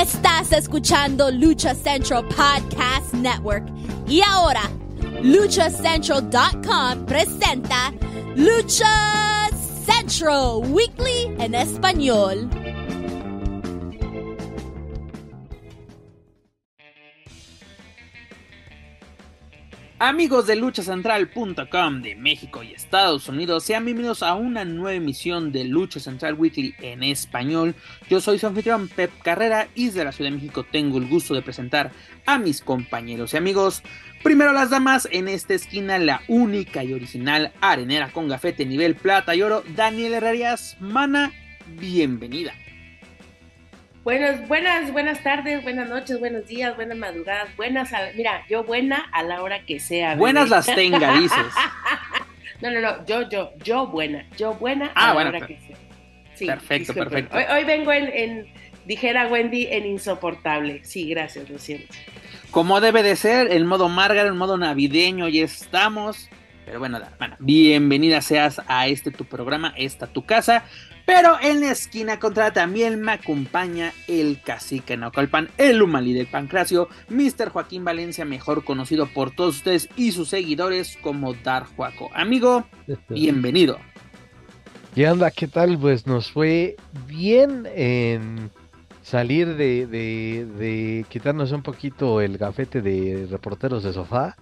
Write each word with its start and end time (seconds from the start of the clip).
Estás 0.00 0.52
escuchando 0.52 1.28
Lucha 1.28 1.74
Central 1.74 2.24
Podcast 2.28 3.12
Network. 3.14 3.64
Y 4.06 4.20
ahora, 4.20 4.70
luchacentral.com 5.22 7.04
presenta 7.04 7.92
Lucha 8.36 9.50
Central 9.84 10.70
Weekly 10.70 11.34
en 11.40 11.52
español. 11.56 12.48
Amigos 20.00 20.46
de 20.46 20.54
luchacentral.com 20.54 22.02
de 22.02 22.14
México 22.14 22.62
y 22.62 22.72
Estados 22.72 23.28
Unidos, 23.28 23.64
sean 23.64 23.84
bienvenidos 23.84 24.22
a 24.22 24.34
una 24.36 24.64
nueva 24.64 24.94
emisión 24.94 25.50
de 25.50 25.64
Lucha 25.64 25.98
Central 25.98 26.34
Weekly 26.34 26.76
en 26.78 27.02
español. 27.02 27.74
Yo 28.08 28.20
soy 28.20 28.38
su 28.38 28.46
anfitrión 28.46 28.86
Pep 28.86 29.10
Carrera 29.24 29.66
y 29.74 29.86
desde 29.86 30.04
la 30.04 30.12
Ciudad 30.12 30.30
de 30.30 30.36
México 30.36 30.64
tengo 30.70 30.98
el 30.98 31.08
gusto 31.08 31.34
de 31.34 31.42
presentar 31.42 31.90
a 32.26 32.38
mis 32.38 32.60
compañeros 32.60 33.34
y 33.34 33.38
amigos. 33.38 33.82
Primero 34.22 34.52
las 34.52 34.70
damas, 34.70 35.08
en 35.10 35.26
esta 35.26 35.54
esquina 35.54 35.98
la 35.98 36.22
única 36.28 36.84
y 36.84 36.92
original 36.92 37.50
arenera 37.60 38.12
con 38.12 38.28
gafete 38.28 38.64
nivel 38.66 38.94
plata 38.94 39.34
y 39.34 39.42
oro, 39.42 39.64
Daniel 39.74 40.14
Herrerías. 40.14 40.76
Mana, 40.78 41.32
bienvenida. 41.76 42.54
Buenas, 44.04 44.46
buenas, 44.48 44.92
buenas 44.92 45.22
tardes, 45.22 45.62
buenas 45.62 45.88
noches, 45.88 46.18
buenos 46.18 46.46
días, 46.46 46.74
buenas 46.76 46.96
madrugadas, 46.96 47.54
buenas, 47.56 47.90
mira, 48.14 48.42
yo 48.48 48.64
buena 48.64 49.06
a 49.12 49.22
la 49.22 49.42
hora 49.42 49.64
que 49.66 49.80
sea. 49.80 50.14
Buenas 50.14 50.48
las 50.48 50.66
tenga, 50.66 51.12
dices. 51.20 51.38
no, 52.62 52.70
no, 52.70 52.80
no, 52.80 53.04
yo, 53.04 53.28
yo, 53.28 53.52
yo 53.62 53.86
buena, 53.88 54.24
yo 54.36 54.54
buena 54.54 54.86
a 54.94 55.10
ah, 55.10 55.14
la 55.14 55.28
hora 55.28 55.46
que 55.46 55.58
sea. 55.60 55.76
Sí, 56.34 56.46
perfecto, 56.46 56.94
perfecto. 56.94 57.36
Hoy, 57.36 57.64
vengo 57.64 57.92
en, 57.92 58.46
dijera 58.86 59.26
Wendy, 59.26 59.66
en 59.66 59.84
insoportable. 59.84 60.84
Sí, 60.84 61.10
gracias, 61.10 61.50
lo 61.50 61.58
siento. 61.58 61.92
Como 62.52 62.80
debe 62.80 63.02
de 63.02 63.16
ser, 63.16 63.50
el 63.50 63.64
modo 63.64 63.88
Margaret, 63.88 64.26
el 64.26 64.34
modo 64.34 64.56
navideño, 64.56 65.28
ya 65.28 65.44
estamos. 65.44 66.30
Pero 66.64 66.78
bueno, 66.78 67.00
bueno, 67.18 67.34
bienvenida 67.40 68.20
seas 68.20 68.60
a 68.68 68.86
este 68.86 69.10
tu 69.10 69.24
programa, 69.24 69.74
esta 69.76 70.06
tu 70.06 70.24
casa. 70.24 70.64
Pero 71.08 71.38
en 71.40 71.62
la 71.62 71.70
esquina 71.70 72.20
contra 72.20 72.52
también 72.52 73.00
me 73.00 73.12
acompaña 73.12 73.94
el 74.08 74.42
cacique 74.42 74.94
Naucalpan, 74.94 75.48
el 75.56 75.80
Humali 75.80 76.12
del 76.12 76.26
Pancracio, 76.26 76.90
Mr. 77.08 77.48
Joaquín 77.48 77.82
Valencia, 77.82 78.26
mejor 78.26 78.62
conocido 78.62 79.06
por 79.06 79.30
todos 79.30 79.56
ustedes 79.56 79.88
y 79.96 80.12
sus 80.12 80.28
seguidores 80.28 80.98
como 81.00 81.32
Dar 81.32 81.64
Juaco. 81.64 82.10
Amigo, 82.12 82.66
bienvenido. 83.08 83.78
¿Qué 84.94 85.08
onda? 85.08 85.30
¿Qué 85.30 85.48
tal? 85.48 85.78
Pues 85.78 86.06
nos 86.06 86.30
fue 86.30 86.76
bien 87.06 87.66
en 87.74 88.50
salir 89.00 89.56
de, 89.56 89.86
de, 89.86 91.06
quitarnos 91.08 91.52
un 91.52 91.62
poquito 91.62 92.20
el 92.20 92.36
gafete 92.36 92.82
de 92.82 93.26
reporteros 93.30 93.82
de 93.82 93.94
sofá 93.94 94.36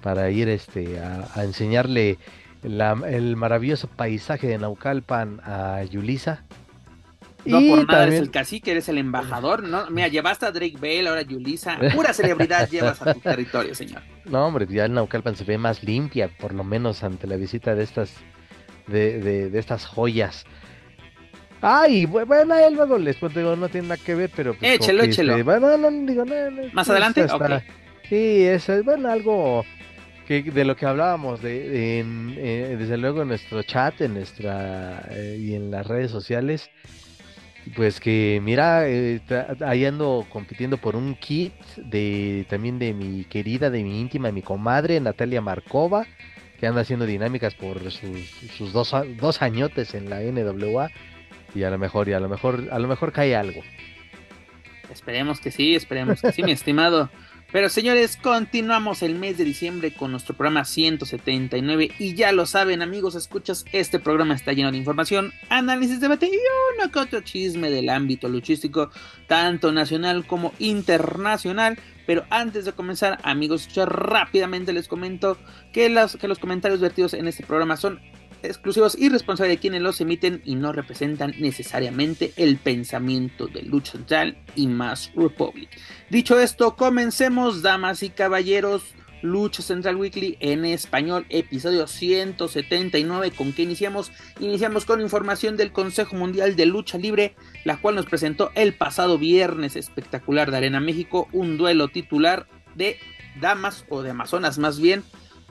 para 0.00 0.30
ir 0.30 0.48
este, 0.48 1.00
a 1.00 1.42
enseñarle 1.42 2.18
el 2.62 3.36
maravilloso 3.36 3.88
paisaje 3.88 4.46
de 4.48 4.58
Naucalpan 4.58 5.40
a 5.44 5.82
Yulisa. 5.84 6.44
No 7.44 7.60
por 7.60 7.86
nada 7.86 8.06
eres 8.06 8.20
el 8.20 8.30
cacique, 8.30 8.72
eres 8.72 8.88
el 8.88 8.98
embajador, 8.98 9.62
¿no? 9.62 9.88
Mira, 9.90 10.08
llevaste 10.08 10.46
a 10.46 10.50
Drake 10.50 10.76
Bell, 10.78 11.06
ahora 11.06 11.22
Yulisa. 11.22 11.78
Pura 11.94 12.12
celebridad 12.12 12.68
llevas 12.70 13.00
a 13.00 13.14
tu 13.14 13.20
territorio, 13.20 13.74
señor. 13.74 14.02
No, 14.24 14.46
hombre, 14.46 14.66
ya 14.68 14.84
el 14.84 14.92
Naucalpan 14.92 15.36
se 15.36 15.44
ve 15.44 15.56
más 15.56 15.82
limpia, 15.82 16.28
por 16.38 16.52
lo 16.52 16.64
menos 16.64 17.02
ante 17.04 17.26
la 17.26 17.36
visita 17.36 17.74
de 17.74 17.84
estas, 17.84 18.14
de, 18.86 19.20
de, 19.20 19.58
estas 19.58 19.86
joyas. 19.86 20.44
Ay, 21.60 22.06
bueno, 22.06 22.54
luego 22.70 22.98
les 22.98 23.18
digo, 23.34 23.56
no 23.56 23.68
tiene 23.68 23.88
nada 23.88 24.02
que 24.04 24.14
ver, 24.14 24.30
pero... 24.34 24.54
Pues, 24.54 24.74
échelo, 24.74 25.02
échelo. 25.02 25.32
Este, 25.32 25.42
bueno, 25.42 25.76
no, 25.76 25.90
digo, 25.90 26.24
no, 26.24 26.34
¿Más 26.72 26.88
adelante? 26.88 27.24
Okay. 27.24 27.60
Sí, 28.08 28.44
es, 28.44 28.68
bueno, 28.84 29.10
algo 29.10 29.64
de 30.28 30.64
lo 30.64 30.76
que 30.76 30.84
hablábamos, 30.84 31.40
de, 31.40 32.00
eh, 32.00 32.76
desde 32.76 32.98
luego 32.98 33.22
en 33.22 33.28
nuestro 33.28 33.62
chat, 33.62 33.98
en 34.02 34.14
nuestra 34.14 35.06
eh, 35.10 35.38
y 35.40 35.54
en 35.54 35.70
las 35.70 35.86
redes 35.86 36.10
sociales, 36.10 36.70
pues 37.74 37.98
que 37.98 38.38
mira, 38.42 38.86
eh, 38.88 39.20
ahí 39.64 39.86
ando 39.86 40.26
compitiendo 40.28 40.76
por 40.76 40.96
un 40.96 41.14
kit 41.14 41.54
de 41.76 42.44
también 42.48 42.78
de 42.78 42.92
mi 42.92 43.24
querida, 43.24 43.70
de 43.70 43.82
mi 43.82 44.00
íntima, 44.00 44.28
de 44.28 44.32
mi 44.32 44.42
comadre 44.42 45.00
Natalia 45.00 45.40
Markova, 45.40 46.06
que 46.60 46.66
anda 46.66 46.82
haciendo 46.82 47.06
dinámicas 47.06 47.54
por 47.54 47.90
sus, 47.90 48.72
dos, 48.72 48.94
dos 49.18 49.40
añotes 49.40 49.94
en 49.94 50.10
la 50.10 50.20
NWA 50.20 50.90
y 51.54 51.62
a 51.62 51.70
lo 51.70 51.78
mejor 51.78 52.08
y 52.08 52.12
a 52.12 52.20
lo 52.20 52.28
mejor 52.28 52.68
a 52.70 52.78
lo 52.78 52.86
mejor 52.86 53.12
cae 53.12 53.34
algo. 53.34 53.62
Esperemos 54.92 55.40
que 55.40 55.50
sí, 55.50 55.74
esperemos 55.74 56.20
que 56.20 56.32
sí, 56.32 56.42
mi 56.42 56.52
estimado 56.52 57.10
pero 57.50 57.68
señores, 57.68 58.16
continuamos 58.16 59.02
el 59.02 59.14
mes 59.14 59.38
de 59.38 59.44
diciembre 59.44 59.92
con 59.92 60.10
nuestro 60.10 60.36
programa 60.36 60.64
179 60.64 61.92
y 61.98 62.14
ya 62.14 62.30
lo 62.32 62.44
saben 62.44 62.82
amigos, 62.82 63.14
escuchas, 63.14 63.64
este 63.72 63.98
programa 63.98 64.34
está 64.34 64.52
lleno 64.52 64.70
de 64.70 64.76
información, 64.76 65.32
análisis, 65.48 66.00
debate 66.00 66.26
y 66.26 66.38
uno 66.76 66.92
que 66.92 66.98
otro 66.98 67.20
chisme 67.22 67.70
del 67.70 67.88
ámbito 67.88 68.28
luchístico, 68.28 68.90
tanto 69.26 69.72
nacional 69.72 70.26
como 70.26 70.52
internacional. 70.58 71.78
Pero 72.06 72.24
antes 72.30 72.64
de 72.64 72.72
comenzar, 72.72 73.18
amigos, 73.22 73.68
rápidamente 73.74 74.72
les 74.72 74.88
comento 74.88 75.36
que 75.72 75.94
que 76.18 76.28
los 76.28 76.38
comentarios 76.38 76.80
vertidos 76.80 77.12
en 77.12 77.28
este 77.28 77.44
programa 77.44 77.76
son 77.76 78.00
exclusivos 78.42 78.96
y 78.98 79.08
responsables 79.08 79.56
de 79.56 79.60
quienes 79.60 79.82
los 79.82 80.00
emiten 80.00 80.42
y 80.44 80.54
no 80.54 80.72
representan 80.72 81.34
necesariamente 81.38 82.32
el 82.36 82.56
pensamiento 82.56 83.46
de 83.46 83.62
Lucha 83.62 83.92
Central 83.92 84.38
y 84.54 84.66
Más 84.66 85.12
Republic. 85.14 85.70
Dicho 86.10 86.38
esto, 86.38 86.76
comencemos, 86.76 87.62
damas 87.62 88.02
y 88.02 88.10
caballeros. 88.10 88.82
Lucha 89.22 89.62
Central 89.62 89.96
Weekly 89.96 90.36
en 90.40 90.64
español, 90.64 91.26
episodio 91.28 91.86
179. 91.86 93.32
¿Con 93.32 93.52
qué 93.52 93.62
iniciamos? 93.62 94.12
Iniciamos 94.38 94.84
con 94.84 95.00
información 95.00 95.56
del 95.56 95.72
Consejo 95.72 96.14
Mundial 96.14 96.54
de 96.54 96.66
Lucha 96.66 96.98
Libre, 96.98 97.34
la 97.64 97.80
cual 97.80 97.96
nos 97.96 98.06
presentó 98.06 98.52
el 98.54 98.74
pasado 98.74 99.18
viernes 99.18 99.74
espectacular 99.74 100.50
de 100.50 100.58
Arena 100.58 100.80
México, 100.80 101.28
un 101.32 101.58
duelo 101.58 101.88
titular 101.88 102.46
de 102.76 102.98
damas 103.40 103.84
o 103.88 104.02
de 104.02 104.10
amazonas 104.10 104.58
más 104.58 104.80
bien, 104.80 105.02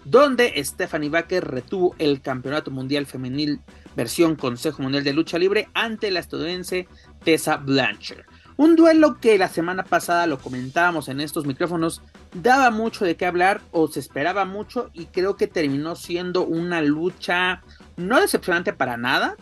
donde 0.10 0.54
Stephanie 0.64 1.10
Baker 1.10 1.46
retuvo 1.46 1.96
el 2.00 2.22
Campeonato 2.22 2.72
Mundial 2.72 3.06
Femenil 3.06 3.60
versión 3.96 4.36
Consejo 4.36 4.82
Mundial 4.82 5.04
de 5.04 5.12
Lucha 5.12 5.38
Libre 5.38 5.68
ante 5.74 6.12
la 6.12 6.20
estadounidense 6.20 6.88
Tessa 7.24 7.58
Blanchard. 7.58 8.26
Un 8.56 8.76
duelo 8.76 9.20
que 9.20 9.38
la 9.38 9.50
semana 9.50 9.84
pasada 9.84 10.26
lo 10.26 10.40
comentábamos 10.40 11.10
en 11.10 11.20
estos 11.20 11.46
micrófonos, 11.46 12.02
daba 12.34 12.72
mucho 12.72 13.06
de 13.06 13.16
qué 13.16 13.26
hablar 13.26 13.62
o 13.72 13.88
se 13.88 14.00
esperaba 14.00 14.46
mucho 14.46 14.90
y 14.94 15.06
creo 15.08 15.36
que 15.36 15.48
terminó 15.48 15.96
siendo 15.96 16.44
una 16.46 16.82
lucha 16.82 17.62
no 17.98 18.22
decepcionante 18.22 18.74
para 18.74 18.98
nada, 18.98 19.36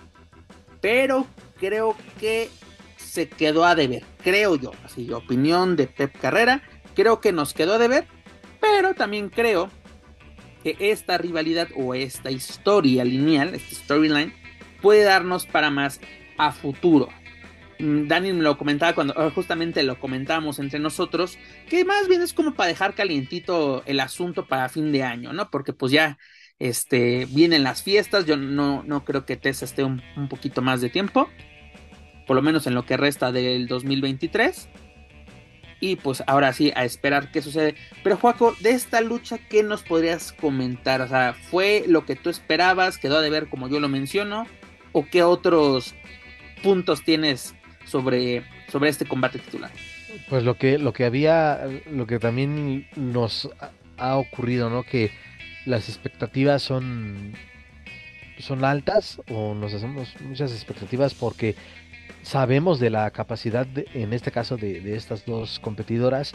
pero 0.81 1.28
creo 1.59 1.96
que 2.20 2.50
se 2.98 3.30
quedó 3.30 3.66
a 3.66 3.75
deber, 3.75 4.04
creo 4.24 4.56
yo, 4.56 4.72
así 4.84 5.12
opinión 5.14 5.75
de 5.75 5.88
Pep 5.88 6.18
Carrera, 6.20 6.62
creo 6.96 7.22
que 7.22 7.31
nos 7.31 7.54
quedó 7.54 7.75
a 7.75 7.78
deber, 7.78 8.08
pero 8.59 8.96
también 8.96 9.30
creo 9.30 9.70
que 10.66 10.76
esta 10.80 11.20
rivalidad 11.20 11.68
o 11.76 11.94
esta 11.94 12.31
historia 12.31 13.03
lineal, 13.03 13.53
esta 13.53 13.76
storyline, 13.76 14.34
puede 14.81 15.03
darnos 15.03 15.46
para 15.46 15.70
más 15.70 16.02
a 16.40 16.52
futuro. 16.52 17.09
Mm, 17.78 18.08
Daniel 18.08 18.34
me 18.34 18.42
lo 18.42 18.58
comentaba 18.58 18.96
cuando 18.96 19.14
ah, 19.16 19.30
justamente 19.30 19.84
lo 19.84 20.00
comentábamos 20.00 20.58
entre 20.58 20.80
nosotros, 20.80 21.38
que 21.70 21.86
más 21.86 22.08
bien 22.08 22.24
es 22.24 22.34
como 22.34 22.56
para 22.56 22.70
dejar 22.70 22.96
calientito 22.96 23.84
el 23.86 24.00
asunto 24.00 24.48
para 24.48 24.68
fin 24.68 24.92
de 24.92 25.04
año, 25.04 25.34
¿no? 25.34 25.52
Porque 25.52 25.72
pues 25.72 25.92
ya 25.92 26.18
este, 26.58 27.28
vienen 27.30 27.62
las 27.62 27.84
fiestas, 27.84 28.25
yo 28.25 28.36
no, 28.36 28.81
no 28.81 29.06
creo 29.06 29.24
que 29.24 29.36
Tessa 29.36 29.66
esté 29.66 29.84
un, 29.84 30.02
un 30.18 30.28
poquito 30.30 30.64
más 30.64 30.81
de 30.81 30.90
tiempo, 30.90 31.30
por 32.25 32.36
lo 32.36 32.42
menos 32.42 32.66
en 32.66 32.74
lo 32.74 32.88
que 32.88 32.98
resta 32.98 33.31
del 33.31 33.68
2023. 33.68 34.68
Y 35.86 35.98
pues 35.98 36.24
ahora 36.26 36.52
sí, 36.52 36.72
a 36.76 36.84
esperar 36.84 37.30
qué 37.32 37.44
sucede. 37.44 37.76
Pero 38.04 38.18
Juaco, 38.18 38.56
de 38.60 38.72
esta 38.72 39.02
lucha, 39.02 39.38
¿qué 39.38 39.62
nos 39.62 39.84
podrías 39.84 40.34
comentar? 40.34 41.00
O 41.02 41.08
sea, 41.08 41.36
¿fue 41.36 41.84
lo 41.88 42.08
que 42.08 42.16
tú 42.16 42.32
esperabas? 42.32 42.98
¿Quedó 42.98 43.22
de 43.22 43.30
ver 43.30 43.50
como 43.50 43.70
yo 43.70 43.80
lo 43.80 43.88
menciono? 43.88 44.48
¿O 44.94 45.06
qué 45.06 45.22
otros 45.22 45.94
puntos 46.64 47.04
tienes 47.04 47.54
sobre, 47.86 48.42
sobre 48.72 48.90
este 48.90 49.06
combate 49.06 49.38
titular? 49.38 49.70
Pues 50.28 50.44
lo 50.44 50.58
que, 50.58 50.80
lo 50.80 50.92
que 50.92 51.06
había, 51.06 51.68
lo 51.92 52.08
que 52.08 52.18
también 52.18 52.88
nos 52.96 53.48
ha 53.98 54.18
ocurrido, 54.18 54.72
¿no? 54.72 54.82
Que 54.82 55.12
las 55.68 55.88
expectativas 55.88 56.64
son, 56.64 57.34
son 58.40 58.66
altas 58.66 59.22
o 59.30 59.54
nos 59.54 59.72
hacemos 59.72 60.16
muchas 60.22 60.52
expectativas 60.52 61.14
porque 61.14 61.54
sabemos 62.22 62.80
de 62.80 62.90
la 62.90 63.10
capacidad, 63.12 63.68
en 63.94 64.13
este 64.13 64.31
caso, 64.31 64.57
de, 64.57 64.96
estas 64.96 65.25
dos 65.25 65.60
competidoras. 65.60 66.34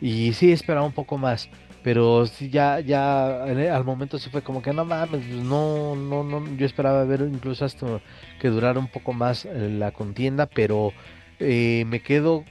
Y 0.00 0.32
sí 0.34 0.52
esperaba 0.52 0.84
un 0.86 0.92
poco 0.92 1.18
más. 1.18 1.48
Pero 1.82 2.26
sí, 2.26 2.48
ya, 2.48 2.78
ya 2.80 3.42
al 3.44 3.84
momento 3.84 4.18
sí 4.18 4.30
fue 4.30 4.42
como 4.42 4.62
que 4.62 4.72
no 4.72 4.84
mames, 4.84 5.08
pues 5.08 5.26
no, 5.26 5.96
no, 5.96 6.22
no, 6.22 6.56
yo 6.56 6.64
esperaba 6.64 7.04
ver 7.04 7.22
incluso 7.22 7.64
hasta 7.64 8.00
que 8.40 8.48
durara 8.48 8.78
un 8.78 8.86
poco 8.86 9.12
más 9.12 9.44
eh, 9.46 9.68
la 9.68 9.90
contienda, 9.90 10.46
pero 10.46 10.92
eh, 11.40 11.84
me 11.88 12.00
quedo 12.00 12.44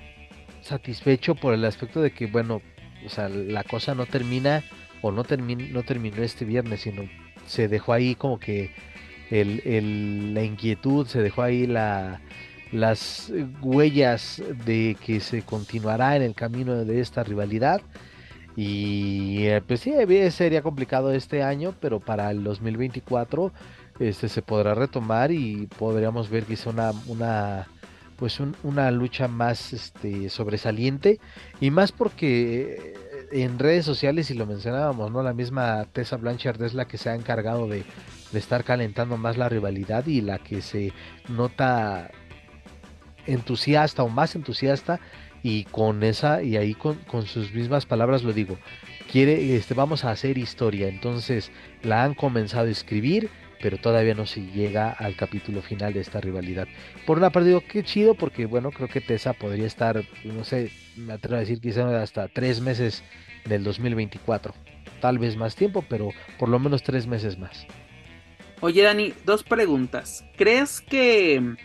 satisfecho 0.62 1.36
por 1.36 1.54
el 1.54 1.64
aspecto 1.64 2.02
de 2.02 2.12
que, 2.12 2.28
bueno, 2.28 2.62
o 3.06 3.10
sea, 3.10 3.30
la 3.30 3.64
cosa 3.64 3.96
no 3.96 4.06
termina 4.06 4.64
o 5.02 5.12
no, 5.12 5.24
no 5.24 5.84
terminó 5.84 6.24
este 6.24 6.44
viernes, 6.44 6.82
sino 6.82 7.04
se 7.46 7.70
dejó 7.70 7.94
ahí 7.94 8.16
como 8.16 8.38
que 8.38 8.72
el, 9.30 10.34
la 10.34 10.44
inquietud, 10.44 11.08
se 11.08 11.22
dejó 11.22 11.42
ahí 11.42 11.68
la, 11.68 12.22
las 12.72 13.32
huellas 13.62 14.42
de 14.66 14.98
que 15.06 15.20
se 15.20 15.42
continuará 15.44 16.16
en 16.16 16.22
el 16.22 16.36
camino 16.36 16.86
de 16.86 17.00
esta 17.00 17.24
rivalidad. 17.24 17.82
Y 18.56 19.46
eh, 19.46 19.62
pues 19.66 19.82
sí, 19.82 19.94
sería 20.32 20.62
complicado 20.62 21.12
este 21.14 21.44
año, 21.44 21.74
pero 21.80 22.00
para 22.00 22.30
el 22.32 22.44
2024 22.44 23.52
este, 24.00 24.30
se 24.30 24.42
podrá 24.42 24.74
retomar 24.74 25.32
y 25.32 25.68
podríamos 25.78 26.30
ver 26.30 26.44
quizá 26.46 26.70
una, 26.70 26.92
una 27.08 27.68
pues 28.18 28.40
una 28.64 28.92
lucha 28.92 29.28
más 29.28 29.74
este, 29.74 30.30
sobresaliente 30.30 31.20
y 31.60 31.72
más 31.72 31.92
porque 31.92 32.94
eh, 33.32 33.44
en 33.44 33.58
redes 33.58 33.86
sociales, 33.86 34.30
y 34.30 34.36
lo 34.36 34.46
mencionábamos, 34.46 35.12
¿no? 35.12 35.24
La 35.24 35.34
misma 35.34 35.86
Tessa 35.92 36.18
Blanchard 36.18 36.62
es 36.62 36.74
la 36.74 36.86
que 36.86 36.98
se 36.98 37.10
ha 37.10 37.16
encargado 37.16 37.68
de, 37.68 37.84
de 38.32 38.40
estar 38.40 38.64
calentando 38.64 39.18
más 39.18 39.38
la 39.38 39.50
rivalidad 39.50 40.06
y 40.06 40.22
la 40.22 40.38
que 40.38 40.62
se 40.62 40.94
nota 41.30 42.12
entusiasta 43.28 44.04
o 44.04 44.10
más 44.10 44.36
entusiasta 44.36 45.00
y 45.44 45.64
con 45.66 46.04
esa 46.04 46.44
y 46.44 46.58
ahí 46.58 46.74
con, 46.74 46.96
con, 47.06 47.26
sus 47.26 47.52
mismas 47.54 47.86
palabras 47.86 48.24
lo 48.24 48.32
digo 48.32 48.58
quiere 49.12 49.56
este 49.56 49.74
vamos 49.74 50.06
a 50.06 50.12
hacer 50.12 50.38
historia 50.38 50.88
entonces 50.88 51.52
la 51.82 52.04
han 52.04 52.14
comenzado 52.14 52.68
a 52.68 52.72
escribir 52.72 53.30
pero 53.62 53.78
todavía 53.78 54.14
no 54.14 54.26
se 54.26 54.42
llega 54.42 54.92
al 54.92 55.16
capítulo 55.16 55.62
final 55.62 55.94
de 55.94 56.02
esta 56.02 56.20
rivalidad. 56.20 56.68
Por 57.06 57.18
una 57.18 57.30
parte 57.30 57.50
digo 57.50 57.62
qué 57.62 57.84
chido 57.84 58.16
porque 58.16 58.46
bueno 58.46 58.72
creo 58.72 58.90
que 58.90 59.02
Tessa 59.02 59.34
podría 59.34 59.68
estar 59.68 60.04
no 60.24 60.44
sé 60.44 60.72
me 60.98 61.14
atrevo 61.14 61.38
a 61.38 61.40
decir 61.40 61.62
quizá 61.62 62.02
hasta 62.02 62.28
tres 62.28 62.60
meses 62.60 63.04
del 63.46 63.64
2024 63.64 64.54
tal 65.00 65.20
vez 65.20 65.38
más 65.38 65.56
tiempo 65.56 65.86
pero 65.88 66.10
por 66.40 66.50
lo 66.50 66.60
menos 66.60 66.84
tres 66.84 67.08
meses 67.08 67.38
más. 67.38 67.66
Oye 68.62 68.84
Dani 68.84 69.14
dos 69.26 69.44
preguntas. 69.44 70.26
Crees 70.36 70.82
que 70.82 71.56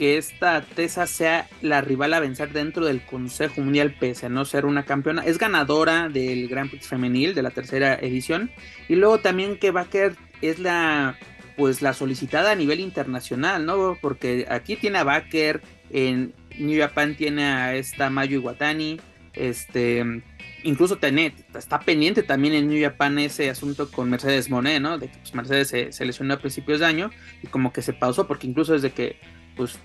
que 0.00 0.16
esta 0.16 0.62
Tessa 0.62 1.06
sea 1.06 1.46
la 1.60 1.82
rival 1.82 2.14
a 2.14 2.20
vencer 2.20 2.54
dentro 2.54 2.86
del 2.86 3.02
Consejo 3.02 3.60
Mundial 3.60 3.94
pese 4.00 4.24
a 4.24 4.28
no 4.30 4.46
ser 4.46 4.64
una 4.64 4.86
campeona. 4.86 5.26
Es 5.26 5.36
ganadora 5.36 6.08
del 6.08 6.48
Grand 6.48 6.70
Prix 6.70 6.88
femenil 6.88 7.34
de 7.34 7.42
la 7.42 7.50
tercera 7.50 7.96
edición 7.96 8.50
y 8.88 8.94
luego 8.94 9.20
también 9.20 9.58
que 9.58 9.72
Baker 9.72 10.16
es 10.40 10.58
la 10.58 11.18
pues 11.54 11.82
la 11.82 11.92
solicitada 11.92 12.52
a 12.52 12.54
nivel 12.54 12.80
internacional, 12.80 13.66
¿no? 13.66 13.98
Porque 14.00 14.46
aquí 14.48 14.76
tiene 14.76 14.96
a 14.96 15.04
Baker, 15.04 15.60
en 15.90 16.32
New 16.58 16.80
Japan 16.80 17.14
tiene 17.14 17.44
a 17.44 17.74
esta 17.74 18.08
Mayu 18.08 18.40
Iwatani, 18.40 18.98
este 19.34 20.22
incluso 20.62 20.96
Tenet 20.96 21.34
está 21.54 21.78
pendiente 21.78 22.22
también 22.22 22.54
en 22.54 22.68
New 22.68 22.82
Japan 22.82 23.18
ese 23.18 23.50
asunto 23.50 23.90
con 23.90 24.08
Mercedes 24.08 24.48
Monet, 24.48 24.80
¿no? 24.80 24.96
De 24.96 25.08
que 25.08 25.18
pues, 25.18 25.34
Mercedes 25.34 25.68
se, 25.68 25.92
se, 25.92 26.06
lesionó 26.06 26.32
a 26.32 26.38
principios 26.38 26.80
de 26.80 26.86
año 26.86 27.10
y 27.42 27.48
como 27.48 27.70
que 27.70 27.82
se 27.82 27.92
pausó 27.92 28.26
porque 28.26 28.46
incluso 28.46 28.72
desde 28.72 28.92
que 28.92 29.18
pues 29.56 29.78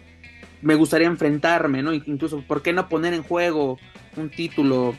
me 0.62 0.76
gustaría 0.76 1.08
enfrentarme, 1.08 1.84
¿no? 1.84 1.94
Incluso, 1.94 2.42
¿por 2.42 2.62
qué 2.62 2.74
no 2.74 2.90
poner 2.90 3.14
en 3.14 3.24
juego 3.24 3.78
un 4.16 4.30
título 4.30 4.96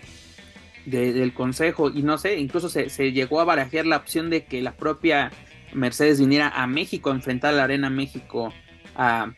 del 0.85 1.35
consejo? 1.35 1.91
Y 1.91 2.03
no 2.03 2.19
sé, 2.19 2.38
incluso 2.38 2.69
se, 2.69 3.12
llegó 3.12 3.41
a 3.41 3.44
barajear 3.44 3.87
la 3.87 3.97
opción 3.97 4.31
de 4.31 4.44
que 4.44 4.62
la 4.62 4.76
propia 4.76 5.31
Mercedes 5.73 6.20
viniera 6.20 6.49
a 6.49 6.67
México 6.67 7.11
a 7.11 7.14
enfrentar 7.14 7.55
a 7.55 7.56
la 7.56 7.64
Arena 7.64 7.91
México 7.91 8.53
a, 8.94 9.32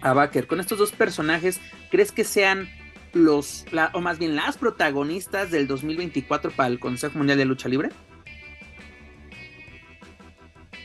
a 0.00 0.12
Baker. 0.12 0.46
Con 0.46 0.60
estos 0.60 0.78
dos 0.78 0.92
personajes, 0.92 1.60
¿crees 1.90 2.12
que 2.12 2.24
sean 2.24 2.68
los, 3.12 3.64
o 3.92 4.00
más 4.00 4.18
bien 4.18 4.36
las 4.36 4.58
protagonistas 4.58 5.50
del 5.50 5.66
2024 5.66 6.50
para 6.50 6.68
el 6.68 6.80
Consejo 6.80 7.18
Mundial 7.18 7.38
de 7.38 7.44
Lucha 7.44 7.68
Libre? 7.68 7.90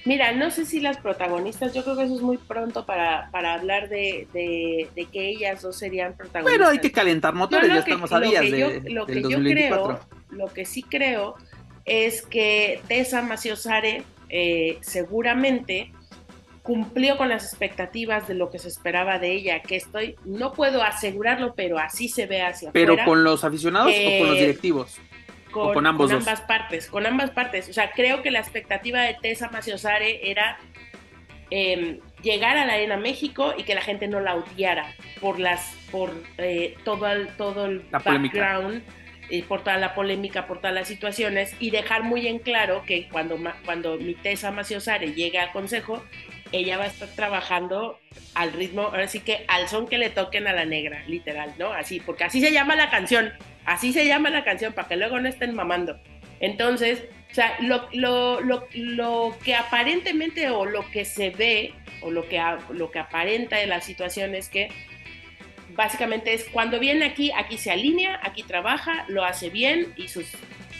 Mira, 0.05 0.31
no 0.31 0.51
sé 0.51 0.65
si 0.65 0.79
las 0.79 0.97
protagonistas, 0.97 1.73
yo 1.73 1.83
creo 1.83 1.97
que 1.97 2.03
eso 2.03 2.15
es 2.15 2.21
muy 2.21 2.37
pronto 2.37 2.85
para, 2.85 3.29
para 3.31 3.53
hablar 3.53 3.89
de, 3.89 4.27
de, 4.33 5.05
que 5.11 5.29
ellas 5.29 5.61
dos 5.61 5.77
serían 5.77 6.15
protagonistas. 6.15 6.57
Pero 6.57 6.69
hay 6.69 6.79
que 6.79 6.91
calentar 6.91 7.33
motores, 7.33 7.67
ya 7.69 7.79
estamos 7.79 8.11
a 8.11 8.19
días 8.19 8.49
de, 8.49 8.83
Lo 8.89 9.05
que 9.05 9.21
yo 9.21 9.39
creo, 9.39 9.99
lo 10.29 10.47
que 10.47 10.65
sí 10.65 10.83
creo 10.83 11.35
es 11.85 12.21
que 12.21 12.81
Tessa 12.87 13.21
Maciosare 13.21 14.03
eh, 14.29 14.77
seguramente 14.81 15.91
cumplió 16.61 17.17
con 17.17 17.29
las 17.29 17.45
expectativas 17.45 18.27
de 18.27 18.35
lo 18.35 18.51
que 18.51 18.59
se 18.59 18.67
esperaba 18.67 19.17
de 19.17 19.33
ella, 19.33 19.61
que 19.61 19.75
estoy, 19.75 20.15
no 20.23 20.53
puedo 20.53 20.83
asegurarlo, 20.83 21.55
pero 21.55 21.79
así 21.79 22.09
se 22.09 22.27
ve 22.27 22.43
hacia 22.43 22.71
¿Pero 22.71 22.93
afuera. 22.93 23.05
¿Pero 23.05 23.11
con 23.11 23.23
los 23.23 23.43
aficionados 23.43 23.91
o 23.91 24.19
con 24.19 24.27
los 24.27 24.37
directivos? 24.37 24.99
Con, 25.51 25.85
ambas 25.85 26.41
partes, 26.41 26.87
con 26.87 27.05
ambas 27.05 27.31
partes. 27.31 27.69
O 27.69 27.73
sea, 27.73 27.91
creo 27.91 28.21
que 28.21 28.31
la 28.31 28.39
expectativa 28.39 29.01
de 29.01 29.15
Tessa 29.21 29.49
Maciosare 29.49 30.29
era 30.29 30.57
em, 31.49 31.99
llegar 32.21 32.57
a 32.57 32.65
la 32.65 32.73
Arena 32.73 32.97
México 32.97 33.53
y 33.57 33.63
que 33.63 33.75
la 33.75 33.81
gente 33.81 34.07
no 34.07 34.19
la 34.19 34.35
odiara 34.35 34.93
por 35.19 35.39
las, 35.39 35.75
por 35.91 36.11
eh, 36.37 36.75
todo 36.83 37.07
el, 37.07 37.27
todo 37.35 37.65
el 37.65 37.79
background. 37.91 38.83
Y 39.31 39.43
por 39.43 39.63
toda 39.63 39.77
la 39.77 39.93
polémica, 39.93 40.47
por 40.47 40.57
todas 40.57 40.73
las 40.73 40.87
situaciones, 40.87 41.55
y 41.59 41.69
dejar 41.69 42.01
muy 42.01 42.25
en 42.25 42.39
claro 42.39 42.81
que 42.87 43.07
cuando, 43.09 43.37
cuando 43.63 43.95
mi 43.97 44.15
Tessa 44.15 44.49
Maciosare 44.49 45.13
llegue 45.13 45.37
al 45.37 45.51
consejo, 45.51 46.03
ella 46.51 46.77
va 46.77 46.85
a 46.85 46.87
estar 46.87 47.09
trabajando 47.09 47.99
al 48.33 48.53
ritmo, 48.53 48.83
ahora 48.83 49.07
sí 49.07 49.19
que 49.19 49.45
al 49.47 49.67
son 49.67 49.87
que 49.87 49.97
le 49.97 50.09
toquen 50.09 50.47
a 50.47 50.53
la 50.53 50.65
negra, 50.65 51.03
literal, 51.07 51.53
¿no? 51.57 51.71
Así, 51.73 51.99
porque 51.99 52.23
así 52.23 52.41
se 52.41 52.51
llama 52.51 52.75
la 52.75 52.89
canción, 52.89 53.33
así 53.65 53.93
se 53.93 54.05
llama 54.05 54.29
la 54.29 54.43
canción, 54.43 54.73
para 54.73 54.87
que 54.87 54.95
luego 54.95 55.19
no 55.19 55.29
estén 55.29 55.53
mamando. 55.53 55.99
Entonces, 56.39 57.03
o 57.31 57.33
sea, 57.33 57.57
lo, 57.61 57.87
lo, 57.93 58.41
lo, 58.41 58.67
lo 58.73 59.37
que 59.43 59.55
aparentemente 59.55 60.49
o 60.49 60.65
lo 60.65 60.89
que 60.89 61.05
se 61.05 61.29
ve 61.29 61.73
o 62.01 62.11
lo 62.11 62.27
que, 62.27 62.41
lo 62.71 62.91
que 62.91 62.99
aparenta 62.99 63.57
de 63.57 63.67
la 63.67 63.81
situación 63.81 64.33
es 64.33 64.49
que 64.49 64.69
básicamente 65.75 66.33
es 66.33 66.45
cuando 66.45 66.79
viene 66.79 67.05
aquí, 67.05 67.31
aquí 67.35 67.57
se 67.57 67.71
alinea, 67.71 68.19
aquí 68.23 68.43
trabaja, 68.43 69.05
lo 69.07 69.23
hace 69.23 69.49
bien 69.49 69.93
y 69.95 70.07
sus 70.07 70.25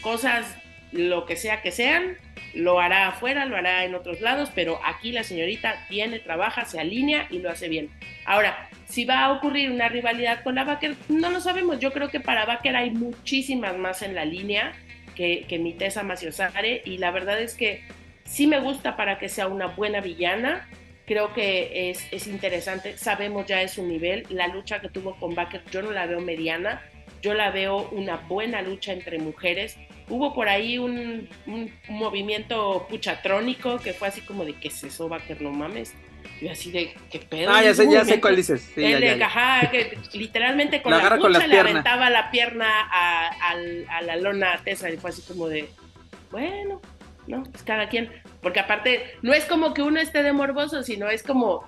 cosas, 0.02 0.58
lo 0.92 1.26
que 1.26 1.36
sea 1.36 1.62
que 1.62 1.72
sean, 1.72 2.18
lo 2.54 2.80
hará 2.80 3.08
afuera, 3.08 3.46
lo 3.46 3.56
hará 3.56 3.86
en 3.86 3.96
otros 3.96 4.22
lados, 4.22 4.52
pero 4.54 4.80
aquí 4.86 5.12
la 5.12 5.24
señorita 5.24 5.86
viene, 5.90 6.20
trabaja, 6.20 6.66
se 6.66 6.80
alinea 6.80 7.28
y 7.30 7.40
lo 7.40 7.50
hace 7.50 7.70
bien. 7.70 7.90
Ahora, 8.26 8.70
si 8.86 9.06
va 9.06 9.26
a 9.26 9.32
ocurrir 9.32 9.72
una 9.72 9.90
rivalidad 9.90 10.44
con 10.44 10.56
la 10.56 10.64
Baker, 10.64 10.96
no 11.10 11.30
lo 11.30 11.42
sabemos. 11.42 11.80
Yo 11.80 11.92
creo 11.94 12.10
que 12.10 12.20
para 12.20 12.46
Baker 12.46 12.76
hay 12.76 12.92
muchísimas 12.92 13.78
más 13.78 14.02
en 14.02 14.16
la 14.16 14.26
línea 14.26 14.74
que, 15.16 15.46
que 15.48 15.60
mi 15.60 15.74
Tessa 15.74 16.04
Maciosare 16.04 16.82
y 16.86 16.98
la 16.98 17.12
verdad 17.12 17.40
es 17.40 17.54
que 17.54 17.84
sí 18.26 18.48
me 18.48 18.60
gusta 18.60 18.96
para 18.96 19.20
que 19.20 19.30
sea 19.30 19.48
una 19.48 19.68
buena 19.68 20.02
villana. 20.02 20.68
Creo 21.06 21.34
que 21.34 21.90
es, 21.90 22.08
es 22.12 22.28
interesante, 22.28 22.98
sabemos 22.98 23.46
ya 23.46 23.58
de 23.60 23.68
su 23.68 23.86
nivel. 23.86 24.26
La 24.30 24.48
lucha 24.48 24.80
que 24.80 24.90
tuvo 24.90 25.16
con 25.16 25.36
Baker 25.36 25.64
yo 25.72 25.82
no 25.82 25.92
la 25.92 26.06
veo 26.06 26.20
mediana, 26.20 26.82
yo 27.22 27.34
la 27.34 27.52
veo 27.52 27.90
una 27.90 28.18
buena 28.18 28.62
lucha 28.62 28.94
entre 28.94 29.20
mujeres 29.20 29.78
hubo 30.10 30.34
por 30.34 30.50
ahí 30.50 30.78
un, 30.78 31.30
movimiento 31.88 32.88
puchatrónico 32.90 33.80
que 33.80 33.94
fue 33.94 34.08
así 34.08 34.22
como 34.22 34.46
de 34.46 34.54
que 34.54 34.70
se 34.70 34.90
soba 34.90 35.20
que 35.20 35.36
no 35.36 35.52
mames. 35.52 35.94
Y 36.42 36.48
así 36.48 36.72
de, 36.72 36.94
¿qué 37.10 37.20
pedo? 37.20 37.52
Ah, 37.52 37.64
ya 37.64 37.74
sé, 37.74 37.90
ya 37.92 38.04
sé 38.06 38.20
cuál 38.20 38.36
dices. 38.36 38.62
Sí, 38.62 38.82
que 38.82 39.98
literalmente 40.14 40.82
con 40.82 40.92
la, 40.92 41.18
pucha 41.18 41.48
le 41.48 41.60
aventaba 41.60 42.10
la 42.10 42.32
pierna 42.32 42.70
a, 42.92 43.56
la 44.02 44.16
lona 44.16 44.60
Tessa 44.64 44.90
y 44.90 44.98
fue 44.98 45.10
así 45.10 45.22
como 45.22 45.48
de, 45.48 45.70
bueno, 46.32 46.82
no, 47.28 47.44
pues 47.44 47.64
cada 47.64 47.90
quien. 47.90 48.10
Porque 48.42 48.60
aparte, 48.60 49.04
no 49.22 49.34
es 49.34 49.46
como 49.46 49.74
que 49.74 49.82
uno 49.82 50.00
esté 50.00 50.24
de 50.24 50.34
morboso, 50.34 50.84
sino 50.84 51.10
es 51.10 51.24
como, 51.24 51.64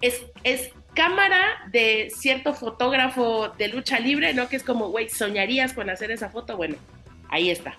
es, 0.00 0.24
es 0.42 0.72
cámara 0.94 1.68
de 1.70 2.10
cierto 2.10 2.54
fotógrafo 2.54 3.50
de 3.50 3.68
lucha 3.68 4.00
libre, 4.00 4.34
¿no? 4.34 4.48
Que 4.48 4.56
es 4.56 4.64
como, 4.64 4.88
güey, 4.88 5.08
¿soñarías 5.08 5.72
con 5.72 5.88
hacer 5.88 6.10
esa 6.10 6.30
foto? 6.30 6.56
Bueno, 6.56 6.76
ahí 7.28 7.50
está. 7.50 7.76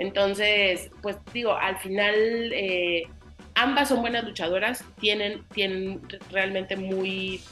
Entonces, 0.00 0.90
pues 1.02 1.18
digo, 1.30 1.54
al 1.54 1.76
final 1.76 2.14
eh, 2.54 3.02
ambas 3.54 3.90
son 3.90 4.00
buenas 4.00 4.24
luchadoras, 4.24 4.82
tienen, 4.98 5.44
tienen 5.52 6.00
realmente 6.30 6.74
muy, 6.74 7.42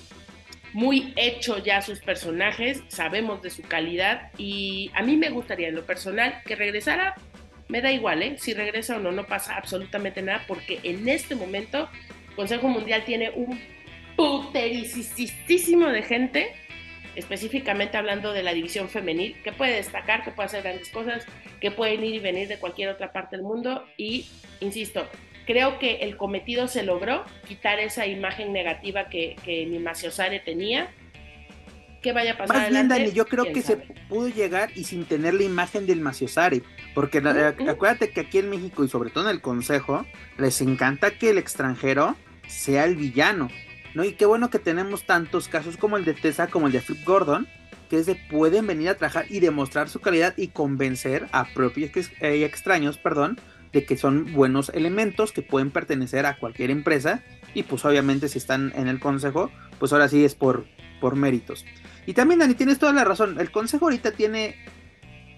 muy 0.72 1.12
hecho 1.16 1.58
ya 1.58 1.82
sus 1.82 2.00
personajes, 2.00 2.82
sabemos 2.88 3.42
de 3.42 3.50
su 3.50 3.60
calidad 3.60 4.32
y 4.38 4.90
a 4.94 5.02
mí 5.02 5.18
me 5.18 5.28
gustaría 5.28 5.68
en 5.68 5.74
lo 5.74 5.84
personal 5.84 6.40
que 6.46 6.56
regresara, 6.56 7.16
me 7.68 7.82
da 7.82 7.92
igual, 7.92 8.22
¿eh? 8.22 8.36
si 8.38 8.54
regresa 8.54 8.96
o 8.96 8.98
no, 8.98 9.12
no 9.12 9.26
pasa 9.26 9.54
absolutamente 9.54 10.22
nada 10.22 10.42
porque 10.48 10.80
en 10.84 11.06
este 11.06 11.34
momento 11.34 11.90
Consejo 12.34 12.68
Mundial 12.68 13.04
tiene 13.04 13.28
un 13.28 13.60
putericisísimo 14.16 15.88
de 15.88 16.02
gente 16.02 16.54
específicamente 17.18 17.96
hablando 17.96 18.32
de 18.32 18.42
la 18.42 18.54
división 18.54 18.88
femenil, 18.88 19.36
que 19.42 19.52
puede 19.52 19.74
destacar, 19.74 20.24
que 20.24 20.30
puede 20.30 20.46
hacer 20.46 20.62
grandes 20.62 20.88
cosas, 20.90 21.26
que 21.60 21.70
pueden 21.70 22.04
ir 22.04 22.14
y 22.14 22.18
venir 22.20 22.48
de 22.48 22.58
cualquier 22.58 22.88
otra 22.90 23.12
parte 23.12 23.36
del 23.36 23.44
mundo. 23.44 23.84
Y, 23.96 24.28
insisto, 24.60 25.06
creo 25.46 25.78
que 25.78 25.96
el 25.96 26.16
cometido 26.16 26.68
se 26.68 26.84
logró, 26.84 27.24
quitar 27.46 27.80
esa 27.80 28.06
imagen 28.06 28.52
negativa 28.52 29.08
que, 29.08 29.34
que 29.44 29.66
Maciosare 29.82 30.40
tenía. 30.40 30.90
qué 32.02 32.12
vaya 32.12 32.34
a 32.34 32.38
pasar. 32.38 32.56
Más 32.56 32.70
bien, 32.70 32.88
Dani, 32.88 33.10
yo 33.10 33.26
creo 33.26 33.52
que 33.52 33.62
se 33.62 33.76
pudo 34.08 34.28
llegar 34.28 34.70
y 34.76 34.84
sin 34.84 35.04
tener 35.04 35.34
la 35.34 35.42
imagen 35.42 35.86
del 35.86 36.00
Maciosari. 36.00 36.62
Porque 36.94 37.18
acuérdate 37.18 38.10
que 38.10 38.20
aquí 38.20 38.38
en 38.38 38.50
México 38.50 38.84
y 38.84 38.88
sobre 38.88 39.10
todo 39.10 39.24
en 39.28 39.34
el 39.34 39.40
Consejo, 39.40 40.06
les 40.36 40.60
encanta 40.60 41.10
que 41.10 41.30
el 41.30 41.38
extranjero 41.38 42.16
sea 42.46 42.84
el 42.84 42.94
villano. 42.94 43.48
¿No? 43.94 44.04
Y 44.04 44.12
qué 44.12 44.26
bueno 44.26 44.50
que 44.50 44.58
tenemos 44.58 45.04
tantos 45.04 45.48
casos 45.48 45.76
como 45.76 45.96
el 45.96 46.04
de 46.04 46.14
Tessa, 46.14 46.48
como 46.48 46.66
el 46.66 46.72
de 46.72 46.80
Flip 46.80 47.04
Gordon, 47.04 47.46
que 47.88 48.04
se 48.04 48.14
pueden 48.14 48.66
venir 48.66 48.90
a 48.90 48.96
trabajar 48.96 49.26
y 49.30 49.40
demostrar 49.40 49.88
su 49.88 50.00
calidad 50.00 50.34
y 50.36 50.48
convencer 50.48 51.26
a 51.32 51.46
propios 51.54 51.90
y 52.20 52.42
extraños, 52.42 52.98
perdón, 52.98 53.38
de 53.72 53.84
que 53.84 53.96
son 53.96 54.32
buenos 54.32 54.70
elementos 54.70 55.32
que 55.32 55.42
pueden 55.42 55.70
pertenecer 55.70 56.26
a 56.26 56.36
cualquier 56.36 56.70
empresa 56.70 57.22
y 57.54 57.62
pues 57.62 57.84
obviamente 57.84 58.28
si 58.28 58.38
están 58.38 58.72
en 58.76 58.88
el 58.88 59.00
consejo, 59.00 59.50
pues 59.78 59.92
ahora 59.92 60.08
sí 60.08 60.24
es 60.24 60.34
por, 60.34 60.66
por 61.00 61.16
méritos. 61.16 61.64
Y 62.06 62.14
también 62.14 62.40
Dani, 62.40 62.54
tienes 62.54 62.78
toda 62.78 62.92
la 62.92 63.04
razón, 63.04 63.38
el 63.38 63.50
consejo 63.50 63.86
ahorita 63.86 64.12
tiene 64.12 64.56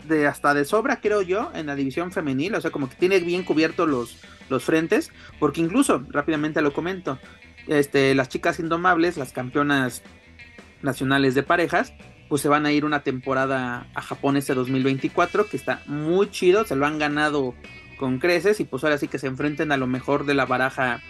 de 0.09 0.27
hasta 0.27 0.55
de 0.55 0.65
sobra 0.65 1.01
creo 1.01 1.23
yo 1.23 1.51
en 1.55 1.67
la 1.67 1.75
división 1.75 2.11
femenil, 2.11 2.55
o 2.55 2.61
sea 2.61 2.71
como 2.71 2.89
que 2.89 2.97
tiene 2.97 3.21
bien 3.21 3.45
cubiertos 3.45 3.89
los, 3.89 4.19
los 4.49 4.65
frentes, 4.65 5.11
porque 5.39 5.61
incluso 5.61 6.05
rápidamente 6.09 6.63
lo 6.63 6.73
comento, 6.73 7.19
este, 7.67 8.15
las 8.15 8.29
chicas 8.29 8.59
indomables, 8.59 9.17
las 9.17 9.33
campeonas 9.33 10.03
nacionales 10.83 11.35
de 11.35 11.43
parejas, 11.43 11.93
pues 12.29 12.43
se 12.43 12.49
van 12.49 12.65
a 12.67 12.73
ir 12.73 12.85
una 12.85 13.03
temporada 13.03 13.87
a 13.95 14.03
Japón 14.03 14.37
este 14.37 14.55
2024, 14.55 15.47
que 15.47 15.57
está 15.57 15.83
muy 15.87 16.31
chido, 16.31 16.65
se 16.65 16.77
lo 16.77 16.87
han 16.87 16.99
ganado 16.99 17.55
con 17.99 18.19
creces 18.19 18.61
y 18.61 18.65
pues 18.65 18.85
ahora 18.85 18.99
sí 18.99 19.09
que 19.09 19.19
se 19.19 19.27
enfrenten 19.27 19.73
a 19.73 19.77
lo 19.77 19.87
mejor 19.87 20.25
de 20.25 20.35
la 20.35 20.47
baraja 20.47 21.03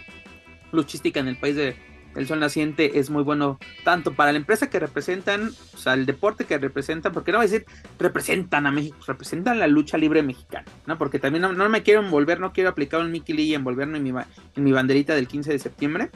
luchística 0.71 1.19
en 1.19 1.27
el 1.27 1.37
país 1.37 1.55
de 1.55 1.75
el 2.15 2.27
sol 2.27 2.39
naciente 2.39 2.99
es 2.99 3.09
muy 3.09 3.23
bueno 3.23 3.57
tanto 3.83 4.13
para 4.13 4.31
la 4.31 4.37
empresa 4.37 4.69
que 4.69 4.79
representan, 4.79 5.51
o 5.73 5.77
sea, 5.77 5.93
el 5.93 6.05
deporte 6.05 6.45
que 6.45 6.57
representan, 6.57 7.13
porque 7.13 7.31
no 7.31 7.37
voy 7.37 7.47
a 7.47 7.49
decir 7.49 7.65
representan 7.99 8.65
a 8.65 8.71
México, 8.71 8.97
representan 9.07 9.59
la 9.59 9.67
lucha 9.67 9.97
libre 9.97 10.21
mexicana, 10.23 10.65
¿no? 10.85 10.97
Porque 10.97 11.19
también 11.19 11.41
no, 11.41 11.69
me 11.69 11.83
quiero 11.83 12.01
envolver, 12.01 12.39
no 12.39 12.51
quiero 12.51 12.69
aplicar 12.69 12.99
un 12.99 13.11
Mickey 13.11 13.35
Lee 13.35 13.43
y 13.43 13.53
envolverme 13.53 13.97
en 13.97 14.63
mi 14.63 14.71
banderita 14.71 15.15
del 15.15 15.27
15 15.27 15.51
de 15.51 15.59
septiembre, 15.59 16.09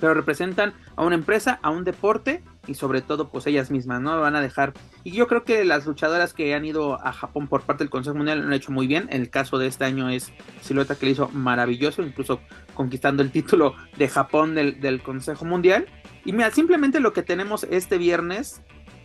pero 0.00 0.14
representan 0.14 0.72
a 0.96 1.04
una 1.04 1.14
empresa, 1.14 1.58
a 1.62 1.70
un 1.70 1.84
deporte 1.84 2.42
y 2.66 2.74
sobre 2.74 3.02
todo 3.02 3.28
pues 3.28 3.46
ellas 3.46 3.70
mismas, 3.70 4.00
¿no? 4.00 4.20
Van 4.20 4.36
a 4.36 4.40
dejar 4.40 4.72
y 5.04 5.12
yo 5.12 5.26
creo 5.26 5.44
que 5.44 5.64
las 5.64 5.86
luchadoras 5.86 6.32
que 6.32 6.54
han 6.54 6.64
ido 6.64 7.00
a 7.04 7.12
Japón 7.12 7.48
por 7.48 7.62
parte 7.62 7.84
del 7.84 7.90
Consejo 7.90 8.16
Mundial 8.16 8.40
lo 8.40 8.46
han 8.46 8.52
hecho 8.52 8.72
muy 8.72 8.86
bien. 8.86 9.08
El 9.10 9.30
caso 9.30 9.58
de 9.58 9.66
este 9.66 9.84
año 9.84 10.08
es 10.08 10.32
Silueta 10.62 10.96
que 10.96 11.06
le 11.06 11.12
hizo 11.12 11.28
maravilloso, 11.28 12.02
incluso 12.02 12.40
conquistando 12.74 13.22
el 13.22 13.30
título 13.30 13.74
de 13.96 14.08
Japón 14.08 14.54
del, 14.54 14.80
del 14.80 15.02
Consejo 15.02 15.44
Mundial. 15.44 15.86
Y 16.24 16.32
mira, 16.32 16.50
simplemente 16.50 17.00
lo 17.00 17.12
que 17.12 17.22
tenemos 17.22 17.64
este 17.64 17.98
viernes 17.98 18.62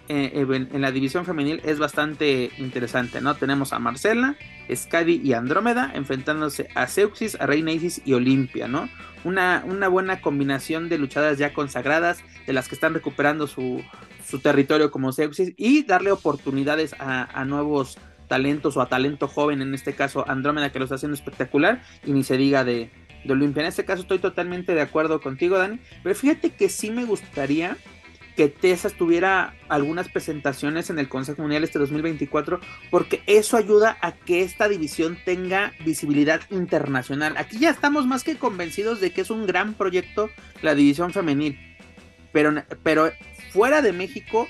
eh, 0.08 0.46
en, 0.72 0.82
la 0.82 0.92
división 0.92 1.26
femenil 1.26 1.62
es 1.64 1.80
bastante 1.80 2.52
interesante, 2.60 3.22
¿no? 3.22 3.36
Tenemos 3.36 3.74
a 3.74 3.80
Marcela, 3.80 4.36
Scadi 4.74 5.20
y 5.24 5.34
Andrómeda 5.34 5.92
enfrentándose 5.96 6.68
a 6.76 6.86
Seuxis, 6.88 7.36
a 7.40 7.48
Reina 7.48 7.72
y 7.72 8.14
Olimpia, 8.14 8.68
¿no? 8.68 8.88
Una, 9.26 9.64
una 9.66 9.90
buena 9.90 10.22
combinación 10.22 10.88
de 10.88 10.98
luchadoras 10.98 11.38
ya 11.38 11.54
consagradas, 11.54 12.24
de 12.48 12.54
las 12.54 12.70
que 12.70 12.76
están 12.76 12.94
recuperando 12.94 13.48
su, 13.48 13.84
su 14.26 14.40
territorio 14.40 14.92
como 14.92 15.12
Seuxis 15.12 15.54
y 15.58 15.84
darle 15.84 16.12
oportunidades 16.12 16.96
a, 17.00 17.44
nuevos 17.46 17.98
talentos 18.28 18.78
o 18.78 18.82
a 18.82 18.88
talento 18.88 19.28
joven, 19.28 19.62
en 19.62 19.74
este 19.74 19.94
caso 19.94 20.28
Andrómeda 20.30 20.72
que 20.72 20.80
lo 20.80 20.86
está 20.86 20.96
haciendo 20.96 21.16
espectacular 21.16 21.82
y 22.06 22.12
ni 22.12 22.24
se 22.24 22.38
diga 22.38 22.64
de, 22.64 22.90
de 23.24 23.34
Olimpia. 23.34 23.62
En 23.62 23.68
este 23.68 23.86
caso 23.86 24.02
estoy 24.02 24.20
totalmente 24.20 24.74
de 24.74 24.82
acuerdo 24.82 25.20
contigo, 25.22 25.58
Dani, 25.58 25.80
pero 26.02 26.16
fíjate 26.16 26.52
que 26.52 26.70
sí 26.70 26.90
me 26.90 27.06
gustaría 27.06 27.78
que 28.36 28.50
Tessa 28.50 28.90
tuviera 28.90 29.56
algunas 29.70 30.10
presentaciones 30.10 30.90
en 30.90 31.00
el 31.00 31.08
Consejo 31.08 31.42
Mundial 31.42 31.64
este 31.64 31.80
2024, 31.80 32.60
porque 32.92 33.24
eso 33.28 33.56
ayuda 33.56 33.98
a 34.02 34.12
que 34.12 34.42
esta 34.42 34.68
división 34.68 35.18
tenga 35.24 35.74
visibilidad 35.86 36.42
internacional. 36.50 37.36
Aquí 37.38 37.60
ya 37.60 37.70
estamos 37.70 38.06
más 38.06 38.24
que 38.24 38.38
convencidos 38.38 39.00
de 39.00 39.12
que 39.12 39.22
es 39.22 39.30
un 39.30 39.46
gran 39.48 39.74
proyecto 39.74 40.30
la 40.62 40.76
división 40.76 41.14
femenil, 41.14 41.58
pero, 42.34 42.54
pero 42.84 43.12
fuera 43.52 43.82
de 43.82 43.94
México 43.94 44.48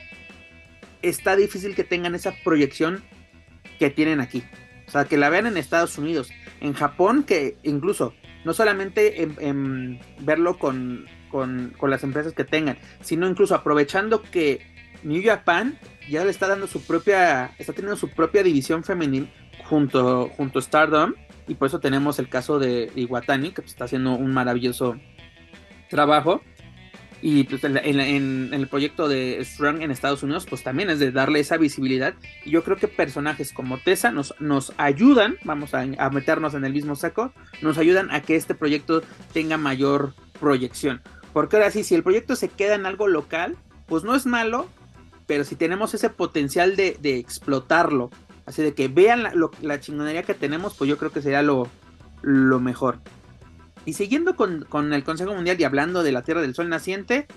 está 1.03 1.35
difícil 1.35 1.75
que 1.75 1.83
tengan 1.83 2.15
esa 2.15 2.33
proyección 2.43 3.03
que 3.77 3.91
tienen 3.91 4.19
aquí. 4.19 4.43
O 4.87 4.91
sea, 4.91 5.05
que 5.05 5.17
la 5.17 5.29
vean 5.29 5.45
en 5.45 5.57
Estados 5.57 5.97
Unidos, 5.97 6.31
en 6.61 6.73
Japón, 6.73 7.23
que 7.23 7.57
incluso 7.63 8.13
no 8.45 8.53
solamente 8.53 9.23
en 9.23 9.99
verlo 10.21 10.57
con 10.57 11.07
con, 11.35 11.73
las 11.89 12.03
empresas 12.05 12.31
que 12.31 12.45
tengan, 12.45 12.77
sino 13.01 13.27
incluso 13.27 13.55
aprovechando 13.55 14.21
que 14.21 14.61
New 15.03 15.21
Japan 15.21 15.77
ya 16.09 16.23
le 16.23 16.31
está 16.31 16.47
dando 16.47 16.65
su 16.65 16.81
propia, 16.81 17.51
está 17.57 17.73
teniendo 17.73 17.97
su 17.97 18.09
propia 18.09 18.41
división 18.41 18.85
femenil 18.85 19.29
junto, 19.65 20.29
junto 20.29 20.59
a 20.59 20.61
Stardom, 20.61 21.13
y 21.45 21.55
por 21.55 21.67
eso 21.67 21.81
tenemos 21.81 22.19
el 22.19 22.29
caso 22.29 22.57
de 22.57 22.89
Iwatani, 22.95 23.51
que 23.51 23.61
está 23.63 23.83
haciendo 23.83 24.13
un 24.13 24.33
maravilloso 24.33 24.95
trabajo. 25.89 26.41
Y 27.21 27.43
pues 27.43 27.63
en, 27.63 28.53
el 28.53 28.67
proyecto 28.67 29.07
de 29.09 29.43
Strong 29.43 29.81
en 29.81 29.91
Estados 29.91 30.21
Unidos, 30.23 30.45
pues 30.49 30.63
también 30.63 30.89
es 30.89 30.99
de 30.99 31.11
darle 31.11 31.39
esa 31.39 31.57
visibilidad. 31.57 32.13
Y 32.45 32.51
yo 32.51 32.63
creo 32.63 32.77
que 32.77 32.87
personajes 32.87 33.51
como 33.51 33.77
Tessa 33.79 34.11
nos, 34.11 34.35
nos 34.39 34.73
ayudan, 34.77 35.37
vamos 35.43 35.73
a 35.73 36.09
meternos 36.11 36.53
en 36.53 36.65
el 36.65 36.73
mismo 36.73 36.95
saco, 36.95 37.33
nos 37.61 37.77
ayudan 37.77 38.11
a 38.11 38.21
que 38.21 38.35
este 38.35 38.53
proyecto 38.53 39.01
tenga 39.33 39.57
mayor 39.57 40.13
proyección. 40.39 41.01
Porque 41.35 41.57
ahora 41.57 41.69
sí, 41.69 41.83
si 41.83 41.95
el 41.95 42.01
proyecto 42.01 42.37
se 42.37 42.47
queda 42.47 42.75
en 42.75 42.85
algo 42.85 43.09
local, 43.09 43.57
pues 43.87 44.05
no 44.05 44.15
es 44.15 44.25
malo, 44.25 44.69
pero 45.27 45.43
si 45.43 45.57
tenemos 45.57 45.93
ese 45.93 46.09
potencial 46.09 46.77
de, 46.77 46.97
explotarlo, 47.03 48.09
así 48.45 48.61
de 48.61 48.73
que 48.73 48.87
vean 48.87 49.21
la, 49.61 49.79
chingonería 49.81 50.23
que 50.23 50.33
tenemos, 50.33 50.75
pues 50.75 50.89
yo 50.89 50.97
creo 50.97 51.11
que 51.11 51.21
sería 51.21 51.41
lo, 51.41 51.69
mejor. 52.23 52.99
Y 53.85 53.95
siguiendo 53.95 54.37
con, 54.37 54.93
el 54.93 55.03
Consejo 55.03 55.33
Mundial 55.33 55.59
y 55.59 55.65
hablando 55.65 56.03
de 56.03 56.13
la 56.13 56.21
Tierra 56.21 56.39
del 56.39 56.55
Sol 56.55 56.69
naciente, 56.69 57.27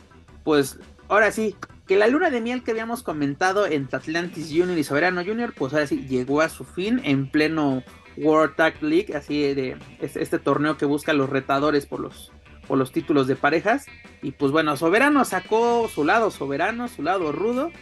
pues 0.45 0.79
ahora 1.09 1.33
sí, 1.33 1.57
que 1.89 1.97
la 1.97 2.07
luna 2.07 2.31
de 2.31 2.41
miel 2.41 2.63
que 2.63 2.71
habíamos 2.71 3.03
comentado 3.03 3.67
entre 3.67 3.97
Atlantis 3.97 4.47
Junior 4.47 4.79
y 4.79 4.85
Soberano 4.85 5.25
Junior, 5.25 5.53
pues 5.59 5.73
ahora 5.73 5.89
sí 5.89 6.07
llegó 6.07 6.41
a 6.41 6.51
su 6.51 6.63
fin 6.63 7.01
en 7.03 7.29
pleno 7.29 7.83
World 8.17 8.55
Tag 8.55 8.81
League, 8.81 9.17
así 9.17 9.55
de 9.55 9.77
este, 9.99 10.23
este 10.23 10.39
torneo 10.39 10.77
que 10.77 10.87
busca 10.87 11.13
los 11.13 11.29
retadores 11.29 11.87
por 11.87 11.99
los 11.99 12.31
o 12.69 12.77
los 12.77 12.93
títulos 12.93 13.27
de 13.27 13.37
parejas. 13.37 13.87
Y 14.23 14.33
pues 14.33 14.53
bueno, 14.53 14.77
Soberano 14.77 15.25
sacó 15.25 15.89
su 15.89 16.05
lado 16.05 16.31
soberano, 16.31 16.89
su 16.89 17.03
lado 17.03 17.33
rudo. 17.33 17.73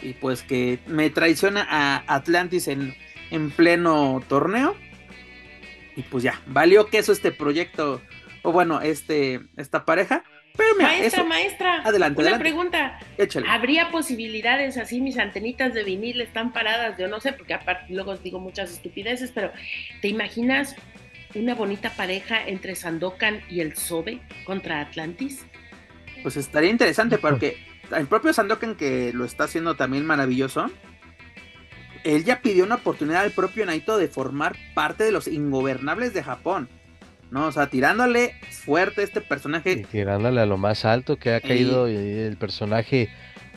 Y 0.00 0.14
pues 0.14 0.42
que 0.42 0.78
me 0.86 1.10
traiciona 1.10 1.66
a 1.68 2.04
Atlantis 2.06 2.68
en, 2.68 2.94
en 3.30 3.50
pleno 3.50 4.22
torneo. 4.28 4.76
Y 5.96 6.02
pues 6.02 6.22
ya, 6.22 6.40
valió 6.46 6.86
queso 6.86 7.12
este 7.12 7.32
proyecto. 7.32 8.00
O 8.42 8.52
bueno, 8.52 8.80
este, 8.80 9.40
esta 9.56 9.84
pareja. 9.84 10.22
Pero 10.56 10.74
maestra, 10.76 11.22
maestra, 11.22 11.82
adelante, 11.84 12.20
una 12.20 12.38
pregunta. 12.38 12.98
¿Habría 13.46 13.92
posibilidades 13.92 14.76
así 14.76 15.00
mis 15.00 15.16
antenitas 15.16 15.72
de 15.72 15.84
vinil 15.84 16.20
están 16.20 16.52
paradas? 16.52 16.98
Yo 16.98 17.06
no 17.06 17.20
sé, 17.20 17.32
porque 17.32 17.54
aparte 17.54 17.92
luego 17.92 18.16
digo 18.16 18.40
muchas 18.40 18.72
estupideces, 18.72 19.30
pero 19.30 19.52
¿te 20.02 20.08
imaginas 20.08 20.74
una 21.34 21.54
bonita 21.54 21.90
pareja 21.90 22.46
entre 22.46 22.74
Sandokan 22.74 23.40
y 23.48 23.60
el 23.60 23.76
Sobe 23.76 24.20
contra 24.44 24.80
Atlantis? 24.80 25.44
Pues 26.22 26.36
estaría 26.36 26.70
interesante 26.70 27.18
porque 27.18 27.58
el 27.96 28.06
propio 28.06 28.32
Sandokan 28.32 28.74
que 28.74 29.12
lo 29.12 29.24
está 29.24 29.44
haciendo 29.44 29.76
también 29.76 30.04
maravilloso, 30.06 30.70
él 32.04 32.24
ya 32.24 32.40
pidió 32.40 32.64
una 32.64 32.76
oportunidad 32.76 33.22
al 33.22 33.32
propio 33.32 33.66
Naito 33.66 33.98
de 33.98 34.08
formar 34.08 34.56
parte 34.74 35.04
de 35.04 35.12
los 35.12 35.28
ingobernables 35.28 36.14
de 36.14 36.22
Japón. 36.22 36.68
¿no? 37.30 37.46
O 37.46 37.52
sea, 37.52 37.68
tirándole 37.68 38.34
fuerte 38.50 39.02
este 39.02 39.20
personaje. 39.20 39.84
tirándole 39.90 40.40
a 40.40 40.46
lo 40.46 40.56
más 40.56 40.84
alto 40.84 41.16
que 41.16 41.34
ha 41.34 41.40
caído 41.40 41.86
el 41.86 42.36
personaje 42.36 43.10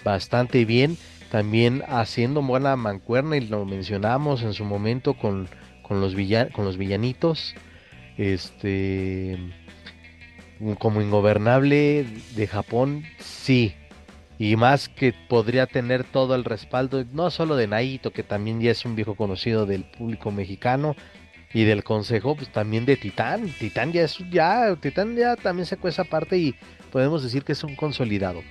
bastante 0.03 0.65
bien. 0.65 0.97
También 1.31 1.83
haciendo 1.87 2.41
buena 2.41 2.75
mancuerna 2.75 3.37
y 3.37 3.47
lo 3.47 3.65
mencionamos 3.65 4.43
en 4.43 4.53
su 4.53 4.65
momento 4.65 5.13
con 5.13 5.47
con 5.91 5.99
los, 5.99 6.15
con 6.53 6.63
los 6.63 6.77
villanitos. 6.77 7.53
Este. 8.17 9.37
Como 10.79 11.01
ingobernable 11.01 12.05
de 12.35 12.47
Japón, 12.47 13.03
sí. 13.17 13.75
Y 14.39 14.55
más 14.55 14.87
que 14.87 15.13
podría 15.27 15.67
tener 15.67 16.05
todo 16.05 16.33
el 16.35 16.45
respaldo, 16.45 17.03
no 17.11 17.29
solo 17.29 17.57
de 17.57 17.67
Naito, 17.67 18.11
que 18.11 18.23
también 18.23 18.61
ya 18.61 18.71
es 18.71 18.85
un 18.85 18.95
viejo 18.95 19.15
conocido 19.15 19.65
del 19.65 19.83
público 19.83 20.31
mexicano, 20.31 20.95
y 21.53 21.65
del 21.65 21.83
consejo, 21.83 22.35
pues 22.35 22.49
también 22.49 22.85
de 22.85 22.95
Titán. 22.95 23.53
Titán 23.59 23.91
ya 23.91 24.03
es 24.03 24.17
ya, 24.31 24.73
Titán 24.77 25.17
ya 25.17 25.35
también 25.35 25.65
sacó 25.65 25.89
esa 25.89 26.05
parte 26.05 26.37
y 26.37 26.55
podemos 26.91 27.21
decir 27.21 27.43
que 27.43 27.51
es 27.51 27.63
un 27.65 27.75
consolidado. 27.75 28.41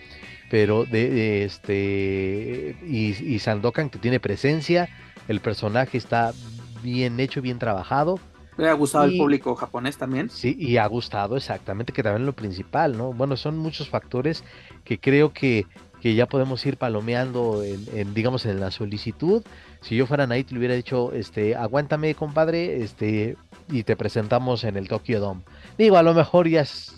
Pero 0.50 0.85
de, 0.85 1.44
este 1.44 2.76
y, 2.87 3.35
y 3.35 3.38
Sandokan 3.38 3.88
que 3.88 3.99
tiene 3.99 4.20
presencia, 4.20 4.90
el 5.28 5.40
personaje 5.40 5.97
está 5.97 6.35
bien 6.83 7.21
hecho, 7.21 7.43
bien 7.43 7.59
trabajado. 7.59 8.19
¿Le 8.57 8.69
ha 8.69 8.75
gustado 8.75 9.05
el 9.05 9.17
público 9.17 9.55
japonés 9.55 9.97
también? 9.97 10.29
Sí, 10.29 10.55
y 10.59 10.77
ha 10.77 10.87
gustado 10.87 11.37
exactamente, 11.37 11.93
que 11.93 12.03
también 12.03 12.27
lo 12.27 12.35
principal, 12.35 12.97
¿no? 12.97 13.13
Bueno, 13.13 13.37
son 13.37 13.57
muchos 13.57 13.89
factores 13.89 14.45
que 14.85 14.99
creo 14.99 15.33
que 15.33 15.67
que 16.01 16.15
ya 16.15 16.27
podemos 16.27 16.65
ir 16.67 16.77
palomeando 16.77 17.63
en, 17.63 18.15
digamos, 18.15 18.47
en 18.47 18.59
la 18.59 18.71
solicitud. 18.71 19.43
Si 19.83 19.97
yo 19.97 20.07
fuera 20.07 20.27
Night, 20.27 20.51
le 20.51 20.59
hubiera 20.59 20.75
dicho, 20.75 21.13
este, 21.13 21.55
aguántame, 21.55 22.15
compadre, 22.15 22.83
este, 22.83 23.37
y 23.71 23.83
te 23.83 23.97
presentamos 23.97 24.65
en 24.65 24.77
el 24.77 24.89
Tokyo 24.89 25.21
Dome. 25.21 25.43
Digo, 25.79 25.97
a 25.97 26.03
lo 26.03 26.15
mejor 26.15 26.49
ya 26.49 26.63
es, 26.63 26.95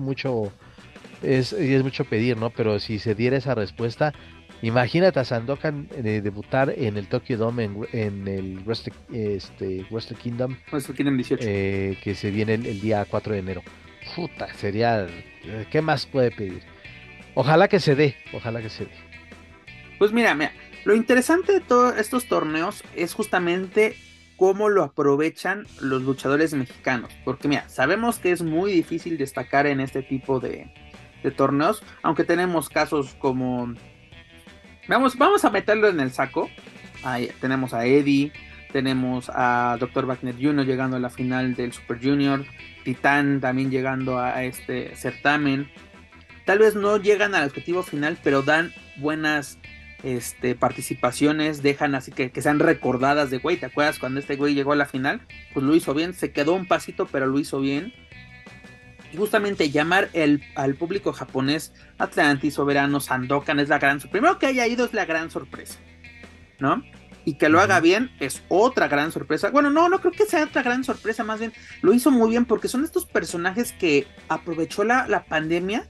mucho, 0.00 0.52
es, 1.22 1.52
es 1.52 1.82
mucho 1.82 2.04
pedir, 2.04 2.36
¿no? 2.36 2.50
Pero 2.50 2.80
si 2.80 2.98
se 2.98 3.14
diera 3.14 3.36
esa 3.36 3.54
respuesta, 3.54 4.12
Imagínate 4.62 5.18
a 5.20 5.24
Sandokan 5.24 5.88
eh, 5.96 6.20
debutar 6.22 6.74
en 6.76 6.98
el 6.98 7.06
Tokyo 7.06 7.38
Dome 7.38 7.70
en, 7.92 8.28
el 8.28 8.60
Wrestle, 8.64 8.92
este, 9.12 9.86
Kingdom. 10.22 10.56
Wrestle 10.70 10.94
Kingdom 10.94 11.16
18. 11.16 11.44
Eh, 11.46 11.98
que 12.02 12.14
se 12.14 12.30
viene 12.30 12.54
el, 12.54 12.80
día 12.80 13.06
4 13.08 13.32
de 13.32 13.38
enero. 13.38 13.62
Puta, 14.14 14.52
sería. 14.54 15.06
¿Qué 15.70 15.80
más 15.80 16.06
puede 16.06 16.30
pedir? 16.30 16.62
Ojalá 17.34 17.68
que 17.68 17.80
se 17.80 17.94
dé, 17.94 18.16
ojalá 18.34 18.60
que 18.60 18.68
se 18.68 18.84
dé. 18.84 18.90
Pues 19.98 20.12
mira, 20.12 20.34
mira, 20.34 20.52
lo 20.84 20.94
interesante 20.94 21.52
de 21.52 21.60
todos 21.60 21.96
estos 21.96 22.26
torneos 22.26 22.84
es 22.96 23.14
justamente 23.14 23.96
cómo 24.36 24.68
lo 24.68 24.82
aprovechan 24.82 25.66
los 25.80 26.02
luchadores 26.02 26.52
mexicanos. 26.52 27.12
Porque 27.24 27.48
mira, 27.48 27.68
sabemos 27.68 28.18
que 28.18 28.32
es 28.32 28.42
muy 28.42 28.72
difícil 28.72 29.16
destacar 29.16 29.66
en 29.66 29.80
este 29.80 30.02
tipo 30.02 30.40
de, 30.40 30.72
de 31.22 31.30
torneos, 31.30 31.82
aunque 32.02 32.24
tenemos 32.24 32.68
casos 32.68 33.14
como 33.18 33.74
Vamos, 34.88 35.16
vamos 35.16 35.44
a 35.44 35.50
meterlo 35.50 35.88
en 35.88 36.00
el 36.00 36.10
saco. 36.10 36.50
Ahí 37.02 37.30
tenemos 37.40 37.72
a 37.74 37.86
Eddie, 37.86 38.32
tenemos 38.72 39.30
a 39.32 39.76
Dr. 39.78 40.06
Wagner 40.06 40.34
Jr. 40.34 40.66
llegando 40.66 40.96
a 40.96 41.00
la 41.00 41.10
final 41.10 41.54
del 41.54 41.72
Super 41.72 41.98
Junior, 42.02 42.44
Titán 42.84 43.40
también 43.40 43.70
llegando 43.70 44.18
a 44.18 44.44
este 44.44 44.94
certamen. 44.96 45.70
Tal 46.44 46.58
vez 46.58 46.74
no 46.74 46.96
llegan 46.96 47.34
al 47.34 47.46
objetivo 47.46 47.82
final, 47.82 48.18
pero 48.22 48.42
dan 48.42 48.72
buenas 48.96 49.58
este, 50.02 50.54
participaciones, 50.54 51.62
dejan 51.62 51.94
así 51.94 52.10
que, 52.10 52.30
que 52.30 52.42
sean 52.42 52.58
recordadas 52.58 53.30
de, 53.30 53.38
güey, 53.38 53.56
¿te 53.58 53.66
acuerdas 53.66 53.98
cuando 53.98 54.20
este 54.20 54.36
güey 54.36 54.54
llegó 54.54 54.72
a 54.72 54.76
la 54.76 54.86
final? 54.86 55.20
Pues 55.52 55.64
lo 55.64 55.74
hizo 55.74 55.94
bien, 55.94 56.14
se 56.14 56.32
quedó 56.32 56.54
un 56.54 56.66
pasito, 56.66 57.06
pero 57.06 57.26
lo 57.26 57.38
hizo 57.38 57.60
bien 57.60 57.92
justamente 59.16 59.70
llamar 59.70 60.10
el, 60.12 60.42
al 60.54 60.74
público 60.74 61.12
japonés 61.12 61.72
Atlantis, 61.98 62.54
Soberano, 62.54 63.00
Sandokan 63.00 63.60
es 63.60 63.68
la 63.68 63.78
gran 63.78 64.00
sorpresa. 64.00 64.12
Primero 64.12 64.38
que 64.38 64.46
haya 64.46 64.66
ido 64.66 64.84
es 64.84 64.94
la 64.94 65.04
gran 65.04 65.30
sorpresa, 65.30 65.78
¿no? 66.58 66.82
Y 67.24 67.34
que 67.34 67.48
lo 67.48 67.60
haga 67.60 67.80
bien 67.80 68.10
es 68.18 68.42
otra 68.48 68.88
gran 68.88 69.12
sorpresa. 69.12 69.50
Bueno, 69.50 69.70
no, 69.70 69.88
no 69.88 70.00
creo 70.00 70.12
que 70.12 70.24
sea 70.24 70.44
otra 70.44 70.62
gran 70.62 70.84
sorpresa, 70.84 71.24
más 71.24 71.40
bien 71.40 71.52
lo 71.82 71.92
hizo 71.92 72.10
muy 72.10 72.30
bien 72.30 72.44
porque 72.44 72.68
son 72.68 72.84
estos 72.84 73.06
personajes 73.06 73.72
que 73.72 74.06
aprovechó 74.28 74.84
la, 74.84 75.06
la 75.06 75.24
pandemia 75.24 75.88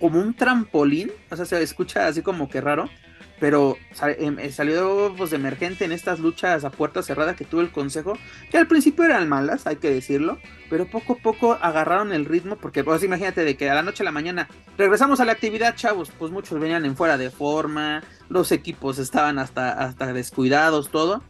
como 0.00 0.20
un 0.20 0.34
trampolín, 0.34 1.10
o 1.30 1.36
sea, 1.36 1.46
se 1.46 1.62
escucha 1.62 2.06
así 2.06 2.20
como 2.22 2.48
que 2.48 2.60
raro, 2.60 2.90
pero 3.38 3.76
em, 4.18 4.38
eh, 4.38 4.50
salió 4.50 5.14
pues, 5.16 5.30
de 5.30 5.36
emergente 5.36 5.84
en 5.84 5.92
estas 5.92 6.20
luchas 6.20 6.64
a 6.64 6.70
puerta 6.70 7.02
cerrada 7.02 7.36
que 7.36 7.44
tuvo 7.44 7.60
el 7.60 7.70
consejo, 7.70 8.18
que 8.50 8.58
al 8.58 8.66
principio 8.66 9.04
eran 9.04 9.28
malas, 9.28 9.66
hay 9.66 9.76
que 9.76 9.90
decirlo, 9.90 10.38
pero 10.70 10.86
poco 10.86 11.14
a 11.14 11.16
poco 11.16 11.52
agarraron 11.60 12.12
el 12.12 12.24
ritmo, 12.24 12.56
porque 12.56 12.84
pues 12.84 13.02
imagínate 13.02 13.44
de 13.44 13.56
que 13.56 13.70
a 13.70 13.74
la 13.74 13.82
noche 13.82 14.02
a 14.02 14.04
la 14.04 14.12
mañana 14.12 14.48
regresamos 14.78 15.20
a 15.20 15.24
la 15.24 15.32
actividad, 15.32 15.76
chavos, 15.76 16.10
pues 16.18 16.32
muchos 16.32 16.58
venían 16.58 16.84
en 16.84 16.96
fuera 16.96 17.18
de 17.18 17.30
forma, 17.30 18.02
los 18.28 18.52
equipos 18.52 18.98
estaban 18.98 19.38
hasta, 19.38 19.72
hasta 19.72 20.12
descuidados, 20.12 20.90
todo. 20.90 21.22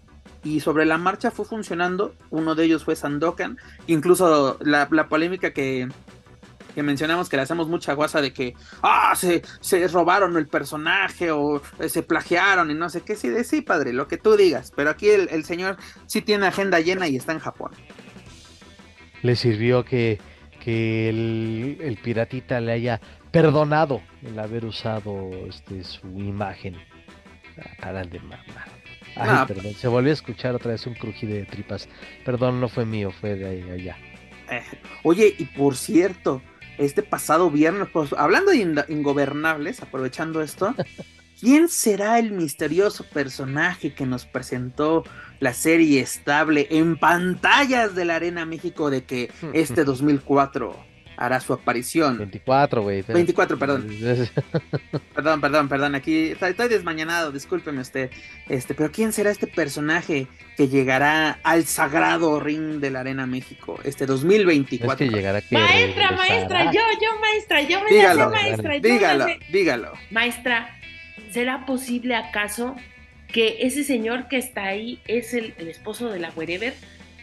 Y 0.45 0.61
sobre 0.61 0.87
la 0.87 0.97
marcha 0.97 1.33
fue 1.33 1.45
funcionando. 1.45 2.15
Uno 2.31 2.55
de 2.55 2.65
ellos 2.65 2.85
fue 2.85 2.95
Sandokan. 2.95 3.59
Incluso 3.89 4.59
la 4.61 5.09
polémica 5.09 5.53
que, 5.53 5.89
que 6.77 6.83
mencionamos 6.83 7.31
que 7.31 7.37
le 7.37 7.43
hacemos 7.43 7.69
mucha 7.69 7.95
guasa 7.95 8.21
de 8.21 8.35
que, 8.35 8.55
ah, 8.83 9.15
se, 9.17 9.41
se 9.61 9.89
robaron 9.89 10.37
el 10.37 10.47
personaje 10.47 11.31
o 11.31 11.63
eh, 11.81 11.89
se 11.89 12.03
plagiaron 12.03 12.71
y 12.71 12.75
no 12.75 12.91
sé 12.91 13.01
qué. 13.01 13.17
Sí, 13.17 13.31
de 13.31 13.45
sí, 13.45 13.63
padre, 13.63 13.95
lo 13.95 14.07
que 14.09 14.19
tú 14.19 14.37
digas. 14.37 14.75
Pero 14.77 14.91
aquí 14.91 15.09
el, 15.09 15.43
señor 15.47 15.79
sí 16.05 16.21
tiene 16.21 16.47
agenda 16.47 16.79
llena 16.81 17.09
y 17.09 17.17
está 17.17 17.33
en 17.33 17.39
Japón. 17.39 17.73
Le 19.23 19.37
sirvió 19.37 19.87
que, 19.87 20.21
que 20.63 21.09
el, 21.09 21.99
piratita 22.05 22.61
le 22.61 22.73
haya 22.73 23.01
perdonado 23.31 24.03
el 24.23 24.39
haber 24.39 24.67
usado 24.67 25.31
este, 25.49 25.83
su 25.83 26.07
imagen 26.09 26.77
para 27.81 28.03
el 28.03 28.11
de 28.11 28.21
mamá. 28.21 28.67
Ay, 29.17 29.47
perdón, 29.49 29.73
se 29.73 29.89
volvió 29.89 30.11
a 30.11 30.13
escuchar 30.13 30.55
otra 30.55 30.73
vez 30.73 30.87
un 30.87 30.93
crujido 30.93 31.37
de 31.37 31.47
tripas. 31.47 31.89
Perdón, 32.23 32.61
no 32.61 32.69
fue 32.69 32.85
mío, 32.85 33.11
fue 33.19 33.35
de 33.35 33.73
allá. 33.73 33.97
Eh, 34.51 34.63
oye, 35.05 35.35
y 35.39 35.47
por 35.47 35.75
cierto, 35.75 36.43
este 36.79 37.03
pasado 37.03 37.51
viernes, 37.51 37.89
pues, 37.93 38.13
hablando 38.13 38.51
de 38.51 38.85
ingobernables, 38.89 39.83
aprovechando 39.83 40.43
esto, 40.43 40.75
¿quién 41.41 41.69
será 41.69 42.19
el 42.19 42.33
misterioso 42.33 43.05
personaje 43.05 43.95
que 43.95 44.07
nos 44.07 44.25
presentó 44.27 45.05
la 45.41 45.53
serie 45.53 46.01
estable 46.01 46.67
en 46.71 46.97
pantallas 46.97 47.95
de 47.95 48.05
la 48.05 48.17
Arena 48.17 48.47
México 48.47 48.91
de 48.91 49.05
que 49.05 49.31
este 49.53 49.85
2004 49.85 50.96
hará 51.17 51.41
su 51.41 51.53
aparición. 51.53 52.19
24, 52.19 52.83
güey. 52.83 53.03
24, 53.03 53.59
perdón. 53.59 53.89
perdón, 55.15 55.41
perdón, 55.41 55.69
perdón. 55.69 55.95
Aquí 55.95 56.35
estoy, 56.41 56.69
desmañanado, 56.69 57.33
discúlpeme 57.33 57.81
usted. 57.81 58.11
Este, 58.49 58.75
pero 58.75 58.91
¿quién 58.93 59.13
será 59.13 59.31
este 59.31 59.47
personaje 59.47 60.27
que 60.57 60.69
llegará 60.69 61.39
al 61.43 61.65
sagrado 61.65 62.41
ring 62.41 62.81
de 62.81 62.91
la 62.91 63.01
Arena 63.01 63.27
México 63.27 63.79
este 63.85 64.07
2024? 64.07 64.93
Es 64.93 65.11
que 65.11 65.17
llegará 65.17 65.43
maestra, 65.51 66.13
maestra, 66.13 66.65
yo, 66.73 66.81
yo, 67.01 67.21
maestra, 67.21 67.63
yo 67.63 67.83
me 67.83 67.91
dígalo, 67.91 68.31
maestra. 68.31 68.79
Dígalo, 68.79 69.27
dígalo. 69.51 69.93
Maestra, 70.11 70.69
¿será 71.31 71.67
posible 71.67 72.15
acaso 72.15 72.77
que 73.33 73.59
ese 73.61 73.85
señor 73.85 74.29
que 74.29 74.39
está 74.39 74.65
ahí 74.65 75.01
es 75.07 75.35
el, 75.35 75.55
el 75.59 75.69
esposo 75.69 76.11
de 76.11 76.21
la 76.21 76.31
wherever? 76.37 76.75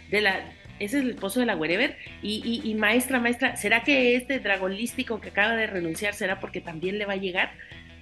De 0.09 0.21
la, 0.21 0.41
ese 0.79 0.97
es 0.97 1.03
el 1.03 1.11
esposo 1.11 1.39
de 1.39 1.45
la 1.45 1.55
Wherever. 1.55 1.97
Y, 2.21 2.75
maestra, 2.77 3.19
maestra, 3.19 3.55
¿será 3.55 3.83
que 3.83 4.15
este 4.15 4.39
dragolístico 4.39 5.19
que 5.19 5.29
acaba 5.29 5.53
de 5.53 5.67
renunciar 5.67 6.13
será 6.13 6.39
porque 6.39 6.61
también 6.61 6.97
le 6.97 7.05
va 7.05 7.13
a 7.13 7.17
llegar? 7.17 7.51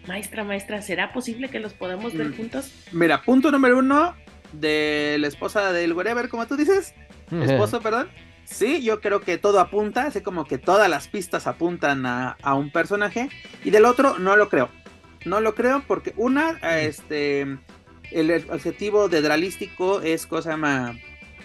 Maestra, 0.08 0.44
maestra, 0.44 0.82
¿será 0.82 1.14
posible 1.14 1.50
que 1.50 1.60
los 1.60 1.74
podamos 1.74 2.14
ver 2.14 2.30
mm. 2.30 2.38
juntos? 2.38 2.74
Mira, 2.92 3.22
punto 3.22 3.52
número 3.52 3.78
uno 3.78 4.16
de 4.54 5.18
la 5.20 5.28
esposa 5.28 5.72
del 5.74 5.94
Wherever, 5.94 6.28
como 6.30 6.48
tú 6.48 6.56
dices. 6.56 6.94
Esposo, 7.32 7.82
perdón. 7.82 8.10
Sí, 8.44 8.84
yo 8.84 9.00
creo 9.00 9.22
que 9.22 9.38
todo 9.38 9.60
apunta, 9.60 10.08
así 10.08 10.22
como 10.22 10.46
que 10.46 10.58
todas 10.58 10.90
las 10.90 11.08
pistas 11.08 11.48
apuntan 11.48 12.06
a, 12.06 12.36
un 12.56 12.72
personaje. 12.72 13.30
Y 13.64 13.70
del 13.70 13.86
otro, 13.86 14.18
no 14.20 14.36
lo 14.36 14.50
creo. 14.50 14.70
No 15.24 15.40
lo 15.40 15.54
creo 15.54 15.84
porque 15.88 16.14
una, 16.18 16.58
este, 16.80 17.42
el 18.12 18.46
objetivo 18.50 19.08
de 19.08 19.22
Dralístico 19.22 20.02
es 20.02 20.26
cosa 20.26 20.58
más 20.58 20.96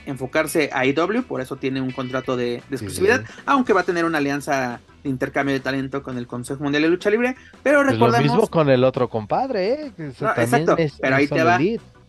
enfocarse 0.07 0.71
a 0.73 0.87
IW, 0.87 1.23
por 1.25 1.41
eso 1.41 1.57
tiene 1.57 1.81
un 1.81 1.91
contrato 1.91 2.37
de, 2.37 2.63
exclusividad, 2.71 3.25
aunque 3.45 3.73
va 3.73 3.83
a 3.83 3.85
tener 3.85 4.05
una 4.05 4.19
alianza 4.19 4.81
de 5.03 5.11
intercambio 5.11 5.55
de 5.55 5.61
talento 5.61 6.03
con 6.03 6.17
el 6.19 6.27
Consejo 6.27 6.63
Mundial 6.63 6.85
de 6.85 6.89
Lucha 6.89 7.11
Libre, 7.11 7.37
pero 7.63 7.81
pues 7.83 7.93
recordemos... 7.93 8.27
Lo 8.27 8.33
mismo 8.35 8.49
con 8.49 8.71
el 8.71 8.85
otro 8.85 9.09
compadre, 9.09 9.73
¿eh? 9.73 9.93
exacto, 9.99 10.77
pero 11.01 11.17
ahí 11.17 11.29
te 11.29 11.43
va. 11.43 11.59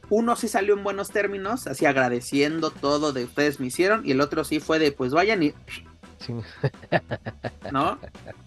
Uno 0.10 0.38
sí 0.38 0.48
salió 0.48 0.74
en 0.74 0.84
buenos 0.84 1.10
términos, 1.10 1.68
así 1.68 1.86
agradeciendo 1.86 2.72
todo 2.72 3.12
de 3.12 3.26
ustedes 3.26 3.60
me 3.60 3.68
hicieron, 3.68 4.06
y 4.06 4.12
el 4.12 4.22
otro 4.22 4.44
sí 4.46 4.60
fue 4.60 4.80
de 4.80 4.92
pues 4.92 5.12
vayan 5.12 5.44
y... 5.44 5.54
¿No? 7.72 8.00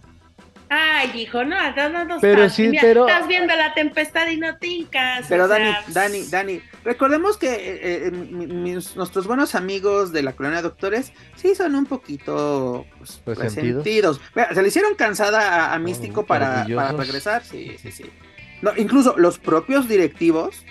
Ay, 0.73 1.11
hijo, 1.23 1.43
no, 1.43 1.57
no, 1.75 2.05
no, 2.05 2.21
pero 2.21 2.45
estás, 2.45 2.55
sí, 2.55 2.71
pero... 2.81 3.09
estás 3.09 3.27
viendo 3.27 3.57
la 3.57 3.75
tempestad 3.75 4.29
y 4.29 4.37
no 4.37 4.57
tincas. 4.59 5.27
Pero 5.29 5.49
Dani, 5.49 5.73
Dani, 5.89 6.23
Dani, 6.31 6.63
recordemos 6.85 7.37
que 7.37 7.49
eh, 7.49 8.07
eh, 8.07 8.11
nuestros 8.13 9.27
buenos 9.27 9.57
amigos 9.57 10.13
de 10.13 10.23
la 10.23 10.33
colonia 10.35 10.59
de 10.59 10.63
doctores 10.63 11.13
sí 11.35 11.57
son 11.57 11.75
un 11.75 11.87
poquito 11.87 12.87
pues, 12.99 13.37
resentidos. 13.37 14.21
se 14.55 14.63
le 14.63 14.69
hicieron 14.69 14.95
cansada 14.95 15.75
a, 15.75 15.79
Místico 15.81 16.25
para, 16.25 16.65
para, 16.73 16.93
regresar, 16.93 17.43
sí, 17.43 17.77
sí, 17.83 17.91
sí. 17.91 18.05
No, 18.63 18.71
incluso 18.77 19.17
los 19.19 19.41
propios 19.41 19.89
directivos 19.89 20.65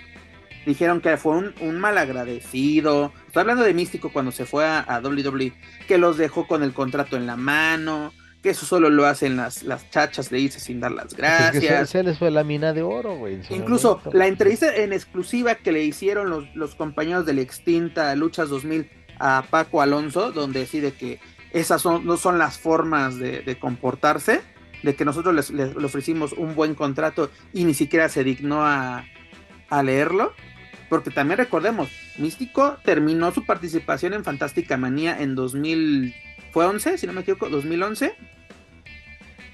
dijeron 0.64 1.02
que 1.02 1.18
fue 1.18 1.36
un, 1.36 1.54
un 1.60 1.78
malagradecido. 1.78 3.12
Estoy 3.26 3.42
hablando 3.42 3.64
de 3.64 3.74
Místico 3.74 4.10
cuando 4.10 4.32
se 4.32 4.46
fue 4.46 4.64
a, 4.64 4.80
a 4.80 5.00
WWE, 5.00 5.52
que 5.86 5.98
los 5.98 6.16
dejó 6.16 6.46
con 6.46 6.62
el 6.62 6.72
contrato 6.72 7.18
en 7.18 7.26
la 7.26 7.36
mano 7.36 8.14
que 8.42 8.50
eso 8.50 8.64
solo 8.64 8.88
lo 8.88 9.06
hacen 9.06 9.36
las, 9.36 9.62
las 9.62 9.88
chachas 9.90 10.30
de 10.30 10.40
irse 10.40 10.60
sin 10.60 10.80
dar 10.80 10.92
las 10.92 11.14
gracias. 11.14 11.90
se, 11.90 12.02
les 12.02 12.18
fue 12.18 12.30
la 12.30 12.42
mina 12.42 12.72
de 12.72 12.82
oro, 12.82 13.16
güey. 13.16 13.40
Incluso 13.50 14.00
la 14.12 14.26
entrevista 14.26 14.74
en 14.74 14.92
exclusiva 14.92 15.56
que 15.56 15.72
le 15.72 15.84
hicieron 15.84 16.30
los, 16.30 16.44
los 16.54 16.74
compañeros 16.74 17.26
de 17.26 17.34
la 17.34 17.42
extinta 17.42 18.14
Luchas 18.16 18.48
2000 18.48 18.90
a 19.18 19.44
Paco 19.50 19.82
Alonso, 19.82 20.32
donde 20.32 20.60
decide 20.60 20.92
que 20.92 21.20
esas 21.52 21.82
son, 21.82 22.06
no 22.06 22.16
son 22.16 22.38
las 22.38 22.58
formas 22.58 23.18
de, 23.18 23.58
comportarse, 23.60 24.40
de 24.82 24.94
que 24.94 25.04
nosotros 25.04 25.34
les, 25.34 25.50
le 25.50 25.84
ofrecimos 25.84 26.32
un 26.32 26.54
buen 26.54 26.74
contrato 26.74 27.30
y 27.52 27.64
ni 27.64 27.74
siquiera 27.74 28.08
se 28.08 28.24
dignó 28.24 28.64
a, 28.64 29.04
a 29.68 29.82
leerlo. 29.82 30.32
Porque 30.88 31.10
también 31.10 31.38
recordemos, 31.38 31.88
Místico 32.18 32.78
terminó 32.84 33.30
su 33.30 33.46
participación 33.46 34.12
en 34.12 34.24
Fantástica 34.24 34.76
Manía 34.76 35.20
en 35.20 35.36
2000 35.36 36.14
fue 36.52 36.66
11, 36.66 36.98
si 36.98 37.06
no 37.06 37.12
me 37.12 37.20
equivoco, 37.22 37.48
2011. 37.48 38.14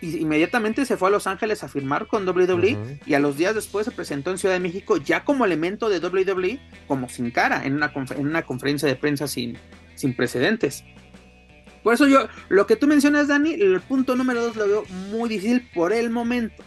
inmediatamente 0.02 0.84
se 0.84 0.96
fue 0.96 1.08
a 1.08 1.10
Los 1.12 1.26
Ángeles 1.26 1.62
a 1.64 1.68
firmar 1.68 2.06
con 2.06 2.28
WWE 2.28 3.00
y 3.04 3.14
a 3.14 3.18
los 3.18 3.36
días 3.36 3.54
después 3.54 3.86
se 3.86 3.92
presentó 3.92 4.30
en 4.30 4.38
Ciudad 4.38 4.54
de 4.54 4.60
México 4.60 4.96
ya 4.96 5.24
como 5.24 5.44
elemento 5.44 5.88
de 5.88 5.98
WWE, 5.98 6.60
como 6.86 7.08
sin 7.08 7.30
cara, 7.30 7.64
en 7.64 7.74
una, 7.74 7.92
en 8.16 8.26
una 8.26 8.42
conferencia 8.42 8.88
de 8.88 8.96
prensa 8.96 9.26
sin, 9.26 9.58
sin 9.94 10.14
precedentes. 10.14 10.84
Por 11.82 11.94
eso 11.94 12.08
yo, 12.08 12.26
lo 12.48 12.66
que 12.66 12.74
tú 12.74 12.88
mencionas, 12.88 13.28
Dani, 13.28 13.54
el 13.54 13.80
punto 13.80 14.16
número 14.16 14.42
dos 14.42 14.56
lo 14.56 14.66
veo 14.66 14.84
muy 15.10 15.28
difícil 15.28 15.68
por 15.72 15.92
el 15.92 16.10
momento. 16.10 16.64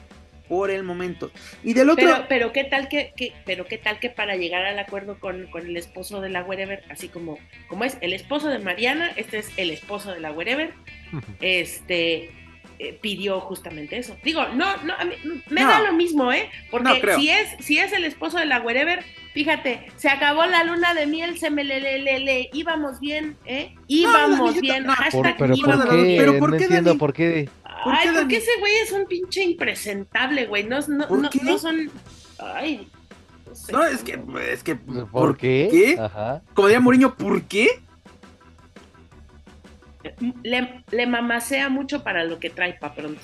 Por 0.50 0.72
el 0.72 0.84
momento. 0.84 1.32
Y 1.64 1.74
del 1.74 1.90
otro. 1.92 2.04
Pero, 2.04 2.26
pero 2.28 2.52
qué 2.52 2.66
tal 2.66 2.90
que, 2.90 3.14
pero 3.46 3.66
qué 3.66 3.78
tal 3.78 4.00
que 4.00 4.10
para 4.10 4.36
llegar 4.36 4.66
al 4.66 4.80
acuerdo 4.80 5.20
con, 5.20 5.48
el 5.56 5.78
esposo 5.78 6.20
de 6.20 6.30
la 6.30 6.44
Wherever, 6.44 6.84
así 6.90 7.08
como, 7.08 7.38
como 7.68 7.86
es 7.86 7.98
el 8.02 8.14
esposo 8.14 8.50
de 8.50 8.60
Mariana, 8.60 9.12
este 9.16 9.38
es 9.38 9.52
el 9.58 9.70
esposo 9.70 10.12
de 10.12 10.20
la 10.20 10.32
Wherever, 10.32 10.74
este 11.40 12.32
eh, 12.82 12.98
pidió 13.02 13.42
justamente 13.42 13.98
eso. 13.98 14.16
Digo, 14.24 14.42
no, 14.56 14.78
no, 14.84 14.94
me 15.50 15.64
da 15.66 15.82
lo 15.82 15.92
mismo, 15.92 16.32
¿eh? 16.32 16.50
Porque 16.72 17.02
si 17.18 17.30
es, 17.30 17.50
si 17.60 17.78
es 17.78 17.92
el 17.92 18.06
esposo 18.06 18.38
de 18.38 18.46
la 18.46 18.62
wherever, 18.62 19.04
fíjate, 19.34 19.88
se 19.98 20.08
acabó 20.08 20.46
la 20.46 20.64
luna 20.64 20.94
de 20.94 21.06
miel, 21.06 21.38
se 21.38 21.50
me 21.50 21.66
le, 21.66 21.82
le, 21.82 22.00
le, 22.00 22.20
le 22.20 22.50
íbamos 22.54 23.02
bien, 23.02 23.36
¿eh? 23.46 23.76
Íbamos 23.88 24.62
bien. 24.62 24.86
pero, 25.12 25.56
¿por 25.58 25.90
qué? 25.90 26.16
pero 26.18 26.40
¿por 26.40 26.52
qué? 26.52 26.58
No 26.58 26.64
entiendo 26.64 26.98
por 26.98 27.12
qué. 27.12 27.50
Ay, 27.86 28.10
porque 28.16 28.38
ese 28.38 28.52
güey 28.60 28.74
es 28.84 28.92
un 28.92 29.06
pinche 29.06 29.44
impresentable, 29.44 30.46
güey. 30.48 30.64
No, 30.64 30.80
no, 30.88 31.08
no, 31.08 31.30
no, 31.44 31.58
son. 31.58 31.92
Ay. 32.40 32.88
No, 33.72 33.84
es 33.84 34.04
que, 34.04 34.20
es 34.52 34.64
que, 34.64 34.76
¿por, 34.76 35.38
qué? 35.38 35.68
¿Qué? 35.72 36.00
Ajá. 36.00 36.42
Como 36.54 36.68
diría 36.68 36.80
Mourinho, 36.80 37.16
¿por 37.16 37.44
qué? 37.44 37.82
le, 40.44 40.84
le 40.92 41.08
mamasea 41.08 41.70
mucho 41.70 42.04
para 42.04 42.24
lo 42.24 42.40
que 42.40 42.50
trae 42.50 42.74
para 42.74 42.94
pronto. 42.94 43.22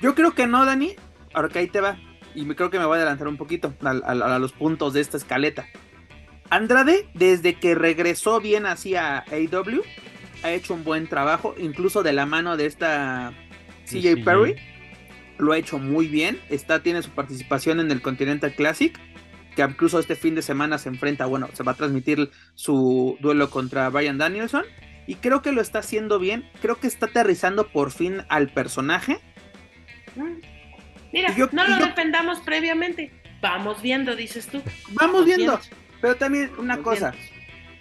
Yo 0.00 0.14
creo 0.14 0.32
que 0.32 0.46
no, 0.46 0.64
Dani. 0.64 0.94
Ahora 1.34 1.48
que 1.48 1.58
ahí 1.58 1.68
te 1.68 1.80
va. 1.80 1.98
Y 2.34 2.44
me 2.44 2.54
creo 2.54 2.70
que 2.70 2.78
me 2.78 2.86
voy 2.86 2.94
a 2.94 2.96
adelantar 2.98 3.28
un 3.28 3.36
poquito 3.36 3.74
a, 3.82 4.38
los 4.38 4.52
puntos 4.52 4.92
de 4.92 5.00
esta 5.00 5.16
escaleta. 5.16 5.66
Andrade, 6.50 7.08
desde 7.14 7.54
que 7.54 7.74
regresó 7.74 8.40
bien 8.40 8.64
hacia 8.64 9.18
AW, 9.18 9.82
ha 10.42 10.52
hecho 10.52 10.74
un 10.74 10.84
buen 10.84 11.08
trabajo, 11.08 11.54
incluso 11.58 12.02
de 12.02 12.12
la 12.12 12.26
mano 12.26 12.56
de 12.56 12.66
esta 12.66 13.32
CJ 13.86 14.24
Perry. 14.24 14.56
Lo 15.38 15.52
ha 15.52 15.58
hecho 15.58 15.78
muy 15.78 16.08
bien. 16.08 16.40
Está, 16.48 16.82
tiene 16.82 17.02
su 17.02 17.10
participación 17.10 17.80
en 17.80 17.90
el 17.90 18.02
Continental 18.02 18.54
Classic. 18.54 18.98
Que 19.54 19.62
incluso 19.62 19.98
este 19.98 20.14
fin 20.14 20.34
de 20.34 20.42
semana 20.42 20.78
se 20.78 20.88
enfrenta, 20.88 21.26
bueno, 21.26 21.48
se 21.52 21.62
va 21.62 21.72
a 21.72 21.74
transmitir 21.74 22.30
su 22.54 23.16
duelo 23.20 23.50
contra 23.50 23.88
Brian 23.88 24.18
Danielson 24.18 24.64
y 25.08 25.16
creo 25.16 25.40
que 25.42 25.52
lo 25.52 25.62
está 25.62 25.78
haciendo 25.78 26.18
bien. 26.18 26.48
Creo 26.60 26.78
que 26.78 26.86
está 26.86 27.06
aterrizando 27.06 27.68
por 27.68 27.90
fin 27.90 28.22
al 28.28 28.50
personaje. 28.50 29.18
Mm. 30.14 30.40
Mira, 31.12 31.34
no 31.50 31.66
lo 31.66 31.86
defendamos 31.86 32.40
previamente. 32.40 33.10
Vamos 33.40 33.80
viendo, 33.80 34.14
dices 34.14 34.46
tú. 34.48 34.62
Vamos, 34.90 35.24
viendo. 35.24 35.58
Pero 36.02 36.16
también 36.16 36.50
una 36.58 36.78
cosa. 36.78 37.14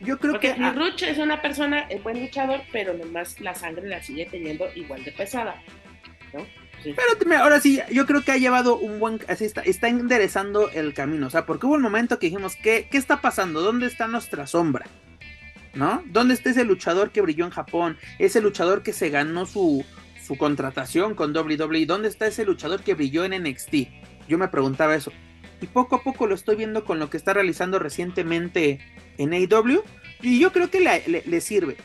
Yo 0.02 0.18
creo 0.20 0.40
que. 0.40 0.54
Ruch 0.54 1.04
es 1.04 1.18
una 1.18 1.42
persona, 1.42 1.82
es 1.90 2.02
buen 2.04 2.20
luchador, 2.20 2.62
pero 2.72 2.94
nomás 2.94 3.40
la 3.42 3.56
sangre 3.56 3.88
la 3.88 4.02
sigue 4.02 4.26
teniendo 4.26 4.68
igual 4.76 5.04
de 5.04 5.12
pesada. 5.12 5.62
Pero 6.84 7.42
ahora 7.42 7.60
sí, 7.60 7.80
yo 7.92 8.06
creo 8.06 8.22
que 8.22 8.32
ha 8.32 8.38
llevado 8.38 8.78
un 8.78 9.00
buen. 9.00 9.20
Así 9.28 9.46
está, 9.46 9.62
está 9.62 9.88
enderezando 9.88 10.70
el 10.70 10.94
camino. 10.94 11.28
O 11.28 11.30
sea, 11.30 11.46
porque 11.46 11.66
hubo 11.66 11.76
un 11.76 11.82
momento 11.82 12.20
que 12.20 12.28
dijimos, 12.28 12.56
¿qué, 12.56 12.88
¿qué 12.90 12.98
está 12.98 13.22
pasando? 13.22 13.62
¿Dónde 13.62 13.88
está 13.88 14.08
nuestra 14.08 14.48
sombra? 14.48 14.86
¿no? 15.78 16.04
¿Dónde 16.08 16.34
está 16.34 16.50
ese 16.50 16.66
luchador 16.66 17.12
que 17.12 17.22
brilló 17.22 17.46
en 17.46 17.52
Japón? 17.52 17.98
Ese 18.20 18.42
luchador 18.42 18.84
que 18.84 18.94
se 18.94 19.10
ganó 19.10 19.46
su, 19.46 19.86
su 20.26 20.38
contratación 20.38 21.16
con 21.16 21.36
WWE. 21.36 21.86
¿Dónde 21.86 22.10
está 22.10 22.28
ese 22.28 22.46
luchador 22.46 22.82
que 22.82 22.96
brilló 22.96 23.24
en 23.24 23.44
NXT? 23.44 23.76
Yo 24.28 24.38
me 24.38 24.48
preguntaba 24.48 24.96
eso. 24.96 25.12
Y 25.62 25.68
poco 25.68 25.96
a 25.96 26.04
poco 26.04 26.28
lo 26.28 26.36
estoy 26.36 26.56
viendo 26.56 26.86
con 26.86 27.00
lo 27.00 27.10
que 27.10 27.18
está 27.18 27.34
realizando 27.34 27.80
recientemente 27.80 28.80
en 29.18 29.34
AEW. 29.34 29.84
Y 30.22 30.40
yo 30.40 30.52
creo 30.52 30.70
que 30.70 30.80
le, 30.80 31.42
sirve. 31.42 31.78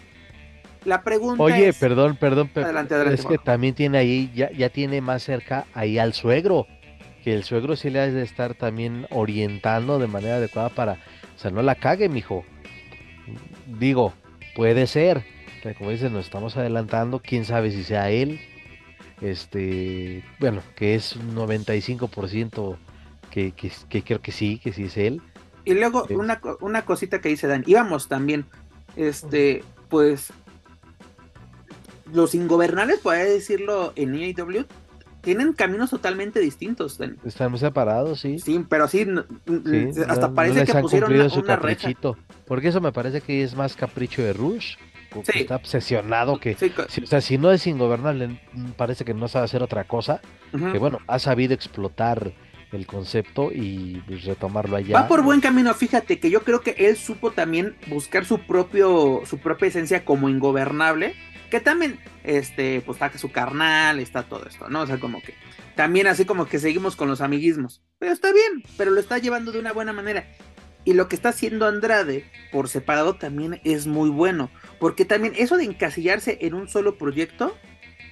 La 0.85 1.03
pregunta 1.03 1.43
Oye, 1.43 1.73
perdón, 1.73 2.17
perdón, 2.17 2.51
pero 2.53 2.81
es 3.11 3.25
que 3.25 3.39
también 3.39 3.75
tiene 3.75 3.99
ahí, 3.99 4.31
ya, 4.35 4.51
ya 4.51 4.69
tiene 4.69 5.01
más 5.01 5.23
cerca 5.23 5.67
ahí 5.75 5.99
al 5.99 6.13
suegro. 6.13 6.67
Que 7.23 7.35
el 7.35 7.45
suegro 7.45 7.77
sí 7.77 7.89
le 7.89 8.01
ha 8.01 8.07
de 8.09 8.23
estar 8.23 8.55
también 8.55 9.07
orientando 9.11 9.99
de 9.99 10.09
manera 10.09 10.37
adecuada 10.37 10.71
para, 10.71 10.95
o 10.95 11.39
sea, 11.39 11.51
no 11.51 11.63
la 11.63 11.77
cague, 11.77 12.09
mijo 12.09 12.45
digo, 13.67 14.13
puede 14.55 14.87
ser, 14.87 15.25
como 15.79 15.91
dices, 15.91 16.11
nos 16.11 16.25
estamos 16.25 16.57
adelantando, 16.57 17.21
quién 17.21 17.45
sabe 17.45 17.71
si 17.71 17.85
sea 17.85 18.11
él, 18.11 18.41
este, 19.21 20.25
bueno, 20.41 20.63
que 20.75 20.95
es 20.95 21.17
un 21.17 21.35
95% 21.35 22.77
que, 23.33 23.53
que, 23.53 23.73
que 23.89 24.05
creo 24.05 24.21
que 24.21 24.31
sí, 24.31 24.61
que 24.63 24.73
sí 24.73 24.85
es 24.85 24.97
él. 24.97 25.23
Y 25.65 25.75
luego 25.75 26.07
una, 26.11 26.41
una 26.61 26.85
cosita 26.85 27.21
que 27.21 27.31
dice 27.31 27.47
Dan, 27.47 27.65
íbamos 27.67 28.09
también, 28.09 28.45
este, 28.97 29.65
pues, 29.89 30.33
los 32.13 32.35
ingobernables, 32.35 33.01
puede 33.01 33.33
decirlo 33.33 33.93
en 33.97 34.15
EAW, 34.15 34.67
tienen 35.23 35.53
caminos 35.55 35.91
totalmente 35.91 36.41
distintos. 36.41 37.01
Están 37.25 37.57
separados, 37.57 38.21
sí. 38.21 38.39
Sí, 38.39 38.65
pero 38.69 38.87
sí, 38.87 39.07
hasta 40.09 40.35
parece 40.35 40.65
que 40.65 40.75
pusieron 40.75 41.13
una, 41.13 41.31
su 41.31 41.43
caprichito. 41.43 42.19
Porque 42.47 42.69
eso 42.69 42.81
me 42.81 42.93
parece 42.93 43.21
que 43.21 43.43
es 43.43 43.55
más 43.55 43.75
capricho 43.75 44.23
de 44.23 44.33
Rush. 44.33 44.77
Sí. 45.25 45.41
Está 45.41 45.57
obsesionado 45.57 46.41
que, 46.41 46.55
si, 46.89 47.03
o 47.03 47.07
sea, 47.07 47.21
si 47.21 47.37
no 47.37 47.53
es 47.53 47.67
ingobernable, 47.67 48.41
parece 48.77 49.05
que 49.05 49.13
no 49.13 49.29
sabe 49.29 49.45
hacer 49.45 49.63
otra 49.63 49.85
cosa. 49.85 50.21
Que 50.51 50.79
bueno, 50.79 50.99
ha 51.07 51.19
sabido 51.19 51.55
explotar 51.55 52.33
el 52.73 52.87
concepto 52.87 53.51
y 53.53 54.03
pues, 54.07 54.25
retomarlo 54.25 54.77
allá. 54.77 54.95
Va 54.95 55.09
por 55.09 55.23
buen 55.23 55.41
camino, 55.41 55.73
fíjate 55.75 56.19
que 56.19 56.31
yo 56.31 56.43
creo 56.43 56.61
que 56.61 56.75
él 56.79 56.97
supo 56.97 57.31
también 57.31 57.77
buscar 57.87 58.25
su 58.25 58.39
propio, 58.41 59.23
su 59.27 59.39
propia 59.39 59.69
esencia 59.69 60.05
como 60.05 60.29
ingobernable 60.29 61.15
que 61.53 61.61
también, 61.61 61.99
este, 62.25 62.81
pues 62.81 62.97
está 62.97 63.19
su 63.19 63.31
carnal, 63.31 64.01
está 64.01 64.23
todo 64.23 64.47
esto, 64.47 64.71
¿no? 64.71 64.81
O 64.81 64.87
sea, 64.87 64.99
como 64.99 65.21
que 65.21 65.35
también 65.77 66.07
así 66.07 66.25
como 66.25 66.47
que 66.47 66.59
seguimos 66.59 66.97
con 66.97 67.09
los 67.09 67.21
amiguismos. 67.21 67.83
Pero 67.99 68.11
está 68.11 68.33
bien, 68.33 68.65
pero 68.79 68.91
lo 68.91 68.99
está 68.99 69.19
llevando 69.19 69.53
de 69.53 69.59
una 69.59 69.75
buena 69.75 69.93
manera. 69.93 70.27
Y 70.87 70.95
lo 70.95 71.09
que 71.09 71.15
está 71.15 71.29
haciendo 71.29 71.67
Andrade 71.67 72.25
por 72.53 72.71
separado 72.71 73.17
también 73.17 73.61
es 73.65 73.87
muy 73.87 74.09
bueno. 74.09 74.51
Porque 74.81 75.05
también 75.05 75.35
eso 75.37 75.59
de 75.59 75.65
encasillarse 75.65 76.39
en 76.41 76.55
un 76.55 76.69
solo 76.69 76.97
proyecto 76.97 77.55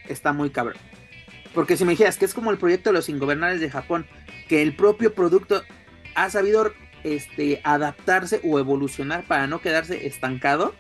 está 0.06 0.34
muy 0.34 0.50
cabrón. 0.50 0.76
Porque 1.54 1.76
si 1.76 1.84
me 1.84 1.92
dijeras 1.92 2.16
que 2.16 2.24
es 2.24 2.34
como 2.34 2.50
el 2.50 2.58
proyecto 2.58 2.90
de 2.90 2.94
los 2.94 3.08
ingobernables 3.08 3.60
de 3.60 3.70
Japón, 3.70 4.06
que 4.48 4.62
el 4.62 4.74
propio 4.74 5.14
producto 5.14 5.62
ha 6.14 6.30
sabido 6.30 6.72
este, 7.04 7.60
adaptarse 7.64 8.40
o 8.44 8.58
evolucionar 8.58 9.24
para 9.24 9.46
no 9.46 9.60
quedarse 9.60 10.06
estancado, 10.06 10.74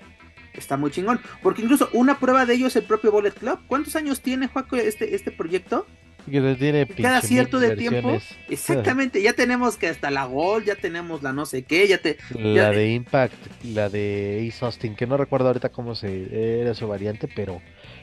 está 0.52 0.76
muy 0.76 0.90
chingón. 0.90 1.20
Porque 1.42 1.62
incluso 1.62 1.88
una 1.92 2.18
prueba 2.18 2.46
de 2.46 2.54
ello 2.54 2.66
es 2.68 2.76
el 2.76 2.84
propio 2.84 3.10
Bullet 3.12 3.32
Club. 3.32 3.58
¿Cuántos 3.66 3.96
años 3.96 4.20
tiene, 4.20 4.46
Juaco, 4.46 4.76
este, 4.76 5.14
este 5.14 5.30
proyecto? 5.30 5.86
Que 6.30 6.54
tiene 6.58 6.86
Cada 6.86 7.22
cierto 7.22 7.58
de 7.58 7.76
tiempo. 7.76 8.18
Exactamente, 8.48 9.22
ya 9.22 9.32
tenemos 9.32 9.76
que 9.76 9.88
hasta 9.88 10.10
la 10.10 10.26
Gold, 10.26 10.66
ya 10.66 10.76
tenemos 10.76 11.22
la 11.22 11.32
no 11.32 11.46
sé 11.46 11.62
qué, 11.62 11.88
ya 11.88 11.98
te. 11.98 12.18
La 12.34 12.70
de 12.70 12.92
Impact, 12.92 13.34
la 13.64 13.88
de 13.88 14.46
Ace 14.46 14.64
Austin, 14.64 14.94
que 14.94 15.06
no 15.06 15.16
recuerdo 15.16 15.48
ahorita 15.48 15.70
cómo 15.70 15.94
se 15.94 16.60
era 16.60 16.74
su 16.74 16.86
variante, 16.86 17.26
pero 17.34 17.60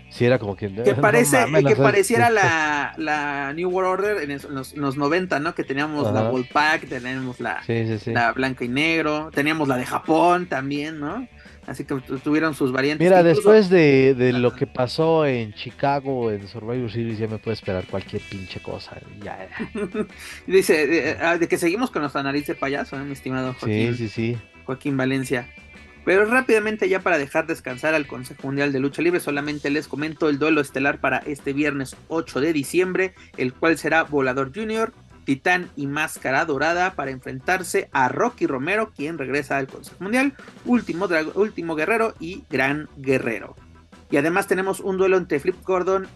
sí 0.10 0.26
era 0.26 0.39
como 0.39 0.56
que. 0.56 0.74
Que, 0.74 0.96
parece, 0.96 1.46
que 1.65 1.76
pareciera 1.76 2.30
la, 2.30 2.93
la, 2.98 3.54
New 3.54 3.70
World 3.70 4.00
Order 4.00 4.30
en 4.30 4.39
los, 4.54 4.76
los 4.76 4.98
90, 4.98 5.39
¿no? 5.39 5.56
Que 5.56 5.63
teníamos 5.63 6.12
la 6.13 6.30
Gold 6.30 6.50
Pack, 6.52 6.88
tenemos 6.88 7.39
la, 7.39 7.62
la 8.06 8.32
blanca 8.34 8.65
y 8.65 8.70
negro, 8.70 9.30
teníamos 9.34 9.67
la 9.67 9.78
de 9.78 9.86
Japón 9.86 10.48
también, 10.48 11.00
¿no? 11.00 11.28
Así 11.67 11.84
que 11.84 11.96
tuvieron 12.24 12.54
sus 12.54 12.72
variantes. 12.72 13.06
Mira, 13.06 13.24
después 13.24 13.70
de, 13.70 14.32
lo 14.34 14.56
que 14.56 14.65
pasó 14.65 15.26
en 15.26 15.54
Chicago, 15.54 16.32
en 16.32 16.48
Survivor 16.48 16.89
Series, 16.89 17.20
ya 17.20 17.28
me 17.28 17.39
puede 17.39 17.56
esperar 17.56 17.86
cualquier 17.86 18.22
pinche 18.22 18.62
cosa. 18.62 18.98
Ya. 19.22 19.50
Dice, 20.48 21.17
ah, 21.22 21.38
de, 21.38 21.48
que 21.50 21.58
seguimos 21.58 21.91
con 21.91 22.04
nuestra 22.04 22.24
nariz 22.24 22.48
de 22.48 22.56
payaso, 22.56 22.96
¿eh, 22.96 23.04
mi 23.04 23.12
estimado 23.12 23.54
Joaquín. 23.54 23.96
Sí, 23.98 24.08
sí, 24.08 24.10
sí. 24.10 24.38
Joaquín 24.63 24.96
Valencia. 24.96 25.50
Pero 26.08 26.24
rápidamente 26.24 26.88
ya 26.88 27.02
para 27.02 27.17
dejar 27.17 27.48
descansar 27.48 27.93
al 27.93 28.08
Consejo 28.08 28.48
Mundial 28.48 28.72
de 28.72 28.80
Lucha 28.80 29.02
Libre, 29.02 29.20
solamente 29.20 29.70
les 29.70 29.89
comento 29.89 30.30
el 30.30 30.39
duelo 30.39 30.62
estelar 30.62 31.02
para 31.02 31.17
este 31.17 31.52
viernes 31.52 31.98
8 32.08 32.39
de 32.39 32.54
diciembre, 32.54 33.13
el 33.36 33.52
cual 33.52 33.78
será 33.78 34.04
Volador 34.04 34.54
Junior 34.56 34.93
Titán 35.26 35.70
y 35.76 35.86
Máscara 35.86 36.46
Dorada 36.46 36.93
para 36.93 37.12
enfrentarse 37.12 37.89
a 37.91 38.08
Rocky 38.08 38.48
Romero, 38.48 38.93
quien 38.96 39.17
regresa 39.17 39.58
al 39.58 39.67
Consejo 39.67 39.98
Mundial, 40.00 40.34
último, 40.63 41.10
último 41.36 41.76
guerrero 41.76 42.13
y 42.22 42.46
gran 42.50 42.88
guerrero. 42.96 43.58
Y 44.10 44.15
además 44.15 44.48
tenemos 44.48 44.80
un 44.80 44.98
duelo 44.98 45.17
entre 45.17 45.41
Flip 45.41 45.62
Gordon 45.65 46.08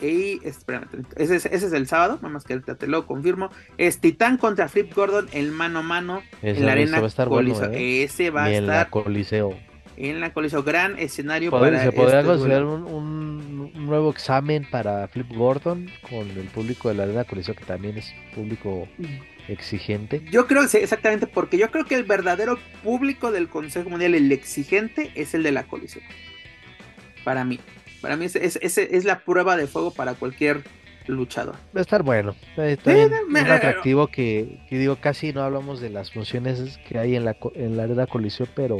y. 0.00 0.40
Espérame, 0.44 0.86
ese, 1.16 1.36
es, 1.36 1.72
el 1.72 1.86
sábado, 1.86 2.16
nada 2.16 2.28
más 2.28 2.44
que 2.44 2.58
te 2.60 2.86
lo 2.86 3.06
confirmo. 3.06 3.50
Es 3.78 4.00
Titán 4.00 4.36
contra 4.36 4.68
Flip 4.68 4.94
Gordon, 4.94 5.28
el 5.32 5.52
mano 5.52 5.80
a 5.80 5.82
mano 5.82 6.22
en 6.42 6.64
la 6.64 6.72
arena 6.72 7.00
Coliseo. 7.00 7.72
¿eh? 7.72 8.04
Ese 8.04 8.30
va 8.30 8.44
a 8.44 8.50
estar. 8.50 8.62
En 8.62 8.66
la 8.66 8.90
Coliseo. 8.90 9.56
En 9.96 10.20
la 10.20 10.32
Coliseo, 10.32 10.62
gran 10.62 10.98
escenario 10.98 11.50
para. 11.50 11.82
Se 11.82 11.92
podría 11.92 12.20
este 12.20 12.30
considerar 12.30 12.64
un, 12.64 12.84
un 12.84 13.86
nuevo 13.86 14.10
examen 14.10 14.66
para 14.70 15.08
Flip 15.08 15.30
Gordon 15.34 15.90
con 16.08 16.28
el 16.30 16.48
público 16.48 16.88
de 16.88 16.94
la 16.94 17.02
Arena 17.04 17.24
Coliseo, 17.24 17.54
que 17.54 17.64
también 17.64 17.98
es 17.98 18.12
público 18.34 18.88
exigente. 19.48 20.22
Yo 20.30 20.46
creo 20.46 20.68
que 20.68 20.78
exactamente, 20.78 21.26
porque 21.26 21.58
yo 21.58 21.70
creo 21.70 21.84
que 21.84 21.96
el 21.96 22.04
verdadero 22.04 22.58
público 22.82 23.32
del 23.32 23.48
Consejo 23.48 23.90
Mundial, 23.90 24.14
el 24.14 24.30
exigente, 24.32 25.10
es 25.14 25.34
el 25.34 25.42
de 25.42 25.52
la 25.52 25.64
Coliseo. 25.64 26.02
Para 27.24 27.44
mí. 27.44 27.60
Para 28.00 28.16
mí 28.16 28.26
es, 28.26 28.36
es, 28.36 29.04
la 29.04 29.20
prueba 29.20 29.56
de 29.56 29.66
fuego 29.66 29.92
para 29.92 30.14
cualquier 30.14 30.62
luchador. 31.06 31.56
Va 31.74 31.80
a 31.80 31.82
estar 31.82 32.02
bueno. 32.02 32.34
Está 32.56 32.92
bien, 32.92 33.12
atractivo 33.36 34.06
que, 34.06 34.60
digo, 34.70 34.96
casi 34.96 35.32
no 35.32 35.42
hablamos 35.42 35.80
de 35.80 35.90
las 35.90 36.12
funciones 36.12 36.78
que 36.88 36.98
hay 36.98 37.16
en 37.16 37.24
la, 37.24 37.36
en 37.54 37.76
la 37.76 37.84
Arena 37.84 38.06
Coliseo, 38.06 38.46
pero 38.54 38.78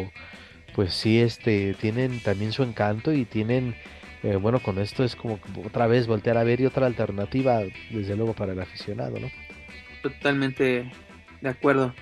pues 0.74 0.94
sí, 0.94 1.20
este, 1.20 1.74
tienen 1.74 2.20
también 2.20 2.52
su 2.52 2.62
encanto 2.62 3.12
y 3.12 3.24
tienen, 3.24 3.74
eh, 4.22 4.36
bueno, 4.36 4.60
con 4.60 4.78
esto 4.78 5.04
es 5.04 5.16
como 5.16 5.38
otra 5.64 5.86
vez 5.86 6.06
voltear 6.06 6.36
a 6.36 6.44
ver 6.44 6.60
y 6.60 6.66
otra 6.66 6.86
alternativa, 6.86 7.60
desde 7.90 8.16
luego, 8.16 8.34
para 8.34 8.52
el 8.52 8.60
aficionado, 8.60 9.18
¿no? 9.18 9.30
Totalmente 10.02 10.90
de 11.40 11.48
acuerdo. 11.48 11.94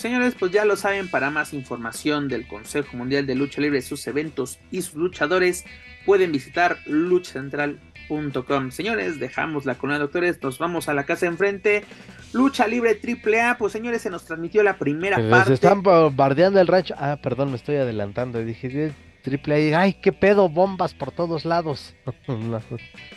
Señores, 0.00 0.34
pues 0.34 0.50
ya 0.50 0.64
lo 0.64 0.76
saben, 0.76 1.08
para 1.08 1.30
más 1.30 1.52
información 1.52 2.26
del 2.26 2.48
Consejo 2.48 2.96
Mundial 2.96 3.26
de 3.26 3.34
Lucha 3.34 3.60
Libre, 3.60 3.82
sus 3.82 4.06
eventos 4.06 4.58
y 4.70 4.80
sus 4.80 4.94
luchadores, 4.94 5.66
pueden 6.06 6.32
visitar 6.32 6.78
luchacentral.com. 6.86 8.70
Señores, 8.70 9.20
dejamos 9.20 9.66
la 9.66 9.74
columna 9.74 9.98
de 9.98 10.04
doctores, 10.04 10.42
nos 10.42 10.58
vamos 10.58 10.88
a 10.88 10.94
la 10.94 11.04
casa 11.04 11.26
enfrente. 11.26 11.84
Lucha 12.32 12.66
Libre 12.66 12.98
AAA, 12.98 13.58
pues 13.58 13.74
señores, 13.74 14.00
se 14.00 14.08
nos 14.08 14.24
transmitió 14.24 14.62
la 14.62 14.78
primera 14.78 15.18
parte. 15.28 15.48
Se 15.48 15.52
están 15.52 15.82
bombardeando 15.82 16.58
el 16.62 16.66
rancho. 16.66 16.94
Ah, 16.96 17.18
perdón, 17.22 17.50
me 17.50 17.56
estoy 17.56 17.76
adelantando. 17.76 18.42
Dije, 18.42 18.94
triple 19.20 19.74
A, 19.74 19.80
ay, 19.82 19.92
qué 20.00 20.12
pedo, 20.12 20.48
bombas 20.48 20.94
por 20.94 21.12
todos 21.12 21.44
lados. 21.44 21.94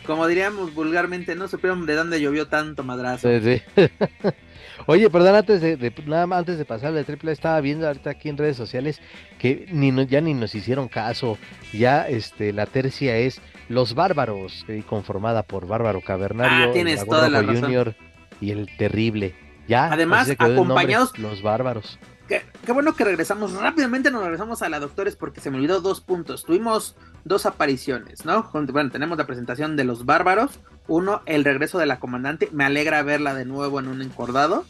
Como 0.06 0.26
diríamos 0.26 0.74
vulgarmente, 0.74 1.34
no 1.34 1.48
supieron 1.48 1.86
de 1.86 1.94
dónde 1.94 2.20
llovió 2.20 2.48
tanto 2.48 2.84
madrazo. 2.84 3.26
Sí, 3.40 3.62
sí. 3.74 3.88
Oye, 4.86 5.08
perdón, 5.10 5.36
antes 5.36 5.60
de, 5.60 5.92
nada 6.06 6.26
más 6.26 6.40
antes 6.40 6.58
de 6.58 6.64
pasar 6.64 6.92
de 6.92 7.04
triple 7.04 7.32
estaba 7.32 7.60
viendo 7.60 7.86
ahorita 7.86 8.10
aquí 8.10 8.28
en 8.28 8.36
redes 8.36 8.56
sociales 8.56 9.00
que 9.38 9.66
ni 9.70 9.92
ya 10.06 10.20
ni 10.20 10.34
nos 10.34 10.54
hicieron 10.54 10.88
caso. 10.88 11.38
Ya 11.72 12.02
este 12.08 12.52
la 12.52 12.66
tercia 12.66 13.16
es 13.16 13.40
Los 13.68 13.94
Bárbaros, 13.94 14.66
conformada 14.86 15.42
por 15.42 15.66
Bárbaro 15.66 16.00
Cavernario, 16.00 16.70
ah, 16.70 16.72
tienes 16.72 17.06
toda 17.06 17.28
la 17.28 17.42
Junior 17.42 17.94
y 18.40 18.50
el 18.50 18.68
Terrible. 18.76 19.34
Ya, 19.66 19.90
además 19.90 20.28
acompañados 20.38 21.18
los 21.18 21.42
Bárbaros. 21.42 21.98
Qué, 22.28 22.72
bueno 22.72 22.94
que 22.94 23.04
regresamos 23.04 23.52
rápidamente, 23.52 24.10
nos 24.10 24.22
regresamos 24.22 24.62
a 24.62 24.68
la 24.70 24.80
Doctores 24.80 25.14
porque 25.14 25.40
se 25.40 25.50
me 25.50 25.58
olvidó 25.58 25.80
dos 25.80 26.00
puntos. 26.00 26.44
Tuvimos 26.44 26.96
dos 27.24 27.44
apariciones, 27.44 28.24
¿no? 28.24 28.50
Bueno, 28.52 28.90
tenemos 28.90 29.18
la 29.18 29.26
presentación 29.26 29.76
de 29.76 29.84
los 29.84 30.06
bárbaros. 30.06 30.60
Uno, 30.86 31.22
el 31.26 31.44
regreso 31.44 31.78
de 31.78 31.86
la 31.86 31.98
comandante. 31.98 32.48
Me 32.52 32.64
alegra 32.64 33.02
verla 33.02 33.34
de 33.34 33.44
nuevo 33.44 33.80
en 33.80 33.88
un 33.88 34.02
encordado. 34.02 34.66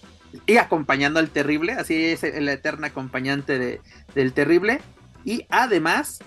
Y 0.47 0.57
acompañando 0.57 1.21
al 1.21 1.31
terrible, 1.31 1.73
así 1.73 2.07
es 2.07 2.25
el 2.25 2.49
eterno 2.49 2.87
acompañante 2.87 3.59
de, 3.59 3.81
del 4.15 4.33
terrible. 4.33 4.81
Y 5.25 5.47
además, 5.49 6.21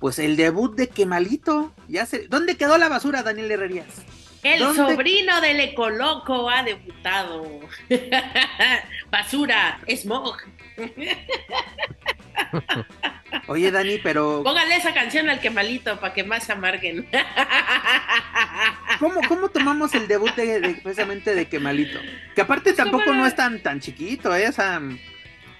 pues 0.00 0.18
el 0.18 0.36
debut 0.36 0.74
de 0.74 0.88
Kemalito. 0.88 1.72
Ya 1.88 2.06
se... 2.06 2.26
¿Dónde 2.28 2.56
quedó 2.56 2.76
la 2.78 2.88
basura, 2.88 3.22
Daniel 3.22 3.50
Herrerías? 3.52 4.02
El 4.42 4.60
sobrino 4.74 5.40
del 5.40 5.60
Ecoloco 5.60 6.50
ha 6.50 6.64
debutado. 6.64 7.60
Basura, 9.10 9.78
smog. 9.88 10.36
Oye, 13.46 13.70
Dani, 13.70 13.98
pero. 13.98 14.42
Póngale 14.42 14.76
esa 14.76 14.92
canción 14.92 15.28
al 15.28 15.40
quemalito 15.40 15.98
para 16.00 16.12
que 16.12 16.24
más 16.24 16.44
se 16.44 16.52
amarguen. 16.52 17.08
¿Cómo, 18.98 19.20
¿Cómo, 19.26 19.48
tomamos 19.48 19.94
el 19.94 20.06
debut 20.06 20.34
de, 20.34 20.78
precisamente 20.82 21.34
de 21.34 21.46
Quemalito? 21.46 21.98
Que 22.34 22.42
aparte 22.42 22.72
tampoco 22.72 23.12
no 23.12 23.26
es 23.26 23.34
tan, 23.34 23.60
tan 23.60 23.80
chiquito, 23.80 24.34
¿eh? 24.36 24.50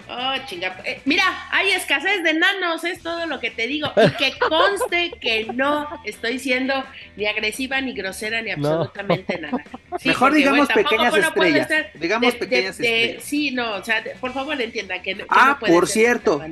Oh, 0.09 0.35
chinga. 0.47 0.81
Eh, 0.85 1.01
mira, 1.05 1.25
hay 1.51 1.71
escasez 1.71 2.23
de 2.23 2.35
nanos, 2.35 2.85
es 2.85 3.03
todo 3.03 3.27
lo 3.27 3.41
que 3.41 3.51
te 3.51 3.67
digo. 3.67 3.93
Y 3.97 4.11
que 4.13 4.39
conste 4.49 5.13
que 5.21 5.47
no 5.55 5.89
estoy 6.05 6.39
siendo 6.39 6.75
ni 7.17 7.27
agresiva, 7.27 7.81
ni 7.81 7.93
grosera, 7.93 8.43
ni 8.43 8.51
absolutamente 8.51 9.39
nada. 9.39 9.63
Mejor 10.05 10.35
digamos 10.35 10.69
pequeñas 10.69 11.15
estrellas. 11.15 11.69
digamos 11.95 12.35
pequeñas 12.35 12.81
estrellas. 12.81 13.23
Sí, 13.25 13.51
no, 13.51 13.75
o 13.75 13.85
sea, 13.85 14.03
por 14.21 14.33
favor 14.33 14.61
entiendan 14.61 15.03
que, 15.03 15.25
Ah, 15.29 15.59
por 15.61 15.87
cierto, 15.87 16.43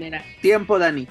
tiempo, 0.40 0.78
Dani. 0.78 1.06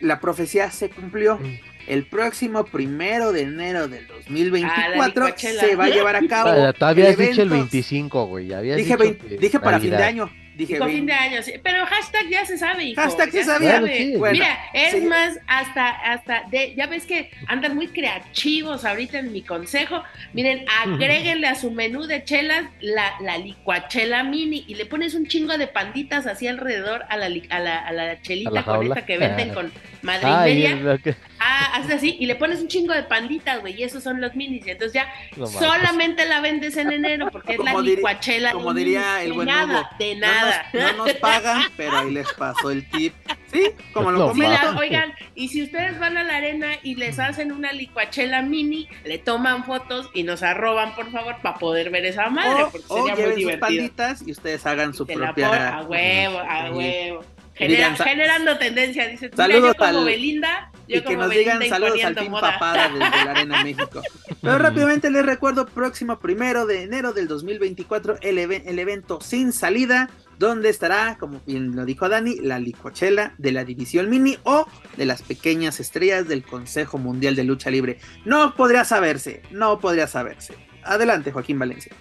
La 0.00 0.18
profecía 0.18 0.70
se 0.70 0.90
cumplió. 0.90 1.38
Mm. 1.38 1.72
El 1.86 2.06
próximo 2.06 2.64
primero 2.64 3.32
de 3.32 3.42
enero 3.42 3.88
del 3.88 4.06
2024 4.06 5.26
ah, 5.26 5.34
se 5.36 5.74
va 5.74 5.86
a 5.86 5.88
llevar 5.88 6.14
a 6.14 6.26
cabo. 6.28 6.50
Ah, 6.50 6.72
todavía 6.72 7.10
has 7.10 7.16
dicho 7.16 7.42
el 7.42 7.48
25, 7.50 8.26
güey. 8.26 8.46
Dije, 8.76 8.96
dije 9.38 9.58
para 9.58 9.80
fin 9.80 9.90
de 9.90 10.02
año. 10.02 10.30
Dije, 10.54 10.78
fin 10.84 11.06
de 11.06 11.12
años, 11.12 11.46
pero 11.62 11.86
hashtag 11.86 12.28
ya 12.28 12.44
se 12.44 12.58
sabe, 12.58 12.84
hijo. 12.84 13.00
Hashtag 13.00 13.30
se 13.30 13.44
sabía. 13.44 13.80
Mira, 13.80 14.58
es 14.74 15.02
más, 15.02 15.38
hasta, 15.46 15.88
hasta, 15.88 16.42
de, 16.50 16.74
ya 16.74 16.86
ves 16.86 17.06
que 17.06 17.30
andan 17.46 17.74
muy 17.74 17.88
creativos 17.88 18.84
ahorita 18.84 19.18
en 19.18 19.32
mi 19.32 19.42
consejo. 19.42 20.02
Miren, 20.34 20.64
agréguenle 20.84 21.46
a 21.46 21.54
su 21.54 21.70
menú 21.70 22.06
de 22.06 22.24
chelas 22.24 22.64
la, 22.80 23.14
la 23.20 23.38
licuachela 23.38 24.24
mini 24.24 24.64
y 24.66 24.74
le 24.74 24.86
pones 24.86 25.14
un 25.14 25.26
chingo 25.26 25.56
de 25.56 25.66
panditas 25.66 26.26
así 26.26 26.46
alrededor 26.46 27.04
a 27.08 27.16
la, 27.16 27.26
a 27.48 27.58
la, 27.58 27.78
a 27.78 27.92
la 27.92 28.20
chelita 28.20 28.62
con 28.64 28.86
esta 28.86 29.06
que 29.06 29.18
venden 29.18 29.48
con 29.54 29.72
madre 30.02 30.28
y 30.28 30.54
media. 30.54 30.98
Ah, 31.44 31.74
haces 31.74 31.96
así 31.96 32.16
y 32.20 32.26
le 32.26 32.36
pones 32.36 32.60
un 32.60 32.68
chingo 32.68 32.94
de 32.94 33.02
panditas, 33.02 33.60
güey, 33.60 33.74
y 33.74 33.82
esos 33.82 34.00
son 34.02 34.20
los 34.20 34.36
minis. 34.36 34.64
Y 34.64 34.70
entonces 34.70 34.92
ya 34.94 35.12
solamente 35.58 36.24
la 36.24 36.40
vendes 36.40 36.76
en 36.76 36.92
enero 36.92 37.28
porque 37.32 37.54
es 37.54 37.58
la 37.58 37.74
licuachela. 37.80 38.52
Como 38.52 38.72
diría 38.72 39.24
el 39.24 39.32
buen 39.32 39.48
nada, 39.48 39.90
de 39.98 40.14
nada. 40.14 40.66
No 40.72 40.92
nos, 41.04 41.12
pagan, 41.20 41.64
pero 41.76 41.98
ahí 41.98 42.12
les 42.12 42.32
pasó 42.34 42.70
el 42.70 42.88
tip. 42.88 43.12
Sí, 43.52 43.70
como 43.92 44.12
lo 44.12 44.28
comento. 44.28 44.78
Oigan, 44.78 45.12
y 45.34 45.48
si 45.48 45.64
ustedes 45.64 45.98
van 45.98 46.16
a 46.16 46.22
la 46.22 46.36
arena 46.36 46.68
y 46.84 46.94
les 46.94 47.18
hacen 47.18 47.50
una 47.50 47.72
licuachela 47.72 48.42
mini, 48.42 48.88
le 49.04 49.18
toman 49.18 49.64
fotos 49.64 50.10
y 50.14 50.22
nos 50.22 50.44
arroban, 50.44 50.94
por 50.94 51.10
favor, 51.10 51.36
para 51.42 51.58
poder 51.58 51.90
ver 51.90 52.06
esa 52.06 52.30
madre. 52.30 52.66
porque 52.70 52.86
sería 52.86 53.16
muy 53.16 53.34
divertido. 53.34 53.60
panditas 53.60 54.22
y 54.24 54.30
ustedes 54.30 54.64
hagan 54.64 54.94
su 54.94 55.06
propia. 55.06 55.78
a 55.78 55.82
huevo, 55.82 56.38
a 56.38 56.70
huevo. 56.70 57.24
generando 57.54 58.58
tendencia, 58.58 59.08
dice 59.08 59.30
Saludos 59.34 59.74
como 59.74 60.04
Belinda. 60.04 60.71
Y 60.92 61.00
que 61.02 61.16
nos 61.16 61.30
digan 61.30 61.62
saludos 61.68 62.02
al 62.04 62.14
Team 62.14 62.32
Papada 62.32 62.88
desde 62.88 63.24
la 63.24 63.30
Arena 63.30 63.64
México. 63.64 64.02
Pero 64.40 64.58
rápidamente 64.58 65.10
les 65.10 65.24
recuerdo, 65.24 65.66
próximo 65.66 66.18
primero 66.18 66.66
de 66.66 66.82
enero 66.82 67.12
del 67.12 67.28
2024, 67.28 68.18
el, 68.22 68.38
el 68.38 68.78
evento 68.78 69.20
sin 69.20 69.52
salida 69.52 70.10
donde 70.38 70.68
estará, 70.68 71.16
como 71.18 71.40
bien 71.46 71.76
lo 71.76 71.84
dijo 71.84 72.08
Dani, 72.08 72.36
la 72.40 72.58
licuachela 72.58 73.34
de 73.38 73.52
la 73.52 73.64
división 73.64 74.10
mini 74.10 74.38
o 74.42 74.66
de 74.96 75.06
las 75.06 75.22
pequeñas 75.22 75.78
estrellas 75.78 76.26
del 76.26 76.42
Consejo 76.42 76.98
Mundial 76.98 77.36
de 77.36 77.44
Lucha 77.44 77.70
Libre. 77.70 77.98
No 78.24 78.54
podría 78.56 78.84
saberse, 78.84 79.42
no 79.50 79.78
podría 79.78 80.08
saberse. 80.08 80.54
Adelante, 80.82 81.30
Joaquín 81.30 81.58
Valencia. 81.58 81.92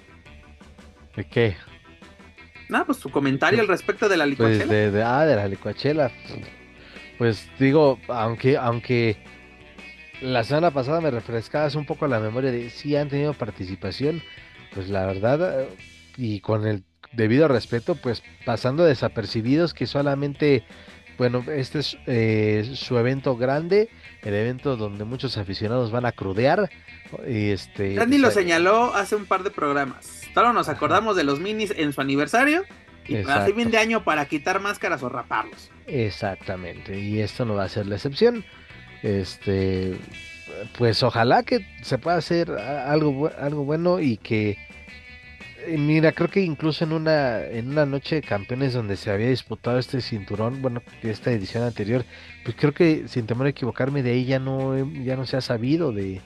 ¿De 1.15 1.27
qué? 1.27 1.55
No, 2.69 2.85
pues 2.85 2.99
tu 2.99 3.11
comentario 3.11 3.59
al 3.61 3.67
respecto 3.67 4.07
de 4.09 4.17
la 4.17 4.23
pues 4.23 4.31
licuachela. 4.31 4.65
Pues 4.65 4.93
de, 4.93 5.03
ah, 5.03 5.25
de 5.25 5.35
la 5.35 5.47
licuachela. 5.47 6.11
Pues 7.21 7.47
digo, 7.59 7.99
aunque, 8.07 8.57
aunque 8.57 9.15
la 10.23 10.43
semana 10.43 10.71
pasada 10.71 11.01
me 11.01 11.11
refrescabas 11.11 11.75
un 11.75 11.85
poco 11.85 12.07
la 12.07 12.19
memoria 12.19 12.51
de 12.51 12.71
si 12.71 12.95
han 12.95 13.09
tenido 13.09 13.35
participación, 13.35 14.23
pues 14.73 14.89
la 14.89 15.05
verdad, 15.05 15.67
y 16.17 16.39
con 16.39 16.65
el 16.65 16.83
debido 17.11 17.47
respeto, 17.47 17.93
pues 17.93 18.23
pasando 18.43 18.83
desapercibidos 18.85 19.75
que 19.75 19.85
solamente, 19.85 20.65
bueno, 21.19 21.45
este 21.47 21.77
es 21.77 21.97
eh, 22.07 22.71
su 22.73 22.97
evento 22.97 23.37
grande, 23.37 23.89
el 24.23 24.33
evento 24.33 24.75
donde 24.75 25.03
muchos 25.03 25.37
aficionados 25.37 25.91
van 25.91 26.07
a 26.07 26.13
crudear. 26.13 26.71
Y 27.27 27.51
este, 27.51 27.97
Randy 27.97 28.17
lo 28.17 28.31
señaló 28.31 28.95
hace 28.95 29.15
un 29.15 29.27
par 29.27 29.43
de 29.43 29.51
programas. 29.51 30.27
Solo 30.33 30.53
nos 30.53 30.69
acordamos 30.69 31.15
de 31.15 31.23
los 31.23 31.39
minis 31.39 31.71
en 31.77 31.93
su 31.93 32.01
aniversario 32.01 32.63
y 33.07 33.17
para 33.17 33.45
fin 33.45 33.69
de 33.69 33.77
año 33.77 34.03
para 34.03 34.25
quitar 34.25 34.59
máscaras 34.59 35.03
o 35.03 35.09
raparlos. 35.09 35.70
Exactamente, 35.87 36.99
y 36.99 37.19
esto 37.19 37.45
no 37.45 37.55
va 37.55 37.65
a 37.65 37.69
ser 37.69 37.87
la 37.87 37.95
excepción. 37.95 38.45
Este, 39.03 39.97
pues 40.77 41.01
ojalá 41.03 41.43
que 41.43 41.65
se 41.81 41.97
pueda 41.97 42.17
hacer 42.17 42.51
algo, 42.51 43.31
algo 43.37 43.65
bueno 43.65 43.99
y 43.99 44.17
que 44.17 44.57
eh, 45.67 45.77
mira, 45.77 46.11
creo 46.11 46.29
que 46.29 46.41
incluso 46.41 46.83
en 46.83 46.91
una, 46.93 47.45
en 47.45 47.69
una 47.69 47.85
noche 47.85 48.15
de 48.15 48.21
campeones 48.21 48.73
donde 48.73 48.97
se 48.97 49.11
había 49.11 49.29
disputado 49.29 49.77
este 49.77 50.01
cinturón, 50.01 50.61
bueno, 50.61 50.81
esta 51.03 51.31
edición 51.31 51.63
anterior, 51.63 52.03
pues 52.43 52.55
creo 52.57 52.73
que 52.73 53.07
sin 53.07 53.27
temor 53.27 53.45
a 53.47 53.49
equivocarme, 53.51 54.01
de 54.03 54.11
ahí 54.11 54.25
ya 54.25 54.39
no, 54.39 54.75
ya 55.03 55.15
no 55.15 55.25
se 55.25 55.37
ha 55.37 55.41
sabido 55.41 55.91
de, 55.91 56.21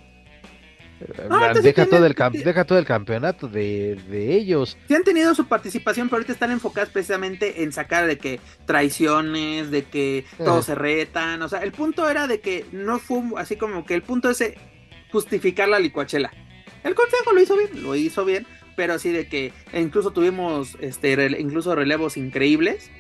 eh, 1.02 1.62
deja, 1.62 1.86
todo 1.86 2.06
el 2.06 2.16
deja 2.32 2.64
todo 2.64 2.80
el 2.80 2.86
campeonato 2.86 3.48
de, 3.48 3.98
ellos. 4.12 4.78
Sí 4.88 4.96
han 4.96 5.04
tenido 5.04 5.36
su 5.36 5.46
participación, 5.46 6.08
pero 6.08 6.18
ahorita 6.18 6.34
están 6.34 6.52
enfocadas 6.52 6.90
precisamente 6.90 7.64
en 7.64 7.72
sacar 7.72 8.08
de 8.08 8.18
que 8.18 8.40
traiciones, 8.66 9.72
de 9.72 9.84
que 9.84 10.26
todos 10.38 10.66
se 10.66 10.76
retan. 10.76 11.42
O 11.42 11.50
sea, 11.50 11.60
el 11.60 11.72
punto 11.72 12.10
era 12.10 12.28
de 12.28 12.40
que 12.40 12.66
no 12.72 13.00
fue 13.00 13.22
así 13.38 13.56
como 13.56 13.86
que 13.86 13.94
el 13.94 14.04
punto 14.04 14.30
ese 14.30 14.58
justificar 15.12 15.68
la 15.68 15.80
licuachela. 15.80 16.32
El 16.84 16.96
consejo 16.96 17.34
lo 17.34 17.42
hizo 17.42 17.58
bien, 17.58 17.84
lo 17.84 17.96
hizo 17.96 18.26
bien, 18.26 18.46
pero 18.76 18.94
así 18.94 19.12
de 19.12 19.28
que 19.28 19.54
incluso 19.74 20.12
tuvimos 20.12 20.78
este 20.82 21.14
incluso 21.40 21.76
relevos 21.76 22.18
increíbles 22.18 22.92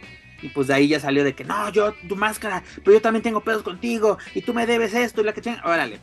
y 0.41 0.49
pues 0.49 0.67
de 0.67 0.73
ahí 0.73 0.87
ya 0.87 0.99
salió 0.99 1.23
de 1.23 1.33
que 1.33 1.43
no, 1.43 1.69
yo 1.71 1.93
tu 2.07 2.15
máscara, 2.15 2.63
pero 2.83 2.93
yo 2.93 3.01
también 3.01 3.23
tengo 3.23 3.41
pedos 3.41 3.63
contigo 3.63 4.17
y 4.33 4.41
tú 4.41 4.53
me 4.53 4.65
debes 4.65 4.93
esto 4.93 5.21
y 5.21 5.23
la 5.23 5.33
que 5.33 5.41
chinga. 5.41 5.61
Órale. 5.65 5.99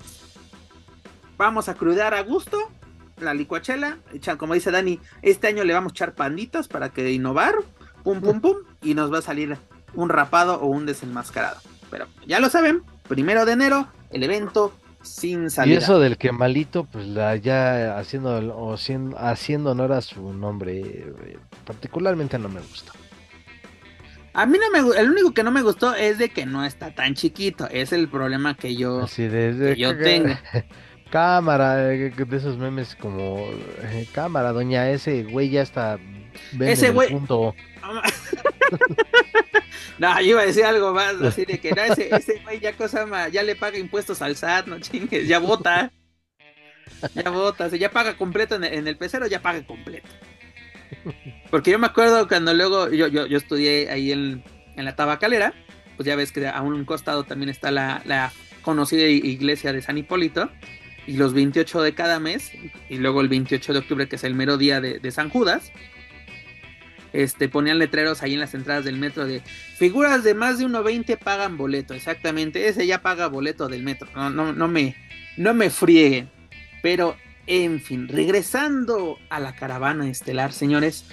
Vamos 1.42 1.68
a 1.68 1.74
crudar 1.74 2.14
a 2.14 2.22
gusto 2.22 2.57
la 3.18 3.35
licuachela, 3.35 3.98
como 4.38 4.55
dice 4.55 4.70
Dani, 4.70 5.00
este 5.22 5.48
año 5.48 5.64
le 5.64 5.74
vamos 5.74 5.90
a 5.90 5.94
echar 5.94 6.14
panditas 6.14 6.68
para 6.68 6.90
que 6.90 7.11
innovar, 7.11 7.57
pum 8.05 8.20
pum 8.20 8.40
pum 8.40 8.59
y 8.81 8.94
nos 8.94 9.12
va 9.12 9.18
a 9.18 9.22
salir 9.22 9.59
un 9.94 10.09
rapado 10.09 10.61
o 10.61 10.66
un 10.68 10.87
desenmascarado. 10.87 11.61
Pero 11.90 12.07
ya 12.28 12.38
lo 12.38 12.48
saben, 12.48 12.85
primero 13.09 13.44
de 13.44 13.55
enero 13.55 13.88
el 14.11 14.22
evento 14.22 14.72
sin 15.02 15.50
salida. 15.50 15.74
Y 15.74 15.78
eso 15.78 15.98
del 15.98 16.16
que 16.16 16.31
malito, 16.31 16.85
pues 16.85 17.09
la, 17.09 17.35
ya 17.35 17.98
haciendo, 17.98 18.37
o 18.57 18.76
haciendo 19.18 19.72
honor 19.72 19.94
a 19.94 20.00
su 20.00 20.33
nombre, 20.33 20.78
eh, 20.78 21.38
particularmente 21.64 22.38
no 22.38 22.50
me 22.50 22.61
gusta. 22.61 22.92
A 24.33 24.46
mí 24.46 24.59
no 24.61 24.70
me 24.70 24.96
el 24.96 25.11
único 25.11 25.35
que 25.35 25.42
no 25.42 25.50
me 25.50 25.62
gustó 25.62 25.92
es 25.92 26.18
de 26.18 26.28
que 26.28 26.46
no 26.46 26.64
está 26.64 26.94
tan 26.94 27.14
chiquito, 27.14 27.66
es 27.68 27.92
el 27.92 28.09
problema 28.09 28.57
que 28.57 28.76
yo, 28.76 29.09
yo 29.76 29.98
tengo. 29.98 30.35
Cámara, 31.12 31.92
eh, 31.92 32.11
de 32.11 32.37
esos 32.37 32.57
memes 32.57 32.96
como 32.96 33.46
eh, 33.83 34.09
cámara, 34.12 34.53
doña, 34.53 34.90
ese 34.90 35.25
güey 35.25 35.51
ya 35.51 35.62
está 35.62 35.98
ese 36.59 36.90
güey 36.90 37.11
punto. 37.11 37.55
no, 39.98 40.20
yo 40.20 40.27
iba 40.27 40.40
a 40.40 40.46
decir 40.46 40.64
algo 40.64 40.94
más, 40.94 41.20
así 41.20 41.44
de 41.44 41.61
que 41.61 41.72
no, 41.72 41.83
ese, 41.83 42.09
ese 42.14 42.40
güey 42.42 42.61
ya 42.61 42.72
cosa 42.72 43.05
más, 43.05 43.31
ya 43.31 43.42
le 43.42 43.55
paga 43.55 43.77
impuestos 43.77 44.22
al 44.22 44.37
SAT, 44.37 44.66
no 44.66 44.81
chingues, 44.81 45.29
ya 45.29 45.38
vota. 45.38 45.92
Ya 47.14 47.31
vota, 47.31 47.68
ya 47.68 47.90
paga 47.90 48.16
completo 48.16 48.55
en 48.55 48.64
el, 48.64 48.72
en 48.72 48.88
el 48.88 48.96
pecero, 48.96 49.27
ya 49.27 49.42
paga 49.42 49.66
completo. 49.66 50.09
Porque 51.51 51.70
yo 51.70 51.79
me 51.79 51.88
acuerdo 51.88 52.29
cuando 52.29 52.55
luego 52.55 52.90
yo, 52.90 53.09
yo, 53.09 53.27
yo 53.27 53.37
estudié 53.37 53.90
ahí 53.90 54.12
en, 54.12 54.42
la 54.77 54.96
tabacalera, 54.96 55.53
pues 55.96 56.07
ya 56.07 56.16
ves 56.16 56.33
que 56.33 56.48
a 56.48 56.61
un 56.62 56.85
costado 56.85 57.25
también 57.25 57.51
está 57.51 57.70
la, 57.70 58.33
conocida 58.62 59.07
iglesia 59.07 59.72
de 59.72 59.83
San 59.83 59.98
Hipólito, 59.98 60.51
y 61.07 61.17
los 61.17 61.35
28 61.35 61.83
de 61.83 61.95
cada 61.95 62.21
mes, 62.21 62.53
y 62.88 62.99
luego 62.99 63.21
el 63.21 63.29
28 63.29 63.73
de 63.73 63.79
octubre, 63.79 64.09
que 64.09 64.17
es 64.17 64.25
el 64.25 64.35
mero 64.35 64.57
día 64.57 64.81
de, 64.81 65.11
San 65.11 65.31
Judas, 65.31 65.73
este, 67.12 67.49
ponían 67.49 67.79
letreros 67.79 68.23
ahí 68.23 68.35
en 68.35 68.41
las 68.41 68.55
entradas 68.55 68.85
del 68.85 68.97
metro 68.97 69.27
de 69.27 69.43
figuras 69.77 70.25
de 70.25 70.35
más 70.35 70.59
de 70.59 70.67
1.20 70.67 71.19
pagan 71.19 71.57
boleto, 71.57 71.95
exactamente, 71.95 72.69
ese 72.69 72.87
ya 72.87 73.03
paga 73.03 73.27
boleto 73.27 73.69
del 73.69 73.83
metro, 73.83 74.09
no, 74.15 74.31
no, 74.31 74.53
no 74.53 74.69
me, 74.69 74.97
no 75.37 75.53
me 75.53 75.71
frieguen, 75.71 76.31
pero 76.83 77.17
en 77.47 77.81
fin, 77.81 78.09
regresando 78.09 79.19
a 79.29 79.41
la 79.41 79.55
caravana 79.55 80.09
estelar, 80.09 80.53
señores, 80.53 81.05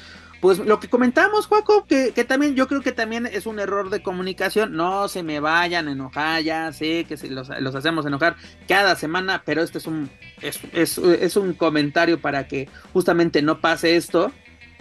pues 0.41 0.60
lo 0.60 0.80
que 0.80 0.88
comentamos, 0.88 1.47
Juaco, 1.47 1.86
que, 1.86 2.12
también 2.25 2.56
yo 2.56 2.67
creo 2.67 2.82
que 2.82 2.93
también 2.93 3.25
es 3.25 3.45
un 3.45 3.60
error 3.60 3.89
de 3.89 4.02
comunicación. 4.02 4.73
No 4.73 5.10
se 5.10 5.21
me 5.21 5.39
vayan 5.39 5.88
a 5.88 5.91
enojar, 5.91 6.43
ya 6.43 6.71
sé 6.71 7.06
que 7.06 7.17
los, 7.28 7.49
hacemos 7.75 8.06
enojar 8.06 8.38
cada 8.67 8.95
semana, 8.95 9.43
pero 9.45 9.62
este 9.62 9.80
es 9.80 9.88
un, 9.88 10.10
es, 10.41 11.36
un 11.36 11.54
comentario 11.54 12.21
para 12.21 12.47
que 12.47 12.69
justamente 12.93 13.41
no 13.41 13.60
pase 13.60 13.97
esto. 13.97 14.32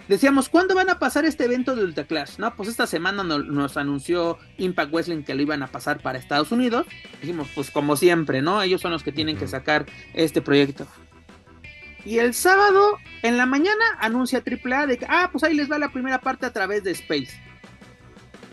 Decíamos, 0.07 0.49
¿cuándo 0.49 0.73
van 0.73 0.89
a 0.89 0.97
pasar 0.97 1.25
este 1.25 1.45
evento 1.45 1.75
de 1.75 1.83
Ultra 1.83 2.05
Clash? 2.05 2.37
No, 2.39 2.55
pues 2.55 2.69
esta 2.69 2.87
semana 2.87 3.23
nos 3.23 3.77
anunció 3.77 4.39
Impact 4.57 4.91
Wrestling 4.91 5.23
que 5.23 5.35
lo 5.35 5.41
iban 5.41 5.61
a 5.61 5.67
pasar 5.67 6.01
para 6.01 6.17
Estados 6.17 6.51
Unidos. 6.51 6.87
Dijimos, 7.21 7.47
pues 7.53 7.69
como 7.69 7.95
siempre, 7.95 8.41
¿no? 8.41 8.61
Ellos 8.61 8.81
son 8.81 8.91
los 8.91 9.03
que 9.03 9.11
tienen 9.11 9.37
que 9.37 9.47
sacar 9.47 9.85
este 10.13 10.41
proyecto. 10.41 10.87
Y 12.05 12.19
el 12.19 12.33
sábado 12.33 12.97
en 13.21 13.37
la 13.37 13.45
mañana 13.45 13.83
anuncia 13.99 14.41
AAA 14.45 14.87
de 14.87 14.97
que, 14.97 15.05
ah, 15.09 15.29
pues 15.31 15.43
ahí 15.43 15.53
les 15.53 15.69
va 15.69 15.77
la 15.77 15.91
primera 15.91 16.21
parte 16.21 16.45
a 16.45 16.53
través 16.53 16.83
de 16.83 16.91
Space. 16.91 17.29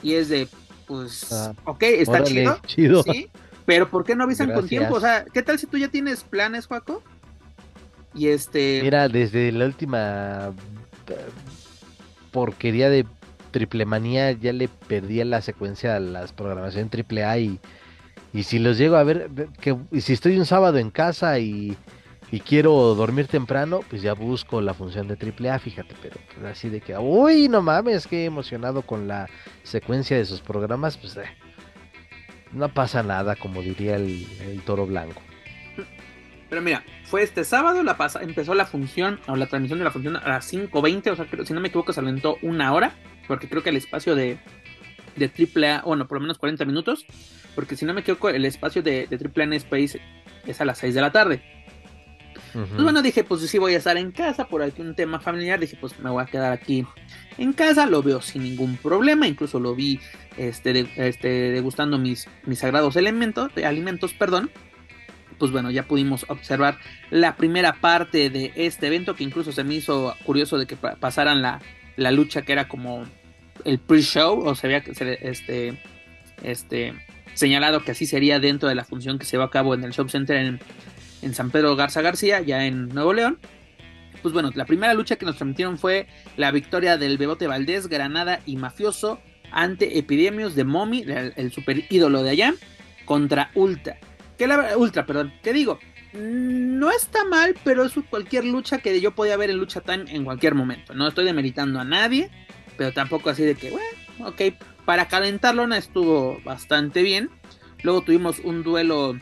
Y 0.02 0.14
es 0.14 0.28
de, 0.28 0.48
pues, 0.86 1.32
ah, 1.32 1.54
ok, 1.64 1.82
está 1.82 2.22
chido, 2.22 3.02
Sí, 3.02 3.30
pero 3.64 3.90
¿por 3.90 4.04
qué 4.04 4.14
no 4.14 4.24
avisan 4.24 4.52
con 4.52 4.68
tiempo? 4.68 4.94
O 4.94 5.00
sea, 5.00 5.24
¿qué 5.32 5.42
tal 5.42 5.58
si 5.58 5.66
tú 5.66 5.78
ya 5.78 5.88
tienes 5.88 6.22
planes, 6.22 6.66
Juaco? 6.66 7.02
Y 8.14 8.28
este. 8.28 8.80
Mira, 8.82 9.08
desde 9.08 9.52
la 9.52 9.66
última 9.66 10.52
eh, 11.08 11.16
porquería 12.30 12.88
de 12.88 13.06
Triple 13.50 13.84
Manía 13.84 14.32
ya 14.32 14.52
le 14.52 14.68
perdí 14.68 15.22
la 15.24 15.42
secuencia 15.42 15.96
a 15.96 16.00
las 16.00 16.32
programaciones 16.32 16.90
AAA 16.92 17.38
y, 17.38 17.60
y 18.32 18.42
si 18.44 18.58
los 18.58 18.78
llego 18.78 18.96
a 18.96 19.04
ver, 19.04 19.30
que, 19.60 19.76
y 19.90 20.00
si 20.00 20.12
estoy 20.12 20.38
un 20.38 20.46
sábado 20.46 20.78
en 20.78 20.90
casa 20.90 21.38
y 21.38 21.76
y 22.36 22.40
quiero 22.40 22.94
dormir 22.94 23.28
temprano, 23.28 23.80
pues 23.88 24.02
ya 24.02 24.12
busco 24.12 24.60
la 24.60 24.74
función 24.74 25.08
de 25.08 25.14
AAA, 25.14 25.58
fíjate, 25.58 25.94
pero 26.02 26.16
pues, 26.34 26.44
así 26.44 26.68
de 26.68 26.82
que, 26.82 26.94
uy, 26.94 27.48
no 27.48 27.62
mames, 27.62 28.06
qué 28.06 28.26
emocionado 28.26 28.82
con 28.82 29.08
la 29.08 29.26
secuencia 29.62 30.18
de 30.18 30.26
sus 30.26 30.42
programas, 30.42 30.98
pues 30.98 31.16
eh, 31.16 31.24
no 32.52 32.68
pasa 32.68 33.02
nada, 33.02 33.36
como 33.36 33.62
diría 33.62 33.96
el, 33.96 34.26
toro 34.66 34.84
blanco. 34.84 35.22
Pero 36.50 36.60
mira, 36.60 36.84
fue 37.04 37.22
este 37.22 37.42
sábado, 37.42 37.82
la 37.82 37.96
pasa, 37.96 38.20
empezó 38.22 38.54
la 38.54 38.66
función, 38.66 39.18
o 39.28 39.34
la 39.34 39.46
transmisión 39.46 39.78
de 39.78 39.86
la 39.86 39.90
función 39.90 40.16
a 40.16 40.28
las 40.28 40.52
5.20, 40.52 41.12
o 41.12 41.16
sea, 41.16 41.26
si 41.42 41.54
no 41.54 41.60
me 41.62 41.68
equivoco, 41.68 41.94
se 41.94 42.00
alentó 42.00 42.36
una 42.42 42.74
hora, 42.74 42.92
porque 43.28 43.48
creo 43.48 43.62
que 43.62 43.70
el 43.70 43.76
espacio 43.76 44.14
de, 44.14 44.36
de 45.16 45.24
AAA, 45.24 45.84
bueno, 45.86 46.06
por 46.06 46.18
lo 46.18 46.20
menos 46.20 46.36
40 46.36 46.66
minutos, 46.66 47.06
porque 47.54 47.76
si 47.76 47.86
no 47.86 47.94
me 47.94 48.02
equivoco, 48.02 48.28
el 48.28 48.44
espacio 48.44 48.82
de, 48.82 49.06
de 49.06 49.16
AAA 49.16 49.44
en 49.44 49.52
Space 49.54 50.00
es 50.46 50.60
a 50.60 50.66
las 50.66 50.76
6 50.76 50.94
de 50.94 51.00
la 51.00 51.12
tarde. 51.12 51.56
Pues 52.56 52.82
bueno, 52.82 53.02
dije, 53.02 53.22
pues 53.22 53.42
sí 53.42 53.58
voy 53.58 53.74
a 53.74 53.78
estar 53.78 53.96
en 53.96 54.12
casa 54.12 54.48
por 54.48 54.62
un 54.78 54.94
tema 54.94 55.20
familiar. 55.20 55.60
Dije, 55.60 55.76
pues 55.78 55.98
me 56.00 56.08
voy 56.08 56.22
a 56.22 56.26
quedar 56.26 56.52
aquí 56.52 56.86
en 57.36 57.52
casa. 57.52 57.86
Lo 57.86 58.02
veo 58.02 58.22
sin 58.22 58.44
ningún 58.44 58.76
problema. 58.76 59.26
Incluso 59.26 59.60
lo 59.60 59.74
vi 59.74 60.00
este, 60.38 60.88
este, 60.96 61.28
degustando 61.28 61.98
mis, 61.98 62.28
mis 62.44 62.60
sagrados 62.60 62.96
elementos, 62.96 63.50
alimentos, 63.64 64.14
perdón. 64.14 64.50
Pues 65.38 65.52
bueno, 65.52 65.70
ya 65.70 65.82
pudimos 65.82 66.24
observar 66.28 66.78
la 67.10 67.36
primera 67.36 67.74
parte 67.74 68.30
de 68.30 68.52
este 68.56 68.86
evento 68.86 69.14
que 69.14 69.24
incluso 69.24 69.52
se 69.52 69.64
me 69.64 69.74
hizo 69.74 70.14
curioso 70.24 70.56
de 70.56 70.66
que 70.66 70.76
pasaran 70.76 71.42
la, 71.42 71.60
la 71.96 72.10
lucha 72.10 72.40
que 72.40 72.52
era 72.52 72.68
como 72.68 73.04
el 73.64 73.78
pre-show 73.78 74.46
o 74.46 74.54
se 74.54 74.66
había 74.66 74.78
este, 74.78 75.78
este, 76.42 76.94
señalado 77.34 77.84
que 77.84 77.90
así 77.90 78.06
sería 78.06 78.38
dentro 78.38 78.68
de 78.68 78.74
la 78.74 78.84
función 78.84 79.18
que 79.18 79.26
se 79.26 79.36
va 79.36 79.44
a 79.44 79.50
cabo 79.50 79.74
en 79.74 79.84
el 79.84 79.90
Shop 79.90 80.08
Center 80.08 80.36
en, 80.36 80.60
en 81.26 81.34
San 81.34 81.50
Pedro 81.50 81.76
Garza 81.76 82.02
García, 82.02 82.40
ya 82.40 82.64
en 82.64 82.88
Nuevo 82.88 83.12
León. 83.12 83.38
Pues 84.22 84.32
bueno, 84.32 84.50
la 84.54 84.64
primera 84.64 84.94
lucha 84.94 85.16
que 85.16 85.26
nos 85.26 85.36
transmitieron 85.36 85.76
fue 85.76 86.06
la 86.36 86.50
victoria 86.50 86.96
del 86.96 87.18
Bebote 87.18 87.46
Valdés, 87.46 87.88
Granada 87.88 88.40
y 88.46 88.56
Mafioso 88.56 89.20
ante 89.52 89.98
Epidemios 89.98 90.54
de 90.54 90.64
Momi, 90.64 91.04
el, 91.06 91.52
super 91.52 91.84
ídolo 91.90 92.22
de 92.22 92.30
allá, 92.30 92.54
contra 93.04 93.50
Ultra. 93.54 93.98
Que 94.38 94.46
la 94.46 94.76
Ultra, 94.76 95.04
perdón, 95.06 95.32
que 95.42 95.52
digo, 95.52 95.78
no 96.12 96.90
está 96.90 97.24
mal, 97.24 97.54
pero 97.64 97.84
es 97.84 97.92
cualquier 98.08 98.44
lucha 98.44 98.78
que 98.78 99.00
yo 99.00 99.14
podía 99.14 99.36
ver 99.36 99.50
en 99.50 99.58
Lucha 99.58 99.80
Time 99.80 100.04
en 100.08 100.24
cualquier 100.24 100.54
momento. 100.54 100.94
No 100.94 101.08
estoy 101.08 101.24
demeritando 101.24 101.80
a 101.80 101.84
nadie, 101.84 102.30
pero 102.76 102.92
tampoco 102.92 103.30
así 103.30 103.42
de 103.42 103.54
que, 103.54 103.70
bueno, 103.70 104.28
ok, 104.28 104.42
para 104.84 105.08
calentarlo 105.08 105.66
no 105.66 105.74
estuvo 105.74 106.40
bastante 106.44 107.02
bien. 107.02 107.30
Luego 107.82 108.02
tuvimos 108.02 108.38
un 108.40 108.62
duelo 108.62 109.16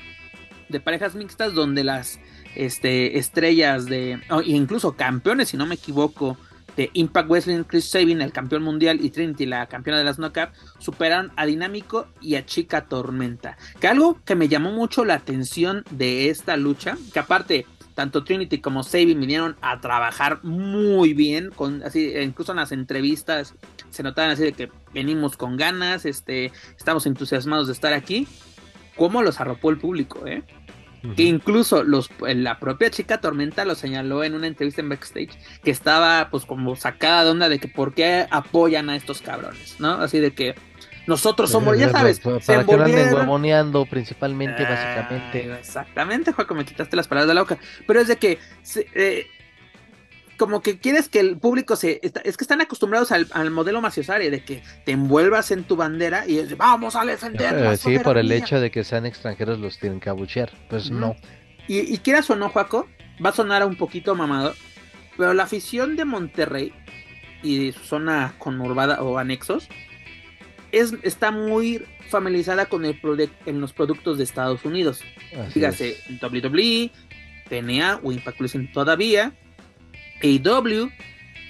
de 0.75 0.81
parejas 0.81 1.15
mixtas 1.15 1.55
donde 1.55 1.85
las 1.85 2.19
este, 2.57 3.17
estrellas 3.17 3.87
de, 3.87 4.21
incluso 4.45 4.97
campeones, 4.97 5.51
si 5.51 5.57
no 5.57 5.67
me 5.67 5.77
equivoco, 5.77 6.37
de 6.77 6.91
Impact 6.95 7.29
Wrestling, 7.29 7.63
Chris 7.63 7.85
Sabin, 7.89 8.21
el 8.21 8.33
campeón 8.33 8.65
mundial, 8.65 8.99
y 9.01 9.11
Trinity, 9.11 9.47
la 9.47 9.67
campeona 9.69 9.99
de 9.99 10.05
las 10.05 10.19
Knockout, 10.19 10.51
superaron 10.81 11.31
a 11.37 11.47
Dinámico 11.47 12.09
y 12.21 12.35
a 12.35 12.45
Chica 12.45 12.87
Tormenta. 12.87 13.57
Que 13.81 13.87
algo 13.87 14.19
que 14.25 14.35
me 14.35 14.49
llamó 14.49 14.73
mucho 14.73 15.05
la 15.05 15.15
atención 15.15 15.85
de 15.93 16.29
esta 16.29 16.57
lucha, 16.57 16.99
que 17.13 17.21
aparte, 17.21 17.67
tanto 17.95 18.25
Trinity 18.25 18.59
como 18.61 18.83
Sabin 18.83 19.21
vinieron 19.21 19.55
a 19.61 19.81
trabajar 19.81 20.43
muy 20.43 21.15
bien, 21.15 21.51
con, 21.51 21.85
así, 21.85 22.13
incluso 22.21 22.51
en 22.51 22.57
las 22.57 22.73
entrevistas 22.73 23.55
se 23.91 24.03
notaban 24.03 24.33
así 24.33 24.43
de 24.43 24.53
que 24.53 24.73
venimos 24.93 25.37
con 25.37 25.57
ganas, 25.57 26.05
este, 26.05 26.51
estamos 26.77 27.07
entusiasmados 27.07 27.69
de 27.69 27.75
estar 27.75 27.93
aquí. 27.93 28.27
¿Cómo 28.97 29.23
los 29.23 29.41
arropó 29.41 29.71
el 29.71 29.79
público, 29.79 30.27
eh? 30.27 30.43
Que 31.17 31.25
incluso 31.25 31.83
los, 31.83 32.11
la 32.21 32.59
propia 32.59 32.91
chica 32.91 33.21
Tormenta 33.21 33.65
lo 33.65 33.75
señaló 33.75 34.25
en 34.25 34.35
una 34.35 34.47
entrevista 34.47 34.81
en 34.81 34.89
backstage, 34.89 35.39
que 35.63 35.71
estaba 35.71 36.29
pues 36.31 36.45
como 36.45 36.77
sacada 36.77 37.25
de 37.25 37.31
onda 37.31 37.49
de 37.49 37.59
que 37.59 37.69
por 37.69 37.95
qué 37.95 38.27
apoyan 38.31 38.91
a 38.91 38.97
estos 38.97 39.21
cabrones, 39.21 39.77
¿no? 39.79 39.93
Así 39.93 40.19
de 40.19 40.33
que 40.33 40.55
nosotros 41.07 41.51
somos, 41.51 41.79
ya 41.79 41.91
sabes, 41.91 42.21
para, 42.21 42.41
se 42.41 42.65
que 42.65 42.77
no 42.77 43.85
principalmente, 43.85 44.63
básicamente. 44.63 45.53
Exactamente, 45.59 46.33
Juaco, 46.33 46.55
me 46.55 46.65
quitaste 46.65 46.97
las 46.97 47.09
palabras 47.09 47.29
de 47.29 47.35
la 47.35 47.43
boca. 47.43 47.59
Pero 47.87 48.01
es 48.01 48.09
de 48.09 48.17
que 48.17 48.39
eh, 48.95 49.27
como 50.37 50.63
que 50.63 50.79
quieres 50.79 51.09
que 51.09 51.21
el 51.21 51.37
público 51.39 51.77
se. 51.77 52.01
Es 52.03 52.37
que 52.37 52.45
están 52.45 52.61
acostumbrados 52.61 53.13
al, 53.13 53.51
modelo 53.51 53.81
maciosare, 53.81 54.31
de 54.31 54.45
que 54.45 54.63
te 54.85 54.93
envuelvas 54.93 55.51
en 55.51 55.65
tu 55.65 55.77
bandera 55.77 56.27
y 56.27 56.43
vamos 56.55 56.97
a 56.97 57.05
defender. 57.05 57.77
sí, 57.79 57.99
por 57.99 58.19
el 58.19 58.31
hecho 58.33 58.61
de 58.61 58.71
que 58.71 58.85
sean 58.85 59.07
extranjeros 59.07 59.59
los 59.59 59.79
tienen 59.79 60.01
que 60.01 60.11
abuchear. 60.11 60.51
Pues 60.69 60.91
no. 60.91 61.17
Y, 61.67 61.97
quieras 61.99 62.29
o 62.31 62.37
no, 62.37 62.51
Juaco, 62.51 62.89
va 63.25 63.31
a 63.31 63.33
sonar 63.33 63.65
un 63.65 63.77
poquito 63.77 64.15
mamado, 64.15 64.55
pero 65.17 65.33
la 65.33 65.45
afición 65.45 65.97
de 65.97 66.05
Monterrey 66.05 66.73
y 67.43 67.67
de 67.67 67.73
su 67.73 67.81
zona 67.85 68.35
conurbada 68.39 69.03
o 69.03 69.19
anexos 69.19 69.69
es, 70.73 70.95
está 71.03 71.31
muy 71.31 71.85
familiarizada 72.11 72.67
con 72.67 72.85
el 72.85 72.99
en 73.47 73.61
los 73.61 73.73
productos 73.73 74.19
de 74.19 74.25
Estados 74.25 74.65
Unidos. 74.65 75.03
Fíjate, 75.51 75.97
WWE, 76.23 76.91
TNA 77.49 78.01
o 78.03 78.13
Impact 78.13 78.39
Wrestling 78.39 78.73
todavía, 78.73 79.33
AEW, 80.25 80.91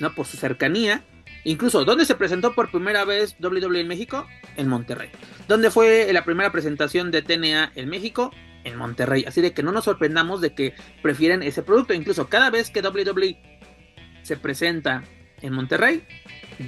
¿no? 0.00 0.14
Por 0.14 0.26
su 0.26 0.36
cercanía. 0.36 1.04
Incluso, 1.44 1.84
¿dónde 1.84 2.04
se 2.04 2.14
presentó 2.14 2.54
por 2.54 2.70
primera 2.70 3.04
vez 3.04 3.36
WWE 3.40 3.80
en 3.80 3.88
México? 3.88 4.26
En 4.56 4.68
Monterrey. 4.68 5.10
¿Dónde 5.46 5.70
fue 5.70 6.10
la 6.12 6.24
primera 6.24 6.50
presentación 6.50 7.10
de 7.10 7.22
TNA 7.22 7.72
en 7.74 7.88
México? 7.88 8.32
En 8.64 8.76
Monterrey. 8.76 9.24
Así 9.26 9.40
de 9.40 9.52
que 9.52 9.62
no 9.62 9.70
nos 9.70 9.84
sorprendamos 9.84 10.40
de 10.40 10.54
que 10.54 10.74
prefieren 11.02 11.42
ese 11.42 11.62
producto. 11.62 11.92
Incluso 11.94 12.28
cada 12.28 12.50
vez 12.50 12.70
que 12.70 12.80
WWE 12.80 13.38
se 14.22 14.36
presenta 14.38 15.04
en 15.42 15.52
Monterrey, 15.52 16.02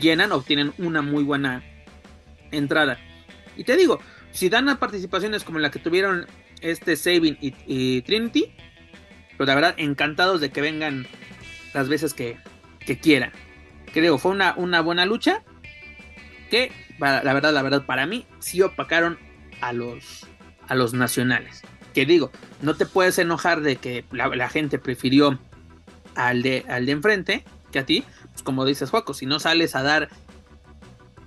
llenan, 0.01 0.33
obtienen 0.33 0.75
una 0.79 1.01
muy 1.01 1.25
buena 1.25 1.63
entrada. 2.51 2.99
Y 3.57 3.65
te 3.65 3.77
digo, 3.77 4.01
si 4.31 4.51
dan 4.51 4.77
participaciones 4.79 5.45
como 5.45 5.59
la 5.59 5.71
que 5.71 5.79
tuvieron 5.79 6.27
este 6.61 6.97
Saving 6.97 7.39
y, 7.41 8.03
Trinity, 8.03 8.53
pues 9.39 9.47
la 9.47 9.55
verdad, 9.55 9.75
encantados 9.79 10.43
de 10.43 10.51
que 10.51 10.61
vengan 10.61 11.07
las 11.75 11.89
veces 11.89 12.15
que, 12.15 12.39
que 12.81 12.99
quieran. 12.99 13.33
Creo, 13.93 14.19
fue 14.19 14.33
una, 14.33 14.55
una 14.57 14.81
buena 14.81 15.07
lucha 15.07 15.43
que, 16.51 16.73
la 16.99 17.33
verdad, 17.33 17.53
la 17.53 17.63
verdad, 17.63 17.85
para 17.87 18.07
mí, 18.07 18.27
sí 18.39 18.63
opacaron 18.63 19.19
a 19.61 19.73
los, 19.73 20.27
a 20.69 20.75
los 20.75 20.95
nacionales. 20.95 21.63
Que 21.95 22.07
digo, 22.07 22.31
no 22.63 22.75
te 22.75 22.87
puedes 22.87 23.19
enojar 23.19 23.63
de 23.63 23.77
que 23.77 24.05
la, 24.13 24.49
gente 24.49 24.79
prefirió 24.79 25.39
al 26.15 26.43
de, 26.43 26.65
al 26.69 26.87
de 26.87 26.93
enfrente 26.93 27.45
que 27.73 27.79
a 27.79 27.87
ti. 27.87 28.05
Pues 28.33 28.43
como 28.43 28.65
dices, 28.65 28.91
Juaco, 28.91 29.15
si 29.15 29.27
no 29.27 29.41
sales 29.41 29.75
a 29.75 29.83
dar 29.83 30.09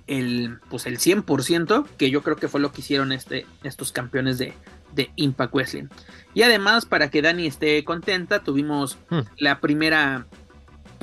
el, 0.06 0.58
pues 0.68 0.86
el 0.86 0.98
100%, 0.98 1.86
que 1.96 2.10
yo 2.10 2.22
creo 2.22 2.36
que 2.36 2.48
fue 2.48 2.60
lo 2.60 2.72
que 2.72 2.80
hicieron 2.80 3.12
este, 3.12 3.46
estos 3.62 3.92
campeones 3.92 4.38
de, 4.38 4.54
de 4.92 5.10
Impact 5.16 5.54
Wrestling. 5.54 5.88
Y 6.34 6.42
además, 6.42 6.86
para 6.86 7.10
que 7.10 7.22
Dani 7.22 7.46
esté 7.46 7.82
contenta, 7.84 8.40
tuvimos 8.40 8.98
hmm. 9.10 9.20
la 9.38 9.60
primera 9.60 10.26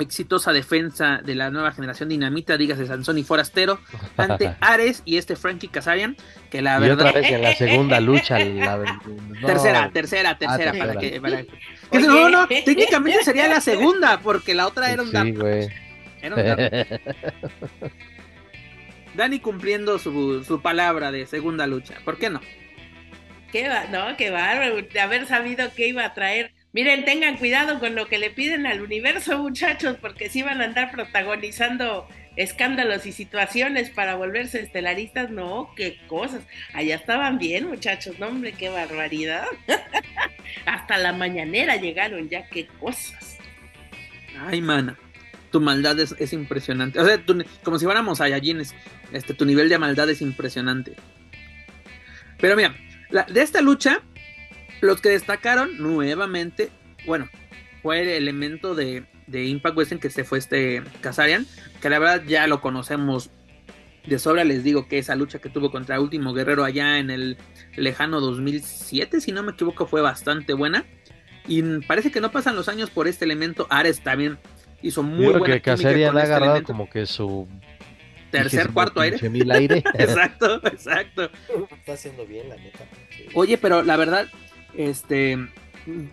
exitosa 0.02 0.52
defensa 0.52 1.20
de 1.24 1.34
la 1.34 1.50
nueva 1.50 1.72
generación 1.72 2.08
dinamita, 2.08 2.56
dígase 2.56 2.86
Sansón 2.86 3.18
y 3.18 3.24
Forastero, 3.24 3.80
ante 4.16 4.54
Ares 4.60 5.02
y 5.04 5.16
este 5.16 5.36
Frankie 5.36 5.68
Kazarian, 5.68 6.16
que 6.50 6.62
la 6.62 6.78
verdad... 6.78 7.04
Y 7.04 7.08
otra 7.08 7.20
vez 7.20 7.30
en 7.30 7.42
la 7.42 7.54
segunda 7.54 8.00
lucha. 8.00 8.38
Tercera, 9.46 9.90
tercera, 9.92 10.30
ah, 10.30 10.38
tercera, 10.38 10.72
para 10.72 10.96
que... 10.96 11.20
No, 11.92 12.28
no, 12.28 12.46
técnicamente 12.46 13.24
sería 13.24 13.48
la 13.48 13.60
segunda, 13.60 14.20
porque 14.20 14.54
la 14.54 14.66
otra 14.66 14.92
era 14.92 15.02
un... 15.02 15.10
Sí, 15.10 15.32
güey. 15.32 15.68
Era 16.20 16.34
un 16.34 17.00
Dani 19.14 19.40
cumpliendo 19.40 19.98
su, 19.98 20.44
su 20.44 20.60
palabra 20.60 21.10
de 21.10 21.26
segunda 21.26 21.66
lucha, 21.66 21.94
¿por 22.04 22.18
qué 22.18 22.30
no? 22.30 22.40
Qué 23.52 23.68
va, 23.68 23.86
no, 23.86 24.16
qué 24.16 24.30
bárbaro, 24.30 24.82
de 24.82 25.00
haber 25.00 25.26
sabido 25.26 25.72
que 25.74 25.88
iba 25.88 26.04
a 26.04 26.14
traer 26.14 26.52
Miren, 26.72 27.06
tengan 27.06 27.38
cuidado 27.38 27.80
con 27.80 27.94
lo 27.94 28.06
que 28.08 28.18
le 28.18 28.30
piden 28.30 28.66
al 28.66 28.82
universo, 28.82 29.38
muchachos, 29.38 29.96
porque 30.00 30.28
si 30.28 30.42
van 30.42 30.60
a 30.60 30.66
andar 30.66 30.90
protagonizando 30.90 32.06
escándalos 32.36 33.06
y 33.06 33.12
situaciones 33.12 33.88
para 33.90 34.16
volverse 34.16 34.60
estelaristas, 34.60 35.30
no, 35.30 35.72
qué 35.76 35.98
cosas. 36.06 36.42
Allá 36.74 36.96
estaban 36.96 37.38
bien, 37.38 37.68
muchachos, 37.68 38.18
no, 38.18 38.28
hombre, 38.28 38.52
qué 38.52 38.68
barbaridad. 38.68 39.46
Hasta 40.66 40.98
la 40.98 41.12
mañanera 41.12 41.76
llegaron 41.76 42.28
ya, 42.28 42.46
qué 42.48 42.66
cosas. 42.78 43.38
Ay, 44.38 44.60
mana, 44.60 44.96
tu 45.50 45.60
maldad 45.60 45.98
es, 45.98 46.32
impresionante. 46.34 47.00
O 47.00 47.06
sea, 47.06 47.18
como 47.64 47.78
si 47.78 47.86
fuéramos 47.86 48.18
Saiyajines, 48.18 48.74
este, 49.12 49.32
tu 49.32 49.46
nivel 49.46 49.70
de 49.70 49.78
maldad 49.78 50.08
es 50.10 50.20
impresionante. 50.20 50.92
Pero 52.38 52.54
mira, 52.54 52.76
de 53.10 53.42
esta 53.42 53.60
lucha, 53.62 54.02
los 54.80 55.00
que 55.00 55.10
destacaron 55.10 55.78
nuevamente, 55.78 56.70
bueno, 57.06 57.28
fue 57.82 58.02
el 58.02 58.08
elemento 58.08 58.74
de, 58.74 59.04
de 59.26 59.46
Impact 59.46 59.76
Wrestling 59.76 59.98
que 59.98 60.10
se 60.10 60.24
fue 60.24 60.38
este 60.38 60.82
Kazarian, 61.00 61.46
que 61.80 61.90
la 61.90 61.98
verdad 61.98 62.22
ya 62.26 62.46
lo 62.46 62.60
conocemos 62.60 63.30
de 64.06 64.18
sobra. 64.18 64.44
Les 64.44 64.64
digo 64.64 64.88
que 64.88 64.98
esa 64.98 65.14
lucha 65.14 65.38
que 65.38 65.48
tuvo 65.48 65.70
contra 65.70 66.00
Último 66.00 66.32
Guerrero 66.32 66.64
allá 66.64 66.98
en 66.98 67.10
el 67.10 67.36
lejano 67.76 68.20
2007, 68.20 69.20
si 69.20 69.32
no 69.32 69.42
me 69.42 69.52
equivoco, 69.52 69.86
fue 69.86 70.00
bastante 70.00 70.54
buena. 70.54 70.84
Y 71.46 71.62
parece 71.86 72.10
que 72.10 72.20
no 72.20 72.30
pasan 72.30 72.56
los 72.56 72.68
años 72.68 72.90
por 72.90 73.08
este 73.08 73.24
elemento. 73.24 73.66
Ares 73.70 74.02
también 74.02 74.38
hizo 74.82 75.02
muy 75.02 75.32
buena 75.32 75.54
que 75.54 75.62
Kazarian 75.62 76.16
ha 76.16 76.22
este 76.22 76.34
agarrado 76.34 76.62
como 76.62 76.90
que 76.90 77.06
su 77.06 77.48
tercer, 78.30 78.70
cuarto 78.70 79.00
aire. 79.00 79.18
aire. 79.52 79.78
exacto, 79.94 80.60
exacto. 80.66 81.30
Está 81.70 81.92
haciendo 81.92 82.26
bien, 82.26 82.48
la 82.48 82.56
neta. 82.56 82.84
Oye, 83.34 83.58
pero 83.58 83.82
la 83.82 83.96
verdad, 83.96 84.28
este, 84.74 85.38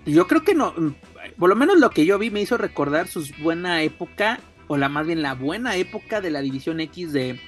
yo 0.05 0.27
creo 0.27 0.43
que 0.43 0.53
no, 0.53 0.73
por 1.37 1.49
lo 1.49 1.55
menos 1.55 1.79
lo 1.79 1.89
que 1.89 2.05
yo 2.05 2.17
vi 2.17 2.29
me 2.29 2.41
hizo 2.41 2.57
recordar 2.57 3.07
su 3.07 3.25
buena 3.39 3.81
época, 3.81 4.39
o 4.67 4.77
la 4.77 4.89
más 4.89 5.05
bien 5.05 5.21
la 5.21 5.33
buena 5.33 5.75
época 5.75 6.21
de 6.21 6.31
la 6.31 6.41
división 6.41 6.79
X 6.79 7.13
de, 7.13 7.39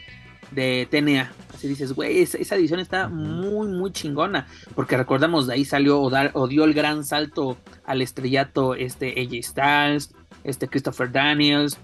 de 0.51 0.88
TNA. 0.89 1.32
Así 1.53 1.68
dices, 1.68 1.93
güey, 1.93 2.22
esa, 2.22 2.55
división 2.55 2.80
está 2.80 3.07
muy, 3.07 3.68
muy 3.68 3.91
chingona. 3.91 4.47
Porque 4.76 4.97
recordamos, 4.97 5.47
de 5.47 5.55
ahí 5.55 5.65
salió 5.65 6.01
o, 6.01 6.47
dio 6.47 6.63
el 6.63 6.74
gran 6.74 7.03
salto 7.03 7.57
al 7.86 8.01
estrellato 8.01 8.76
este 8.76 9.15
AJ 9.20 9.43
Styles, 9.43 10.13
este 10.43 10.68
Christopher 10.68 11.11
Daniels, 11.11 11.78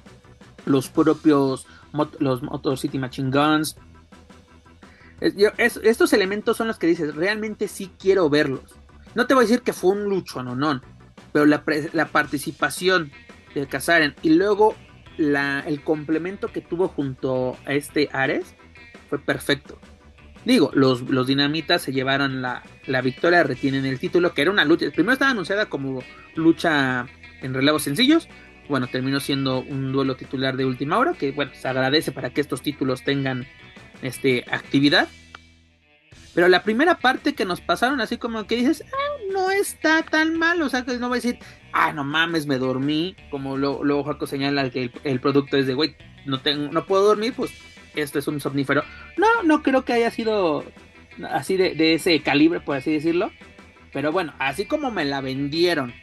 los 0.65 0.89
propios 0.89 1.67
los 2.19 2.41
Motor 2.41 2.77
City 2.77 2.97
Machine 2.97 3.29
Guns. 3.31 3.77
estos 5.19 6.13
elementos 6.13 6.57
son 6.57 6.67
los 6.67 6.77
que 6.77 6.87
dices, 6.87 7.15
realmente 7.15 7.67
sí 7.67 7.91
quiero 7.99 8.29
verlos. 8.29 8.75
No 9.15 9.27
te 9.27 9.33
voy 9.33 9.43
a 9.43 9.47
decir 9.47 9.61
que 9.61 9.73
fue 9.73 9.91
un 9.91 10.05
lucho, 10.05 10.41
no, 10.43 10.55
no. 10.55 10.81
Pero 11.31 11.45
la, 11.45 11.63
participación 12.11 13.11
de 13.53 13.67
Kazaren 13.67 14.15
y 14.21 14.31
luego 14.31 14.75
el 15.17 15.83
complemento 15.83 16.47
que 16.47 16.61
tuvo 16.61 16.87
junto 16.87 17.57
a 17.65 17.73
este 17.73 18.09
Ares 18.11 18.55
fue 19.09 19.19
perfecto. 19.19 19.79
Digo, 20.45 20.71
los, 20.73 21.01
los 21.09 21.27
dinamitas 21.27 21.81
se 21.81 21.93
llevaron 21.93 22.41
la, 22.41 22.63
victoria, 23.03 23.43
retienen 23.43 23.85
el 23.85 23.99
título, 23.99 24.33
que 24.33 24.41
era 24.41 24.51
una 24.51 24.65
lucha. 24.65 24.89
Primero 24.91 25.13
estaba 25.13 25.31
anunciada 25.31 25.67
como 25.67 26.01
lucha 26.35 27.05
en 27.41 27.53
relevos 27.53 27.83
sencillos. 27.83 28.27
Bueno, 28.69 28.87
terminó 28.87 29.19
siendo 29.19 29.59
un 29.59 29.91
duelo 29.91 30.15
titular 30.15 30.55
de 30.55 30.65
última 30.65 30.97
hora, 30.97 31.13
que 31.13 31.31
bueno, 31.31 31.51
se 31.53 31.67
agradece 31.67 32.11
para 32.11 32.29
que 32.29 32.41
estos 32.41 32.61
títulos 32.61 33.03
tengan 33.03 33.45
este, 34.01 34.45
actividad. 34.49 35.07
Pero 36.33 36.47
la 36.47 36.63
primera 36.63 36.97
parte 36.97 37.35
que 37.35 37.45
nos 37.45 37.61
pasaron 37.61 38.01
así 38.01 38.17
como 38.17 38.47
que 38.47 38.55
dices, 38.55 38.83
ah, 38.87 39.21
no 39.31 39.51
está 39.51 40.01
tan 40.03 40.37
mal, 40.37 40.61
o 40.61 40.69
sea, 40.69 40.83
que 40.83 40.97
no 40.97 41.09
voy 41.09 41.17
a 41.17 41.21
decir, 41.21 41.39
ah, 41.73 41.91
no 41.93 42.03
mames, 42.03 42.47
me 42.47 42.57
dormí, 42.57 43.15
como 43.29 43.57
luego 43.57 44.03
Jaco 44.03 44.25
señala 44.25 44.69
que 44.69 44.91
el, 45.03 45.19
producto 45.19 45.57
es 45.57 45.67
de, 45.67 45.75
güey, 45.75 45.95
no, 46.25 46.39
no 46.71 46.85
puedo 46.85 47.03
dormir, 47.03 47.33
pues 47.35 47.51
esto 47.95 48.17
es 48.17 48.27
un 48.27 48.39
somnífero. 48.39 48.83
No, 49.17 49.43
no 49.43 49.61
creo 49.61 49.85
que 49.85 49.93
haya 49.93 50.09
sido 50.09 50.63
así 51.29 51.55
de 51.55 51.93
ese 51.93 52.19
calibre, 52.21 52.61
por 52.61 52.77
así 52.77 52.91
decirlo. 52.91 53.31
Pero 53.93 54.11
bueno, 54.11 54.33
así 54.39 54.65
como 54.65 54.89
me 54.89 55.05
la 55.05 55.21
vendieron 55.21 55.93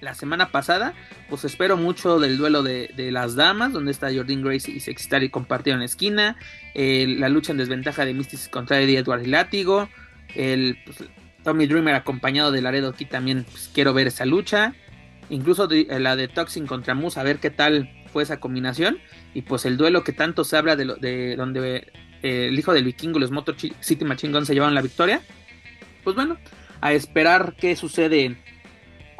la 0.00 0.14
semana 0.14 0.50
pasada, 0.50 0.94
pues 1.28 1.44
espero 1.44 1.76
mucho 1.76 2.18
del 2.18 2.38
duelo 2.38 2.62
de, 2.62 2.90
las 3.12 3.34
damas, 3.34 3.72
donde 3.72 3.90
está 3.90 4.12
Jordan 4.12 4.42
Grace 4.42 4.70
y 4.70 4.80
Sextari 4.80 5.28
compartieron 5.28 5.82
esquina, 5.82 6.36
la 6.74 7.28
lucha 7.28 7.52
en 7.52 7.58
desventaja 7.58 8.04
de 8.04 8.14
Mystics 8.14 8.48
contra 8.48 8.80
Eddie 8.80 8.98
Edward 8.98 9.22
y 9.22 9.26
Látigo, 9.26 9.88
el 10.34 10.78
pues, 10.84 11.04
Tommy 11.44 11.66
Dreamer 11.66 11.94
acompañado 11.94 12.52
de 12.52 12.62
Laredo 12.62 12.88
aquí 12.90 13.04
también 13.04 13.44
pues, 13.44 13.70
quiero 13.74 13.92
ver 13.92 14.06
esa 14.06 14.24
lucha, 14.24 14.74
incluso 15.28 15.68
la 15.68 16.16
de 16.16 16.28
Toxin 16.28 16.66
contra 16.66 16.94
Moose, 16.94 17.20
a 17.20 17.22
ver 17.22 17.38
qué 17.38 17.50
tal 17.50 17.90
fue 18.12 18.22
esa 18.22 18.40
combinación, 18.40 18.98
y 19.34 19.42
pues 19.42 19.64
el 19.64 19.76
duelo 19.76 20.02
que 20.02 20.12
tanto 20.12 20.44
se 20.44 20.56
habla 20.56 20.76
de, 20.76 20.86
de 21.00 21.36
donde 21.36 21.90
eh, 22.22 22.48
el 22.48 22.58
hijo 22.58 22.72
del 22.72 22.84
vikingo, 22.84 23.18
los 23.18 23.30
Motor 23.30 23.56
City 23.80 24.04
Machine 24.04 24.32
Guns 24.32 24.46
se 24.46 24.54
llevaron 24.54 24.74
la 24.74 24.82
victoria, 24.82 25.22
pues 26.04 26.16
bueno, 26.16 26.38
a 26.80 26.92
esperar 26.92 27.54
qué 27.58 27.76
sucede 27.76 28.36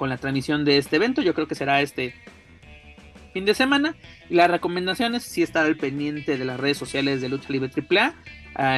con 0.00 0.08
la 0.08 0.16
transmisión 0.16 0.64
de 0.64 0.78
este 0.78 0.96
evento. 0.96 1.20
Yo 1.20 1.34
creo 1.34 1.46
que 1.46 1.54
será 1.54 1.82
este 1.82 2.14
fin 3.34 3.44
de 3.44 3.52
semana. 3.52 3.96
Y 4.30 4.34
las 4.34 4.50
recomendaciones, 4.50 5.24
si 5.24 5.42
estar 5.42 5.66
al 5.66 5.76
pendiente 5.76 6.38
de 6.38 6.44
las 6.46 6.58
redes 6.58 6.78
sociales 6.78 7.20
de 7.20 7.28
Lucha 7.28 7.50
Libre 7.50 7.70
AAA 7.70 8.14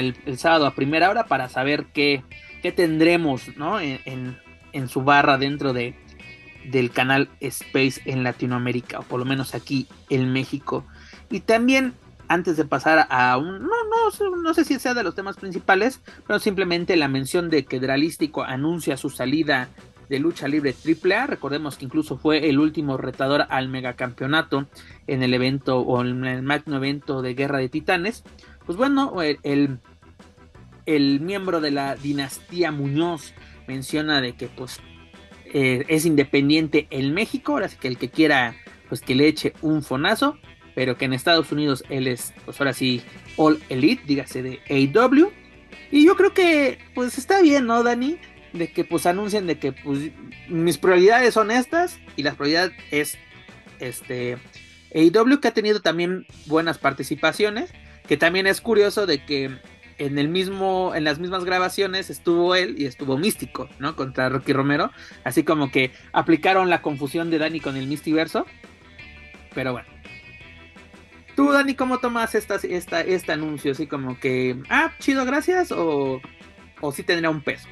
el, 0.00 0.16
el 0.26 0.36
sábado 0.36 0.66
a 0.66 0.74
primera 0.74 1.08
hora 1.08 1.26
para 1.26 1.48
saber 1.48 1.86
qué, 1.94 2.24
qué 2.60 2.72
tendremos 2.72 3.56
¿no? 3.56 3.78
en, 3.78 4.36
en, 4.72 4.88
su 4.88 5.02
barra 5.04 5.38
dentro 5.38 5.72
de, 5.72 5.94
del 6.72 6.90
canal 6.90 7.28
Space 7.38 8.02
en 8.04 8.24
Latinoamérica, 8.24 8.98
o 8.98 9.02
por 9.04 9.20
lo 9.20 9.24
menos 9.24 9.54
aquí 9.54 9.86
en 10.10 10.32
México. 10.32 10.84
Y 11.30 11.38
también, 11.38 11.94
antes 12.26 12.56
de 12.56 12.64
pasar 12.64 13.06
a 13.10 13.36
un. 13.36 13.62
No, 13.62 13.68
no, 13.68 14.36
no 14.42 14.54
sé 14.54 14.64
si 14.64 14.76
sea 14.80 14.94
de 14.94 15.04
los 15.04 15.14
temas 15.14 15.36
principales, 15.36 16.00
pero 16.26 16.40
simplemente 16.40 16.96
la 16.96 17.06
mención 17.06 17.48
de 17.48 17.64
que 17.64 17.78
Dralístico 17.78 18.42
anuncia 18.42 18.96
su 18.96 19.08
salida 19.08 19.68
de 20.08 20.18
lucha 20.18 20.48
libre 20.48 20.74
AAA. 20.74 21.26
Recordemos 21.26 21.76
que 21.76 21.84
incluso 21.84 22.18
fue 22.18 22.48
el 22.48 22.58
último 22.58 22.96
retador 22.96 23.46
al 23.48 23.68
megacampeonato 23.68 24.66
en 25.06 25.22
el 25.22 25.34
evento 25.34 25.80
o 25.80 26.02
en 26.02 26.24
el 26.24 26.42
magno 26.42 26.76
evento 26.76 27.22
de 27.22 27.34
Guerra 27.34 27.58
de 27.58 27.68
Titanes. 27.68 28.24
Pues 28.66 28.78
bueno, 28.78 29.20
el, 29.22 29.78
el, 30.86 31.20
miembro 31.20 31.60
de 31.60 31.70
la 31.70 31.96
dinastía 31.96 32.70
Muñoz 32.70 33.32
menciona 33.66 34.20
de 34.20 34.34
que 34.34 34.46
pues 34.46 34.80
eh, 35.46 35.84
es 35.88 36.06
independiente 36.06 36.86
en 36.90 37.12
México, 37.12 37.52
ahora 37.52 37.68
sí 37.68 37.76
que 37.80 37.88
el 37.88 37.98
que 37.98 38.10
quiera 38.10 38.54
pues 38.88 39.00
que 39.00 39.14
le 39.14 39.26
eche 39.26 39.54
un 39.62 39.82
fonazo, 39.82 40.36
pero 40.74 40.96
que 40.96 41.06
en 41.06 41.12
Estados 41.12 41.50
Unidos 41.50 41.84
él 41.88 42.06
es 42.06 42.32
pues 42.44 42.60
ahora 42.60 42.72
sí 42.72 43.02
All 43.36 43.60
Elite, 43.68 44.02
dígase 44.06 44.42
de 44.42 44.60
AW. 44.68 45.30
Y 45.90 46.06
yo 46.06 46.16
creo 46.16 46.32
que 46.32 46.78
pues 46.94 47.18
está 47.18 47.42
bien, 47.42 47.66
¿no, 47.66 47.82
Dani? 47.82 48.18
De 48.52 48.70
que 48.70 48.84
pues 48.84 49.06
anuncien 49.06 49.46
de 49.46 49.58
que 49.58 49.72
pues 49.72 50.10
mis 50.48 50.78
prioridades 50.78 51.34
son 51.34 51.50
estas 51.50 51.98
y 52.16 52.22
la 52.22 52.34
prioridad 52.34 52.70
es 52.90 53.18
este 53.78 54.38
AEW 54.94 55.40
que 55.40 55.48
ha 55.48 55.54
tenido 55.54 55.80
también 55.80 56.26
buenas 56.46 56.78
participaciones, 56.78 57.72
que 58.06 58.16
también 58.16 58.46
es 58.46 58.60
curioso 58.60 59.06
de 59.06 59.24
que 59.24 59.50
en 59.98 60.18
el 60.18 60.28
mismo 60.28 60.92
en 60.94 61.04
las 61.04 61.18
mismas 61.18 61.44
grabaciones 61.44 62.10
estuvo 62.10 62.54
él 62.54 62.74
y 62.78 62.86
estuvo 62.86 63.18
Místico, 63.18 63.68
¿no? 63.78 63.96
contra 63.96 64.28
Rocky 64.28 64.52
Romero, 64.52 64.90
así 65.24 65.44
como 65.44 65.70
que 65.70 65.92
aplicaron 66.12 66.70
la 66.70 66.82
confusión 66.82 67.30
de 67.30 67.38
Dani 67.38 67.60
con 67.60 67.76
el 67.76 67.86
Mistiverso. 67.86 68.46
Pero 69.54 69.72
bueno. 69.72 69.88
Tú, 71.36 71.50
Dani, 71.50 71.74
¿cómo 71.74 71.98
tomas 71.98 72.34
esta, 72.34 72.56
esta, 72.56 73.00
este 73.00 73.32
anuncio? 73.32 73.72
Así 73.72 73.86
como 73.86 74.20
que, 74.20 74.56
ah, 74.68 74.92
chido, 74.98 75.24
gracias, 75.24 75.72
o, 75.72 76.20
o 76.80 76.92
sí 76.92 77.02
tendría 77.02 77.30
un 77.30 77.40
peso. 77.40 77.68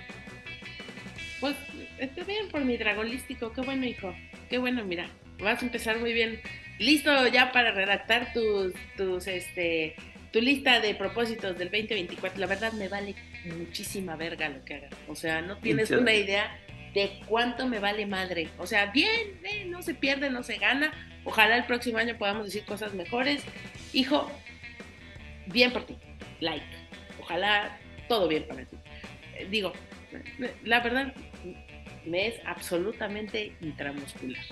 Está 2.01 2.25
bien 2.25 2.49
por 2.49 2.65
mi 2.65 2.79
dragolístico, 2.79 3.53
qué 3.53 3.61
bueno 3.61 3.85
hijo, 3.85 4.15
qué 4.49 4.57
bueno, 4.57 4.83
mira, 4.87 5.07
vas 5.39 5.63
a 5.63 5.67
empezar 5.67 5.99
muy 5.99 6.15
bien. 6.15 6.41
Listo 6.79 7.29
ya 7.29 7.53
para 7.53 7.73
redactar 7.73 8.33
tus, 8.33 8.73
tus, 8.97 9.27
este, 9.27 9.97
tu 10.33 10.41
lista 10.41 10.81
de 10.81 10.95
propósitos 10.95 11.59
del 11.59 11.69
2024. 11.69 12.41
La 12.41 12.47
verdad 12.47 12.73
me 12.73 12.89
vale 12.89 13.15
muchísima 13.45 14.17
verga 14.17 14.49
lo 14.49 14.65
que 14.65 14.77
hagas. 14.77 14.95
O 15.09 15.15
sea, 15.15 15.43
no 15.43 15.59
tienes 15.59 15.91
una 15.91 16.15
idea 16.15 16.59
de 16.95 17.21
cuánto 17.27 17.69
me 17.69 17.81
vale 17.81 18.07
madre. 18.07 18.49
O 18.57 18.67
sea, 18.67 18.87
bien, 18.87 19.39
no 19.67 19.83
se 19.83 19.93
pierde, 19.93 20.31
no 20.31 20.43
se 20.43 20.57
gana. 20.57 20.95
Ojalá 21.25 21.59
el 21.59 21.65
próximo 21.65 21.99
año 21.99 22.17
podamos 22.17 22.47
decir 22.47 22.65
cosas 22.65 22.95
mejores. 22.95 23.43
Hijo, 23.93 24.31
bien 25.49 25.71
por 25.71 25.85
ti. 25.85 25.99
Like. 26.41 26.65
Ojalá 27.21 27.79
todo 28.09 28.27
bien 28.27 28.47
para 28.49 28.65
ti. 28.65 28.79
Eh, 29.37 29.47
digo, 29.51 29.75
la 30.65 30.81
verdad, 30.81 31.13
me 32.07 32.29
es 32.29 32.35
absolutamente 32.47 33.55
intramuscular. 33.61 34.43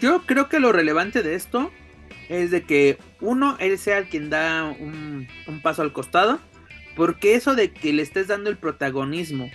Yo 0.00 0.22
creo 0.26 0.48
que 0.48 0.60
lo 0.60 0.72
relevante 0.72 1.22
de 1.22 1.34
esto 1.34 1.70
es 2.28 2.50
de 2.50 2.62
que 2.62 2.98
uno, 3.20 3.56
él 3.58 3.78
sea 3.78 3.98
el 3.98 4.08
quien 4.08 4.30
da 4.30 4.64
un, 4.64 5.28
paso 5.62 5.82
al 5.82 5.92
costado, 5.92 6.40
porque 6.96 7.34
eso 7.34 7.54
de 7.54 7.72
que 7.72 7.92
le 7.92 8.02
estés 8.02 8.28
dando 8.28 8.50
el 8.50 8.56
protagonismo 8.56 9.50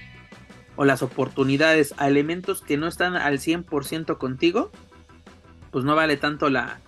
o 0.76 0.86
las 0.86 1.02
oportunidades 1.02 1.94
a 1.98 2.08
elementos 2.08 2.62
que 2.62 2.78
no 2.78 2.88
están 2.88 3.16
al 3.16 3.40
100% 3.40 4.18
contigo, 4.18 4.72
pues 5.72 5.86
no 5.86 5.96
vale 5.96 6.18
tanto 6.18 6.50
la, 6.50 6.82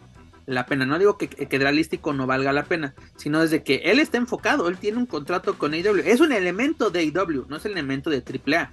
pena. 0.67 0.85
No 0.85 0.99
digo 0.99 1.17
que, 1.17 1.29
que 1.29 1.59
Dralístico 1.59 2.13
no 2.13 2.27
valga 2.27 2.51
la 2.51 2.65
pena, 2.65 2.93
sino 3.15 3.41
desde 3.41 3.63
que 3.63 3.77
él 3.85 3.99
está 3.99 4.17
enfocado, 4.17 4.67
él 4.67 4.77
tiene 4.77 4.97
un 4.97 5.05
contrato 5.05 5.57
con 5.57 5.73
AEW. 5.73 6.03
Es 6.05 6.19
un 6.19 6.31
elemento 6.31 6.89
de 6.89 6.99
AEW, 6.99 7.45
no 7.47 7.55
es 7.55 7.65
el 7.65 7.71
elemento 7.71 8.09
de 8.09 8.23
AAA. 8.23 8.71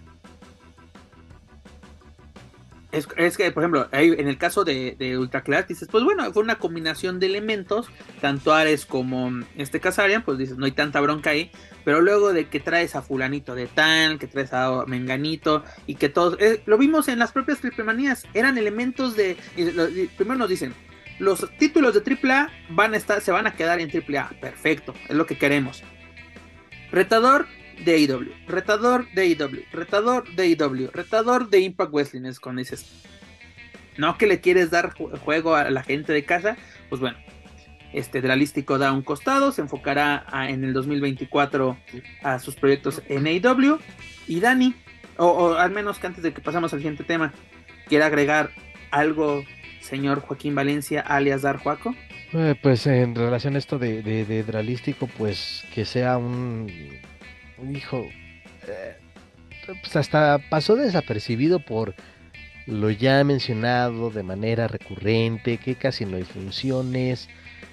Es, 2.95 3.37
que, 3.37 3.51
por 3.51 3.63
ejemplo, 3.63 3.89
en 3.93 4.29
el 4.29 4.39
caso 4.39 4.65
de, 4.65 4.95
de 4.99 5.19
Ultra 5.19 5.43
Class, 5.43 5.69
dices, 5.69 5.89
pues 5.91 6.05
bueno, 6.05 6.33
fue 6.33 6.43
una 6.43 6.59
combinación 6.59 7.19
de 7.19 7.27
elementos, 7.27 7.89
tanto 8.21 8.53
Ares 8.53 8.87
como 8.87 9.33
este 9.57 9.81
Casarian, 9.81 10.23
pues 10.23 10.39
dices, 10.39 10.57
no 10.57 10.65
hay 10.65 10.73
tanta 10.73 11.01
bronca 11.01 11.31
ahí, 11.31 11.51
pero 11.85 12.01
luego 12.01 12.33
de 12.33 12.49
que 12.49 12.61
traes 12.61 12.95
a 12.95 13.03
fulanito 13.03 13.55
de 13.55 13.67
tal, 13.67 14.19
que 14.19 14.27
traes 14.27 14.53
a 14.53 14.85
Menganito, 14.87 15.65
y 15.87 15.97
que 15.97 16.09
todos, 16.09 16.37
eh, 16.41 16.63
lo 16.67 16.79
vimos 16.79 17.09
en 17.09 17.19
las 17.19 17.33
propias 17.33 17.61
triplemanías, 17.61 18.25
eran 18.33 18.59
elementos 18.59 19.17
de, 19.17 19.37
primero 20.17 20.39
nos 20.39 20.49
dicen, 20.49 20.75
los 21.19 21.49
títulos 21.59 21.95
de 21.95 22.17
AAA 22.17 22.51
van 22.71 22.95
a 22.95 22.97
estar, 22.97 23.21
se 23.21 23.33
van 23.33 23.47
a 23.47 23.55
quedar 23.55 23.81
en 23.81 23.91
AAA, 23.91 24.31
perfecto, 24.41 24.95
es 25.09 25.17
lo 25.17 25.27
que 25.27 25.37
queremos. 25.37 25.83
Retador, 26.91 27.47
de 27.85 27.99
IW, 27.99 28.33
e 28.33 28.51
retador 28.51 29.07
de 29.15 29.27
IW, 29.27 29.61
e 29.61 29.77
retador 29.77 30.29
de 30.35 30.49
IW, 30.49 30.85
e 30.87 30.91
retador 30.93 31.49
de 31.49 31.61
Impact 31.61 31.93
Wrestling. 31.93 32.25
Es 32.25 32.41
cuando 32.41 32.61
dices, 32.61 33.05
no 33.97 34.17
que 34.19 34.27
le 34.27 34.41
quieres 34.41 34.71
dar 34.71 34.93
juego 34.93 35.55
a 35.55 35.71
la 35.71 35.83
gente 35.83 36.13
de 36.13 36.25
casa, 36.25 36.57
pues 36.89 37.01
bueno, 37.01 37.19
este 37.93 38.21
Dralístico 38.21 38.79
da 38.79 38.93
un 38.93 39.03
costado, 39.03 39.53
se 39.53 39.63
enfocará 39.63 40.27
en 40.49 40.65
el 40.65 40.73
2024 40.73 41.77
a 42.23 42.39
sus 42.39 42.57
proyectos 42.57 43.03
en 43.09 43.27
AEW. 43.27 43.79
Y 44.27 44.41
Dani, 44.41 44.75
o, 45.17 45.55
al 45.55 45.71
menos 45.71 45.99
que 45.99 46.09
antes 46.09 46.23
de 46.23 46.33
que 46.33 46.41
pasamos 46.41 46.73
al 46.73 46.81
siguiente 46.81 47.05
tema, 47.05 47.33
quiere 47.89 48.05
agregar 48.05 48.51
algo, 48.91 49.45
señor 49.81 50.21
Joaquín 50.21 50.55
Valencia, 50.55 51.01
alias 51.01 51.43
Dar 51.43 51.59
Juaco. 51.59 51.95
Eh, 52.33 52.57
pues 52.61 52.87
en 52.89 53.15
relación 53.15 53.55
a 53.55 53.59
esto 53.59 53.79
de 53.79 54.45
Dralístico, 54.45 55.07
pues 55.07 55.65
que 55.73 55.85
sea 55.85 56.19
un 56.19 56.67
hijo, 57.63 58.07
eh, 58.67 58.97
pues 59.83 59.97
hasta 59.97 60.39
pasó 60.51 60.77
desapercibido 60.77 61.61
por 61.61 61.95
lo 62.67 62.91
ya 62.91 63.23
mencionado 63.25 64.11
de 64.11 64.23
manera 64.23 64.69
recurrente, 64.69 65.59
que 65.59 65.75
casi 65.75 66.05
no 66.07 66.17
hay 66.17 66.25
funciones, 66.25 67.29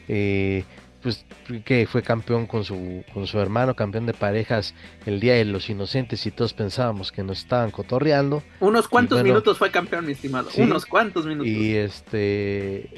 eh, 0.08 0.64
pues 1.02 1.26
que 1.66 1.88
fue 1.88 2.04
campeón 2.04 2.46
con 2.46 2.64
su, 2.64 3.04
con 3.14 3.26
su 3.26 3.40
hermano, 3.40 3.76
campeón 3.76 4.06
de 4.06 4.14
parejas 4.14 4.76
el 5.06 5.20
Día 5.20 5.34
de 5.34 5.46
los 5.46 5.70
Inocentes 5.70 6.26
y 6.26 6.32
todos 6.32 6.54
pensábamos 6.54 7.12
que 7.12 7.24
nos 7.24 7.40
estaban 7.40 7.72
cotorreando. 7.72 8.44
Unos 8.60 8.88
cuantos 8.88 9.24
minutos 9.24 9.58
fue 9.58 9.72
campeón, 9.72 10.06
mi 10.06 10.12
estimado, 10.12 10.50
unos 10.58 10.86
cuantos 10.86 11.26
minutos. 11.26 11.48
Y 11.48 11.76
este, 11.76 12.90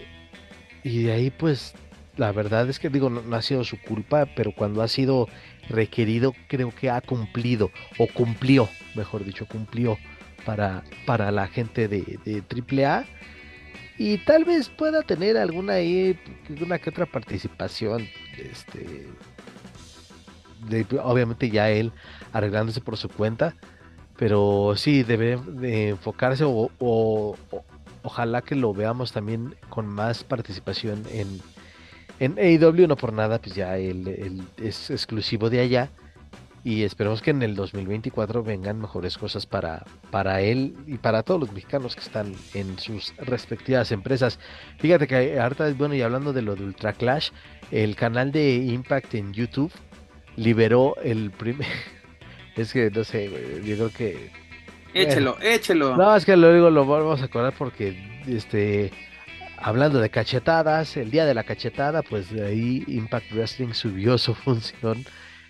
y 0.84 1.04
de 1.04 1.12
ahí 1.14 1.30
pues 1.30 1.74
la 2.18 2.32
verdad 2.32 2.70
es 2.70 2.80
que 2.80 2.89
digo, 2.89 3.09
no, 3.09 3.36
ha 3.36 3.41
sido 3.41 3.64
su 3.64 3.80
culpa, 3.82 4.28
pero 4.36 4.51
cuando 4.53 4.82
ha 4.82 4.88
sido 4.88 5.28
requerido 5.70 6.34
creo 6.47 6.72
que 6.72 6.89
ha 6.89 7.01
cumplido, 7.01 7.72
o 7.97 8.07
cumplió, 8.07 8.70
mejor 8.95 9.24
dicho, 9.24 9.47
cumplió 9.47 9.97
para, 10.45 10.84
para 11.05 11.32
la 11.32 11.47
gente 11.47 11.88
de, 11.88 12.20
de 12.26 12.86
AAA. 12.86 13.05
Y 13.97 14.18
tal 14.20 14.43
vez 14.43 14.70
pueda 14.70 15.03
tener 15.03 15.38
alguna 15.38 15.74
ahí, 15.74 16.20
una 16.61 16.80
que 16.80 16.89
otra 16.89 17.05
participación, 17.05 18.07
este, 18.38 19.07
obviamente 21.03 21.49
ya 21.49 21.70
él 21.70 21.91
arreglándose 22.32 22.82
por 22.82 22.97
su 22.97 23.07
cuenta, 23.07 23.55
pero 24.18 24.74
sí 24.76 25.03
debe 25.03 25.38
de 25.38 25.89
enfocarse 25.89 26.43
o, 26.43 26.72
o 26.80 27.36
ojalá 28.03 28.41
que 28.41 28.55
lo 28.55 28.74
veamos 28.74 29.11
también 29.11 29.55
con 29.70 29.88
más 29.88 30.24
participación 30.24 31.03
en, 31.11 31.39
en 32.20 32.38
AEW 32.38 32.88
no 32.88 32.95
por 32.95 33.14
nada, 33.14 33.39
pues 33.39 33.55
ya 33.55 33.78
él, 33.78 34.43
es 34.57 34.89
exclusivo 34.89 35.49
de 35.49 35.61
allá. 35.61 35.89
Y 36.66 36.84
esperemos 36.84 37.22
que 37.22 37.32
en 37.32 37.43
el 37.43 37.55
2024 37.55 38.41
vengan 38.41 38.80
mejores 38.80 39.18
cosas 39.18 39.45
para, 39.45 39.84
para 40.11 40.39
él 40.39 40.74
y 40.88 40.97
para 40.97 41.22
todos 41.22 41.41
los 41.41 41.51
mexicanos 41.51 41.93
que 41.93 42.01
están 42.01 42.34
en 42.53 42.80
sus 42.80 43.14
respectivas 43.18 43.91
empresas. 43.91 44.39
Fíjate 44.80 45.05
que 45.05 45.38
ahorita, 45.38 45.74
bueno, 45.74 45.93
y 45.93 46.01
hablando 46.01 46.32
de 46.32 46.41
lo 46.41 46.55
de 46.55 46.64
Ultra 46.64 46.93
Clash, 46.93 47.32
el 47.70 47.97
canal 47.97 48.32
de 48.32 48.55
Impact 48.55 49.14
en 49.16 49.34
YouTube 49.34 49.74
liberó 50.38 50.95
el 51.03 51.32
primer... 51.32 51.68
es 52.55 52.72
que, 52.72 52.89
no 52.89 53.03
sé, 53.03 53.30
yo 53.66 53.76
creo 53.76 53.89
que... 53.89 54.32
Échelo, 54.93 55.36
échelo. 55.41 55.97
No, 55.97 56.16
es 56.16 56.24
que 56.24 56.38
lo 56.38 56.53
digo, 56.53 56.70
lo 56.70 56.86
vamos 56.86 57.22
a 57.22 57.26
acordar 57.26 57.53
porque 57.57 58.22
este 58.26 58.91
Hablando 59.64 59.99
de 60.01 60.09
cachetadas, 60.09 60.97
el 60.97 61.09
día 61.09 61.26
de 61.26 61.34
la 61.34 61.45
cachetada, 61.45 62.01
pues 62.01 62.30
de 62.30 62.45
ahí 62.45 62.84
Impact 62.86 63.32
Wrestling 63.32 63.74
subió 63.74 64.18
su 64.18 64.36
función, 64.36 65.05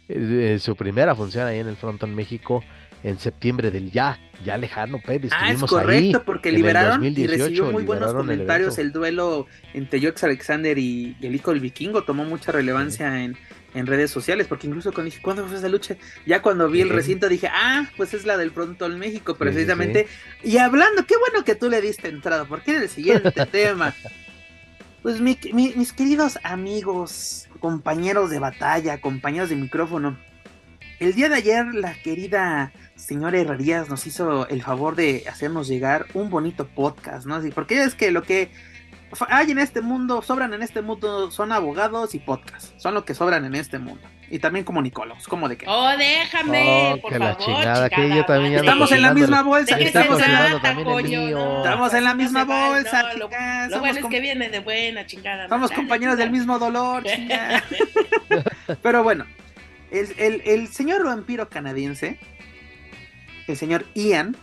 eh, 0.07 0.57
su 0.59 0.75
primera 0.75 1.15
función 1.15 1.47
ahí 1.47 1.57
en 1.57 1.67
el 1.67 1.75
Frontón 1.75 2.13
México 2.13 2.63
en 3.03 3.17
septiembre 3.17 3.71
del 3.71 3.91
ya, 3.91 4.19
ya 4.45 4.55
lejano, 4.57 4.99
Pepe. 4.99 5.29
Ah, 5.31 5.51
es 5.51 5.61
correcto, 5.61 6.23
porque 6.23 6.51
liberaron 6.51 7.03
y 7.03 7.27
recibió 7.27 7.71
muy 7.71 7.83
buenos 7.83 8.13
comentarios 8.13 8.77
el, 8.77 8.91
duelo 8.91 9.47
entre 9.73 9.99
Jox 9.99 10.23
Alexander 10.23 10.77
y, 10.77 11.17
el 11.21 11.35
hijo 11.35 11.51
del 11.51 11.59
vikingo, 11.59 12.03
tomó 12.03 12.23
mucha 12.23 12.51
relevancia 12.51 13.23
en, 13.23 13.35
en 13.73 13.87
redes 13.87 14.11
sociales, 14.11 14.47
porque 14.47 14.67
incluso 14.67 14.91
cuando 14.91 15.05
dije, 15.09 15.21
¿cuándo 15.21 15.47
fue 15.47 15.57
esa 15.57 15.69
lucha? 15.69 15.95
Ya 16.25 16.41
cuando 16.41 16.69
vi 16.69 16.81
el 16.81 16.89
recinto 16.89 17.27
dije, 17.27 17.47
ah, 17.51 17.89
pues 17.97 18.13
es 18.13 18.25
la 18.25 18.37
del 18.37 18.51
Pronto 18.51 18.85
al 18.85 18.97
México, 18.97 19.35
precisamente. 19.35 20.07
y 20.43 20.57
hablando, 20.57 21.05
qué 21.05 21.15
bueno 21.17 21.43
que 21.43 21.55
tú 21.55 21.69
le 21.69 21.81
diste 21.81 22.07
entrada, 22.07 22.45
porque 22.45 22.71
era 22.71 22.81
el 22.81 22.89
siguiente 22.89 23.45
tema. 23.51 23.93
Pues 25.01 25.19
mis 25.19 25.93
queridos 25.93 26.39
amigos, 26.43 27.49
compañeros 27.59 28.29
de 28.29 28.39
batalla, 28.39 29.01
compañeros 29.01 29.49
de 29.49 29.57
micrófono, 29.57 30.17
el 30.99 31.13
día 31.15 31.27
de 31.27 31.35
ayer 31.35 31.65
la 31.73 31.93
querida 31.95 32.71
señora 32.95 33.37
Herrerías 33.37 33.89
nos 33.89 34.07
hizo 34.07 34.47
el 34.47 34.61
favor 34.63 34.95
de 34.95 35.25
hacernos 35.29 35.67
llegar 35.67 36.05
un 36.13 36.29
bonito 36.29 36.67
podcast, 36.67 37.25
¿no? 37.25 37.41
Porque 37.53 37.83
es 37.83 37.95
que 37.95 38.11
lo 38.11 38.23
que 38.23 38.51
hay 39.29 39.51
en 39.51 39.59
este 39.59 39.81
mundo, 39.81 40.21
sobran 40.21 40.53
en 40.53 40.61
este 40.61 40.81
mundo, 40.81 41.31
son 41.31 41.51
abogados 41.51 42.15
y 42.15 42.19
podcasts. 42.19 42.73
Son 42.77 42.93
lo 42.93 43.05
que 43.05 43.13
sobran 43.13 43.45
en 43.45 43.55
este 43.55 43.79
mundo. 43.79 44.07
Y 44.29 44.39
también 44.39 44.65
como 44.65 44.81
Nicolos, 44.81 45.27
como 45.27 45.47
de 45.47 45.57
que. 45.57 45.65
Oh, 45.67 45.89
déjame, 45.97 46.93
oh, 46.93 47.01
por 47.01 47.17
favor. 47.17 47.37
chingada, 47.37 47.89
que 47.89 48.09
yo 48.09 48.25
también 48.25 48.53
estamos 48.55 48.91
en 48.91 49.01
la 49.01 49.13
misma 49.13 49.43
bolsa. 49.43 49.77
Estamos, 49.77 50.21
en 50.21 50.33
la, 50.33 50.47
estamos 50.47 51.93
en 51.93 52.03
la 52.03 52.13
misma 52.15 52.43
bolsa, 52.43 53.03
no, 53.13 53.19
Lo, 53.19 53.79
bueno 53.79 53.99
es 53.99 54.05
que 54.05 54.19
viene 54.19 54.49
de 54.49 54.59
buena, 54.59 55.05
chingada. 55.05 55.47
Somos 55.49 55.71
compañeros 55.71 56.17
del 56.17 56.31
mismo 56.31 56.57
dolor, 56.57 57.03
chingada. 57.05 57.63
Pero 58.81 59.03
bueno, 59.03 59.25
el, 59.91 60.13
el, 60.17 60.41
el 60.45 60.67
señor 60.69 61.05
vampiro 61.05 61.49
canadiense, 61.49 62.17
el 63.47 63.57
señor 63.57 63.85
Ian, 63.93 64.35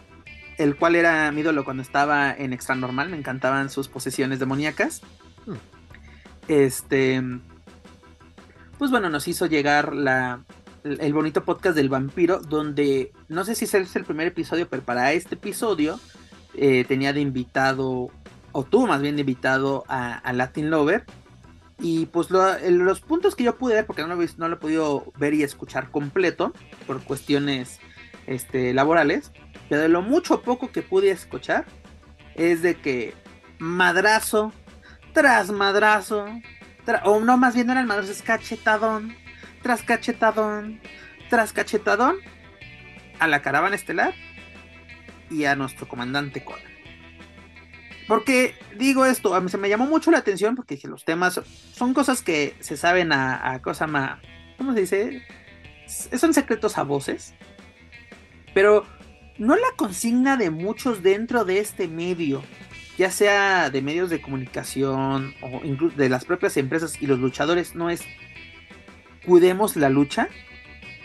el 0.61 0.77
cual 0.77 0.95
era 0.95 1.33
mi 1.33 1.41
ídolo 1.41 1.65
cuando 1.65 1.83
estaba 1.83 2.33
en 2.33 2.53
Extra 2.53 2.75
Normal, 2.75 3.09
me 3.09 3.17
encantaban 3.17 3.71
sus 3.71 3.89
posesiones 3.89 4.39
demoníacas. 4.39 5.01
Hmm. 5.47 5.55
Este, 6.49 7.23
pues 8.79 8.91
bueno, 8.91 9.09
nos 9.09 9.27
hizo 9.27 9.47
llegar 9.47 9.95
la, 9.95 10.45
el 10.85 11.15
bonito 11.15 11.45
podcast 11.45 11.75
del 11.75 11.89
vampiro, 11.89 12.41
donde 12.41 13.11
no 13.29 13.45
sé 13.45 13.55
si 13.55 13.65
es 13.65 13.97
el 13.97 14.05
primer 14.05 14.27
episodio, 14.27 14.69
pero 14.69 14.83
para 14.83 15.13
este 15.15 15.37
episodio 15.37 15.99
eh, 16.55 16.85
tenía 16.87 17.15
de 17.15 17.23
invitado, 17.23 18.11
o 18.53 18.65
tuvo 18.65 18.87
más 18.87 19.01
bien 19.01 19.17
de 19.17 19.21
invitado 19.21 19.85
a, 19.89 20.31
Latin 20.35 20.69
Lover. 20.69 21.05
Y 21.79 22.05
pues 22.07 22.29
los 22.31 23.01
puntos 23.01 23.35
que 23.35 23.45
yo 23.45 23.57
pude 23.57 23.73
ver, 23.73 23.87
porque 23.87 24.03
no 24.03 24.09
lo, 24.09 24.23
no 24.37 24.49
lo 24.49 24.57
he 24.57 24.59
podido 24.59 25.11
ver 25.17 25.33
y 25.33 25.43
escuchar 25.43 25.91
completo 25.91 26.53
por 26.87 27.03
cuestiones 27.03 27.81
este, 28.27 28.75
laborales, 28.75 29.33
pero 29.71 29.83
de 29.83 29.89
lo 29.89 30.03
mucho 30.03 30.43
poco 30.43 30.73
que 30.73 30.83
pude 30.83 31.13
escuchar, 31.13 31.65
es 32.35 32.61
de 32.61 32.75
que 32.75 33.15
madrazo 33.59 34.53
tras 35.13 35.53
madrazo, 35.53 36.27
o 37.05 37.21
no, 37.21 37.37
más 37.37 37.55
bien 37.55 37.69
no 37.69 37.73
era 37.73 37.81
el 37.81 37.87
madrazo, 37.87 38.11
es 38.11 38.23
cachetadón, 38.23 39.15
tras 39.63 39.85
cachetadón, 39.85 40.81
tras 41.31 41.53
cachetadón, 41.53 42.17
a 43.21 43.29
la 43.29 43.43
caravana 43.43 43.77
estelar 43.77 44.13
y 45.31 45.45
a 45.45 45.55
nuestro 45.55 45.87
comandante 45.87 46.43
Conan. 46.45 46.63
Porque 48.09 48.57
digo 48.77 49.07
esto, 49.07 49.37
a 49.37 49.41
mí 49.41 49.51
se 49.51 49.59
me 49.59 49.69
llamó 49.69 49.87
mucho 49.87 50.11
la 50.11 50.19
atención 50.19 50.57
porque 50.57 50.75
dije, 50.75 50.89
los 50.89 51.05
temas 51.05 51.41
son 51.73 51.95
cosas 51.95 52.23
que 52.23 52.57
se 52.59 52.77
saben 52.77 53.13
a, 53.13 53.53
a 53.53 53.63
cosa 53.63 53.87
más, 53.87 54.19
¿cómo 54.59 54.75
se 54.75 54.81
dice? 54.81 55.23
Son 55.87 56.35
secretos 56.35 56.77
a 56.77 56.83
voces. 56.83 57.35
Pero 58.53 58.85
no 59.41 59.57
la 59.57 59.69
consigna 59.75 60.37
de 60.37 60.51
muchos 60.51 61.03
dentro 61.03 61.47
de 61.47 61.61
este 61.61 61.89
medio, 61.89 62.45
ya 62.99 63.11
sea 63.11 63.71
de 63.71 63.81
medios 63.81 64.11
de 64.11 64.21
comunicación 64.21 65.35
o 65.41 65.63
incluso 65.65 65.97
de 65.97 66.11
las 66.11 66.27
propias 66.27 66.59
empresas 66.59 67.01
y 67.01 67.07
los 67.07 67.19
luchadores, 67.19 67.75
no 67.75 67.89
es 67.89 68.03
cuidemos 69.25 69.77
la 69.77 69.89
lucha, 69.89 70.29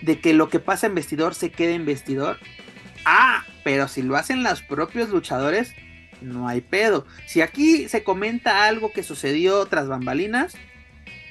de 0.01 0.19
que 0.19 0.33
lo 0.33 0.49
que 0.49 0.59
pasa 0.59 0.87
en 0.87 0.95
vestidor 0.95 1.33
se 1.33 1.49
quede 1.49 1.75
en 1.75 1.85
vestidor. 1.85 2.37
Ah, 3.05 3.45
pero 3.63 3.87
si 3.87 4.01
lo 4.01 4.17
hacen 4.17 4.43
los 4.43 4.61
propios 4.61 5.09
luchadores, 5.09 5.73
no 6.21 6.49
hay 6.49 6.59
pedo. 6.59 7.05
Si 7.25 7.39
aquí 7.39 7.87
se 7.87 8.03
comenta 8.03 8.65
algo 8.65 8.91
que 8.91 9.01
sucedió 9.01 9.65
tras 9.67 9.87
bambalinas, 9.87 10.55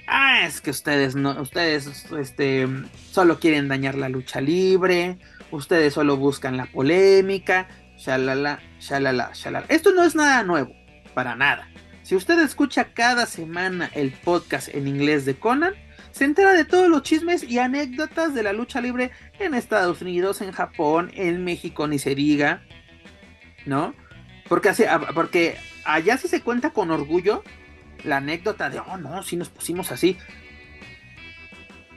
ah, 0.07 0.47
es 0.47 0.63
que 0.63 0.71
ustedes 0.71 1.15
no, 1.17 1.39
ustedes 1.43 2.07
este, 2.19 2.67
solo 3.11 3.39
quieren 3.39 3.69
dañar 3.69 3.95
la 3.95 4.09
lucha 4.09 4.41
libre, 4.41 5.19
ustedes 5.51 5.95
solo 5.95 6.17
buscan 6.17 6.57
la 6.57 6.67
polémica, 6.67 7.69
shalala, 7.97 8.61
shalala, 8.81 9.31
shalala. 9.35 9.67
Esto 9.69 9.93
no 9.93 10.05
es 10.05 10.15
nada 10.15 10.43
nuevo, 10.43 10.75
para 11.15 11.37
nada. 11.37 11.69
Si 12.03 12.15
usted 12.15 12.39
escucha 12.41 12.93
cada 12.93 13.27
semana 13.27 13.91
el 13.95 14.13
podcast 14.13 14.69
en 14.69 14.87
inglés 14.87 15.25
de 15.25 15.37
Conan, 15.37 15.75
se 16.11 16.25
entera 16.25 16.53
de 16.53 16.65
todos 16.65 16.89
los 16.89 17.03
chismes 17.03 17.43
y 17.43 17.59
anécdotas 17.59 18.35
de 18.35 18.43
la 18.43 18.53
lucha 18.53 18.81
libre 18.81 19.11
en 19.39 19.55
Estados 19.55 20.01
Unidos, 20.01 20.43
en 20.43 20.53
Japón, 20.53 21.11
en 21.15 21.43
México, 21.45 21.89
ni 21.89 21.99
se 21.99 22.15
diga, 22.15 22.63
¿no? 23.67 23.95
Porque, 24.49 24.69
así, 24.69 24.85
porque 25.15 25.57
allá 25.85 26.19
sí 26.19 26.29
se 26.29 26.43
cuenta 26.43 26.71
con 26.71 26.91
orgullo 26.91 27.43
la 28.05 28.19
anécdota 28.19 28.71
de, 28.71 28.79
oh 28.81 28.97
no, 28.97 29.23
si 29.23 29.37
nos 29.37 29.49
pusimos 29.49 29.91
así. 29.91 30.17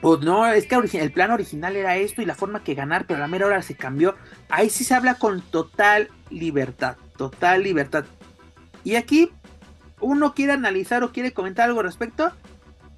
Pues 0.00 0.20
no, 0.20 0.46
es 0.46 0.66
que 0.66 0.76
el 0.76 1.12
plan 1.12 1.32
original 1.32 1.74
era 1.74 1.96
esto 1.96 2.22
y 2.22 2.26
la 2.26 2.36
forma 2.36 2.62
que 2.62 2.74
ganar, 2.74 3.06
pero 3.06 3.18
a 3.18 3.20
la 3.20 3.28
mera 3.28 3.46
hora 3.46 3.62
se 3.62 3.74
cambió. 3.74 4.14
Ahí 4.48 4.70
sí 4.70 4.84
se 4.84 4.94
habla 4.94 5.14
con 5.14 5.40
total 5.42 6.08
libertad, 6.30 6.96
total 7.16 7.64
libertad. 7.64 8.04
Y 8.84 8.94
aquí 8.94 9.30
uno 10.00 10.34
quiere 10.34 10.52
analizar 10.52 11.02
o 11.02 11.12
quiere 11.12 11.32
comentar 11.32 11.68
algo 11.68 11.80
al 11.80 11.86
respecto, 11.86 12.32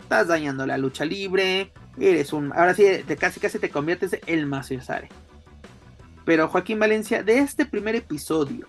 estás 0.01 0.28
dañando 0.28 0.66
la 0.66 0.76
lucha 0.76 1.07
libre, 1.07 1.72
eres 1.98 2.32
un... 2.34 2.53
Ahora 2.53 2.74
sí, 2.74 2.84
casi 3.18 3.40
casi 3.40 3.59
te 3.59 3.70
conviertes 3.70 4.12
en 4.12 4.38
el 4.38 4.46
Maciosare. 4.46 5.09
Pero 6.26 6.48
Joaquín 6.48 6.78
Valencia, 6.78 7.22
de 7.22 7.38
este 7.38 7.64
primer 7.64 7.96
episodio, 7.96 8.66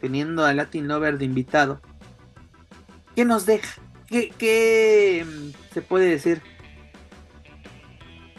teniendo 0.00 0.44
a 0.44 0.52
Latin 0.52 0.88
Lover 0.88 1.16
de 1.16 1.24
invitado, 1.24 1.80
¿qué 3.16 3.24
nos 3.24 3.46
deja? 3.46 3.80
¿Qué, 4.08 4.30
qué 4.36 5.24
mm, 5.26 5.72
se 5.72 5.80
puede 5.80 6.10
decir? 6.10 6.42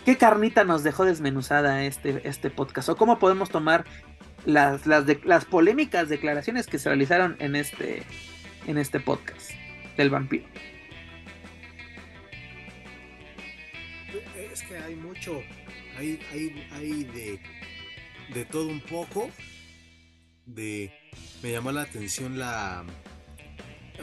¿Qué 0.06 0.18
carnita 0.18 0.66
nos 0.66 0.84
dejó 0.84 1.06
desmenuzada 1.06 1.86
este, 1.86 2.28
este 2.28 2.50
podcast? 2.50 2.90
¿O 2.90 2.98
cómo 2.98 3.20
podemos 3.20 3.50
tomar 3.50 3.86
las, 4.46 4.86
las, 4.86 5.46
polémicas 5.46 6.10
declaraciones 6.10 6.68
que 6.68 6.78
se 6.78 6.90
realizaron 6.90 7.38
en 7.40 7.56
este, 7.56 8.04
en 8.68 8.78
este 8.78 9.00
podcast 9.00 9.52
del 9.96 10.10
vampiro? 10.10 10.46
Es 14.52 14.62
que 14.64 14.78
hay 14.78 14.96
mucho, 14.96 15.42
hay, 15.98 16.20
hay, 16.34 16.68
hay 16.74 17.04
de, 17.06 17.40
de 18.34 18.46
todo 18.46 18.68
un 18.68 18.82
poco. 18.82 19.30
De, 20.46 20.92
me 21.42 21.54
llamó 21.54 21.72
la 21.72 21.84
atención 21.84 22.38
la, 22.38 22.84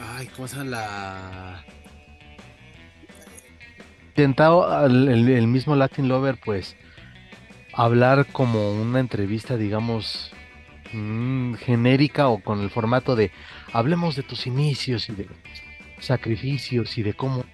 ay, 0.00 0.28
¿cómo 0.28 0.48
se 0.48 0.56
llama 0.56 0.70
la? 0.70 1.64
Intentado 4.20 4.86
el, 4.86 5.46
mismo 5.46 5.74
Latin 5.74 6.08
Lover, 6.08 6.38
pues, 6.44 6.76
hablar 7.72 8.26
como 8.30 8.72
una 8.72 9.00
entrevista, 9.00 9.56
digamos, 9.56 10.32
mm, 10.92 11.54
genérica 11.54 12.28
o 12.28 12.42
con 12.42 12.60
el 12.60 12.68
formato 12.68 13.16
de 13.16 13.30
hablemos 13.72 14.16
de 14.16 14.22
tus 14.22 14.46
inicios 14.46 15.08
y 15.08 15.14
de 15.14 15.26
sacrificios 16.00 16.98
y 16.98 17.02
de 17.02 17.14
cómo. 17.14 17.44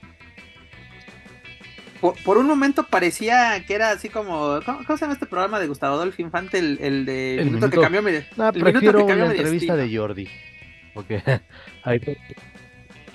Por, 2.24 2.36
un 2.36 2.46
momento 2.46 2.84
parecía 2.84 3.64
que 3.64 3.74
era 3.74 3.90
así 3.90 4.08
como. 4.08 4.60
¿Cómo, 4.64 4.82
se 4.84 4.96
llama 4.96 5.14
este 5.14 5.26
programa 5.26 5.60
de 5.60 5.68
Gustavo 5.68 5.94
Adolfo 5.94 6.20
Infante? 6.20 6.58
El, 6.58 7.06
de 7.06 7.38
el 7.38 7.46
minuto, 7.46 7.70
que 7.70 7.78
cambió 7.78 8.02
mi. 8.02 8.12
No, 8.36 8.52
prefiero 8.52 9.04
una 9.04 9.26
entrevista 9.26 9.76
de 9.76 9.96
Jordi. 9.96 10.28
Porque 10.94 11.22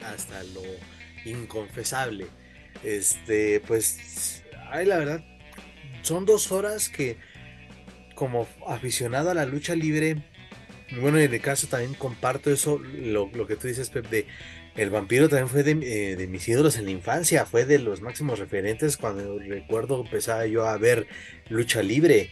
Hasta 0.02 0.44
lo 0.44 0.62
inconfesable. 1.26 2.28
Este, 2.84 3.62
pues, 3.62 4.44
ay, 4.70 4.86
la 4.86 4.98
verdad, 4.98 5.24
son 6.02 6.26
dos 6.26 6.52
horas 6.52 6.90
que 6.90 7.18
como 8.16 8.48
aficionado 8.68 9.32
a 9.32 9.34
la 9.34 9.46
lucha 9.46 9.76
libre, 9.76 10.18
bueno, 11.00 11.20
en 11.20 11.34
el 11.34 11.42
caso 11.42 11.68
también 11.68 11.94
comparto 11.94 12.52
eso, 12.52 12.80
lo, 12.80 13.32
que 13.48 13.56
tú 13.56 13.68
dices, 13.68 13.90
Pep, 13.90 14.10
de 14.10 14.28
el 14.76 14.90
vampiro 14.90 15.28
también 15.28 15.50
fue 15.50 15.64
de, 15.64 15.72
eh, 16.22 16.28
mis 16.28 16.48
ídolos 16.48 16.78
en 16.78 16.86
la 16.86 16.92
infancia, 16.92 17.46
fue 17.46 17.66
de 17.66 17.80
los 17.80 18.02
máximos 18.02 18.40
referentes 18.40 18.96
cuando 18.96 19.38
recuerdo 19.40 20.02
empezaba 20.02 20.46
yo 20.46 20.68
a 20.68 20.78
ver 20.78 21.08
lucha 21.50 21.84
libre 21.84 22.32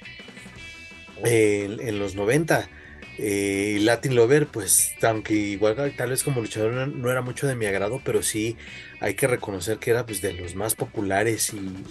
en, 1.24 2.00
los 2.00 2.16
90. 2.16 2.70
Eh, 3.18 3.80
Latin 3.82 4.16
Lover, 4.16 4.48
pues, 4.48 4.94
aunque 5.02 5.34
igual 5.34 5.94
tal 5.98 6.12
vez 6.12 6.24
como 6.24 6.40
luchador 6.40 6.88
no, 6.88 7.12
era 7.12 7.22
mucho 7.22 7.48
de 7.48 7.56
mi 7.56 7.66
agrado, 7.66 8.02
pero 8.06 8.24
sí 8.24 8.56
hay 9.00 9.14
que 9.16 9.28
reconocer 9.28 9.78
que 9.78 9.92
era 9.92 10.06
pues 10.06 10.22
de 10.22 10.34
los 10.34 10.56
más 10.56 10.76
populares 10.76 11.54
y 11.54 11.84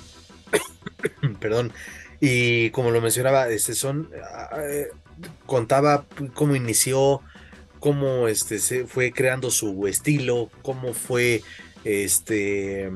perdón 1.41 1.73
y 2.21 2.71
como 2.71 2.91
lo 2.91 3.01
mencionaba 3.01 3.49
este 3.49 3.75
son 3.75 4.11
ah, 4.33 4.51
eh, 4.63 4.89
contaba 5.47 6.07
cómo 6.35 6.57
inició 6.57 7.23
cómo 7.81 8.29
este 8.29 8.59
se 8.59 8.87
fue 8.87 9.13
creando 9.13 9.51
su 9.51 9.87
estilo 9.87 10.51
cómo 10.63 10.93
fue 10.93 11.43
este 11.85 12.91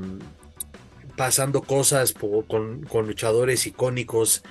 pasando 1.16 1.62
cosas 1.62 2.14
con, 2.48 2.86
luchadores 3.06 3.66
icónicos 3.66 4.42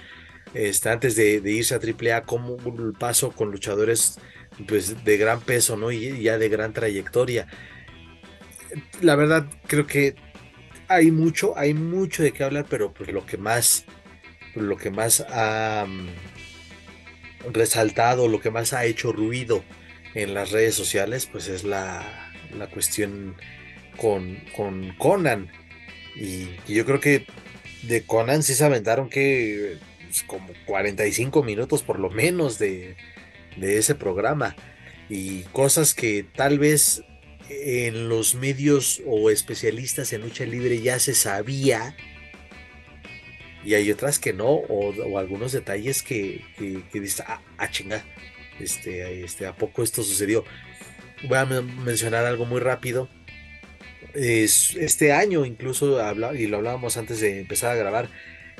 este, 0.54 0.90
antes 0.90 1.16
de, 1.16 1.42
irse 1.46 1.76
a 1.76 1.80
AAA, 1.80 2.24
como 2.24 2.58
el 2.78 2.94
paso 2.94 3.32
con 3.32 3.52
luchadores 3.52 4.20
pues, 4.68 5.04
de 5.04 5.18
gran 5.18 5.42
peso 5.42 5.76
¿no? 5.76 5.92
y 5.92 6.22
ya 6.22 6.38
de 6.38 6.50
gran 6.50 6.74
trayectoria 6.74 7.48
la 9.02 9.16
verdad 9.16 9.48
creo 9.68 9.88
que 9.88 10.16
hay 10.88 11.12
mucho, 11.12 11.58
hay 11.58 11.74
mucho 11.74 12.24
de 12.24 12.32
qué 12.32 12.44
hablar, 12.44 12.66
pero 12.70 12.94
pues 12.94 13.12
lo 13.12 13.26
que 13.26 13.38
más 13.38 13.86
lo 14.56 14.78
que 14.78 14.90
más 14.90 15.26
ha 15.30 15.86
mm, 15.88 16.08
resaltado, 17.54 18.28
lo 18.28 18.42
que 18.42 18.52
más 18.52 18.74
ha 18.74 18.86
hecho 18.86 19.12
ruido 19.12 19.64
en 20.14 20.34
las 20.34 20.52
redes 20.52 20.76
sociales, 20.76 21.28
pues 21.32 21.48
es 21.48 21.64
la, 21.64 22.32
la 22.58 22.68
cuestión 22.68 23.36
con, 23.98 24.38
con 24.56 24.94
Conan. 24.98 25.50
Y, 26.16 26.50
yo 26.68 26.86
creo 26.86 27.00
que 27.00 27.26
de 27.84 28.04
Conan 28.04 28.44
sí 28.44 28.54
se 28.54 28.66
aventaron 28.66 29.10
que 29.10 29.78
pues, 30.04 30.24
como 30.24 30.50
45 30.66 31.44
minutos 31.44 31.84
por 31.84 32.00
lo 32.00 32.10
menos 32.10 32.60
de, 32.60 32.96
de 33.58 33.78
ese 33.78 33.96
programa. 33.96 34.56
Y 35.10 35.44
cosas 35.52 35.94
que 35.94 36.24
tal 36.24 36.60
vez 36.60 37.04
en 37.64 38.10
los 38.10 38.36
medios 38.36 39.02
o 39.06 39.30
especialistas 39.30 40.14
en 40.14 40.22
lucha 40.22 40.46
libre 40.46 40.82
ya 40.82 41.00
se 41.00 41.14
sabía. 41.14 41.96
Y 43.64 43.76
hay 43.76 43.92
otras 43.92 44.18
que 44.18 44.34
no, 44.34 44.48
o, 44.50 45.18
algunos 45.20 45.52
detalles 45.52 46.02
que, 46.02 46.42
que, 46.58 46.82
que 46.92 47.10
ah, 47.28 47.42
ah, 47.58 47.70
chinga, 47.70 48.04
este, 48.60 49.24
este, 49.24 49.46
¿a 49.46 49.56
poco 49.56 49.84
esto 49.84 50.04
sucedió? 50.04 50.44
Voy 51.28 51.38
a 51.38 51.46
mencionar 51.46 52.26
algo 52.26 52.46
muy 52.46 52.60
rápido. 52.60 53.08
Es, 54.16 54.76
este 54.76 55.14
año 55.14 55.46
incluso, 55.46 56.00
y 56.34 56.48
lo 56.48 56.58
hablábamos 56.58 56.98
antes 56.98 57.20
de 57.20 57.40
empezar 57.40 57.72
a 57.72 57.76
grabar, 57.76 58.10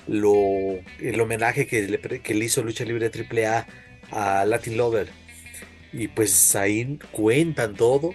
lo, 0.08 0.80
el 1.00 1.20
homenaje 1.20 1.66
que 1.68 1.88
le, 1.88 2.00
que 2.00 2.34
le 2.34 2.46
hizo 2.46 2.64
Lucha 2.64 2.86
Libre 2.86 3.10
AAA 3.10 3.68
a 4.12 4.46
Latin 4.46 4.78
Lover. 4.78 5.08
Y 5.94 6.08
pues 6.08 6.56
ahí 6.56 7.00
cuentan 7.12 7.76
todo, 7.76 8.14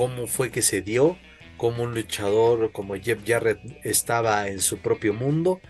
cómo 0.00 0.26
fue 0.26 0.50
que 0.50 0.62
se 0.62 0.80
dio, 0.80 1.18
cómo 1.58 1.82
un 1.82 1.92
luchador 1.92 2.72
como 2.72 2.94
Jeff 2.94 3.18
Jarrett 3.26 3.60
estaba 3.84 4.48
en 4.48 4.62
su 4.62 4.78
propio 4.78 5.12
mundo. 5.12 5.60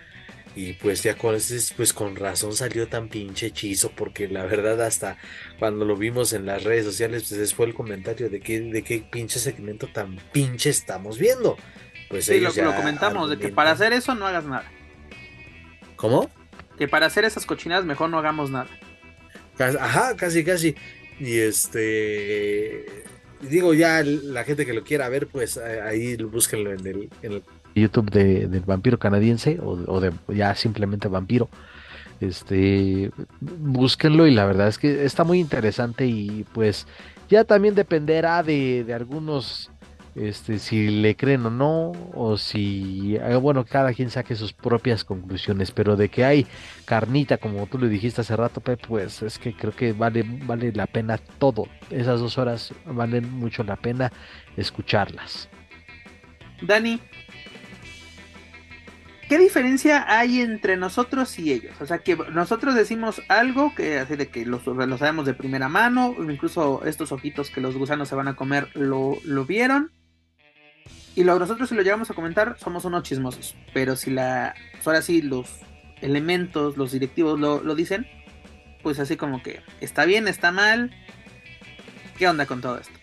Y 0.55 0.75
pues 0.75 1.03
ya 1.03 1.17
con, 1.17 1.37
pues 1.77 1.93
con 1.93 2.15
razón 2.15 2.55
salió 2.55 2.87
tan 2.87 3.09
pinche 3.09 3.47
hechizo, 3.47 3.91
porque 3.91 4.29
la 4.29 4.45
verdad 4.45 4.81
hasta 4.83 5.17
cuando 5.59 5.85
lo 5.85 5.97
vimos 5.97 6.33
en 6.33 6.47
las 6.47 6.63
redes 6.63 6.85
sociales, 6.85 7.27
pues 7.29 7.55
fue 7.55 7.67
el 7.67 7.75
comentario 7.75 8.31
de 8.31 8.39
que 8.39 8.61
de 8.61 8.85
qué 8.85 9.05
pinche 9.11 9.41
segmento 9.41 9.89
tan 9.89 10.15
pinche 10.31 10.71
estamos 10.71 11.19
viendo. 11.19 11.57
Pues 12.09 12.27
sí, 12.27 12.39
lo, 12.39 12.53
lo 12.53 12.77
comentamos, 12.77 13.31
de 13.31 13.37
que 13.37 13.49
para 13.49 13.73
hacer 13.73 13.93
eso 13.93 14.15
no 14.15 14.29
hagas 14.29 14.45
nada. 14.45 14.71
¿Cómo? 15.97 16.31
Que 16.79 16.87
para 16.87 17.07
hacer 17.07 17.25
esas 17.25 17.47
cochinadas 17.47 17.85
mejor 17.85 18.11
no 18.11 18.19
hagamos 18.21 18.49
nada. 18.53 18.69
Ajá, 19.59 20.15
casi, 20.15 20.45
casi. 20.45 20.77
Y 21.19 21.39
este 21.39 22.87
digo, 23.41 23.75
ya 23.75 24.03
la 24.03 24.45
gente 24.45 24.67
que 24.67 24.75
lo 24.75 24.85
quiera 24.85 25.09
ver, 25.09 25.27
pues 25.27 25.57
eh, 25.57 25.81
ahí 25.81 26.17
búsquenlo 26.17 26.73
en 26.73 26.87
el, 26.87 27.09
en 27.23 27.33
el... 27.33 27.43
YouTube 27.75 28.11
de, 28.11 28.49
del 28.49 28.63
vampiro 28.63 28.99
canadiense 28.99 29.59
o, 29.63 30.01
de 30.01 30.13
ya 30.29 30.55
simplemente 30.55 31.09
vampiro. 31.09 31.49
Este, 32.21 33.11
búsquenlo 33.41 34.27
y 34.27 34.33
la 34.33 34.45
verdad 34.45 34.69
es 34.69 34.77
que 34.77 35.05
está 35.05 35.25
muy 35.25 35.41
interesante 35.41 36.07
y 36.07 36.45
pues 36.53 36.87
ya 37.31 37.45
también 37.45 37.75
dependerá 37.75 38.43
de, 38.43 38.85
de 38.85 38.93
algunos 38.93 39.71
este, 40.15 40.59
si 40.59 40.89
le 40.89 41.17
creen 41.17 41.47
o 41.47 41.51
no, 41.51 41.93
o 42.15 42.37
si, 42.37 43.17
eh, 43.17 43.37
bueno, 43.37 43.65
cada 43.65 43.93
quien 43.95 44.11
saque 44.11 44.35
sus 44.35 44.53
propias 44.53 45.05
conclusiones, 45.05 45.71
pero 45.71 45.97
de 45.97 46.09
que 46.09 46.25
hay 46.25 46.47
carnita, 46.85 47.39
como 47.39 47.67
tú 47.67 47.79
le 47.79 47.89
dijiste 47.89 48.21
hace 48.21 48.37
rato, 48.37 48.61
pues 48.61 49.23
es 49.23 49.39
que 49.39 49.55
creo 49.55 49.75
que 49.75 49.93
vale, 49.93 50.25
vale 50.27 50.73
la 50.73 50.87
pena 50.87 51.19
todo, 51.19 51.69
esas 51.91 52.21
dos 52.21 52.39
horas 52.39 52.75
valen 52.87 53.31
mucho 53.33 53.63
la 53.63 53.77
pena 53.77 54.13
escucharlas. 54.57 55.49
Dani, 56.63 57.01
¿qué 59.29 59.39
diferencia 59.39 60.05
hay 60.09 60.41
entre 60.41 60.77
nosotros 60.77 61.39
y 61.39 61.53
ellos? 61.53 61.81
O 61.81 61.87
sea, 61.87 61.99
que 61.99 62.17
nosotros 62.33 62.75
decimos 62.75 63.23
algo 63.29 63.75
que 63.75 63.99
hace 63.99 64.17
de 64.17 64.29
que 64.29 64.45
lo, 64.45 64.61
sabemos 64.99 65.25
de 65.25 65.35
primera 65.35 65.69
mano, 65.69 66.15
incluso 66.19 66.85
estos 66.85 67.13
ojitos 67.13 67.51
que 67.51 67.61
los 67.61 67.77
gusanos 67.77 68.09
se 68.09 68.17
van 68.17 68.29
a 68.29 68.37
comer 68.37 68.69
lo, 68.75 69.17
lo 69.25 69.45
vieron. 69.47 69.93
Y 71.21 71.25
lo, 71.25 71.39
nosotros 71.39 71.69
si 71.69 71.75
lo 71.75 71.83
llegamos 71.83 72.11
a 72.11 72.15
comentar 72.15 72.57
somos 72.59 72.87
unos 72.87 73.03
chismosos. 73.03 73.55
Pero 73.75 73.95
si 73.95 74.11
la, 74.11 74.55
pues 74.73 74.87
ahora 74.87 75.03
sí 75.03 75.21
los 75.21 75.61
elementos, 76.01 76.79
los 76.79 76.93
directivos 76.93 77.39
lo, 77.39 77.61
lo 77.61 77.75
dicen, 77.75 78.09
pues 78.83 78.99
así 78.99 79.19
como 79.19 79.43
que 79.43 79.61
está 79.83 80.07
bien, 80.07 80.29
está 80.29 80.51
mal. 80.51 80.91
¿Qué 82.17 82.27
onda 82.27 82.47
con 82.47 82.63
todo 82.63 82.79
esto? 82.79 82.95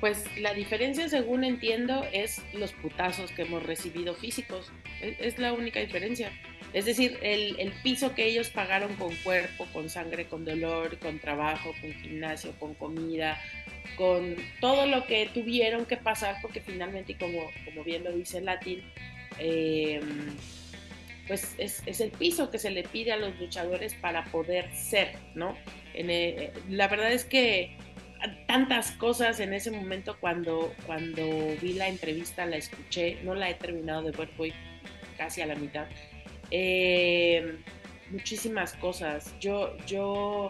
Pues 0.00 0.26
la 0.38 0.52
diferencia, 0.52 1.08
según 1.08 1.44
entiendo, 1.44 2.06
es 2.12 2.42
los 2.52 2.72
putazos 2.72 3.30
que 3.30 3.44
hemos 3.44 3.62
recibido 3.62 4.14
físicos. 4.14 4.70
Es, 5.00 5.38
la 5.38 5.54
única 5.54 5.80
diferencia. 5.80 6.32
Es 6.74 6.84
decir, 6.84 7.18
el, 7.22 7.58
el, 7.58 7.72
piso 7.82 8.14
que 8.14 8.26
ellos 8.26 8.50
pagaron 8.50 8.94
con 8.96 9.16
cuerpo, 9.16 9.66
con 9.72 9.88
sangre, 9.88 10.26
con 10.26 10.44
dolor, 10.44 10.98
con 10.98 11.18
trabajo, 11.18 11.72
con 11.80 11.94
gimnasio, 11.94 12.52
con 12.58 12.74
comida, 12.74 13.40
con 13.96 14.36
todo 14.60 14.86
lo 14.86 15.06
que 15.06 15.28
tuvieron 15.32 15.86
que 15.86 15.96
pasar, 15.96 16.36
porque 16.42 16.60
finalmente, 16.60 17.12
y 17.12 17.14
como, 17.16 17.50
como 17.64 17.84
bien 17.84 18.04
lo 18.04 18.12
dice 18.12 18.40
Latin, 18.40 18.82
eh, 19.38 20.00
pues 21.26 21.54
es, 21.58 21.82
es, 21.86 22.00
el 22.00 22.10
piso 22.10 22.50
que 22.50 22.58
se 22.58 22.70
le 22.70 22.82
pide 22.82 23.12
a 23.12 23.16
los 23.16 23.38
luchadores 23.38 23.94
para 23.94 24.24
poder 24.24 24.74
ser, 24.74 25.16
¿no? 25.34 25.56
Eh, 25.94 26.52
la 26.68 26.88
verdad 26.88 27.12
es 27.12 27.24
que 27.24 27.76
tantas 28.46 28.92
cosas 28.92 29.40
en 29.40 29.52
ese 29.52 29.70
momento 29.70 30.16
cuando, 30.20 30.72
cuando 30.86 31.22
vi 31.60 31.74
la 31.74 31.88
entrevista, 31.88 32.46
la 32.46 32.56
escuché, 32.56 33.18
no 33.22 33.34
la 33.34 33.50
he 33.50 33.54
terminado 33.54 34.02
de 34.02 34.10
ver, 34.12 34.30
voy 34.36 34.52
casi 35.16 35.40
a 35.40 35.46
la 35.46 35.54
mitad. 35.54 35.86
Eh, 36.50 37.58
muchísimas 38.10 38.74
cosas. 38.74 39.34
Yo, 39.40 39.76
yo 39.86 40.48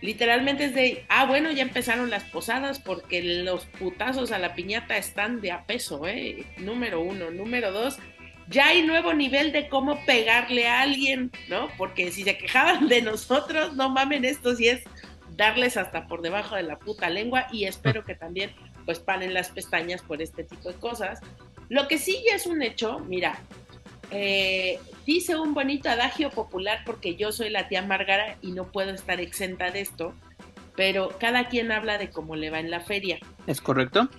Literalmente 0.00 0.66
es 0.66 0.74
de, 0.74 1.04
ah, 1.08 1.26
bueno, 1.26 1.50
ya 1.50 1.62
empezaron 1.62 2.10
las 2.10 2.24
posadas 2.24 2.78
porque 2.78 3.22
los 3.22 3.64
putazos 3.66 4.30
a 4.30 4.38
la 4.38 4.54
piñata 4.54 4.96
están 4.96 5.40
de 5.40 5.50
a 5.50 5.66
peso, 5.66 6.06
¿eh? 6.06 6.46
Número 6.58 7.00
uno. 7.00 7.30
Número 7.30 7.72
dos, 7.72 7.98
ya 8.48 8.68
hay 8.68 8.82
nuevo 8.82 9.12
nivel 9.12 9.52
de 9.52 9.68
cómo 9.68 10.04
pegarle 10.06 10.68
a 10.68 10.82
alguien, 10.82 11.30
¿no? 11.48 11.68
Porque 11.76 12.12
si 12.12 12.22
se 12.22 12.38
quejaban 12.38 12.88
de 12.88 13.02
nosotros, 13.02 13.74
no 13.74 13.90
mamen, 13.90 14.24
esto 14.24 14.54
sí 14.54 14.68
es 14.68 14.82
darles 15.36 15.76
hasta 15.76 16.06
por 16.06 16.22
debajo 16.22 16.56
de 16.56 16.62
la 16.62 16.78
puta 16.78 17.08
lengua 17.08 17.46
y 17.52 17.64
espero 17.64 18.04
que 18.04 18.14
también 18.14 18.52
pues 18.84 18.98
panen 18.98 19.34
las 19.34 19.50
pestañas 19.50 20.02
por 20.02 20.22
este 20.22 20.44
tipo 20.44 20.68
de 20.68 20.74
cosas. 20.76 21.20
Lo 21.68 21.86
que 21.88 21.98
sí 21.98 22.22
ya 22.28 22.36
es 22.36 22.46
un 22.46 22.62
hecho, 22.62 23.00
mira, 23.00 23.38
eh, 24.10 24.78
dice 25.08 25.36
un 25.38 25.54
bonito 25.54 25.88
adagio 25.88 26.28
popular 26.28 26.82
porque 26.84 27.16
yo 27.16 27.32
soy 27.32 27.48
la 27.48 27.66
tía 27.66 27.80
Márgara 27.80 28.36
y 28.42 28.52
no 28.52 28.70
puedo 28.70 28.90
estar 28.90 29.22
exenta 29.22 29.70
de 29.70 29.80
esto, 29.80 30.14
pero 30.76 31.16
cada 31.18 31.48
quien 31.48 31.72
habla 31.72 31.96
de 31.96 32.10
cómo 32.10 32.36
le 32.36 32.50
va 32.50 32.60
en 32.60 32.70
la 32.70 32.80
feria. 32.80 33.18
¿Es 33.46 33.62
correcto? 33.62 34.10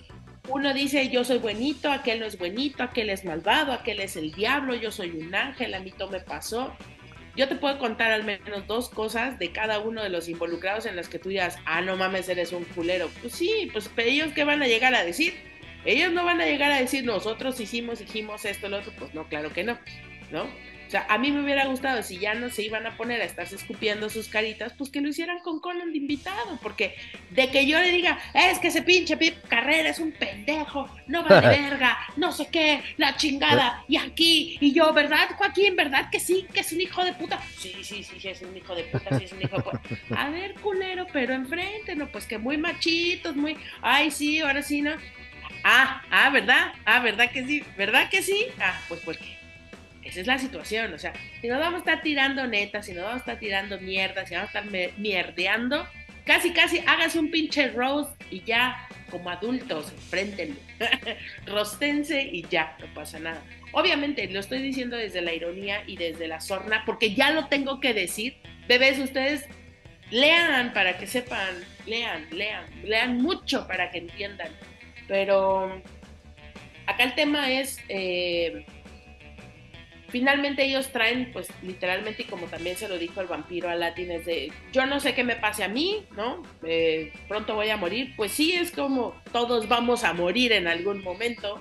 Uno 0.48 0.74
dice 0.74 1.08
yo 1.08 1.22
soy 1.22 1.38
buenito, 1.38 1.92
aquel 1.92 2.18
no 2.18 2.26
es 2.26 2.36
buenito, 2.36 2.82
aquel 2.82 3.08
es 3.10 3.24
malvado, 3.24 3.72
aquel 3.72 4.00
es 4.00 4.16
el 4.16 4.32
diablo, 4.32 4.74
yo 4.74 4.90
soy 4.90 5.10
un 5.10 5.32
ángel, 5.32 5.74
a 5.74 5.78
mí 5.78 5.92
todo 5.92 6.10
me 6.10 6.18
pasó. 6.18 6.74
Yo 7.36 7.46
te 7.46 7.54
puedo 7.54 7.78
contar 7.78 8.10
al 8.10 8.24
menos 8.24 8.66
dos 8.66 8.88
cosas 8.88 9.38
de 9.38 9.52
cada 9.52 9.78
uno 9.78 10.02
de 10.02 10.08
los 10.08 10.28
involucrados 10.28 10.86
en 10.86 10.96
las 10.96 11.08
que 11.08 11.20
tú 11.20 11.28
digas, 11.28 11.56
ah, 11.66 11.82
no 11.82 11.96
mames, 11.96 12.28
eres 12.28 12.50
un 12.50 12.64
culero. 12.64 13.08
Pues 13.20 13.34
sí, 13.34 13.70
pues 13.72 13.88
ellos 13.96 14.32
qué 14.34 14.42
van 14.42 14.60
a 14.60 14.66
llegar 14.66 14.96
a 14.96 15.04
decir 15.04 15.34
ellos 15.84 16.12
no 16.12 16.24
van 16.24 16.40
a 16.40 16.46
llegar 16.46 16.70
a 16.72 16.78
decir 16.78 17.04
nosotros 17.04 17.58
hicimos, 17.58 18.00
hicimos 18.00 18.44
esto, 18.44 18.68
lo 18.68 18.78
otro, 18.78 18.92
pues 18.98 19.14
no, 19.14 19.26
claro 19.28 19.52
que 19.52 19.64
no, 19.64 19.78
¿no? 20.30 20.46
O 20.90 20.92
sea, 20.92 21.06
a 21.08 21.18
mí 21.18 21.30
me 21.30 21.40
hubiera 21.40 21.66
gustado 21.66 22.02
si 22.02 22.18
ya 22.18 22.34
no 22.34 22.50
se 22.50 22.64
iban 22.64 22.84
a 22.84 22.96
poner 22.96 23.20
a 23.20 23.24
estarse 23.24 23.54
escupiendo 23.54 24.10
sus 24.10 24.26
caritas, 24.26 24.72
pues 24.76 24.90
que 24.90 25.00
lo 25.00 25.06
hicieran 25.06 25.38
con 25.38 25.60
Conan 25.60 25.92
de 25.92 25.98
invitado, 25.98 26.58
porque 26.60 26.96
de 27.30 27.48
que 27.48 27.64
yo 27.64 27.78
le 27.78 27.92
diga, 27.92 28.18
es 28.34 28.58
que 28.58 28.66
ese 28.66 28.82
pinche 28.82 29.16
Pip 29.16 29.36
Carrera 29.46 29.88
es 29.88 30.00
un 30.00 30.10
pendejo, 30.10 30.90
no 31.06 31.24
va 31.24 31.40
de 31.40 31.46
verga, 31.60 31.96
no 32.16 32.32
sé 32.32 32.48
qué, 32.50 32.82
la 32.96 33.16
chingada, 33.16 33.84
y 33.86 33.98
aquí, 33.98 34.58
y 34.60 34.72
yo, 34.72 34.92
¿verdad, 34.92 35.28
Joaquín? 35.36 35.76
¿Verdad 35.76 36.10
que 36.10 36.18
sí, 36.18 36.44
que 36.52 36.58
es 36.58 36.72
un 36.72 36.80
hijo 36.80 37.04
de 37.04 37.12
puta? 37.12 37.40
Sí, 37.56 37.72
sí, 37.84 38.02
sí, 38.02 38.18
sí, 38.18 38.26
es 38.26 38.42
un 38.42 38.56
hijo 38.56 38.74
de 38.74 38.82
puta, 38.82 39.16
sí, 39.16 39.26
es 39.26 39.32
un 39.32 39.42
hijo 39.42 39.58
de 39.58 39.62
puta. 39.62 39.80
A 40.20 40.28
ver, 40.30 40.54
culero, 40.54 41.06
pero 41.12 41.34
enfrente, 41.34 41.94
no, 41.94 42.08
pues 42.08 42.26
que 42.26 42.36
muy 42.36 42.58
machitos, 42.58 43.36
muy, 43.36 43.56
ay, 43.80 44.10
sí, 44.10 44.40
ahora 44.40 44.60
sí, 44.60 44.82
¿no? 44.82 44.90
Ah, 45.62 46.02
ah, 46.10 46.30
¿verdad? 46.30 46.72
Ah, 46.84 46.98
¿verdad 46.98 47.30
que 47.30 47.46
sí? 47.46 47.62
¿Verdad 47.76 48.10
que 48.10 48.22
sí? 48.22 48.46
Ah, 48.58 48.76
pues 48.88 49.00
porque 49.04 49.39
esa 50.02 50.20
es 50.20 50.26
la 50.26 50.38
situación. 50.38 50.92
O 50.94 50.98
sea, 50.98 51.12
si 51.40 51.48
no 51.48 51.58
vamos 51.58 51.76
a 51.76 51.78
estar 51.78 52.02
tirando 52.02 52.46
netas, 52.46 52.86
si 52.86 52.92
no 52.92 53.02
vamos 53.02 53.16
a 53.16 53.20
estar 53.20 53.38
tirando 53.38 53.80
mierda, 53.80 54.26
si 54.26 54.34
vamos 54.34 54.54
a 54.54 54.60
estar 54.60 54.92
mierdeando, 54.98 55.86
casi, 56.24 56.52
casi 56.52 56.80
hágase 56.86 57.18
un 57.18 57.30
pinche 57.30 57.68
roast 57.68 58.12
y 58.30 58.42
ya, 58.42 58.88
como 59.10 59.30
adultos, 59.30 59.92
enfréntenlo. 59.92 60.56
Rostense 61.46 62.22
y 62.22 62.46
ya, 62.48 62.76
no 62.80 62.86
pasa 62.94 63.18
nada. 63.18 63.42
Obviamente, 63.72 64.26
lo 64.28 64.40
estoy 64.40 64.62
diciendo 64.62 64.96
desde 64.96 65.20
la 65.20 65.32
ironía 65.32 65.82
y 65.86 65.96
desde 65.96 66.28
la 66.28 66.40
sorna, 66.40 66.82
porque 66.86 67.14
ya 67.14 67.30
lo 67.30 67.46
tengo 67.46 67.80
que 67.80 67.94
decir. 67.94 68.36
Bebés, 68.66 68.98
ustedes 68.98 69.46
lean 70.10 70.72
para 70.72 70.98
que 70.98 71.06
sepan, 71.06 71.54
lean, 71.86 72.26
lean, 72.32 72.64
lean 72.82 73.18
mucho 73.18 73.66
para 73.68 73.90
que 73.90 73.98
entiendan 73.98 74.50
pero 75.10 75.82
acá 76.86 77.02
el 77.02 77.16
tema 77.16 77.50
es, 77.50 77.80
eh, 77.88 78.64
finalmente 80.10 80.64
ellos 80.64 80.92
traen, 80.92 81.30
pues 81.32 81.48
literalmente, 81.62 82.22
y 82.22 82.26
como 82.26 82.46
también 82.46 82.76
se 82.76 82.88
lo 82.88 82.98
dijo 82.98 83.20
el 83.20 83.26
vampiro 83.26 83.68
a 83.68 83.74
Latin, 83.74 84.10
es 84.10 84.26
de, 84.26 84.52
yo 84.72 84.86
no 84.86 85.00
sé 85.00 85.14
qué 85.14 85.24
me 85.24 85.36
pase 85.36 85.64
a 85.64 85.68
mí, 85.68 86.04
¿no? 86.16 86.42
Eh, 86.62 87.12
pronto 87.28 87.54
voy 87.54 87.70
a 87.70 87.76
morir. 87.76 88.14
Pues 88.16 88.32
sí, 88.32 88.52
es 88.52 88.72
como 88.72 89.14
todos 89.32 89.68
vamos 89.68 90.04
a 90.04 90.12
morir 90.12 90.52
en 90.52 90.66
algún 90.66 91.02
momento. 91.02 91.60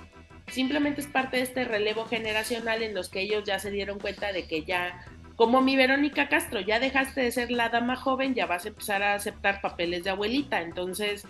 Simplemente 0.51 1.01
es 1.01 1.07
parte 1.07 1.37
de 1.37 1.43
este 1.43 1.63
relevo 1.63 2.05
generacional 2.05 2.81
en 2.81 2.93
los 2.95 3.09
que 3.09 3.21
ellos 3.21 3.43
ya 3.45 3.59
se 3.59 3.71
dieron 3.71 3.99
cuenta 3.99 4.33
de 4.33 4.47
que 4.47 4.63
ya, 4.63 5.05
como 5.35 5.61
mi 5.61 5.75
Verónica 5.75 6.27
Castro, 6.27 6.59
ya 6.59 6.79
dejaste 6.79 7.21
de 7.21 7.31
ser 7.31 7.51
la 7.51 7.69
dama 7.69 7.95
joven, 7.95 8.33
ya 8.33 8.47
vas 8.47 8.65
a 8.65 8.69
empezar 8.69 9.03
a 9.03 9.13
aceptar 9.13 9.61
papeles 9.61 10.03
de 10.03 10.09
abuelita. 10.09 10.61
Entonces, 10.61 11.25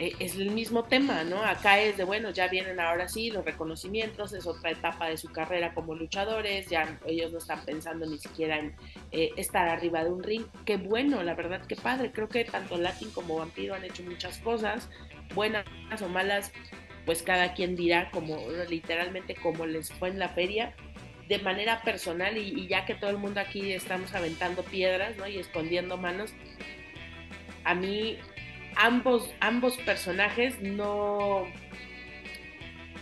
es 0.00 0.36
el 0.36 0.50
mismo 0.50 0.84
tema, 0.84 1.24
¿no? 1.24 1.44
Acá 1.44 1.78
es 1.78 1.98
de, 1.98 2.04
bueno, 2.04 2.30
ya 2.30 2.48
vienen 2.48 2.80
ahora 2.80 3.06
sí 3.06 3.30
los 3.30 3.44
reconocimientos, 3.44 4.32
es 4.32 4.46
otra 4.46 4.70
etapa 4.70 5.08
de 5.08 5.18
su 5.18 5.28
carrera 5.28 5.74
como 5.74 5.94
luchadores, 5.94 6.68
ya 6.68 6.98
ellos 7.06 7.32
no 7.32 7.38
están 7.38 7.62
pensando 7.66 8.06
ni 8.06 8.16
siquiera 8.16 8.58
en 8.58 8.74
eh, 9.12 9.30
estar 9.36 9.68
arriba 9.68 10.02
de 10.02 10.10
un 10.10 10.22
ring. 10.22 10.46
Qué 10.64 10.78
bueno, 10.78 11.22
la 11.22 11.34
verdad, 11.34 11.66
qué 11.66 11.76
padre. 11.76 12.12
Creo 12.12 12.30
que 12.30 12.46
tanto 12.46 12.78
Latin 12.78 13.10
como 13.10 13.36
Vampiro 13.36 13.74
han 13.74 13.84
hecho 13.84 14.02
muchas 14.02 14.38
cosas, 14.38 14.88
buenas 15.34 15.66
o 16.00 16.08
malas, 16.08 16.50
pues 17.04 17.22
cada 17.22 17.52
quien 17.52 17.76
dirá 17.76 18.10
como 18.10 18.38
literalmente 18.70 19.34
como 19.34 19.66
les 19.66 19.92
fue 19.92 20.08
en 20.08 20.18
la 20.18 20.30
feria 20.30 20.74
de 21.28 21.38
manera 21.40 21.82
personal 21.82 22.38
y, 22.38 22.58
y 22.58 22.68
ya 22.68 22.86
que 22.86 22.94
todo 22.94 23.10
el 23.10 23.18
mundo 23.18 23.40
aquí 23.40 23.70
estamos 23.72 24.14
aventando 24.14 24.62
piedras, 24.62 25.16
¿no? 25.18 25.28
Y 25.28 25.38
escondiendo 25.38 25.98
manos, 25.98 26.32
a 27.64 27.74
mí 27.74 28.18
ambos, 28.76 29.32
ambos 29.40 29.76
personajes 29.78 30.60
no... 30.60 31.46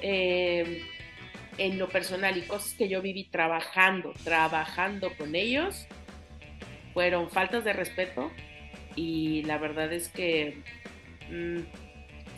Eh, 0.00 0.82
en 1.58 1.78
lo 1.78 1.88
personal 1.88 2.36
y 2.38 2.42
cosas 2.42 2.74
que 2.74 2.88
yo 2.88 3.02
viví 3.02 3.24
trabajando, 3.24 4.14
trabajando 4.22 5.10
con 5.16 5.34
ellos, 5.34 5.86
fueron 6.94 7.30
faltas 7.30 7.64
de 7.64 7.72
respeto 7.72 8.30
y 8.94 9.42
la 9.42 9.58
verdad 9.58 9.92
es 9.92 10.08
que 10.08 10.62
mm, 11.30 11.58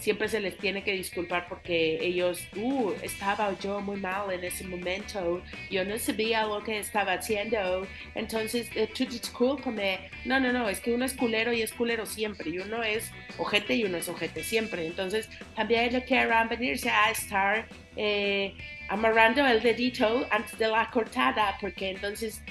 siempre 0.00 0.28
se 0.28 0.40
les 0.40 0.56
tiene 0.58 0.82
que 0.82 0.92
disculpar 0.92 1.46
porque 1.48 1.98
ellos, 2.00 2.42
uh, 2.56 2.92
estaba 3.02 3.56
yo 3.58 3.80
muy 3.80 3.98
mal 3.98 4.30
en 4.32 4.42
ese 4.44 4.64
momento, 4.64 5.42
yo 5.70 5.84
no 5.84 5.98
sabía 5.98 6.44
lo 6.46 6.62
que 6.62 6.78
estaba 6.78 7.12
haciendo, 7.12 7.86
entonces 8.14 8.68
eh, 8.74 8.88
tú 8.94 9.04
discúlpame. 9.04 10.10
No, 10.24 10.40
no, 10.40 10.52
no, 10.52 10.68
es 10.68 10.80
que 10.80 10.92
uno 10.92 11.04
es 11.04 11.14
culero 11.14 11.52
y 11.52 11.62
es 11.62 11.72
culero 11.72 12.06
siempre, 12.06 12.50
y 12.50 12.58
uno 12.58 12.82
es 12.82 13.10
ojete 13.38 13.74
y 13.74 13.84
uno 13.84 13.98
es 13.98 14.08
ojete 14.08 14.42
siempre. 14.42 14.86
Entonces 14.86 15.28
también 15.54 15.92
lo 15.92 16.02
quieran 16.04 16.48
venirse 16.48 16.90
a 16.90 17.10
estar 17.10 17.66
eh, 17.96 18.54
amarrando 18.88 19.46
el 19.46 19.62
dedito 19.62 20.26
antes 20.30 20.58
de 20.58 20.68
la 20.68 20.90
cortada, 20.90 21.56
porque 21.60 21.90
entonces 21.90 22.42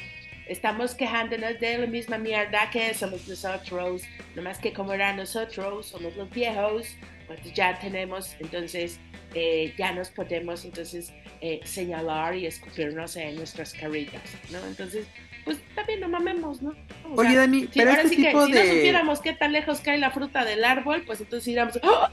estamos 0.47 0.95
quejándonos 0.95 1.59
de 1.59 1.77
la 1.77 1.85
misma 1.85 2.17
mierda 2.17 2.69
que 2.71 2.93
somos 2.93 3.27
nosotros, 3.27 4.01
nomás 4.35 4.57
que 4.57 4.73
como 4.73 4.93
eran 4.93 5.17
nosotros, 5.17 5.87
somos 5.87 6.15
los 6.15 6.29
viejos, 6.29 6.95
pues 7.29 7.53
ya 7.53 7.77
tenemos, 7.77 8.35
entonces 8.39 8.99
eh, 9.35 9.71
ya 9.77 9.93
nos 9.93 10.09
podemos 10.09 10.65
entonces 10.65 11.13
eh, 11.41 11.59
señalar 11.63 12.35
y 12.35 12.47
escupirnos 12.47 13.15
en 13.17 13.35
nuestras 13.35 13.73
caritas, 13.73 14.19
¿no? 14.49 14.57
Entonces, 14.65 15.05
pues 15.45 15.59
también 15.75 15.99
no 15.99 16.09
mamemos, 16.09 16.63
¿no? 16.63 16.73
Oye, 17.15 17.35
Dani, 17.35 17.69
pero 17.71 17.91
este 17.91 18.15
tipo 18.15 18.47
de... 18.47 18.53
si 18.53 18.67
no 18.67 18.73
supiéramos 18.73 19.21
qué 19.21 19.33
tan 19.33 19.51
lejos 19.51 19.79
cae 19.79 19.99
la 19.99 20.09
fruta 20.09 20.43
del 20.43 20.65
árbol, 20.65 21.03
pues 21.05 21.21
entonces 21.21 21.47
iríamos, 21.47 21.79
¡Oh! 21.83 22.07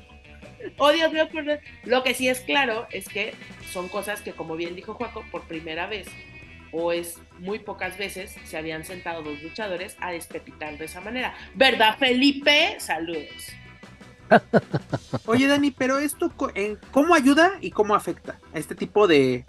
¡Oh, 0.77 0.93
Dios 0.93 1.11
mío! 1.11 1.27
Lo 1.85 2.03
que 2.03 2.13
sí 2.13 2.29
es 2.29 2.41
claro 2.41 2.87
es 2.93 3.09
que 3.09 3.33
son 3.73 3.89
cosas 3.89 4.21
que, 4.21 4.33
como 4.33 4.55
bien 4.55 4.77
dijo 4.77 4.93
Juaco, 4.93 5.25
por 5.31 5.45
primera 5.45 5.87
vez 5.87 6.09
o 6.73 6.93
es 6.93 7.19
muy 7.39 7.61
pocas 7.61 7.97
veces 7.97 8.37
se 8.45 8.57
habían 8.59 8.85
sentado 8.85 9.23
dos 9.23 9.43
luchadores 9.43 9.97
a 9.99 10.13
despepitar 10.13 10.77
de 10.77 10.85
esa 10.85 11.01
manera. 11.01 11.35
¿Verdad, 11.55 11.97
Felipe? 11.97 12.77
Saludos. 12.81 13.57
Oye, 15.27 15.47
Dani, 15.47 15.71
pero 15.71 15.99
esto, 15.99 16.33
¿cómo 16.91 17.15
ayuda 17.15 17.53
y 17.61 17.71
cómo 17.71 17.95
afecta 17.95 18.39
a 18.53 18.59
este 18.59 18.75
tipo 18.75 19.07
de 19.07 19.45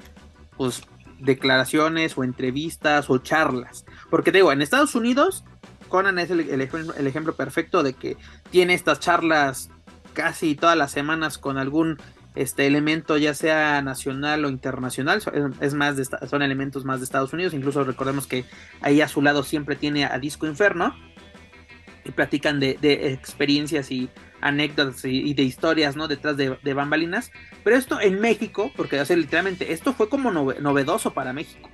pues, 0.57 0.83
declaraciones 1.19 2.17
o 2.17 2.23
entrevistas 2.23 3.09
o 3.09 3.17
charlas? 3.19 3.85
Porque 4.09 4.31
te 4.31 4.39
digo, 4.39 4.51
en 4.51 4.61
Estados 4.61 4.95
Unidos, 4.95 5.43
Conan 5.87 6.19
es 6.19 6.29
el, 6.29 6.61
ejemplo 6.61 7.35
perfecto 7.35 7.83
de 7.83 7.93
que 7.93 8.17
tiene 8.51 8.73
estas 8.73 8.99
charlas 8.99 9.69
casi 10.13 10.55
todas 10.55 10.77
las 10.77 10.91
semanas 10.91 11.37
con 11.37 11.57
algún 11.57 11.97
este 12.35 12.67
elemento 12.67 13.17
ya 13.17 13.33
sea 13.33 13.81
nacional 13.81 14.45
o 14.45 14.49
internacional 14.49 15.21
es 15.59 15.73
más 15.73 15.95
son 16.29 16.41
elementos 16.43 16.85
más 16.85 16.99
de 16.99 17.05
Estados 17.05 17.33
Unidos 17.33 17.53
incluso 17.53 17.83
recordemos 17.83 18.27
que 18.27 18.45
ahí 18.81 19.01
a 19.01 19.07
su 19.07 19.23
lado 19.23 19.43
siempre 19.43 19.75
tiene 19.75 20.05
a 20.05 20.19
Disco 20.19 20.45
Inferno 20.45 20.95
y 22.07 22.11
platican 22.11 22.59
de, 22.59 22.77
experiencias 23.11 23.91
y 23.91 24.09
anécdotas 24.41 25.03
y, 25.05 25.33
de 25.33 25.43
historias, 25.43 25.95
¿no? 25.95 26.07
Detrás 26.07 26.37
de, 26.37 26.73
bambalinas. 26.73 27.31
Pero 27.63 27.75
esto 27.75 27.99
en 28.01 28.19
México, 28.19 28.71
porque 28.75 28.99
hace 28.99 29.15
literalmente, 29.15 29.73
esto 29.73 29.93
fue 29.93 30.09
como 30.09 30.31
novedoso 30.31 31.13
para 31.13 31.33
México. 31.33 31.69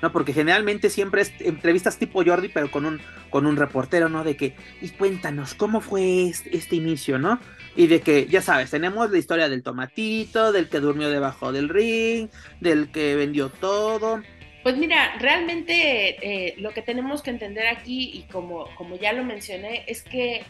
¿no? 0.00 0.12
Porque 0.12 0.32
generalmente 0.32 0.90
siempre 0.90 1.22
es 1.22 1.32
entrevistas 1.40 1.98
tipo 1.98 2.24
Jordi, 2.24 2.48
pero 2.48 2.70
con 2.70 2.86
un, 2.86 3.00
con 3.30 3.46
un 3.46 3.56
reportero, 3.56 4.08
¿no? 4.08 4.22
De 4.22 4.36
que, 4.36 4.54
y 4.80 4.90
cuéntanos, 4.90 5.54
¿cómo 5.54 5.80
fue 5.80 6.28
este, 6.28 6.56
este, 6.56 6.76
inicio, 6.76 7.18
¿no? 7.18 7.40
Y 7.74 7.88
de 7.88 8.00
que, 8.00 8.26
ya 8.26 8.40
sabes, 8.40 8.70
tenemos 8.70 9.10
la 9.10 9.18
historia 9.18 9.48
del 9.48 9.64
tomatito, 9.64 10.52
del 10.52 10.68
que 10.68 10.78
durmió 10.78 11.10
debajo 11.10 11.50
del 11.50 11.68
ring, 11.68 12.28
del 12.60 12.92
que 12.92 13.16
vendió 13.16 13.48
todo, 13.48 14.22
pues 14.68 14.76
mira, 14.76 15.16
realmente 15.18 16.18
eh, 16.20 16.54
lo 16.58 16.72
que 16.72 16.82
tenemos 16.82 17.22
que 17.22 17.30
entender 17.30 17.68
aquí, 17.68 18.10
y 18.12 18.22
como, 18.30 18.66
como 18.76 18.96
ya 18.96 19.12
lo 19.12 19.24
mencioné, 19.24 19.84
es 19.86 20.02
que 20.02 20.42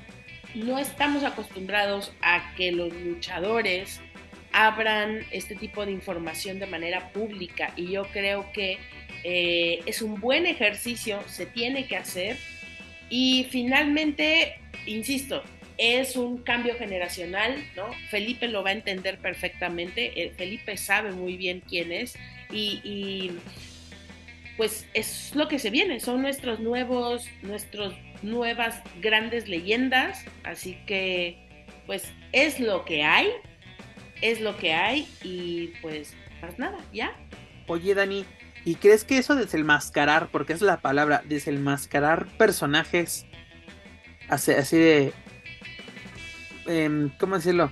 no 0.55 0.79
estamos 0.79 1.25
acostumbrados 1.25 2.13
a 2.23 2.55
que 2.57 2.73
los 2.73 2.93
luchadores 2.93 4.01
abran 4.53 5.25
este 5.31 5.55
tipo 5.55 5.85
de 5.85 5.93
información 5.93 6.59
de 6.59 6.67
manera 6.67 7.13
pública. 7.13 7.73
Y 7.77 7.91
yo 7.93 8.05
creo 8.13 8.51
que 8.53 8.79
eh, 9.25 9.81
es 9.87 10.03
un 10.03 10.21
buen 10.21 10.47
ejercicio, 10.47 11.21
se 11.27 11.47
tiene 11.47 11.87
que 11.87 11.97
hacer. 11.97 12.37
Y 13.11 13.47
finalmente, 13.51 14.59
insisto, 14.87 15.43
es 15.77 16.17
un 16.17 16.39
cambio 16.39 16.75
generacional, 16.77 17.55
¿no? 17.77 17.93
Felipe 18.11 18.49
lo 18.49 18.63
va 18.63 18.71
a 18.71 18.73
entender 18.73 19.19
perfectamente, 19.19 20.23
eh, 20.23 20.33
Felipe 20.37 20.77
sabe 20.77 21.13
muy 21.13 21.37
bien 21.37 21.63
quién 21.67 21.93
es. 21.93 22.17
Y 22.51 23.33
pues 24.59 24.87
es 24.93 25.35
lo 25.37 25.47
que 25.47 25.61
se 25.61 25.71
viene, 25.71 26.01
son 26.01 26.21
nuestros 26.21 26.59
nuevos, 26.59 27.25
nuestros 27.43 27.95
nuevas 28.23 28.83
grandes 29.01 29.49
leyendas, 29.49 30.25
así 30.43 30.77
que 30.85 31.39
pues 31.87 32.13
es 32.33 32.59
lo 32.59 32.85
que 32.85 33.05
hay, 33.05 33.29
es 34.21 34.41
lo 34.41 34.57
que 34.57 34.75
hay 34.75 35.09
y 35.23 35.69
pues 35.81 36.13
más 36.43 36.59
nada, 36.59 36.79
ya. 36.93 37.17
Oye 37.69 37.95
Dani, 37.95 38.25
¿y 38.65 38.75
crees 38.75 39.05
que 39.05 39.19
eso 39.19 39.37
de 39.37 39.45
desenmascarar, 39.45 40.29
porque 40.33 40.55
es 40.55 40.61
la 40.61 40.81
palabra, 40.81 41.23
desenmascarar 41.25 42.27
personajes, 42.37 43.27
así, 44.29 44.51
así 44.51 44.77
de, 44.77 45.13
em, 46.67 47.11
¿cómo 47.21 47.37
decirlo? 47.37 47.71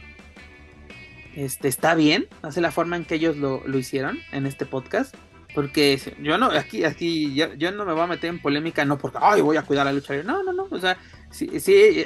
Este, 1.34 1.66
¿Está 1.66 1.96
bien? 1.96 2.28
¿Hace 2.42 2.60
la 2.60 2.70
forma 2.70 2.94
en 2.94 3.04
que 3.04 3.16
ellos 3.16 3.36
lo, 3.36 3.60
lo 3.66 3.76
hicieron 3.76 4.20
en 4.30 4.46
este 4.46 4.66
podcast? 4.66 5.16
Porque 5.56 5.98
yo 6.20 6.36
no, 6.36 6.50
aquí, 6.50 6.84
aquí, 6.84 7.34
yo, 7.34 7.72
no 7.72 7.86
me 7.86 7.94
voy 7.94 8.02
a 8.02 8.06
meter 8.06 8.28
en 8.28 8.42
polémica, 8.42 8.84
no 8.84 8.98
porque, 8.98 9.16
ay, 9.22 9.40
voy 9.40 9.56
a 9.56 9.62
cuidar 9.62 9.86
la 9.86 9.92
lucha 9.94 10.12
No, 10.22 10.42
no, 10.42 10.52
no. 10.52 10.68
O 10.70 10.78
sea, 10.78 10.98
si, 11.30 11.48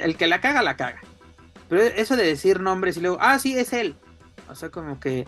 el 0.01 0.15
que 0.15 0.27
la 0.27 0.39
caga, 0.39 0.61
la 0.61 0.77
caga. 0.77 1.01
Pero 1.67 1.81
eso 1.81 2.15
de 2.15 2.23
decir 2.23 2.61
nombres 2.61 2.95
y 2.95 3.01
luego, 3.01 3.17
ah, 3.19 3.37
sí, 3.39 3.59
es 3.59 3.73
él. 3.73 3.97
O 4.47 4.55
sea, 4.55 4.69
como 4.69 5.01
que, 5.01 5.27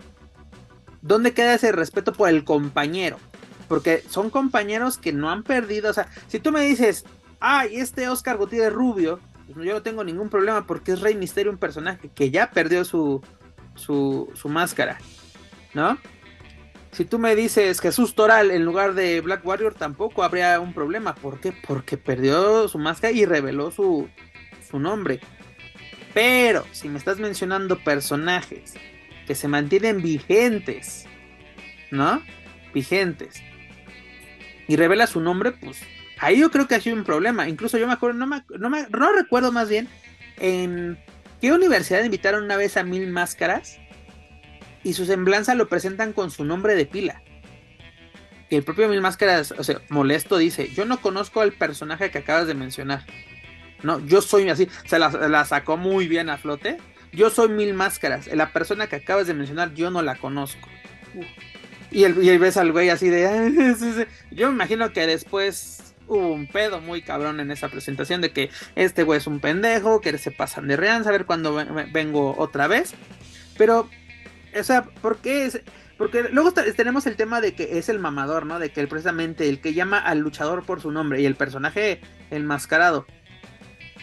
¿dónde 1.02 1.34
queda 1.34 1.52
ese 1.52 1.70
respeto 1.70 2.14
por 2.14 2.30
el 2.30 2.44
compañero? 2.44 3.18
Porque 3.68 4.02
son 4.08 4.30
compañeros 4.30 4.96
que 4.96 5.12
no 5.12 5.28
han 5.28 5.42
perdido. 5.42 5.90
O 5.90 5.92
sea, 5.92 6.08
si 6.26 6.40
tú 6.40 6.50
me 6.50 6.62
dices, 6.64 7.04
ay, 7.40 7.76
este 7.76 8.08
Oscar 8.08 8.38
Gutiérrez 8.38 8.72
Rubio, 8.72 9.20
pues 9.52 9.66
yo 9.66 9.74
no 9.74 9.82
tengo 9.82 10.02
ningún 10.02 10.30
problema 10.30 10.66
porque 10.66 10.92
es 10.92 11.02
Rey 11.02 11.14
Misterio, 11.14 11.52
un 11.52 11.58
personaje 11.58 12.08
que 12.14 12.30
ya 12.30 12.50
perdió 12.50 12.86
su, 12.86 13.20
su, 13.74 14.30
su 14.32 14.48
máscara, 14.48 14.96
¿no? 15.74 15.98
Si 16.94 17.04
tú 17.04 17.18
me 17.18 17.34
dices 17.34 17.80
Jesús 17.80 18.14
Toral 18.14 18.52
en 18.52 18.64
lugar 18.64 18.94
de 18.94 19.20
Black 19.20 19.44
Warrior, 19.44 19.74
tampoco 19.74 20.22
habría 20.22 20.60
un 20.60 20.72
problema. 20.72 21.16
¿Por 21.16 21.40
qué? 21.40 21.52
Porque 21.66 21.96
perdió 21.96 22.68
su 22.68 22.78
máscara 22.78 23.12
y 23.12 23.26
reveló 23.26 23.72
su, 23.72 24.08
su 24.70 24.78
nombre. 24.78 25.18
Pero 26.12 26.64
si 26.70 26.88
me 26.88 26.98
estás 26.98 27.18
mencionando 27.18 27.80
personajes 27.80 28.74
que 29.26 29.34
se 29.34 29.48
mantienen 29.48 30.02
vigentes, 30.02 31.06
¿no? 31.90 32.22
Vigentes. 32.72 33.42
Y 34.68 34.76
revela 34.76 35.08
su 35.08 35.20
nombre, 35.20 35.50
pues 35.50 35.80
ahí 36.20 36.38
yo 36.38 36.52
creo 36.52 36.68
que 36.68 36.76
ha 36.76 36.80
sido 36.80 36.94
un 36.94 37.04
problema. 37.04 37.48
Incluso 37.48 37.76
yo 37.76 37.88
me 37.88 37.94
acuerdo, 37.94 38.18
no, 38.20 38.28
me, 38.28 38.44
no, 38.56 38.70
me, 38.70 38.86
no 38.88 39.12
recuerdo 39.12 39.50
más 39.50 39.68
bien 39.68 39.88
en 40.36 40.96
qué 41.40 41.52
universidad 41.52 42.04
invitaron 42.04 42.44
una 42.44 42.56
vez 42.56 42.76
a 42.76 42.84
Mil 42.84 43.08
Máscaras 43.08 43.80
y 44.84 44.92
su 44.92 45.06
semblanza 45.06 45.54
lo 45.54 45.68
presentan 45.68 46.12
con 46.12 46.30
su 46.30 46.44
nombre 46.44 46.76
de 46.76 46.86
pila. 46.86 47.22
que 48.48 48.56
el 48.56 48.62
propio 48.62 48.88
Mil 48.88 49.00
Máscaras, 49.00 49.52
o 49.52 49.64
sea, 49.64 49.80
molesto 49.88 50.36
dice, 50.36 50.70
yo 50.74 50.84
no 50.84 51.00
conozco 51.00 51.40
al 51.40 51.52
personaje 51.52 52.10
que 52.10 52.18
acabas 52.18 52.46
de 52.46 52.54
mencionar. 52.54 53.04
No, 53.82 54.04
yo 54.06 54.22
soy 54.22 54.48
así, 54.48 54.68
se 54.86 54.98
la, 54.98 55.44
sacó 55.44 55.76
muy 55.76 56.06
bien 56.06 56.28
a 56.28 56.36
flote. 56.36 56.78
Yo 57.12 57.30
soy 57.30 57.48
Mil 57.48 57.74
Máscaras, 57.74 58.26
la 58.26 58.52
persona 58.52 58.86
que 58.86 58.96
acabas 58.96 59.26
de 59.26 59.34
mencionar 59.34 59.74
yo 59.74 59.90
no 59.90 60.02
la 60.02 60.16
conozco. 60.16 60.68
Y, 61.90 62.04
el, 62.04 62.22
y 62.22 62.36
ves 62.38 62.56
al 62.56 62.72
güey 62.72 62.90
así 62.90 63.08
de... 63.08 64.06
yo 64.30 64.48
me 64.48 64.54
imagino 64.54 64.92
que 64.92 65.06
después 65.06 65.94
hubo 66.06 66.32
un 66.32 66.46
pedo 66.46 66.80
muy 66.80 67.02
cabrón 67.02 67.40
en 67.40 67.50
esa 67.50 67.68
presentación 67.68 68.20
de 68.20 68.32
que 68.32 68.50
este 68.74 69.04
güey 69.04 69.18
es 69.18 69.26
un 69.26 69.40
pendejo, 69.40 70.00
que 70.00 70.16
se 70.18 70.30
pasan 70.30 70.68
de 70.68 70.76
real, 70.76 71.06
a 71.06 71.10
ver 71.10 71.24
cuándo 71.24 71.54
vengo 71.92 72.34
otra 72.36 72.66
vez. 72.66 72.94
Pero, 73.56 73.88
o 74.58 74.64
sea, 74.64 74.82
¿por 74.82 75.18
qué 75.18 75.46
es...? 75.46 75.60
Porque 75.96 76.24
luego 76.32 76.52
tenemos 76.52 77.06
el 77.06 77.14
tema 77.14 77.40
de 77.40 77.54
que 77.54 77.78
es 77.78 77.88
el 77.88 78.00
mamador, 78.00 78.46
¿no? 78.46 78.58
De 78.58 78.70
que 78.70 78.80
él 78.80 78.88
precisamente 78.88 79.48
el 79.48 79.60
que 79.60 79.74
llama 79.74 79.98
al 79.98 80.18
luchador 80.18 80.64
por 80.64 80.80
su 80.80 80.90
nombre 80.90 81.20
y 81.22 81.26
el 81.26 81.36
personaje 81.36 82.00
enmascarado. 82.30 83.06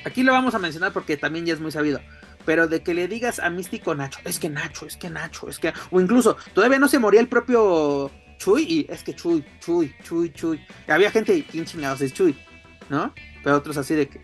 Aquí 0.06 0.24
lo 0.24 0.32
vamos 0.32 0.56
a 0.56 0.60
mencionar 0.60 0.94
porque 0.94 1.18
también 1.18 1.46
ya 1.46 1.54
es 1.54 1.60
muy 1.60 1.72
sabido. 1.72 2.00
Pero 2.46 2.68
de 2.68 2.82
que 2.82 2.94
le 2.94 3.08
digas 3.08 3.40
a 3.40 3.50
Místico 3.50 3.94
Nacho, 3.94 4.20
es 4.24 4.40
que 4.40 4.50
Nacho, 4.50 4.88
es 4.88 4.98
que 4.98 5.10
Nacho, 5.10 5.50
es 5.50 5.60
que. 5.60 5.74
O 5.92 6.02
incluso, 6.02 6.38
todavía 6.54 6.80
no 6.80 6.88
se 6.88 6.98
moría 6.98 7.20
el 7.20 7.28
propio 7.28 8.10
Chuy 8.38 8.64
y 8.64 8.88
es 8.90 9.04
que 9.04 9.14
Chuy, 9.14 9.44
Chuy, 9.60 9.94
Chuy, 10.04 10.32
Chuy. 10.32 10.60
había 10.88 11.12
gente, 11.12 11.46
¿quién 11.52 11.66
chingados 11.66 12.02
es 12.02 12.14
Chuy? 12.14 12.36
¿No? 12.90 13.14
Pero 13.44 13.58
otros 13.58 13.78
así 13.78 13.94
de 13.94 14.08
que. 14.08 14.20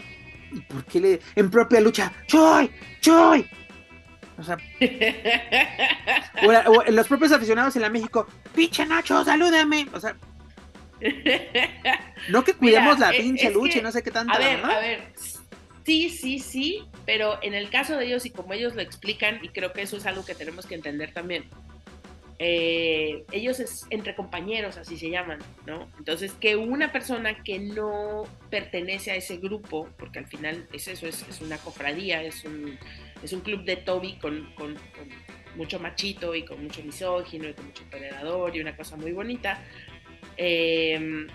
¿Y 0.52 0.62
por 0.62 0.86
qué 0.86 1.00
le.? 1.00 1.20
En 1.36 1.52
propia 1.52 1.80
lucha, 1.80 2.12
Chuy, 2.26 2.72
Chuy, 3.02 3.48
o 4.38 4.44
sea, 4.44 4.58
los 6.90 7.08
propios 7.08 7.32
aficionados 7.32 7.76
en 7.76 7.82
la 7.82 7.90
México, 7.90 8.28
pinche 8.56 8.86
Nacho, 8.86 9.24
salúdame. 9.26 9.88
O 9.94 10.00
sea, 10.00 10.16
no 12.30 12.44
que 12.44 12.54
cuidemos 12.54 13.00
la 13.00 13.12
pinche 13.12 13.50
lucha 13.52 13.80
y 13.80 13.82
no 13.82 13.92
sé 13.92 14.04
qué 14.04 14.12
tanto. 14.12 14.34
A 14.34 14.38
ver, 14.38 14.64
a 14.64 14.80
ver. 14.80 15.14
Sí, 15.86 16.10
sí, 16.10 16.40
sí, 16.40 16.84
pero 17.06 17.40
en 17.42 17.54
el 17.54 17.70
caso 17.70 17.98
de 17.98 18.06
ellos 18.06 18.26
y 18.26 18.30
como 18.30 18.54
ellos 18.54 18.76
lo 18.76 18.82
explican, 18.82 19.40
y 19.42 19.50
creo 19.50 19.72
que 19.72 19.82
eso 19.82 19.96
es 19.98 20.06
algo 20.06 20.26
que 20.26 20.36
tenemos 20.36 20.66
que 20.66 20.76
entender 20.76 21.14
también, 21.14 21.46
eh, 22.40 23.24
ellos 23.32 23.60
es 23.60 23.86
entre 23.90 24.14
compañeros, 24.14 24.78
así 24.78 24.98
se 24.98 25.10
llaman, 25.10 25.40
¿no? 25.66 25.90
Entonces, 25.98 26.34
que 26.34 26.56
una 26.58 26.92
persona 26.92 27.42
que 27.42 27.58
no 27.60 28.26
pertenece 28.50 29.12
a 29.12 29.16
ese 29.16 29.38
grupo, 29.38 29.88
porque 29.98 30.20
al 30.20 30.28
final 30.28 30.68
es 30.74 30.88
eso, 30.90 31.08
es, 31.08 31.26
es 31.28 31.42
una 31.42 31.58
cofradía, 31.58 32.22
es 32.22 32.44
un, 32.44 32.78
es 33.24 33.34
un 33.34 33.42
club 33.42 33.64
de 33.64 33.78
Toby 33.78 34.18
con, 34.20 34.48
mucho 35.56 35.80
machito 35.80 36.36
y 36.36 36.46
con 36.46 36.64
mucho 36.64 36.84
misógino 36.84 37.50
y 37.50 37.54
con 37.54 37.66
mucho 37.66 37.84
predador 37.90 38.56
y 38.56 38.60
una 38.60 38.76
cosa 38.76 38.96
muy 38.96 39.12
bonita. 39.12 39.60
Em, 40.38 41.28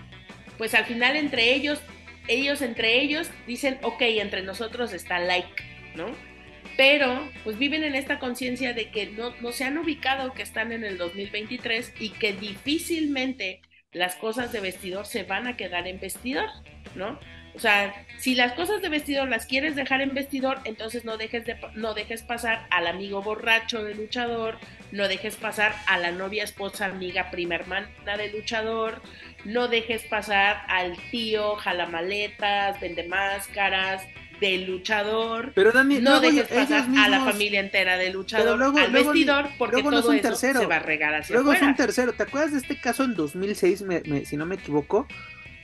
pues 0.57 0.73
al 0.75 0.85
final 0.85 1.17
entre 1.17 1.53
ellos, 1.53 1.81
ellos 2.27 2.61
entre 2.61 3.01
ellos 3.01 3.29
dicen, 3.45 3.79
ok, 3.81 4.01
entre 4.01 4.41
nosotros 4.41 4.93
está 4.93 5.19
like, 5.19 5.63
¿no? 5.95 6.05
Pero 6.77 7.29
pues 7.43 7.57
viven 7.57 7.83
en 7.83 7.95
esta 7.95 8.17
conciencia 8.17 8.73
de 8.73 8.91
que 8.91 9.07
no, 9.07 9.35
no 9.41 9.51
se 9.51 9.65
han 9.65 9.77
ubicado 9.77 10.33
que 10.33 10.41
están 10.41 10.71
en 10.71 10.83
el 10.83 10.97
2023 10.97 11.93
y 11.99 12.09
que 12.11 12.33
difícilmente 12.33 13.61
las 13.91 14.15
cosas 14.15 14.51
de 14.51 14.59
vestidor 14.59 15.05
se 15.05 15.23
van 15.23 15.47
a 15.47 15.55
quedar 15.55 15.87
en 15.87 15.99
vestidor, 15.99 16.49
¿no? 16.95 17.19
O 17.55 17.59
sea, 17.59 17.93
si 18.17 18.35
las 18.35 18.53
cosas 18.53 18.81
de 18.81 18.89
vestidor 18.89 19.29
las 19.29 19.45
quieres 19.45 19.75
dejar 19.75 20.01
en 20.01 20.13
vestidor, 20.13 20.59
entonces 20.65 21.05
no 21.05 21.17
dejes, 21.17 21.45
de, 21.45 21.55
no 21.75 21.93
dejes 21.93 22.23
pasar 22.23 22.65
al 22.71 22.87
amigo 22.87 23.21
borracho 23.21 23.83
de 23.83 23.93
luchador, 23.93 24.57
no 24.91 25.07
dejes 25.07 25.35
pasar 25.35 25.75
a 25.87 25.99
la 25.99 26.11
novia, 26.11 26.43
esposa, 26.43 26.85
amiga, 26.85 27.29
prima 27.31 27.55
hermana 27.55 27.89
de 28.17 28.31
luchador, 28.31 29.01
no 29.45 29.67
dejes 29.67 30.03
pasar 30.03 30.63
al 30.67 30.97
tío, 31.11 31.55
jalamaletas, 31.55 32.79
vende 32.79 33.07
máscaras, 33.07 34.03
de 34.39 34.57
luchador. 34.59 35.51
Pero 35.55 35.71
Dani, 35.71 35.99
no 35.99 36.19
dejes 36.19 36.47
pasar 36.47 36.85
a 36.97 37.09
la 37.09 37.23
familia 37.23 37.59
entera 37.59 37.97
de 37.97 38.09
luchador 38.09 38.57
luego, 38.57 38.77
al 38.77 38.91
vestidor 38.91 39.49
porque 39.57 39.81
todo 39.81 39.99
es 39.99 40.05
un 40.05 40.15
eso 40.15 40.29
tercero. 40.29 40.59
se 40.59 40.65
va 40.65 40.77
a 40.77 40.79
regar 40.79 41.15
hacia 41.15 41.35
Luego 41.35 41.53
es 41.53 41.61
un 41.61 41.75
tercero. 41.75 42.13
¿Te 42.13 42.23
acuerdas 42.23 42.51
de 42.51 42.57
este 42.57 42.79
caso 42.79 43.03
en 43.03 43.15
2006, 43.15 43.85
si 44.25 44.37
no 44.37 44.45
me 44.45 44.55
equivoco? 44.55 45.07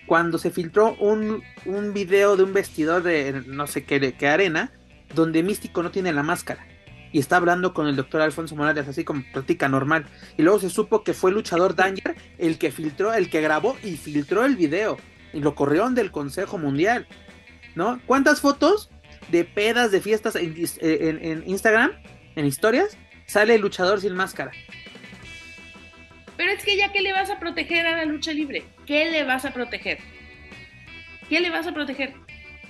Cuando 0.10 0.40
se 0.40 0.50
filtró 0.50 0.96
un, 0.96 1.44
un 1.66 1.94
video 1.94 2.36
de 2.36 2.42
un 2.42 2.52
vestidor 2.52 3.04
de 3.04 3.44
no 3.46 3.68
sé 3.68 3.84
qué, 3.84 4.16
qué 4.18 4.28
arena, 4.28 4.72
donde 5.14 5.44
Místico 5.44 5.84
no 5.84 5.92
tiene 5.92 6.12
la 6.12 6.24
máscara. 6.24 6.66
Y 7.12 7.20
está 7.20 7.38
hablando 7.38 7.76
con 7.76 7.86
el 7.86 7.96
doctor 7.96 8.22
Alfonso 8.22 8.56
Morales, 8.56 8.88
así 8.88 9.04
como 9.04 9.24
práctica 9.32 9.70
normal. 9.70 10.08
Y 10.36 10.42
luego 10.42 10.60
se 10.60 10.72
supo 10.72 11.04
que 11.04 11.14
fue 11.14 11.30
el 11.30 11.36
luchador 11.36 11.76
Danger 11.76 12.16
el 12.40 12.58
que 12.58 12.72
filtró, 12.72 13.14
el 13.14 13.30
que 13.30 13.40
grabó 13.42 13.78
y 13.84 13.98
filtró 13.98 14.46
el 14.46 14.56
video. 14.56 14.98
Y 15.32 15.42
lo 15.42 15.54
corrieron 15.54 15.94
del 15.94 16.10
Consejo 16.10 16.58
Mundial. 16.58 17.06
¿No? 17.76 18.02
¿Cuántas 18.08 18.42
fotos 18.42 18.90
de 19.28 19.46
pedas, 19.46 19.92
de 19.92 20.02
fiestas 20.02 20.36
en, 20.36 20.56
en, 20.82 21.24
en 21.24 21.44
Instagram, 21.48 21.92
en 22.36 22.46
historias, 22.48 22.98
sale 23.28 23.54
el 23.54 23.62
luchador 23.62 24.02
sin 24.02 24.16
máscara? 24.16 24.54
Pero 26.36 26.52
es 26.52 26.64
que 26.64 26.78
ya, 26.78 26.92
¿qué 26.92 27.02
le 27.02 27.14
vas 27.14 27.30
a 27.30 27.38
proteger 27.38 27.86
a 27.86 27.98
la 27.98 28.06
lucha 28.06 28.34
libre? 28.34 28.66
¿Qué 28.90 29.12
le 29.12 29.24
vas 29.24 29.46
a 29.46 29.52
proteger? 29.52 30.00
¿Qué 31.30 31.40
le 31.40 31.52
vas 31.52 31.68
a 31.68 31.72
proteger? 31.72 32.16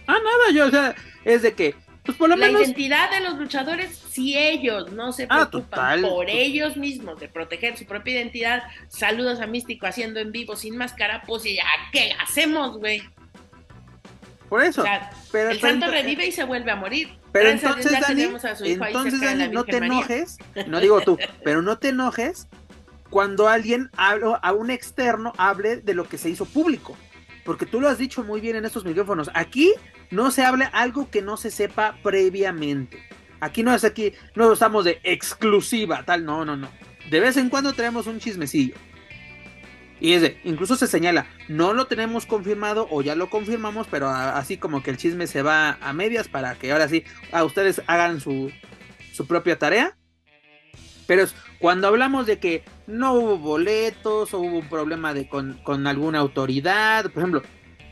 Ah, 0.05 0.17
nada, 0.21 0.51
yo, 0.53 0.65
o 0.65 0.69
sea, 0.69 0.93
es 1.23 1.43
de 1.43 1.53
que, 1.53 1.75
pues 2.03 2.17
por 2.17 2.27
lo 2.27 2.35
la 2.35 2.47
menos. 2.47 2.59
La 2.59 2.67
identidad 2.67 3.09
de 3.09 3.21
los 3.21 3.37
luchadores, 3.37 3.97
si 3.97 4.37
ellos 4.37 4.91
no 4.91 5.13
se 5.13 5.27
ah, 5.29 5.47
preocupan 5.49 6.01
por 6.01 6.29
ellos 6.29 6.75
mismos 6.75 7.21
de 7.21 7.29
proteger 7.29 7.77
su 7.77 7.85
propia 7.85 8.15
identidad, 8.15 8.63
saludos 8.89 9.39
a 9.39 9.47
Místico 9.47 9.87
haciendo 9.87 10.19
en 10.19 10.33
vivo 10.33 10.57
sin 10.57 10.75
máscara, 10.75 11.23
pues 11.25 11.45
ya, 11.45 11.63
¿qué 11.93 12.13
hacemos, 12.21 12.77
güey? 12.79 13.01
Por 14.49 14.61
eso. 14.61 14.83
pero, 15.31 15.51
el 15.51 15.61
santo 15.61 15.87
revive 15.87 16.27
y 16.27 16.33
se 16.33 16.43
vuelve 16.43 16.71
a 16.71 16.75
morir. 16.75 17.17
Pero 17.31 17.47
entonces, 17.47 17.93
Dani, 17.93 18.23
entonces, 18.23 19.21
Dani, 19.21 19.47
no 19.47 19.63
te 19.63 19.77
enojes, 19.77 20.37
no 20.67 20.81
digo 20.81 20.99
tú, 20.99 21.17
pero 21.45 21.61
no 21.61 21.77
te 21.77 21.89
enojes 21.89 22.49
cuando 23.09 23.47
alguien 23.47 23.89
habla, 23.97 24.35
a 24.35 24.53
un 24.53 24.69
externo 24.69 25.33
hable 25.37 25.77
de 25.77 25.93
lo 25.93 26.07
que 26.07 26.17
se 26.17 26.29
hizo 26.29 26.45
público. 26.45 26.97
Porque 27.45 27.65
tú 27.65 27.81
lo 27.81 27.89
has 27.89 27.97
dicho 27.97 28.23
muy 28.23 28.41
bien 28.41 28.55
en 28.55 28.65
estos 28.65 28.85
micrófonos. 28.85 29.29
Aquí 29.33 29.73
no 30.11 30.31
se 30.31 30.43
habla 30.43 30.67
algo 30.67 31.09
que 31.09 31.21
no 31.21 31.37
se 31.37 31.51
sepa 31.51 31.97
previamente. 32.03 32.99
Aquí 33.39 33.63
no 33.63 33.73
es 33.73 33.83
aquí, 33.83 34.13
no 34.35 34.51
estamos 34.51 34.85
de 34.85 34.99
exclusiva, 35.03 36.03
tal, 36.05 36.25
no, 36.25 36.43
no, 36.43 36.57
no. 36.57 36.69
De 37.09 37.19
vez 37.19 37.37
en 37.37 37.49
cuando 37.49 37.73
traemos 37.73 38.05
un 38.07 38.19
chismecillo. 38.19 38.75
Y 40.01 40.13
es 40.13 40.21
de, 40.21 40.39
incluso 40.43 40.75
se 40.75 40.87
señala, 40.87 41.27
no 41.47 41.73
lo 41.73 41.87
tenemos 41.87 42.25
confirmado 42.25 42.87
o 42.89 43.01
ya 43.01 43.15
lo 43.15 43.29
confirmamos, 43.29 43.87
pero 43.89 44.09
así 44.09 44.57
como 44.57 44.81
que 44.81 44.91
el 44.91 44.97
chisme 44.97 45.27
se 45.27 45.41
va 45.41 45.77
a 45.81 45.91
medias 45.93 46.27
para 46.27 46.55
que 46.55 46.71
ahora 46.71 46.87
sí 46.87 47.03
a 47.31 47.43
ustedes 47.43 47.81
hagan 47.87 48.21
su, 48.21 48.51
su 49.11 49.27
propia 49.27 49.59
tarea. 49.59 49.97
Pero 51.05 51.25
cuando 51.59 51.87
hablamos 51.87 52.25
de 52.25 52.39
que 52.39 52.63
no 52.87 53.13
hubo 53.13 53.37
boletos 53.37 54.33
o 54.33 54.39
hubo 54.39 54.59
un 54.59 54.69
problema 54.69 55.13
de 55.13 55.27
con, 55.27 55.87
alguna 55.87 56.19
autoridad, 56.19 57.11
por 57.11 57.21
ejemplo, 57.21 57.43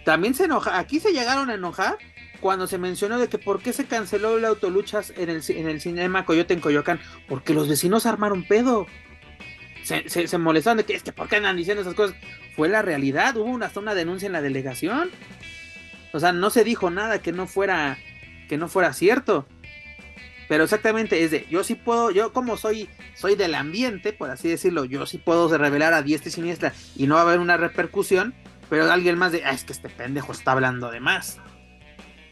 también 0.06 0.34
se 0.34 0.46
enoja, 0.46 0.80
aquí 0.80 1.00
se 1.00 1.12
llegaron 1.12 1.50
a 1.50 1.56
enojar 1.56 1.98
cuando 2.40 2.68
se 2.68 2.78
mencionó 2.78 3.20
de 3.20 3.28
que 3.28 3.38
por 3.38 3.62
qué 3.62 3.74
se 3.74 3.86
canceló 3.86 4.40
la 4.40 4.48
autoluchas 4.48 5.12
en 5.18 5.30
el, 5.30 5.42
en 5.50 5.68
el 5.68 5.82
cinema 5.82 6.26
Coyote 6.26 6.54
en 6.54 6.62
Coyoacán, 6.62 7.00
porque 7.28 7.54
los 7.54 7.68
vecinos 7.68 8.06
armaron 8.06 8.44
pedo. 8.44 8.88
Se, 9.84 10.10
se, 10.10 10.38
molestaron 10.38 10.78
de 10.78 10.84
que 10.84 10.96
es 10.96 11.04
que 11.04 11.14
por 11.14 11.30
qué 11.30 11.38
andan 11.38 11.56
diciendo 11.56 11.82
esas 11.82 11.94
cosas. 11.94 12.16
Fue 12.58 12.68
la 12.68 12.82
realidad, 12.82 13.38
hubo 13.38 13.64
hasta 13.64 13.80
una 13.80 13.96
denuncia 13.96 14.26
en 14.26 14.34
la 14.34 14.42
delegación. 14.42 15.12
O 16.12 16.20
sea, 16.20 16.32
no 16.32 16.50
se 16.50 16.64
dijo 16.64 16.90
nada 16.90 17.22
que 17.22 17.32
no 17.32 17.48
fuera 17.48 17.98
que 18.48 18.58
no 18.58 18.68
fuera 18.68 18.94
cierto. 18.94 19.48
Pero 20.48 20.64
exactamente 20.64 21.24
es 21.24 21.32
de, 21.32 21.46
yo 21.50 21.64
sí 21.64 21.76
puedo, 21.76 22.12
yo 22.12 22.32
como 22.32 22.58
soy, 22.58 22.90
soy 23.16 23.36
del 23.36 23.56
ambiente, 23.56 24.14
por 24.14 24.30
así 24.30 24.48
decirlo, 24.48 24.86
yo 24.86 25.06
sí 25.06 25.18
puedo 25.18 25.56
revelar 25.58 25.94
a 25.94 26.02
diestra 26.02 26.30
y 26.30 26.32
siniestra 26.32 26.74
y 26.96 27.08
no 27.08 27.16
va 27.16 27.22
a 27.22 27.24
haber 27.24 27.40
una 27.40 27.58
repercusión, 27.58 28.34
pero 28.70 28.90
alguien 28.90 29.18
más 29.18 29.32
de, 29.32 29.44
ah, 29.44 29.52
es 29.52 29.64
que 29.64 29.74
este 29.74 29.90
pendejo 29.90 30.32
está 30.32 30.54
hablando 30.54 30.90
de 30.90 31.00
más. 31.00 31.40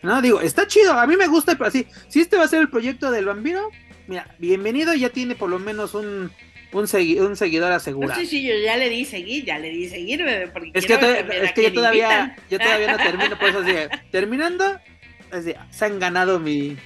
No, 0.02 0.22
digo, 0.22 0.40
está 0.40 0.68
chido, 0.68 0.94
a 0.94 1.08
mí 1.08 1.18
me 1.18 1.28
gusta, 1.28 1.54
pero 1.54 1.68
así, 1.68 1.88
si 2.08 2.22
este 2.22 2.38
va 2.38 2.46
a 2.46 2.48
ser 2.48 2.62
el 2.62 2.70
proyecto 2.70 3.12
del 3.12 3.26
vampiro, 3.26 3.70
mira, 4.08 4.34
bienvenido, 4.38 4.94
ya 4.94 5.10
tiene 5.10 5.36
por 5.36 5.50
lo 5.50 5.60
menos 5.60 5.94
un, 5.94 6.32
un, 6.72 6.88
seguidor 6.88 7.72
asegurado. 7.72 8.20
Sí, 8.22 8.28
sí, 8.28 8.44
yo 8.44 8.54
ya 8.64 8.78
le 8.78 8.90
di 8.90 9.04
seguir, 9.04 9.44
ya 9.46 9.60
le 9.60 9.70
di 9.70 9.90
seguir, 9.90 10.24
porque 10.54 10.72
es 10.74 10.86
que, 10.86 10.94
es 11.44 11.52
que 11.54 11.64
yo 11.64 11.74
todavía, 11.74 12.38
yo 12.50 12.60
todavía 12.60 12.92
no 12.92 12.98
termino, 13.04 13.38
por 13.38 13.50
eso 13.50 13.60
así, 13.60 13.74
terminando, 14.12 14.80
se 15.72 15.86
han 15.86 16.00
ganado 16.00 16.40
mi, 16.40 16.78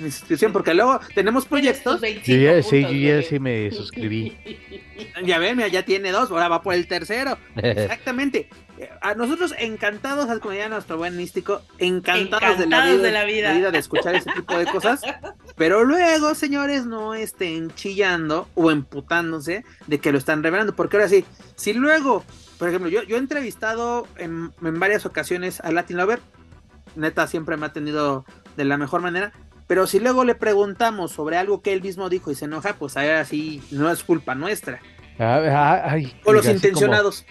mi 0.00 0.10
suscripción, 0.10 0.52
porque 0.52 0.74
luego 0.74 1.00
tenemos 1.14 1.46
proyectos. 1.46 2.00
Sí, 2.22 2.40
ya, 2.42 2.62
sí, 2.62 3.02
ya 3.02 3.22
sí 3.22 3.38
me 3.38 3.70
suscribí. 3.70 4.36
Ya 5.24 5.38
ven, 5.38 5.58
ya 5.70 5.84
tiene 5.84 6.10
dos, 6.10 6.30
ahora 6.30 6.48
va 6.48 6.60
por 6.60 6.74
el 6.74 6.88
tercero. 6.88 7.38
Exactamente. 7.56 8.48
A 9.00 9.14
nosotros 9.14 9.54
encantados, 9.56 10.26
como 10.40 10.54
ya 10.54 10.68
nuestro 10.68 10.96
buen 10.96 11.16
místico, 11.16 11.62
encantados, 11.78 12.58
de, 12.58 12.66
la 12.66 12.84
vida, 12.84 13.02
de, 13.02 13.10
la 13.12 13.24
vida. 13.24 13.70
de 13.70 13.78
escuchar 13.78 14.16
ese 14.16 14.30
tipo 14.32 14.58
de 14.58 14.66
cosas. 14.66 15.00
Pero 15.56 15.84
luego, 15.84 16.34
señores, 16.34 16.84
no 16.84 17.14
estén 17.14 17.70
chillando 17.74 18.48
o 18.54 18.72
emputándose 18.72 19.64
de 19.86 19.98
que 20.00 20.10
lo 20.10 20.18
están 20.18 20.42
revelando, 20.42 20.74
porque 20.74 20.96
ahora 20.96 21.08
sí, 21.08 21.24
si 21.54 21.74
luego 21.74 22.24
por 22.58 22.68
ejemplo, 22.68 22.90
yo, 22.90 23.02
yo 23.04 23.16
he 23.16 23.20
entrevistado 23.20 24.08
en, 24.16 24.52
en 24.62 24.80
varias 24.80 25.06
ocasiones 25.06 25.60
a 25.60 25.70
Latin 25.70 25.96
Lover, 25.96 26.20
neta 26.96 27.26
siempre 27.28 27.56
me 27.56 27.66
ha 27.66 27.72
tenido 27.72 28.24
de 28.56 28.64
la 28.64 28.76
mejor 28.76 29.00
manera, 29.00 29.32
pero 29.68 29.86
si 29.86 30.00
luego 30.00 30.24
le 30.24 30.34
preguntamos 30.34 31.12
sobre 31.12 31.36
algo 31.36 31.60
que 31.60 31.74
él 31.74 31.82
mismo 31.82 32.08
dijo 32.08 32.32
y 32.32 32.34
se 32.34 32.46
enoja, 32.46 32.74
pues 32.78 32.96
ahora 32.96 33.24
sí 33.26 33.62
no 33.70 33.92
es 33.92 34.02
culpa 34.02 34.34
nuestra. 34.34 34.80
Ah, 35.20 35.96
o 36.24 36.32
los 36.32 36.46
intencionados. 36.46 37.26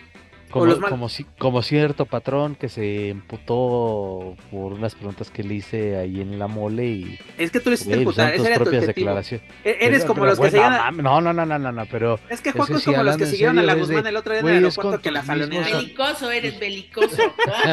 Como, 0.49 1.09
como, 1.37 1.61
cierto 1.61 2.05
patrón 2.05 2.55
que 2.55 2.69
se 2.69 3.09
emputó 3.09 4.37
por 4.49 4.71
unas 4.71 4.95
preguntas 4.95 5.29
que 5.29 5.43
le 5.43 5.55
hice 5.55 5.97
ahí 5.97 6.21
en 6.21 6.39
la 6.39 6.47
mole 6.47 6.85
y... 6.85 7.19
Es 7.37 7.51
que 7.51 7.59
tú 7.59 7.69
le 7.69 7.75
hiciste 7.75 7.95
emputar, 7.95 8.33
esa 8.33 8.47
era 8.47 8.63
tu 8.63 8.69
declaración. 8.69 9.41
E-, 9.65 9.77
eres 9.81 10.05
como 10.05 10.25
los 10.25 10.39
que 10.39 10.49
siguieron... 10.49 10.97
No, 10.97 11.19
no, 11.19 11.33
no, 11.33 11.45
no, 11.45 11.59
no, 11.59 11.71
no, 11.73 11.85
pero... 11.87 12.17
Es 12.29 12.39
que 12.39 12.53
Juan 12.53 12.71
es 12.73 12.85
como 12.85 13.03
los 13.03 13.17
que 13.17 13.25
siguieron 13.25 13.59
a 13.59 13.63
la 13.63 13.73
Guzmán 13.73 14.07
el 14.07 14.15
otro 14.15 14.33
día 14.33 14.39
en 14.39 14.47
el 14.47 14.55
aeropuerto 14.55 15.01
que 15.01 15.11
la 15.11 15.23
jalonearon. 15.23 15.81
Belicoso, 15.81 16.31
eres 16.31 16.57
belicoso. 16.57 17.21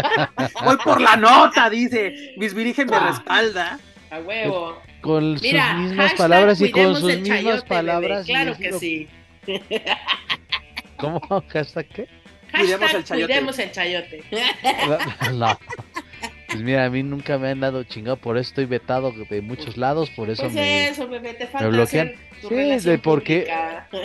Voy 0.64 0.76
por 0.82 1.00
la 1.00 1.16
nota, 1.16 1.70
dice. 1.70 2.34
Mis 2.38 2.54
virgen 2.54 2.88
me 2.88 2.96
ah. 2.96 3.06
respalda. 3.10 3.78
A 4.14 4.20
huevo. 4.20 4.80
Con 5.00 5.38
sus 5.40 5.52
mismas 5.52 6.14
palabras 6.14 6.60
y 6.60 6.70
con 6.70 6.94
sus 6.94 7.18
mismas 7.18 7.64
palabras. 7.64 8.24
Claro 8.24 8.56
que 8.56 8.72
sí. 8.74 9.08
¿Cómo? 10.98 11.20
¿Hashtag 11.48 11.88
qué? 11.88 12.08
cuidemos 12.56 12.94
el 12.94 13.02
chayote. 13.04 13.32
Cuidemos 13.32 13.58
el 13.58 13.72
chayote. 13.72 14.24
No, 15.32 15.58
Pues 16.46 16.62
mira, 16.62 16.84
a 16.84 16.90
mí 16.90 17.02
nunca 17.02 17.38
me 17.38 17.48
han 17.48 17.58
dado 17.58 17.82
chingado, 17.82 18.16
por 18.16 18.36
eso 18.38 18.50
estoy 18.50 18.66
vetado 18.66 19.12
de 19.28 19.40
muchos 19.40 19.76
lados, 19.76 20.08
por 20.10 20.30
eso 20.30 20.42
pues 20.42 20.54
me, 20.54 20.86
eso, 20.86 21.08
bebé, 21.08 21.34
te 21.34 21.48
falta 21.48 21.66
bloquean. 21.66 22.12
sí, 22.48 22.54
de 22.88 22.98
porque 22.98 23.50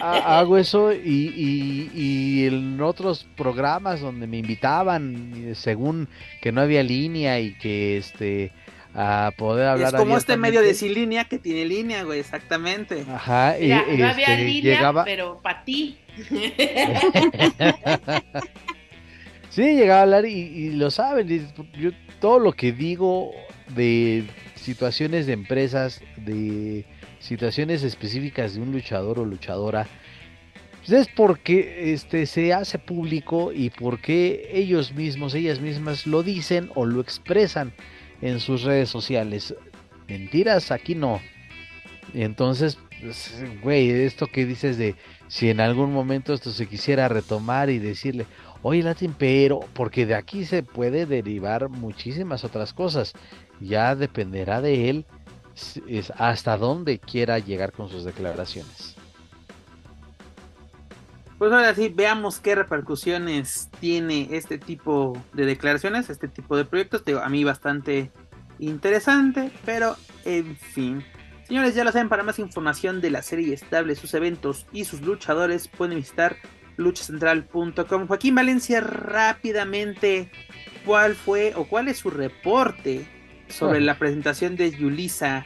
hago 0.02 0.58
eso 0.58 0.92
y, 0.92 1.32
y, 1.36 1.92
y, 1.94 2.48
en 2.48 2.82
otros 2.82 3.28
programas 3.38 4.02
donde 4.02 4.26
me 4.26 4.38
invitaban, 4.38 5.52
según 5.54 6.10
que 6.42 6.52
no 6.52 6.62
había 6.62 6.82
línea 6.82 7.40
y 7.40 7.54
que 7.54 7.98
este 7.98 8.52
a 8.94 9.32
poder 9.38 9.68
hablar. 9.68 9.94
Es 9.94 10.00
como 10.00 10.18
este 10.18 10.38
medio 10.38 10.62
de 10.62 10.74
sin 10.74 10.94
línea 10.94 11.26
que 11.26 11.38
tiene 11.38 11.66
línea, 11.66 12.04
güey, 12.04 12.20
exactamente. 12.20 13.06
Ajá, 13.10 13.60
y, 13.60 13.70
no 13.70 14.08
había 14.08 14.28
este, 14.28 14.44
línea, 14.46 14.76
llegaba... 14.76 15.04
pero 15.04 15.40
para 15.42 15.64
ti. 15.64 15.98
sí, 19.50 19.62
llegaba 19.76 20.00
a 20.00 20.04
hablar 20.04 20.26
y, 20.26 20.72
lo 20.72 20.92
saben. 20.92 21.28
Yo 21.80 21.92
todo 22.20 22.40
lo 22.40 22.54
que 22.54 22.72
digo 22.72 23.32
de 23.76 24.26
situaciones 24.56 25.28
de 25.28 25.34
empresas, 25.34 26.02
de 26.18 26.86
situaciones 27.20 27.84
específicas 27.84 28.56
de 28.56 28.62
un 28.62 28.72
luchador 28.72 29.20
o 29.20 29.26
luchadora, 29.26 29.88
pues 30.80 31.08
es 31.08 31.08
porque 31.14 31.94
este 31.94 32.26
se 32.26 32.54
hace 32.54 32.80
público 32.80 33.52
y 33.54 33.70
porque 33.70 34.50
ellos 34.52 34.94
mismos, 34.94 35.36
ellas 35.36 35.60
mismas 35.60 36.08
lo 36.08 36.24
dicen 36.24 36.72
o 36.76 36.86
lo 36.86 37.02
expresan 37.02 37.74
en 38.22 38.40
sus 38.40 38.64
redes 38.64 38.90
sociales. 38.90 39.56
Mentiras, 40.08 40.72
aquí 40.72 40.96
no. 40.96 41.22
Entonces, 42.14 42.78
pues, 43.02 43.34
güey, 43.62 43.90
esto 43.90 44.28
que 44.28 44.46
dices 44.46 44.78
de 44.78 44.96
si 45.28 45.50
en 45.50 45.60
algún 45.62 45.94
momento 45.94 46.34
esto 46.34 46.52
se 46.52 46.68
quisiera 46.68 47.08
retomar 47.08 47.70
y 47.70 47.80
decirle, 47.80 48.26
oye 48.62 48.84
Latin, 48.84 49.16
pero 49.18 49.60
porque 49.74 50.06
de 50.06 50.16
aquí 50.16 50.46
se 50.46 50.64
puede 50.64 51.06
derivar 51.06 51.70
muchísimas 51.70 52.44
otras 52.44 52.74
cosas. 52.74 53.14
Ya 53.60 53.96
dependerá 53.96 54.62
de 54.62 54.90
él 54.90 55.06
hasta 56.16 56.58
dónde 56.58 57.00
quiera 57.00 57.40
llegar 57.40 57.72
con 57.72 57.90
sus 57.90 58.04
declaraciones. 58.04 58.96
Pues 61.40 61.54
ahora 61.54 61.74
sí, 61.74 61.88
veamos 61.88 62.42
qué 62.42 62.54
repercusiones 62.54 63.70
tiene 63.80 64.28
este 64.32 64.58
tipo 64.58 65.18
de 65.32 65.46
declaraciones, 65.46 66.10
este 66.10 66.28
tipo 66.28 66.58
de 66.58 66.66
proyectos. 66.66 67.06
Digo, 67.06 67.22
a 67.22 67.30
mí 67.30 67.46
bastante 67.46 68.12
interesante, 68.60 69.50
pero 69.66 69.96
en 70.26 70.58
fin. 70.58 71.02
Señores, 71.48 71.76
ya 71.76 71.86
lo 71.86 71.94
saben, 71.94 72.10
para 72.10 72.24
más 72.24 72.40
información 72.40 73.00
de 73.00 73.12
la 73.12 73.22
serie 73.22 73.54
estable, 73.54 73.96
sus 73.96 74.14
eventos 74.14 74.68
y 74.74 74.84
sus 74.84 75.00
luchadores, 75.00 75.70
pueden 75.70 75.96
visitar 75.96 76.36
luchacentral.com. 76.76 78.08
Joaquín 78.08 78.36
Valencia, 78.36 78.82
rápidamente, 78.82 80.30
¿cuál 80.86 81.16
fue 81.16 81.54
o 81.56 81.70
cuál 81.70 81.88
es 81.88 82.00
su 82.00 82.10
reporte 82.10 83.08
sobre 83.48 83.78
ah. 83.78 83.82
la 83.82 83.98
presentación 83.98 84.58
de 84.58 84.72
Yulisa 84.72 85.46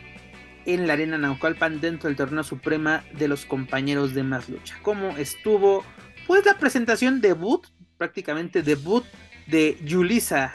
en 0.66 0.88
la 0.88 0.94
Arena 0.94 1.18
Naucalpan 1.18 1.82
dentro 1.82 2.08
del 2.08 2.16
torneo 2.16 2.44
suprema 2.44 3.04
de 3.18 3.28
los 3.28 3.46
compañeros 3.46 4.14
de 4.14 4.24
Más 4.24 4.50
Lucha. 4.50 4.76
¿Cómo 4.82 5.10
estuvo? 5.18 5.84
Pues 6.28 6.46
la 6.46 6.58
presentación 6.58 7.22
debut, 7.22 7.68
prácticamente 7.98 8.64
debut 8.64 9.04
de 9.48 9.78
Yulisa 9.84 10.54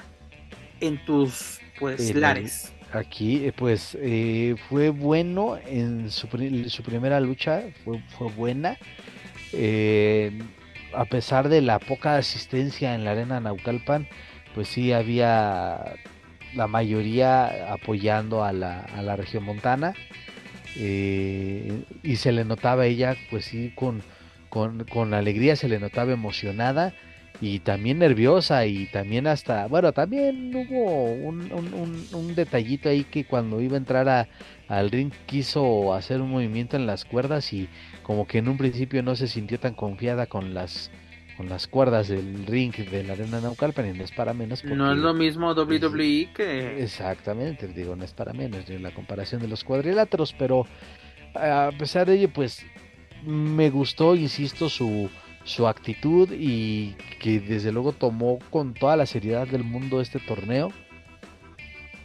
en 0.81 1.05
tus 1.05 1.61
pues 1.79 2.15
lares. 2.15 2.73
Aquí 2.93 3.45
eh, 3.45 3.53
pues 3.53 3.97
eh, 4.01 4.57
fue 4.69 4.91
bueno 4.91 5.59
en 5.67 6.11
su, 6.11 6.27
primera 6.29 7.21
lucha, 7.21 7.65
fue, 7.85 8.03
fue 8.17 8.31
buena. 8.33 8.79
Eh, 9.53 10.39
a 10.95 11.05
pesar 11.05 11.49
de 11.49 11.61
la 11.61 11.79
poca 11.79 12.17
asistencia 12.17 12.95
en 12.95 13.05
la 13.05 13.11
arena 13.13 13.41
Naucalpan, 13.41 14.09
pues 14.55 14.69
sí 14.69 14.93
había 14.93 15.97
la 16.55 16.67
mayoría 16.67 17.73
apoyando 17.73 18.45
a 18.45 18.53
la, 18.53 18.81
a 18.81 19.03
la 19.03 19.17
región 19.17 19.45
montana. 19.45 19.95
Eh, 20.77 21.83
y 22.03 22.17
se 22.17 22.33
le 22.33 22.45
notaba 22.45 22.87
ella, 22.87 23.17
pues 23.31 23.47
sí, 23.47 23.73
con, 23.75 24.03
con, 24.49 25.15
alegría, 25.15 25.57
se 25.57 25.69
le 25.69 25.79
notaba 25.79 26.13
emocionada 26.13 26.95
y 27.41 27.61
también 27.61 27.99
nerviosa 28.01 28.67
y 28.67 28.87
también 28.87 29.27
hasta, 29.27 29.67
bueno, 29.67 29.93
también 29.93 30.55
hubo 30.55 31.05
un, 31.13 31.51
un, 32.13 32.35
detallito 32.35 32.89
ahí 32.89 33.05
que 33.05 33.25
cuando 33.25 33.61
iba 33.61 33.75
a 33.75 33.79
entrar 33.79 34.09
a, 34.09 34.29
al 34.69 34.91
ring 34.91 35.13
quiso 35.27 35.95
hacer 35.95 36.21
un 36.21 36.31
movimiento 36.31 36.77
en 36.77 36.87
las 36.87 37.05
cuerdas 37.05 37.53
y 37.53 37.69
como 38.03 38.27
que 38.27 38.39
en 38.39 38.49
un 38.49 38.59
principio 38.59 39.03
no 39.03 39.17
se 39.17 39.29
sintió 39.29 39.59
tan 39.61 39.75
confiada 39.75 40.27
con 40.27 40.55
las 40.55 40.91
con 41.39 41.49
las 41.49 41.69
cuerdas 41.69 42.09
del 42.09 42.45
ring 42.47 42.75
de 42.75 43.05
la 43.05 43.13
arena 43.13 43.41
Naucalpan 43.41 43.89
y 43.95 43.97
no 43.97 44.03
es 44.03 44.11
para 44.11 44.35
menos. 44.35 44.65
no 44.65 44.93
es 44.93 44.99
lo 44.99 45.15
mismo 45.15 45.53
WWE 45.53 46.31
que... 46.35 46.83
Exactamente, 46.83 47.69
digo, 47.69 47.95
no 47.95 48.05
es 48.05 48.13
para 48.13 48.33
menos 48.33 48.69
la 48.69 48.91
comparación 48.91 49.41
de 49.41 49.47
los 49.47 49.63
cuadriláteros, 49.63 50.35
pero 50.37 50.67
a 51.37 51.71
pesar 51.79 52.09
de 52.09 52.15
ello, 52.15 52.29
pues 52.33 52.67
me 53.25 53.71
gustó, 53.71 54.17
insisto, 54.17 54.69
su, 54.69 55.09
su 55.45 55.69
actitud 55.69 56.29
y 56.33 56.97
que 57.21 57.39
desde 57.39 57.71
luego 57.71 57.93
tomó 57.93 58.41
con 58.51 58.75
toda 58.75 58.97
la 58.97 59.07
seriedad 59.07 59.47
del 59.47 59.63
mundo 59.63 60.01
este 60.01 60.19
torneo. 60.19 60.73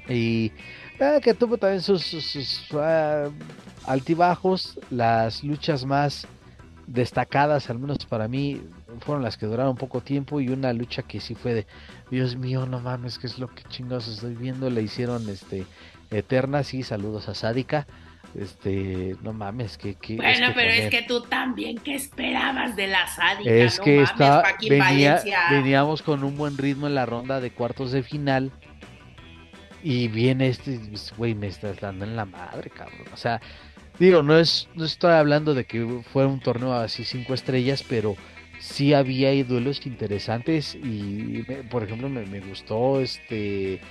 Y 0.07 0.51
eh, 0.99 1.19
que 1.23 1.33
tuvo 1.33 1.57
también 1.57 1.81
sus, 1.81 2.67
ah, 2.73 3.29
altibajos, 3.87 4.79
las 4.91 5.43
luchas 5.43 5.85
más 5.85 6.27
destacadas, 6.85 7.71
al 7.71 7.79
menos 7.79 8.05
para 8.05 8.27
mí, 8.27 8.61
fueron 8.99 9.23
las 9.23 9.37
que 9.37 9.45
duraron 9.45 9.75
poco 9.75 10.01
tiempo 10.01 10.39
y 10.39 10.49
una 10.49 10.73
lucha 10.73 11.03
que 11.03 11.19
sí 11.19 11.35
fue 11.35 11.53
de, 11.53 11.67
Dios 12.11 12.35
mío, 12.35 12.65
no 12.65 12.79
mames, 12.79 13.19
que 13.19 13.27
es 13.27 13.39
lo 13.39 13.47
que 13.47 13.63
chingados 13.63 14.07
estoy 14.07 14.35
viendo, 14.35 14.69
le 14.69 14.81
hicieron 14.81 15.27
este 15.29 15.65
eterna, 16.11 16.63
sí, 16.63 16.83
saludos 16.83 17.29
a 17.29 17.35
Sádica. 17.35 17.87
Este, 18.35 19.15
no 19.21 19.31
mames, 19.31 19.77
que, 19.77 19.95
Bueno, 20.15 20.47
pero 20.55 20.71
es 20.71 20.89
que 20.89 21.03
tú 21.03 21.21
también, 21.21 21.77
¿qué 21.77 21.93
esperabas 21.93 22.75
de 22.75 22.87
la 22.87 23.05
sádica? 23.05 23.47
Es 23.47 23.79
que 23.79 24.01
está, 24.01 24.43
veníamos 25.51 26.01
con 26.01 26.23
un 26.23 26.35
buen 26.35 26.57
ritmo 26.57 26.87
en 26.87 26.95
la 26.95 27.05
ronda 27.05 27.39
de 27.39 27.51
cuartos 27.51 27.91
de 27.91 28.01
final. 28.01 28.51
Y 29.83 30.07
viene 30.07 30.47
este, 30.47 30.79
güey, 31.17 31.35
me 31.35 31.47
estás 31.47 31.79
dando 31.79 32.05
en 32.05 32.15
la 32.15 32.25
madre, 32.25 32.71
cabrón. 32.71 33.05
O 33.13 33.17
sea, 33.17 33.39
digo, 33.99 34.23
no 34.23 34.39
es, 34.39 34.67
no 34.73 34.85
estoy 34.85 35.11
hablando 35.11 35.53
de 35.53 35.65
que 35.65 36.01
fue 36.11 36.25
un 36.25 36.39
torneo 36.39 36.73
así 36.73 37.03
cinco 37.03 37.33
estrellas, 37.33 37.83
pero 37.87 38.15
sí 38.63 38.93
había 38.93 39.43
duelos 39.43 39.85
interesantes 39.85 40.75
y 40.75 41.43
por 41.69 41.83
ejemplo 41.83 42.07
me, 42.07 42.39
gustó 42.39 43.01
este 43.01 43.81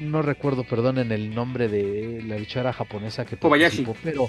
no 0.00 0.22
recuerdo 0.22 0.62
perdón 0.62 0.98
en 0.98 1.10
el 1.10 1.34
nombre 1.34 1.66
de 1.66 2.22
la 2.24 2.38
luchadora 2.38 2.72
japonesa 2.72 3.24
que 3.24 3.36
Kobayashi. 3.36 3.84
pero 4.04 4.28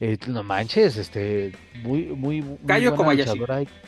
eh, 0.00 0.16
no 0.28 0.42
manches 0.42 0.96
este 0.96 1.52
muy 1.82 2.04
muy, 2.04 2.40
muy 2.40 2.58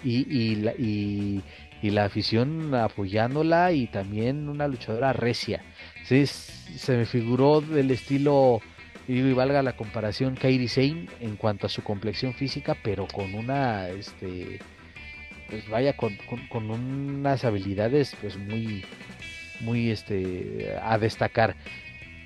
y, 0.05 0.27
y, 0.28 0.56
la, 0.56 0.72
y, 0.72 1.43
la 1.82 2.05
afición 2.05 2.74
apoyándola 2.74 3.72
y 3.72 3.86
también 3.86 4.51
una 4.51 4.68
luchadora 4.68 5.14
recia. 5.14 5.62
Sí 6.05 6.27
se 6.27 6.97
me 6.97 7.06
figuró 7.06 7.62
del 7.62 7.90
estilo 7.90 8.60
y 9.09 9.32
valga 9.32 9.62
la 9.62 9.77
comparación 9.77 10.36
Kairi 10.36 10.68
Sane 10.68 11.06
en 11.20 11.36
cuanto 11.36 11.66
a 11.66 11.70
su 11.70 11.82
complexión 11.82 12.35
física 12.35 12.77
pero 12.82 13.06
con 13.06 13.35
una 13.35 13.89
este 13.89 14.60
pues 15.51 15.68
vaya 15.68 15.97
con, 15.97 16.16
unas 16.70 17.44
habilidades 17.44 18.16
pues 18.20 18.36
muy 18.39 18.85
muy 19.60 19.90
este 19.90 20.74
a 20.82 20.97
destacar. 20.98 21.56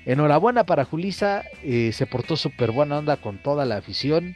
Enhorabuena 0.05 0.65
para 0.65 0.85
Julisa 0.85 1.43
eh, 1.63 1.91
se 1.91 2.05
portó 2.05 2.37
súper 2.37 2.71
buena 2.71 2.99
onda 2.99 3.17
con 3.17 3.39
toda 3.39 3.65
la 3.65 3.77
afición. 3.77 4.35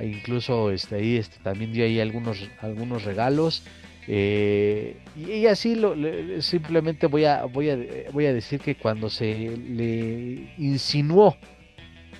E 0.00 0.06
incluso 0.06 0.70
este 0.72 0.96
ahí 0.96 1.16
este 1.16 1.36
también 1.42 1.72
dio 1.72 1.84
ahí 1.84 2.00
algunos 2.00 2.48
algunos 2.60 3.04
regalos. 3.04 3.64
Eh, 4.08 4.96
y, 5.16 5.46
así 5.46 5.76
lo, 5.76 5.94
simplemente 6.42 7.06
voy 7.06 7.24
a, 7.24 7.44
voy, 7.44 7.70
a, 7.70 7.78
voy 8.12 8.26
a 8.26 8.32
decir 8.32 8.58
que 8.58 8.74
cuando 8.74 9.08
se 9.10 9.56
le 9.56 10.52
insinuó 10.58 11.36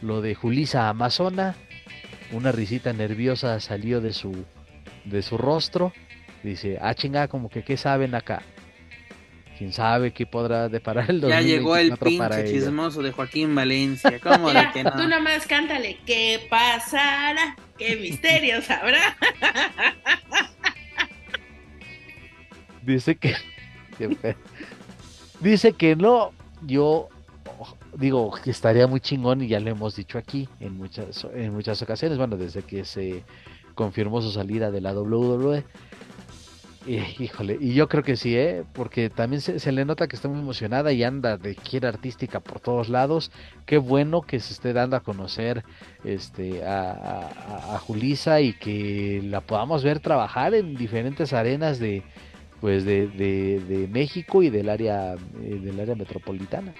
lo 0.00 0.20
de 0.20 0.34
Julisa 0.36 0.88
Amazona, 0.88 1.56
una 2.30 2.52
risita 2.52 2.92
nerviosa 2.92 3.58
salió 3.58 4.00
de 4.00 4.12
su, 4.12 4.44
de 5.04 5.22
su 5.22 5.38
rostro. 5.38 5.92
Dice, 6.42 6.78
ah 6.80 6.94
chinga, 6.94 7.28
como 7.28 7.48
que 7.48 7.62
qué 7.62 7.76
saben 7.76 8.14
acá. 8.14 8.42
Quién 9.58 9.72
sabe 9.72 10.12
qué 10.12 10.26
podrá 10.26 10.68
deparar 10.68 11.08
el 11.10 11.20
Ya 11.20 11.40
llegó 11.40 11.76
el 11.76 11.96
pinche 11.96 12.44
chismoso 12.46 13.02
de 13.02 13.12
Joaquín 13.12 13.54
Valencia. 13.54 14.18
¿Cómo 14.20 14.52
de 14.52 14.68
que 14.72 14.82
no? 14.82 14.92
Tú 14.96 15.06
nomás 15.06 15.46
cántale, 15.46 15.98
¿qué 16.04 16.46
pasará? 16.50 17.56
¿Qué 17.78 17.96
misterio 17.96 18.60
sabrá? 18.62 19.16
Dice 22.82 23.14
que. 23.14 23.36
dice 25.40 25.72
que 25.72 25.94
no. 25.94 26.32
Yo 26.62 27.08
digo 27.96 28.32
que 28.42 28.50
estaría 28.50 28.86
muy 28.86 29.00
chingón 29.00 29.42
y 29.42 29.48
ya 29.48 29.60
lo 29.60 29.70
hemos 29.70 29.96
dicho 29.96 30.18
aquí 30.18 30.48
en 30.60 30.76
muchas, 30.76 31.26
en 31.34 31.52
muchas 31.52 31.80
ocasiones. 31.82 32.18
Bueno, 32.18 32.36
desde 32.36 32.62
que 32.62 32.84
se 32.84 33.22
confirmó 33.74 34.22
su 34.22 34.30
salida 34.30 34.70
de 34.70 34.80
la 34.80 34.92
WWE. 34.92 35.64
Y, 36.84 36.96
híjole, 37.22 37.58
y 37.60 37.74
yo 37.74 37.88
creo 37.88 38.02
que 38.02 38.16
sí, 38.16 38.36
¿eh? 38.36 38.64
porque 38.72 39.08
también 39.08 39.40
se, 39.40 39.72
le 39.72 39.84
nota 39.84 40.08
que 40.08 40.16
está 40.16 40.28
muy 40.28 40.40
emocionada 40.40 40.92
y 40.92 41.04
anda 41.04 41.36
de 41.36 41.54
quiera 41.54 41.88
artística 41.88 42.40
por 42.40 42.58
todos 42.58 42.88
lados. 42.88 43.30
Qué 43.66 43.78
bueno 43.78 44.22
que 44.22 44.40
se 44.40 44.52
esté 44.52 44.72
dando 44.72 44.96
a 44.96 45.00
conocer 45.00 45.64
este, 46.04 46.64
a, 46.66 47.78
Julisa 47.86 48.40
y 48.40 48.54
que 48.54 49.20
la 49.24 49.40
podamos 49.40 49.84
ver 49.84 50.00
trabajar 50.00 50.54
en 50.54 50.74
diferentes 50.74 51.32
arenas 51.32 51.78
de, 51.78 52.02
pues 52.60 52.84
de, 52.84 53.06
de, 53.06 53.88
México 53.88 54.42
y 54.42 54.50
del 54.50 54.68
área 54.68 55.14
eh, 55.14 55.60
del 55.62 55.78
área 55.78 55.94
metropolitana. 55.94 56.74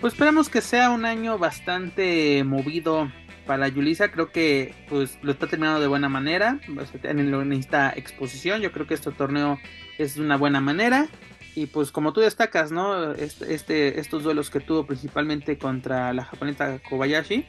Pues 0.00 0.12
esperamos 0.12 0.48
que 0.48 0.60
sea 0.60 0.90
un 0.90 1.04
año 1.04 1.38
bastante 1.38 2.44
movido 2.44 3.10
para 3.46 3.68
Yulisa. 3.68 4.10
Creo 4.10 4.30
que 4.30 4.74
pues 4.88 5.18
lo 5.22 5.32
está 5.32 5.46
terminando 5.46 5.80
de 5.80 5.86
buena 5.86 6.08
manera. 6.08 6.58
En 7.02 7.52
esta 7.52 7.90
exposición, 7.90 8.60
yo 8.60 8.72
creo 8.72 8.86
que 8.86 8.94
este 8.94 9.10
torneo 9.12 9.58
es 9.98 10.16
de 10.16 10.22
una 10.22 10.36
buena 10.36 10.60
manera. 10.60 11.08
Y 11.54 11.66
pues 11.66 11.90
como 11.90 12.12
tú 12.12 12.20
destacas, 12.20 12.70
¿no? 12.70 13.12
Este, 13.12 13.54
este, 13.54 13.98
estos 13.98 14.22
duelos 14.22 14.50
que 14.50 14.60
tuvo 14.60 14.86
principalmente 14.86 15.56
contra 15.56 16.12
la 16.12 16.24
japonesa 16.24 16.80
Kobayashi. 16.88 17.46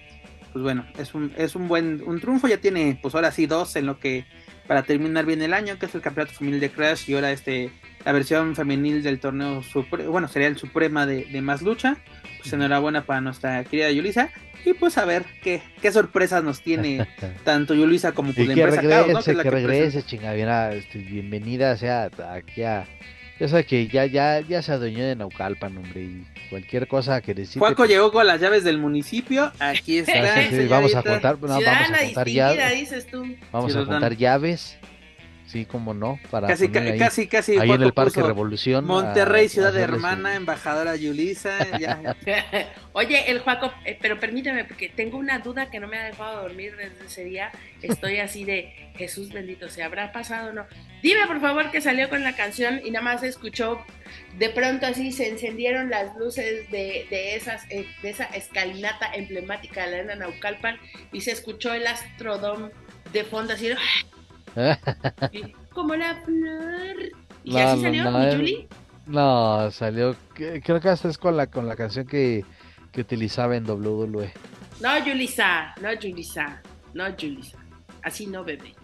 Pues 0.54 0.64
bueno, 0.64 0.86
es 0.98 1.14
un, 1.14 1.34
es 1.38 1.56
un 1.56 1.68
buen 1.68 2.02
un 2.06 2.22
triunfo. 2.22 2.48
Ya 2.48 2.58
tiene 2.58 2.98
pues 3.02 3.16
ahora 3.16 3.32
sí 3.32 3.48
dos 3.48 3.76
en 3.76 3.86
lo 3.86 4.00
que 4.00 4.26
para 4.68 4.84
terminar 4.84 5.26
bien 5.26 5.42
el 5.42 5.54
año, 5.54 5.80
que 5.80 5.88
es 5.88 5.96
el 5.96 6.02
campeonato 6.02 6.36
femenil 6.36 6.60
de 6.60 6.70
Crash 6.70 7.10
y 7.10 7.16
ahora 7.16 7.32
este 7.32 7.72
la 8.06 8.12
versión 8.12 8.56
femenil 8.56 9.02
del 9.04 9.20
torneo 9.20 9.62
bueno 10.10 10.28
sería 10.28 10.48
el 10.48 10.58
Suprema 10.58 11.06
de, 11.06 11.42
más 11.42 11.62
lucha. 11.62 11.98
Pues 12.50 12.54
enhorabuena 12.54 13.06
para 13.06 13.22
nuestra 13.22 13.64
querida 13.64 13.92
Yulisa. 13.92 14.30
Y 14.66 14.74
pues 14.74 14.98
a 14.98 15.06
ver 15.06 15.26
qué, 15.44 15.62
qué 15.82 15.92
sorpresas 15.92 16.44
nos 16.44 16.62
tiene 16.62 17.08
tanto 17.44 17.74
Yulisa 17.74 18.12
como 18.12 18.34
pues, 18.34 18.48
la 18.48 18.54
empresa 18.54 18.82
regrese, 18.82 19.36
que, 19.36 19.50
regrese, 19.50 20.04
chingada, 20.04 20.74
este, 20.74 21.00
bienvenida 21.00 21.78
sea 21.78 22.10
aquí 22.32 22.64
a 22.64 22.86
ya 23.40 23.48
sabe 23.48 23.66
que 23.66 23.88
ya, 23.88 24.06
ya, 24.08 24.40
ya 24.40 24.64
se 24.64 24.72
adueñó 24.72 25.06
de 25.06 25.16
Naucalpan, 25.16 25.78
hombre, 25.78 26.02
y 26.02 26.28
cualquier 26.50 26.88
cosa 26.88 27.22
que 27.22 27.36
decir. 27.36 27.60
Juaco 27.60 27.86
llegó 27.86 28.12
con 28.12 28.26
las 28.26 28.42
llaves 28.42 28.64
del 28.64 28.80
municipio, 28.80 29.52
aquí 29.60 29.98
está. 30.00 30.42
vamos 30.68 30.96
a 30.96 31.04
contar, 31.04 31.40
no, 31.40 31.48
vamos 31.48 31.64
a 31.68 32.04
contar 32.04 32.28
llaves. 32.28 33.06
Vamos 33.52 33.76
a 33.76 33.86
contar 33.86 34.18
llaves 34.18 34.80
Sí, 35.48 35.66
como 35.66 35.94
no, 35.94 36.20
para 36.30 36.46
casi, 36.46 36.68
casi, 36.70 37.28
casi, 37.28 37.58
ahí 37.58 37.72
en 37.72 37.82
el 37.82 37.94
Parque 37.94 38.22
Revolución. 38.22 38.84
Monterrey, 38.84 39.48
ciudad 39.48 39.72
de 39.72 39.82
hermana, 39.82 40.36
embajadora 40.36 40.98
Yulisa. 40.98 41.58
Oye, 42.92 43.32
el 43.32 43.40
Juaco, 43.40 43.72
eh, 43.86 43.98
pero 44.02 44.20
permíteme, 44.20 44.66
porque 44.66 44.90
tengo 44.90 45.18
una 45.18 45.40
duda 45.40 45.70
que 45.70 45.80
no 45.80 45.88
me 45.88 45.98
ha 45.98 46.04
dejado 46.04 46.42
dormir 46.42 46.76
desde 46.76 47.06
ese 47.06 47.24
día. 47.24 47.52
Estoy 47.82 48.18
así 48.20 48.44
de 48.44 48.92
Jesús 48.98 49.32
bendito, 49.32 49.70
¿se 49.70 49.84
habrá 49.84 50.12
pasado 50.12 50.50
o 50.50 50.54
no? 50.54 50.66
Dime 51.02 51.26
por 51.28 51.40
favor 51.40 51.72
que 51.72 51.80
salió 51.80 52.10
con 52.10 52.24
la 52.24 52.36
canción 52.36 52.82
y 52.84 52.92
nada 52.92 53.06
más 53.06 53.24
escuchó, 53.24 53.80
de 54.38 54.50
pronto 54.50 54.86
así 54.86 55.14
se 55.14 55.30
encendieron 55.30 55.90
las 55.90 56.14
luces 56.18 56.70
de, 56.72 57.08
de 57.10 57.36
esas, 57.36 57.64
eh, 57.70 57.88
de 58.02 58.10
esa 58.10 58.26
escalinata 58.26 59.14
emblemática 59.14 59.86
de 59.86 59.92
la 59.92 59.98
Arena 59.98 60.16
Naucalpan 60.16 60.78
y 61.14 61.22
se 61.22 61.32
escuchó 61.32 61.74
el 61.74 61.88
Astrodome 61.88 62.72
de 63.14 63.24
fondo 63.24 63.54
así. 63.54 63.70
Como 65.74 65.96
la 65.96 66.16
flor. 66.24 66.96
¿Y 67.44 67.52
no, 67.54 67.60
así 67.60 67.82
salió, 67.82 68.12
no, 68.12 68.32
Julie? 68.32 68.68
No, 69.06 69.72
salió. 69.72 70.16
Creo 70.34 70.82
que 70.82 70.90
hasta 70.90 71.08
es 71.08 71.18
con 71.18 71.38
la, 71.38 71.48
con 71.48 71.68
la 71.68 71.76
canción 71.76 72.06
que, 72.06 72.44
que 72.92 73.02
utilizaba 73.02 73.56
en 73.56 73.70
WWE. 73.70 74.34
No, 74.82 74.90
Julisa, 75.04 75.74
no, 75.82 75.90
Julisa, 76.00 76.62
no, 76.94 77.06
Julisa. 77.20 77.58
Así 78.04 78.28
no, 78.28 78.44
bebé. 78.44 78.76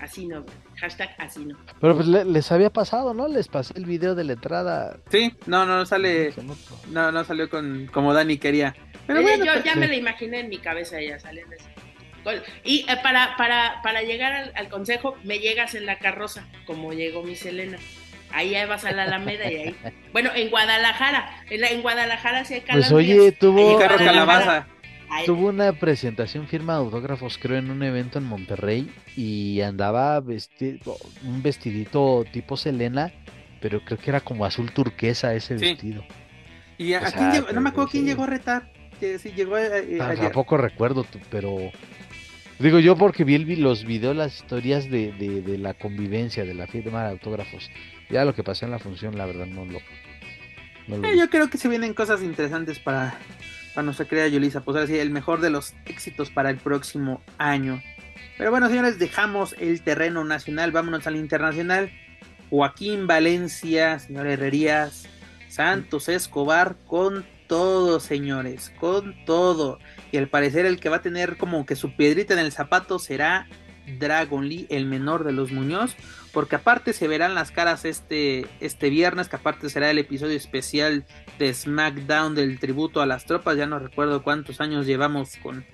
Así 0.00 0.26
no, 0.26 0.40
bebé. 0.40 0.64
Hashtag 0.76 1.14
así 1.18 1.44
no. 1.44 1.56
Pero 1.80 1.94
pues 1.94 2.08
les 2.08 2.52
había 2.52 2.70
pasado, 2.70 3.14
¿no? 3.14 3.28
Les 3.28 3.48
pasé 3.48 3.74
el 3.76 3.86
video 3.86 4.14
de 4.14 4.24
la 4.24 4.32
entrada. 4.32 4.98
Sí, 5.10 5.34
no, 5.46 5.64
no, 5.64 5.86
sale. 5.86 6.34
No, 6.90 7.12
no 7.12 7.24
salió 7.24 7.48
con 7.48 7.88
como 7.92 8.12
Dani 8.12 8.38
quería. 8.38 8.74
Pero 9.06 9.22
bueno, 9.22 9.44
yo 9.44 9.52
pues, 9.52 9.64
ya 9.64 9.76
me 9.76 9.86
la 9.86 9.94
imaginé 9.94 10.40
en 10.40 10.48
mi 10.48 10.58
cabeza 10.58 11.00
ya 11.00 11.18
saliendo 11.18 11.54
así. 11.54 11.73
Y 12.64 12.86
eh, 12.88 12.96
para, 13.02 13.36
para, 13.36 13.80
para 13.82 14.02
llegar 14.02 14.52
al, 14.54 14.68
consejo, 14.68 15.16
me 15.24 15.38
llegas 15.38 15.74
en 15.74 15.86
la 15.86 15.98
carroza, 15.98 16.46
como 16.66 16.92
llegó 16.92 17.22
mi 17.22 17.36
Selena. 17.36 17.78
Ahí 18.32 18.54
vas 18.66 18.84
a 18.84 18.92
la 18.92 19.04
Alameda 19.04 19.50
y 19.50 19.56
ahí. 19.56 19.76
Bueno, 20.12 20.30
en 20.34 20.50
Guadalajara. 20.50 21.44
En, 21.50 21.82
Guadalajara 21.82 22.44
sí 22.44 22.54
hay 22.54 22.62
Pues 22.62 22.90
oye, 22.90 23.30
tuvo. 23.32 23.78
Tuvo 25.26 25.48
una 25.48 25.72
presentación 25.72 26.48
firma 26.48 26.74
de 26.74 26.80
autógrafos, 26.80 27.38
creo, 27.38 27.58
en 27.58 27.70
un 27.70 27.82
evento 27.82 28.18
en 28.18 28.24
Monterrey 28.24 28.90
y 29.16 29.60
andaba 29.60 30.18
vestido, 30.20 30.96
un 31.22 31.42
vestidito 31.42 32.24
tipo 32.32 32.56
Selena, 32.56 33.12
pero 33.60 33.80
creo 33.84 33.98
que 33.98 34.10
era 34.10 34.20
como 34.20 34.44
azul 34.44 34.72
turquesa 34.72 35.34
ese 35.34 35.54
vestido. 35.54 36.04
Y 36.78 36.94
a, 36.94 37.00
quién 37.12 37.30
llegó, 37.30 37.52
no 37.52 37.60
me 37.60 37.68
acuerdo 37.68 37.90
quién 37.90 38.06
llegó 38.06 38.24
a 38.24 38.26
retar. 38.26 38.72
Que 38.98 39.18
sí, 39.18 39.32
llegó 39.32 39.56
eh, 39.58 39.98
a, 40.00 40.14
Tampoco 40.14 40.56
recuerdo, 40.56 41.06
pero 41.30 41.70
Digo 42.58 42.78
yo 42.78 42.96
porque 42.96 43.24
vi 43.24 43.38
los 43.56 43.84
videos, 43.84 44.14
las 44.14 44.36
historias 44.36 44.88
de, 44.90 45.12
de, 45.12 45.58
la 45.58 45.74
convivencia, 45.74 46.44
de 46.44 46.54
la 46.54 46.66
firma 46.66 47.04
de 47.04 47.10
autógrafos. 47.10 47.70
Ya 48.10 48.24
lo 48.24 48.34
que 48.34 48.44
pasó 48.44 48.64
en 48.64 48.70
la 48.70 48.78
función, 48.78 49.18
la 49.18 49.26
verdad, 49.26 49.46
no 49.46 49.64
lo... 49.64 49.78
Eh, 50.86 51.16
yo 51.16 51.30
creo 51.30 51.48
que 51.48 51.58
se 51.58 51.68
vienen 51.68 51.94
cosas 51.94 52.22
interesantes 52.22 52.78
para, 52.78 53.18
para 53.74 53.84
nuestra 53.84 54.06
querida 54.06 54.28
Yulisa. 54.28 54.60
Pues 54.60 54.76
ahora 54.76 54.86
sí, 54.86 54.98
el 54.98 55.10
mejor 55.10 55.40
de 55.40 55.50
los 55.50 55.74
éxitos 55.86 56.30
para 56.30 56.50
el 56.50 56.58
próximo 56.58 57.22
año. 57.38 57.82
Pero 58.36 58.50
bueno, 58.50 58.68
señores, 58.68 58.98
dejamos 58.98 59.54
el 59.58 59.82
terreno 59.82 60.24
nacional, 60.24 60.72
vámonos 60.72 61.06
al 61.06 61.16
internacional. 61.16 61.90
Joaquín 62.50 63.06
Valencia, 63.06 63.98
señor 63.98 64.26
Herrerías, 64.26 65.08
Santos 65.48 66.08
Escobar 66.08 66.76
con 66.86 67.24
todo, 67.46 68.00
señores, 68.00 68.72
con 68.78 69.14
todo. 69.24 69.78
Y 70.14 70.16
al 70.16 70.28
parecer 70.28 70.64
el 70.64 70.78
que 70.78 70.88
va 70.88 70.98
a 70.98 71.02
tener 71.02 71.36
como 71.36 71.66
que 71.66 71.74
su 71.74 71.96
piedrita 71.96 72.34
en 72.34 72.38
el 72.38 72.52
zapato 72.52 73.00
será 73.00 73.48
Dragon 73.98 74.48
Lee, 74.48 74.68
el 74.70 74.86
menor 74.86 75.24
de 75.24 75.32
los 75.32 75.50
Muñoz, 75.50 75.96
porque 76.32 76.54
aparte 76.54 76.92
se 76.92 77.08
verán 77.08 77.34
las 77.34 77.50
caras 77.50 77.84
este, 77.84 78.46
este 78.60 78.90
viernes, 78.90 79.28
que 79.28 79.34
aparte 79.34 79.68
será 79.70 79.90
el 79.90 79.98
episodio 79.98 80.36
especial 80.36 81.04
de 81.40 81.52
SmackDown 81.52 82.36
del 82.36 82.60
tributo 82.60 83.02
a 83.02 83.06
las 83.06 83.26
tropas, 83.26 83.56
ya 83.56 83.66
no 83.66 83.80
recuerdo 83.80 84.22
cuántos 84.22 84.60
años 84.60 84.86
llevamos 84.86 85.36
con, 85.42 85.66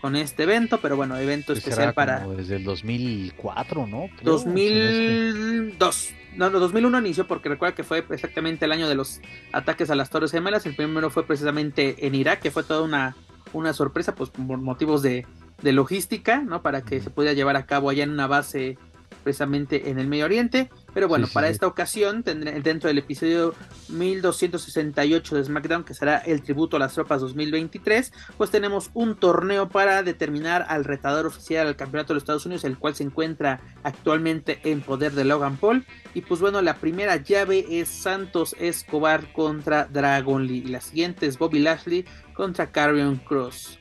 con 0.00 0.14
este 0.14 0.44
evento, 0.44 0.78
pero 0.80 0.96
bueno, 0.96 1.16
evento 1.16 1.54
pues 1.54 1.58
especial 1.58 1.92
para... 1.92 2.20
Desde 2.20 2.54
el 2.54 2.62
2004, 2.62 3.88
¿no? 3.88 4.10
2002. 4.22 6.10
No, 6.36 6.50
no, 6.50 6.60
2001 6.60 7.00
inició 7.00 7.26
porque 7.26 7.48
recuerda 7.48 7.74
que 7.74 7.82
fue 7.82 8.04
exactamente 8.10 8.66
el 8.66 8.70
año 8.70 8.88
de 8.88 8.94
los 8.94 9.20
ataques 9.50 9.90
a 9.90 9.96
las 9.96 10.08
Torres 10.08 10.30
Gemelas. 10.30 10.66
El 10.66 10.76
primero 10.76 11.10
fue 11.10 11.26
precisamente 11.26 12.06
en 12.06 12.14
Irak, 12.14 12.38
que 12.38 12.52
fue 12.52 12.62
toda 12.62 12.82
una, 12.82 13.16
una 13.52 13.72
sorpresa, 13.72 14.14
pues 14.14 14.30
por 14.30 14.58
motivos 14.58 15.02
de, 15.02 15.26
de 15.62 15.72
logística, 15.72 16.40
¿no? 16.42 16.62
Para 16.62 16.82
que 16.82 17.00
se 17.00 17.10
pudiera 17.10 17.34
llevar 17.34 17.56
a 17.56 17.66
cabo 17.66 17.90
allá 17.90 18.04
en 18.04 18.10
una 18.10 18.26
base 18.26 18.78
precisamente 19.22 19.90
en 19.90 19.98
el 19.98 20.06
Medio 20.06 20.24
Oriente. 20.24 20.70
Pero 20.94 21.08
bueno, 21.08 21.26
para 21.32 21.48
esta 21.48 21.66
ocasión, 21.66 22.22
dentro 22.24 22.88
del 22.88 22.98
episodio 22.98 23.54
1268 23.88 25.36
de 25.36 25.44
SmackDown, 25.44 25.84
que 25.84 25.94
será 25.94 26.18
el 26.18 26.42
tributo 26.42 26.76
a 26.76 26.80
las 26.80 26.94
tropas 26.94 27.20
2023, 27.20 28.12
pues 28.36 28.50
tenemos 28.50 28.90
un 28.94 29.16
torneo 29.16 29.68
para 29.68 30.02
determinar 30.02 30.66
al 30.68 30.84
retador 30.84 31.26
oficial 31.26 31.66
al 31.66 31.76
campeonato 31.76 32.08
de 32.08 32.14
los 32.14 32.22
Estados 32.22 32.46
Unidos, 32.46 32.64
el 32.64 32.78
cual 32.78 32.94
se 32.94 33.04
encuentra 33.04 33.60
actualmente 33.82 34.60
en 34.64 34.80
poder 34.80 35.12
de 35.12 35.24
Logan 35.24 35.56
Paul. 35.56 35.84
Y 36.14 36.22
pues 36.22 36.40
bueno, 36.40 36.62
la 36.62 36.76
primera 36.76 37.16
llave 37.16 37.64
es 37.68 37.88
Santos 37.88 38.56
Escobar 38.58 39.32
contra 39.32 39.84
Dragon 39.84 40.46
Lee. 40.46 40.64
Y 40.66 40.70
la 40.70 40.80
siguiente 40.80 41.26
es 41.26 41.38
Bobby 41.38 41.60
Lashley 41.60 42.04
contra 42.34 42.70
Carrion 42.70 43.16
Cross. 43.16 43.78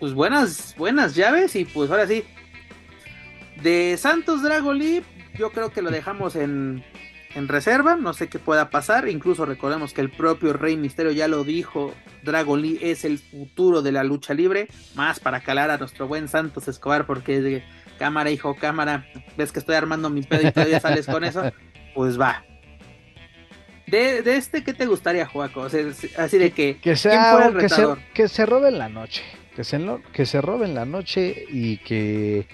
Pues 0.00 0.12
buenas, 0.12 0.74
buenas 0.76 1.14
llaves 1.14 1.54
y 1.56 1.64
pues 1.64 1.90
ahora 1.90 2.06
sí, 2.06 2.24
de 3.62 3.96
Santos 3.98 4.42
Dragon 4.42 4.78
yo 5.38 5.50
creo 5.50 5.70
que 5.70 5.82
lo 5.82 5.90
dejamos 5.90 6.36
en, 6.36 6.84
en 7.34 7.48
reserva, 7.48 7.96
no 7.96 8.12
sé 8.12 8.28
qué 8.28 8.38
pueda 8.38 8.70
pasar, 8.70 9.08
incluso 9.08 9.44
recordemos 9.46 9.92
que 9.92 10.00
el 10.00 10.10
propio 10.10 10.52
Rey 10.52 10.76
Misterio 10.76 11.12
ya 11.12 11.28
lo 11.28 11.44
dijo, 11.44 11.94
Dragon 12.22 12.60
Lee 12.60 12.78
es 12.80 13.04
el 13.04 13.18
futuro 13.18 13.82
de 13.82 13.92
la 13.92 14.04
lucha 14.04 14.34
libre, 14.34 14.68
más 14.94 15.20
para 15.20 15.40
calar 15.40 15.70
a 15.70 15.78
nuestro 15.78 16.06
buen 16.06 16.28
Santos 16.28 16.68
Escobar, 16.68 17.06
porque 17.06 17.40
de 17.40 17.64
cámara, 17.98 18.30
hijo, 18.30 18.54
cámara, 18.56 19.06
ves 19.36 19.52
que 19.52 19.58
estoy 19.58 19.74
armando 19.74 20.10
mi 20.10 20.22
pedo 20.22 20.48
y 20.48 20.52
todavía 20.52 20.80
sales 20.80 21.06
con 21.06 21.24
eso, 21.24 21.42
pues 21.94 22.20
va. 22.20 22.44
De, 23.86 24.22
de 24.22 24.36
este, 24.36 24.64
¿qué 24.64 24.72
te 24.72 24.86
gustaría, 24.86 25.26
Joaco? 25.26 25.64
así 25.64 26.38
de 26.38 26.52
que, 26.52 26.78
que 26.78 26.96
sea, 26.96 27.52
que 27.58 27.68
se, 27.68 27.86
que 28.14 28.28
se 28.28 28.46
roben 28.46 28.78
la 28.78 28.88
noche, 28.88 29.22
que 29.54 29.62
se, 29.62 29.80
que 30.12 30.26
se 30.26 30.40
roben 30.40 30.74
la 30.74 30.84
noche 30.84 31.44
y 31.50 31.78
que 31.78 32.46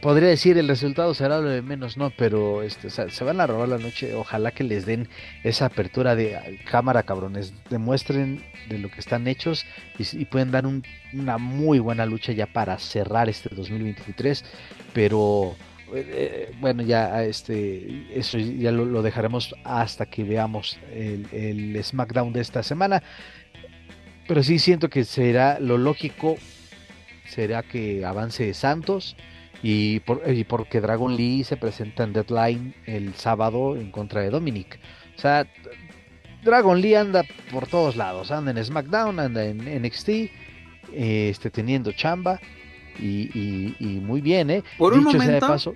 podría 0.00 0.28
decir 0.28 0.58
el 0.58 0.68
resultado 0.68 1.14
será 1.14 1.40
lo 1.40 1.48
de 1.48 1.62
menos, 1.62 1.96
no, 1.96 2.10
pero 2.10 2.62
este, 2.62 2.90
se 2.90 3.24
van 3.24 3.40
a 3.40 3.46
robar 3.46 3.68
la 3.68 3.78
noche. 3.78 4.14
Ojalá 4.14 4.50
que 4.50 4.64
les 4.64 4.86
den 4.86 5.08
esa 5.42 5.66
apertura 5.66 6.16
de 6.16 6.60
cámara, 6.70 7.02
cabrones. 7.02 7.52
Demuestren 7.70 8.42
de 8.68 8.78
lo 8.78 8.90
que 8.90 9.00
están 9.00 9.26
hechos 9.28 9.64
y, 9.98 10.24
pueden 10.24 10.50
dar 10.50 10.64
una 11.12 11.38
muy 11.38 11.78
buena 11.78 12.06
lucha 12.06 12.32
ya 12.32 12.46
para 12.46 12.78
cerrar 12.78 13.28
este 13.28 13.54
2023. 13.54 14.44
Pero 14.92 15.54
eh, 15.94 16.52
bueno, 16.60 16.82
ya 16.82 17.22
este, 17.24 18.06
eso 18.18 18.38
ya 18.38 18.72
lo, 18.72 19.02
dejaremos 19.02 19.54
hasta 19.64 20.06
que 20.06 20.24
veamos 20.24 20.78
el, 20.92 21.26
el 21.32 21.82
SmackDown 21.82 22.32
de 22.32 22.40
esta 22.40 22.62
semana. 22.62 23.02
Pero 24.26 24.42
sí 24.42 24.58
siento 24.58 24.88
que 24.88 25.04
será 25.04 25.60
lo 25.60 25.76
lógico 25.78 26.36
será 27.26 27.62
que 27.62 28.04
avance 28.04 28.52
Santos 28.54 29.16
y, 29.66 30.00
por, 30.00 30.20
porque 30.46 30.82
Dragon 30.82 31.16
Lee 31.16 31.42
se 31.42 31.56
presenta 31.56 32.04
en 32.04 32.12
Deadline 32.12 32.74
el 32.84 33.14
sábado 33.14 33.76
en 33.76 33.90
contra 33.90 34.20
de 34.20 34.28
Dominic. 34.28 34.78
O 35.16 35.18
sea, 35.18 35.46
Dragon 36.44 36.78
Lee 36.78 36.96
anda 36.96 37.24
por 37.50 37.66
todos 37.66 37.96
lados, 37.96 38.30
anda 38.30 38.50
en 38.50 38.62
SmackDown, 38.62 39.18
anda 39.18 39.42
en 39.42 39.82
NXT, 39.82 40.08
este, 40.92 41.48
teniendo 41.50 41.92
chamba 41.92 42.38
y, 42.98 44.00
muy 44.02 44.20
bien, 44.20 44.50
¿eh? 44.50 44.62
Por 44.76 44.92
un 44.92 45.04
momento, 45.04 45.46
paso, 45.46 45.74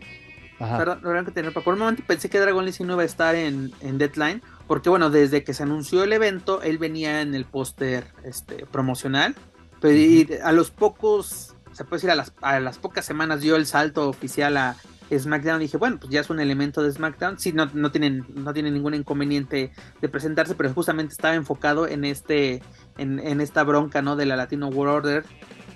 por 0.59 1.73
un 1.73 1.79
momento 1.79 2.03
pensé 2.07 2.29
que 2.29 2.39
Dragon 2.39 2.67
Lee 2.67 2.73
sí 2.73 2.85
no 2.85 2.93
iba 2.93 3.03
a 3.03 3.07
estar 3.07 3.35
en, 3.37 3.73
Deadline, 3.81 4.43
porque 4.67 4.91
bueno, 4.91 5.09
desde 5.09 5.45
que 5.45 5.55
se 5.55 5.63
anunció 5.63 6.05
el 6.05 6.13
evento, 6.13 6.61
él 6.61 6.77
venía 6.77 7.23
en 7.23 7.35
el 7.35 7.47
póster 7.47 8.05
este, 8.23 8.67
promocional, 8.67 9.35
pero 9.81 10.45
a 10.45 10.53
los 10.53 10.71
pocos 10.71 11.55
se 11.79 11.85
puede 11.85 11.99
decir, 11.99 12.11
a 12.11 12.17
las, 12.17 12.33
a 12.43 12.59
las 12.59 12.77
pocas 12.77 13.05
semanas 13.05 13.41
dio 13.41 13.55
el 13.55 13.65
salto 13.65 14.09
oficial 14.09 14.57
a 14.57 14.75
SmackDown. 15.17 15.61
Dije, 15.61 15.77
bueno, 15.77 15.99
pues 16.01 16.11
ya 16.11 16.21
es 16.21 16.29
un 16.29 16.41
elemento 16.41 16.83
de 16.83 16.91
SmackDown. 16.91 17.39
Sí, 17.39 17.53
no, 17.53 17.71
no, 17.73 17.93
tienen, 17.93 18.27
no 18.35 18.53
tienen 18.53 18.75
ningún 18.75 18.95
inconveniente 18.95 19.71
de 20.01 20.09
presentarse, 20.09 20.57
pero 20.57 20.75
justamente 20.75 21.13
estaba 21.13 21.37
enfocado 21.37 21.87
en 21.87 22.05
este, 22.05 22.65
en, 22.97 23.21
en 23.21 23.41
esta 23.41 23.63
bronca, 23.63 24.03
¿no? 24.03 24.17
De 24.17 24.27
la 24.27 24.35
Latino 24.35 24.67
World 24.67 24.93
Order, 24.97 25.25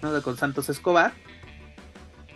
¿no? 0.03 0.13
De 0.13 0.23
con 0.23 0.37
Santos 0.37 0.69
Escobar. 0.69 1.13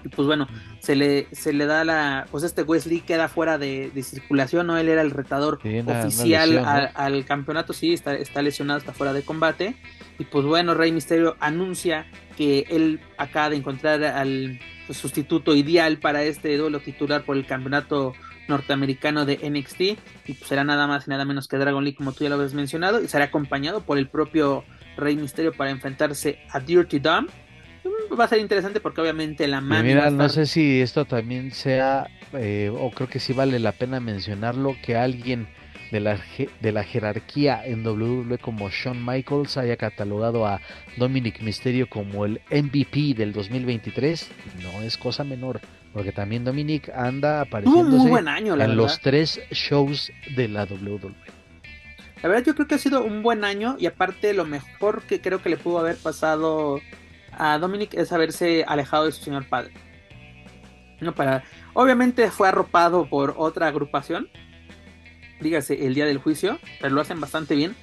Y 0.06 0.08
pues 0.08 0.26
bueno, 0.26 0.46
se 0.78 0.94
le, 0.94 1.26
se 1.32 1.52
le 1.52 1.66
da 1.66 1.84
la. 1.84 2.28
Pues 2.30 2.44
este 2.44 2.62
Wesley 2.62 3.00
queda 3.00 3.26
fuera 3.26 3.58
de, 3.58 3.90
circulación, 4.04 4.68
¿no? 4.68 4.78
Él 4.78 4.88
era 4.88 5.02
el 5.02 5.10
retador 5.10 5.58
oficial 5.86 6.92
al, 6.94 7.24
campeonato, 7.24 7.72
sí, 7.72 7.92
está, 7.92 8.14
está 8.14 8.40
lesionado, 8.40 8.78
está 8.78 8.92
fuera 8.92 9.12
de 9.12 9.22
combate. 9.22 9.74
Y 10.20 10.24
pues 10.24 10.46
bueno, 10.46 10.74
Rey 10.74 10.92
Misterio 10.92 11.36
anuncia 11.40 12.06
que 12.36 12.66
él 12.70 13.00
acaba 13.18 13.50
de 13.50 13.56
encontrar 13.56 14.04
al 14.04 14.60
pues, 14.86 14.96
sustituto 14.96 15.56
ideal 15.56 15.98
para 15.98 16.22
este 16.22 16.56
duelo 16.56 16.78
titular 16.78 17.24
por 17.24 17.36
el 17.36 17.46
campeonato 17.46 18.14
norteamericano 18.46 19.26
de 19.26 19.38
NXT. 19.38 19.80
Y 19.80 20.32
pues 20.34 20.48
será 20.48 20.62
nada 20.62 20.86
más 20.86 21.08
y 21.08 21.10
nada 21.10 21.24
menos 21.24 21.48
que 21.48 21.56
Dragon 21.56 21.82
Lee, 21.82 21.94
como 21.94 22.12
tú 22.12 22.22
ya 22.22 22.30
lo 22.30 22.36
habías 22.36 22.54
mencionado. 22.54 23.02
Y 23.02 23.08
será 23.08 23.24
acompañado 23.24 23.80
por 23.80 23.98
el 23.98 24.08
propio 24.08 24.62
Rey 24.96 25.16
Misterio 25.16 25.52
para 25.52 25.70
enfrentarse 25.70 26.38
a 26.52 26.60
Dirty 26.60 27.00
Dom. 27.00 27.26
Va 28.18 28.24
a 28.24 28.28
ser 28.28 28.38
interesante 28.38 28.80
porque 28.80 29.00
obviamente 29.00 29.46
la 29.46 29.60
mano. 29.60 29.84
Mira, 29.84 30.10
no 30.10 30.28
sé 30.28 30.46
si 30.46 30.80
esto 30.80 31.04
también 31.04 31.52
sea, 31.52 32.08
eh, 32.32 32.70
o 32.72 32.90
creo 32.90 33.08
que 33.08 33.20
sí 33.20 33.32
vale 33.32 33.58
la 33.58 33.72
pena 33.72 34.00
mencionarlo, 34.00 34.76
que 34.82 34.96
alguien 34.96 35.48
de 35.90 36.00
la, 36.00 36.18
de 36.60 36.72
la 36.72 36.84
jerarquía 36.84 37.64
en 37.64 37.86
WWE 37.86 38.38
como 38.38 38.70
Shawn 38.70 39.04
Michaels 39.04 39.56
haya 39.56 39.76
catalogado 39.76 40.46
a 40.46 40.60
Dominic 40.96 41.40
Mysterio 41.40 41.88
como 41.88 42.24
el 42.24 42.40
MVP 42.50 43.14
del 43.14 43.32
2023, 43.32 44.28
no 44.62 44.82
es 44.82 44.96
cosa 44.96 45.24
menor, 45.24 45.60
porque 45.92 46.12
también 46.12 46.44
Dominic 46.44 46.88
anda 46.90 47.40
apareciendo 47.40 48.18
en 48.60 48.76
los 48.76 49.00
tres 49.00 49.40
shows 49.50 50.12
de 50.34 50.48
la 50.48 50.64
WWE. 50.64 51.14
La 52.22 52.30
verdad 52.30 52.44
yo 52.46 52.54
creo 52.54 52.66
que 52.66 52.74
ha 52.74 52.78
sido 52.78 53.04
un 53.04 53.22
buen 53.22 53.44
año 53.44 53.76
y 53.78 53.86
aparte 53.86 54.32
lo 54.32 54.44
mejor 54.44 55.02
que 55.02 55.20
creo 55.20 55.42
que 55.42 55.50
le 55.50 55.56
pudo 55.56 55.78
haber 55.78 55.96
pasado 55.96 56.80
a 57.36 57.58
Dominic 57.58 57.94
es 57.94 58.12
haberse 58.12 58.64
alejado 58.66 59.06
de 59.06 59.12
su 59.12 59.22
señor 59.22 59.48
padre. 59.48 59.72
No 61.00 61.14
para, 61.14 61.44
obviamente 61.74 62.30
fue 62.30 62.48
arropado 62.48 63.08
por 63.08 63.34
otra 63.36 63.68
agrupación, 63.68 64.28
dígase 65.40 65.86
el 65.86 65.94
día 65.94 66.06
del 66.06 66.18
juicio, 66.18 66.58
pero 66.80 66.94
lo 66.94 67.00
hacen 67.00 67.20
bastante 67.20 67.54
bien. 67.54 67.74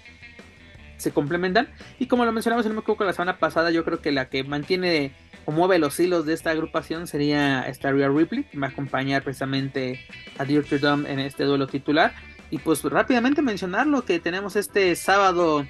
Se 0.97 1.11
complementan. 1.11 1.67
Y 1.99 2.07
como 2.07 2.25
lo 2.25 2.31
mencionamos 2.31 2.65
en 2.65 2.77
un 2.77 2.84
la 2.99 3.13
semana 3.13 3.38
pasada, 3.38 3.71
yo 3.71 3.84
creo 3.84 4.01
que 4.01 4.11
la 4.11 4.30
que 4.30 4.43
mantiene 4.43 5.11
o 5.45 5.51
mueve 5.51 5.77
los 5.77 5.99
hilos 5.99 6.25
de 6.25 6.34
esta 6.34 6.51
agrupación 6.51 7.07
sería 7.07 7.67
esta 7.67 7.91
Ripley, 7.91 8.45
que 8.45 8.57
va 8.57 8.67
a 8.67 8.69
acompañar 8.69 9.23
precisamente 9.23 9.99
a 10.38 10.45
Dirty 10.45 10.77
Dome 10.77 11.11
en 11.11 11.19
este 11.19 11.43
duelo 11.43 11.67
titular. 11.67 12.13
Y 12.49 12.59
pues 12.59 12.84
rápidamente 12.84 13.41
mencionarlo 13.41 14.05
que 14.05 14.19
tenemos 14.19 14.55
este 14.55 14.95
sábado 14.95 15.65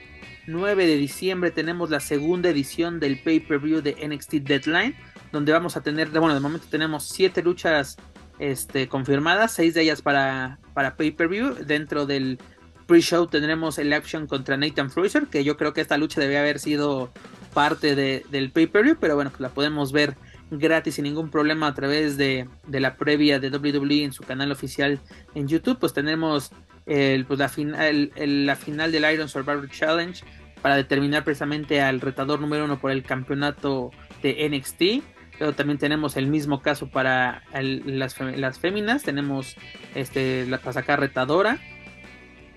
9 0.48 0.86
de 0.86 0.96
diciembre, 0.98 1.52
tenemos 1.52 1.90
la 1.90 2.00
segunda 2.00 2.50
edición 2.50 3.00
del 3.00 3.20
pay-per-view 3.20 3.82
de 3.82 3.96
NXT 4.08 4.34
Deadline, 4.36 4.96
donde 5.32 5.52
vamos 5.52 5.78
a 5.78 5.82
tener, 5.82 6.10
bueno, 6.10 6.34
de 6.34 6.40
momento 6.40 6.68
tenemos 6.70 7.08
7 7.10 7.42
luchas 7.42 7.98
este, 8.40 8.88
confirmadas, 8.88 9.52
seis 9.52 9.74
de 9.74 9.82
ellas 9.82 10.02
para, 10.02 10.60
para 10.74 10.96
pay-per-view. 10.96 11.56
Dentro 11.66 12.06
del 12.06 12.40
pre-show 12.88 13.28
tendremos 13.28 13.78
el 13.78 13.94
action 13.94 14.28
contra 14.28 14.58
Nathan 14.58 14.92
Fraser, 14.92 15.28
que 15.28 15.44
yo 15.44 15.58
creo 15.58 15.74
que 15.74 15.82
esta 15.82 15.98
lucha 15.98 16.20
debe 16.20 16.38
haber 16.38 16.60
sido 16.60 17.12
parte 17.54 17.96
de, 17.96 18.26
del 18.32 18.52
pay-per-view, 18.52 18.98
pero 19.00 19.16
bueno, 19.16 19.32
la 19.40 19.50
podemos 19.50 19.92
ver 19.92 20.16
gratis 20.52 20.96
sin 20.96 21.06
ningún 21.06 21.30
problema 21.30 21.68
a 21.68 21.74
través 21.74 22.18
de, 22.18 22.48
de, 22.68 22.80
la 22.80 22.96
previa 22.98 23.40
de 23.40 23.50
WWE 23.50 24.04
en 24.04 24.14
su 24.14 24.24
canal 24.24 24.52
oficial 24.52 25.00
en 25.36 25.48
YouTube. 25.48 25.80
Pues 25.80 25.94
tenemos 25.94 26.52
pues 26.86 27.40
la, 27.40 27.50
final 27.50 28.16
la 28.18 28.56
del 28.92 29.14
Iron 29.14 29.30
Survivor 29.30 29.70
Challenge 29.70 30.24
para 30.64 30.78
determinar 30.78 31.26
precisamente 31.26 31.82
al 31.82 32.00
retador 32.00 32.40
número 32.40 32.64
uno 32.66 32.80
por 32.80 32.92
el 32.92 33.04
campeonato 33.04 33.92
de 34.22 34.50
NXT. 34.50 35.04
Pero 35.38 35.54
también 35.54 35.78
tenemos 35.78 36.16
el 36.16 36.28
mismo 36.28 36.62
caso 36.62 36.90
para 36.90 37.44
las, 37.52 38.20
las 38.20 38.60
féminas. 38.60 39.04
Tenemos 39.04 39.58
este, 39.94 40.46
la 40.48 40.60
para 40.60 40.96
retadora. 40.96 41.60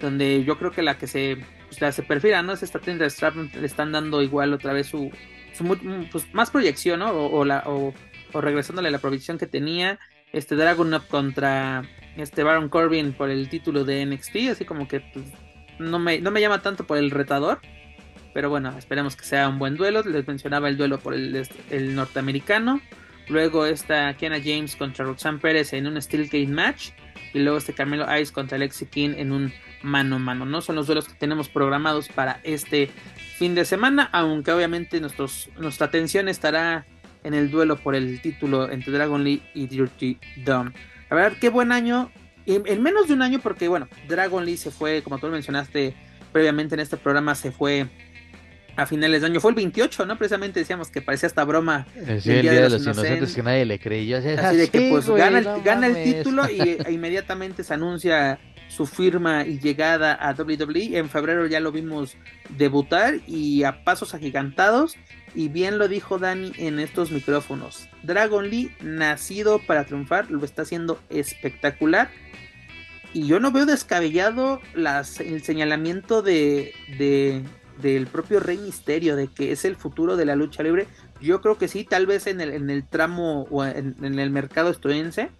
Donde 0.01 0.45
yo 0.45 0.59
creo 0.59 0.71
que 0.71 0.83
la 0.83 0.99
que 0.99 1.07
se, 1.07 1.39
pues, 1.69 1.95
se 1.95 2.03
perfila, 2.03 2.43
¿no? 2.43 2.53
Es 2.53 2.63
esta 2.63 2.79
tienda 2.79 3.09
Strap. 3.11 3.35
Le 3.55 3.67
están 3.67 3.91
dando 3.93 4.23
igual 4.23 4.53
otra 4.53 4.73
vez 4.73 4.87
su, 4.87 5.11
pues, 6.13 6.33
más 6.33 6.51
proyección. 6.51 7.03
O, 7.03 7.45
la, 7.45 7.65
o, 7.67 7.93
regresándole 8.35 8.91
la 8.91 8.99
proyección 8.99 9.37
que 9.37 9.47
tenía. 9.47 9.99
Este 10.33 10.55
Dragon 10.55 10.93
Up 10.95 11.09
contra 11.09 11.83
este 12.17 12.43
Baron 12.43 12.69
Corbin 12.69 13.13
por 13.13 13.31
el 13.31 13.49
título 13.49 13.85
de 13.85 14.05
NXT. 14.07 14.37
Así 14.51 14.65
como 14.65 14.89
que 14.89 15.01
pues, 15.01 15.25
no, 15.79 15.99
me, 15.99 16.21
no 16.21 16.31
me 16.31 16.41
llama 16.41 16.63
tanto 16.63 16.87
por 16.87 16.99
el 16.99 17.11
retador. 17.11 17.61
Pero 18.37 18.51
bueno, 18.51 18.77
esperemos 18.77 19.17
que 19.17 19.25
sea 19.25 19.49
un 19.49 19.59
buen 19.59 19.77
duelo. 19.77 20.03
Les 20.03 20.27
mencionaba 20.27 20.69
el 20.69 20.77
duelo 20.77 20.99
por 20.99 21.15
el, 21.15 21.47
norteamericano. 21.95 22.81
Luego 23.29 23.67
está 23.67 24.15
Kiana 24.15 24.39
James 24.45 24.77
contra 24.77 25.05
Roxanne 25.05 25.39
Pérez 25.39 25.73
en 25.73 25.87
un 25.87 26.01
Steel 26.01 26.29
Cage 26.29 26.47
match. 26.49 26.91
Y 27.33 27.39
luego 27.39 27.59
este 27.59 27.73
Carmelo 27.73 28.07
Ice 28.19 28.33
contra 28.33 28.57
Alexi 28.57 28.87
King 28.87 29.15
en 29.17 29.33
un 29.33 29.53
mano 29.83 30.17
a 30.17 30.19
mano. 30.19 30.45
No 30.45 30.61
son 30.61 30.77
los 30.77 30.87
duelos 30.87 31.09
que 31.09 31.15
tenemos 31.15 31.49
programados 31.49 32.09
para 32.09 32.41
este 32.45 32.91
fin 33.39 33.55
de 33.55 33.65
semana. 33.65 34.11
Aunque 34.13 34.53
obviamente 34.53 35.01
nuestra 35.01 35.87
atención 35.87 36.29
estará 36.29 36.87
en 37.25 37.35
el 37.35 37.51
duelo 37.51 37.77
por 37.77 37.95
el 37.95 38.21
título 38.21 38.71
entre 38.71 38.93
Dragon 38.93 39.25
Lee 39.25 39.43
y 39.55 39.67
Dirty 39.67 40.19
Dom. 40.45 40.73
La 41.11 41.17
verdad, 41.17 41.39
qué 41.41 41.49
buen 41.49 41.73
año. 41.73 42.11
En, 42.47 42.83
menos 42.83 43.09
de 43.09 43.15
un 43.15 43.23
año, 43.23 43.41
porque 43.41 43.69
bueno, 43.69 43.89
Dragon 44.09 44.45
Lee 44.45 44.57
se 44.57 44.71
fue, 44.71 45.03
como 45.03 45.19
tú 45.19 45.27
mencionaste 45.27 45.95
previamente 46.33 46.75
en 46.75 46.81
este 46.81 46.97
programa, 46.97 47.35
se 47.35 47.51
fue 47.51 47.89
a 48.77 48.87
finales 48.87 49.23
de 49.23 49.27
año. 49.27 49.41
Fue 49.41 49.51
el 49.51 49.57
28, 49.57 50.07
¿no? 50.07 50.17
Precisamente 50.17 50.61
decíamos 50.61 50.91
que 50.91 51.03
parecía 51.03 51.27
esta 51.27 51.45
broma. 51.45 51.87
Sí, 52.21 52.31
el, 52.31 52.43
día, 52.43 52.53
de, 52.53 52.71
los, 52.71 52.83
inocentes, 52.83 53.35
que 53.35 53.43
nadie 53.43 53.65
le 53.65 53.79
creyó. 53.79 54.19
Así, 54.19 54.57
de 54.57 54.69
que 54.69 54.91
pues 54.91 55.09
gana, 55.09 55.39
el, 55.39 55.63
gana 55.63 55.87
el 55.89 56.05
título 56.05 56.49
y 56.49 56.61
e 56.87 56.93
inmediatamente 56.93 57.65
se 57.65 57.75
anuncia 57.75 58.39
su 58.69 58.87
firma 58.87 59.45
y 59.45 59.59
llegada 59.59 60.15
a 60.15 60.33
WWE. 60.33 60.99
En 60.99 61.09
febrero 61.09 61.47
ya 61.47 61.61
lo 61.61 61.73
vimos 61.73 62.17
debutar 62.51 63.15
y 63.27 63.65
a 63.65 63.83
pasos 63.85 64.15
agigantados. 64.15 64.97
Y 65.37 65.49
bien 65.49 65.77
lo 65.77 65.87
dijo 65.87 66.19
Dani 66.19 66.51
en 66.57 66.81
estos 66.81 67.11
micrófonos. 67.11 67.91
Dragon 68.03 68.49
Lee, 68.49 68.75
nacido 68.81 69.59
para 69.59 69.85
triunfar, 69.85 70.31
lo 70.31 70.43
está 70.43 70.63
haciendo 70.63 70.99
espectacular. 71.11 72.09
Y 73.13 73.27
yo 73.27 73.39
no 73.39 73.53
veo 73.53 73.67
descabellado 73.67 74.63
las, 74.75 75.21
el 75.21 75.43
señalamiento 75.43 76.23
de, 76.23 76.73
del 77.83 78.07
propio 78.07 78.41
Rey 78.41 78.57
Misterio, 78.57 79.15
de 79.15 79.29
que 79.29 79.53
es 79.53 79.67
el 79.67 79.77
futuro 79.77 80.17
de 80.17 80.25
la 80.25 80.37
lucha 80.37 80.63
libre. 80.63 80.89
Yo 81.21 81.43
creo 81.43 81.59
que 81.59 81.69
sí, 81.69 81.85
tal 81.85 82.07
vez 82.07 82.27
en 82.27 82.41
el, 82.41 82.55
en 82.55 82.71
el 82.71 82.89
tramo 82.89 83.43
o 83.51 83.63
en, 83.63 83.95
en 84.03 84.19
el 84.19 84.31
mercado 84.31 84.71
estadounidense 84.71 85.31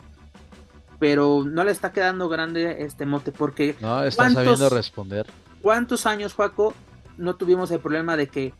pero 0.99 1.45
no 1.45 1.63
le 1.63 1.73
está 1.73 1.93
quedando 1.93 2.31
grande 2.31 2.77
este 2.81 3.05
mote 3.05 3.31
porque 3.31 3.77
no 3.81 4.03
está 4.03 4.31
sabiendo 4.31 4.71
responder. 4.71 5.27
¿Cuántos 5.61 6.07
años, 6.07 6.33
Juaco, 6.33 6.73
no 7.19 7.37
tuvimos 7.37 7.71
el 7.71 7.81
problema 7.81 8.17
de 8.17 8.29
que 8.29 8.55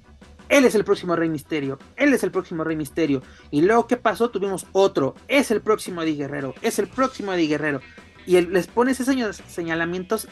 él 0.49 0.65
es 0.65 0.75
el 0.75 0.85
próximo 0.85 1.17
Rey 1.17 1.29
Misterio, 1.29 1.79
él 1.97 2.13
es 2.13 2.23
el 2.23 2.31
próximo 2.31 2.65
Rey 2.65 2.77
Misterio. 2.77 3.23
Y 3.51 3.63
luego 3.63 3.87
qué 3.87 3.97
pasó? 3.97 4.31
Tuvimos 4.31 4.67
otro, 4.73 5.15
es 5.29 5.51
el 5.51 5.61
próximo 5.61 6.03
Eddie 6.03 6.17
Guerrero, 6.17 6.55
es 6.63 6.79
el 6.79 6.89
próximo 6.89 7.33
Eddie 7.33 7.49
Guerrero. 7.49 7.81
Y 8.27 8.41
les 8.41 8.67
pone 8.67 8.93
esos 8.93 9.07
señalamientos 9.49 10.29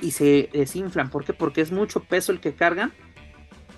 y 0.00 0.12
se 0.12 0.48
desinflan, 0.52 1.10
¿por 1.10 1.24
qué? 1.24 1.32
Porque 1.32 1.60
es 1.60 1.72
mucho 1.72 2.00
peso 2.00 2.32
el 2.32 2.40
que 2.40 2.54
cargan, 2.54 2.92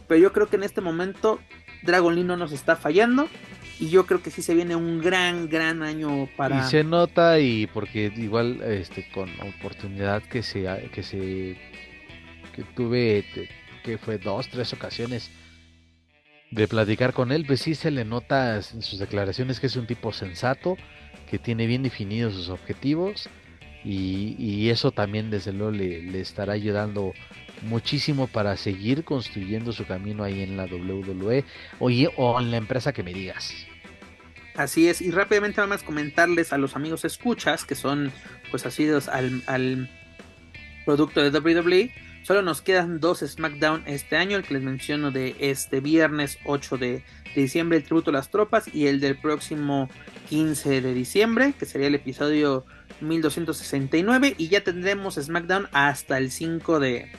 pero 0.08 0.20
yo 0.20 0.32
creo 0.32 0.48
que 0.48 0.56
en 0.56 0.62
este 0.62 0.80
momento 0.80 1.40
Dragon 1.82 2.14
Lee 2.14 2.24
no 2.24 2.36
nos 2.36 2.52
está 2.52 2.76
fallando. 2.76 3.28
Y 3.78 3.90
yo 3.90 4.06
creo 4.06 4.22
que 4.22 4.30
sí 4.30 4.40
se 4.40 4.54
viene 4.54 4.74
un 4.74 5.02
gran, 5.02 5.50
gran 5.50 5.82
año 5.82 6.30
para... 6.34 6.60
Y 6.60 6.70
se 6.70 6.82
nota 6.82 7.38
y 7.40 7.66
porque 7.66 8.10
igual 8.16 8.62
este 8.62 9.06
con 9.12 9.28
oportunidad 9.40 10.22
que 10.22 10.42
se, 10.42 10.62
que 10.94 11.02
se, 11.02 11.58
que 12.54 12.62
tuve, 12.74 13.26
que 13.84 13.98
fue 13.98 14.16
dos, 14.16 14.48
tres 14.48 14.72
ocasiones 14.72 15.30
de 16.50 16.68
platicar 16.68 17.12
con 17.12 17.32
él, 17.32 17.44
pues 17.46 17.60
sí 17.60 17.74
se 17.74 17.90
le 17.90 18.04
nota 18.04 18.56
en 18.56 18.82
sus 18.82 18.98
declaraciones 18.98 19.60
que 19.60 19.66
es 19.66 19.76
un 19.76 19.86
tipo 19.86 20.12
sensato, 20.12 20.76
que 21.30 21.38
tiene 21.38 21.66
bien 21.66 21.82
definidos 21.82 22.34
sus 22.34 22.48
objetivos 22.48 23.28
y, 23.84 24.68
eso 24.70 24.90
también 24.90 25.30
desde 25.30 25.52
luego 25.52 25.70
le, 25.70 26.20
estará 26.20 26.54
ayudando 26.54 27.12
muchísimo 27.62 28.26
para 28.26 28.56
seguir 28.56 29.04
construyendo 29.04 29.72
su 29.72 29.86
camino 29.86 30.24
ahí 30.24 30.42
en 30.42 30.56
la 30.56 30.64
WWE 30.64 31.44
o, 31.78 32.40
en 32.40 32.50
la 32.50 32.56
empresa 32.56 32.92
que 32.92 33.02
me 33.02 33.14
digas. 33.14 33.54
Así 34.56 34.88
es, 34.88 35.00
y 35.02 35.10
rápidamente 35.10 35.60
vamos 35.60 35.82
a 35.82 35.86
comentarles 35.86 36.52
a 36.52 36.58
los 36.58 36.74
amigos 36.74 37.04
escuchas 37.04 37.64
que 37.64 37.74
son 37.74 38.10
pues 38.50 38.66
asidos 38.66 39.08
al, 39.08 39.42
al 39.46 39.88
producto 40.84 41.22
de 41.22 41.38
WWE. 41.38 41.92
Solo 42.26 42.42
nos 42.42 42.60
quedan 42.60 42.98
dos 42.98 43.20
SmackDown 43.20 43.84
este 43.86 44.16
año, 44.16 44.36
el 44.36 44.42
que 44.42 44.54
les 44.54 44.62
menciono 44.64 45.12
de 45.12 45.36
este 45.38 45.78
viernes 45.78 46.40
8 46.44 46.76
de, 46.76 47.04
diciembre, 47.36 47.78
el 47.78 47.84
tributo 47.84 48.10
a 48.10 48.14
las 48.14 48.30
tropas, 48.30 48.64
y 48.74 48.88
el 48.88 48.98
del 48.98 49.16
próximo 49.16 49.88
15 50.28 50.80
de 50.80 50.92
diciembre, 50.92 51.54
que 51.56 51.66
sería 51.66 51.86
el 51.86 51.94
episodio 51.94 52.66
1269, 53.00 54.34
y 54.38 54.48
ya 54.48 54.64
tendremos 54.64 55.14
SmackDown 55.14 55.68
hasta 55.70 56.18
el 56.18 56.32
5 56.32 56.80
de, 56.80 57.12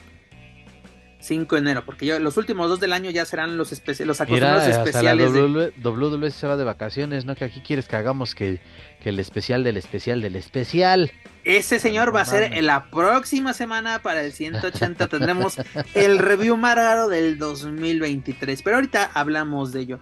5 1.20 1.56
de 1.56 1.60
enero, 1.60 1.84
porque 1.84 2.06
yo, 2.06 2.18
los 2.20 2.36
últimos 2.36 2.68
dos 2.68 2.78
del 2.80 2.92
año 2.92 3.10
ya 3.10 3.24
serán 3.24 3.56
los, 3.56 3.70
los 3.70 4.20
acostumbrados 4.20 4.66
especiales. 4.66 5.32
La 5.32 5.90
WWE, 5.90 6.30
se 6.30 6.46
va 6.46 6.56
de 6.56 6.64
vacaciones, 6.64 7.24
¿no? 7.24 7.34
Que 7.34 7.44
aquí 7.44 7.60
quieres 7.60 7.88
que 7.88 7.96
hagamos 7.96 8.34
que, 8.34 8.60
el 9.04 9.18
especial 9.18 9.64
del 9.64 9.76
especial 9.76 10.20
del 10.20 10.36
especial. 10.36 11.10
Ese 11.44 11.78
señor 11.78 12.14
va 12.14 12.20
a 12.20 12.24
ser 12.24 12.52
en 12.52 12.66
la 12.66 12.90
próxima 12.90 13.52
semana 13.54 14.00
para 14.00 14.22
el 14.22 14.32
180. 14.32 15.08
tendremos 15.08 15.56
el 15.94 16.18
review 16.18 16.56
más 16.56 16.76
raro 16.76 17.08
del 17.08 17.38
2023. 17.38 18.62
Pero 18.62 18.76
ahorita 18.76 19.10
hablamos 19.14 19.72
de 19.72 19.80
ello. 19.80 20.00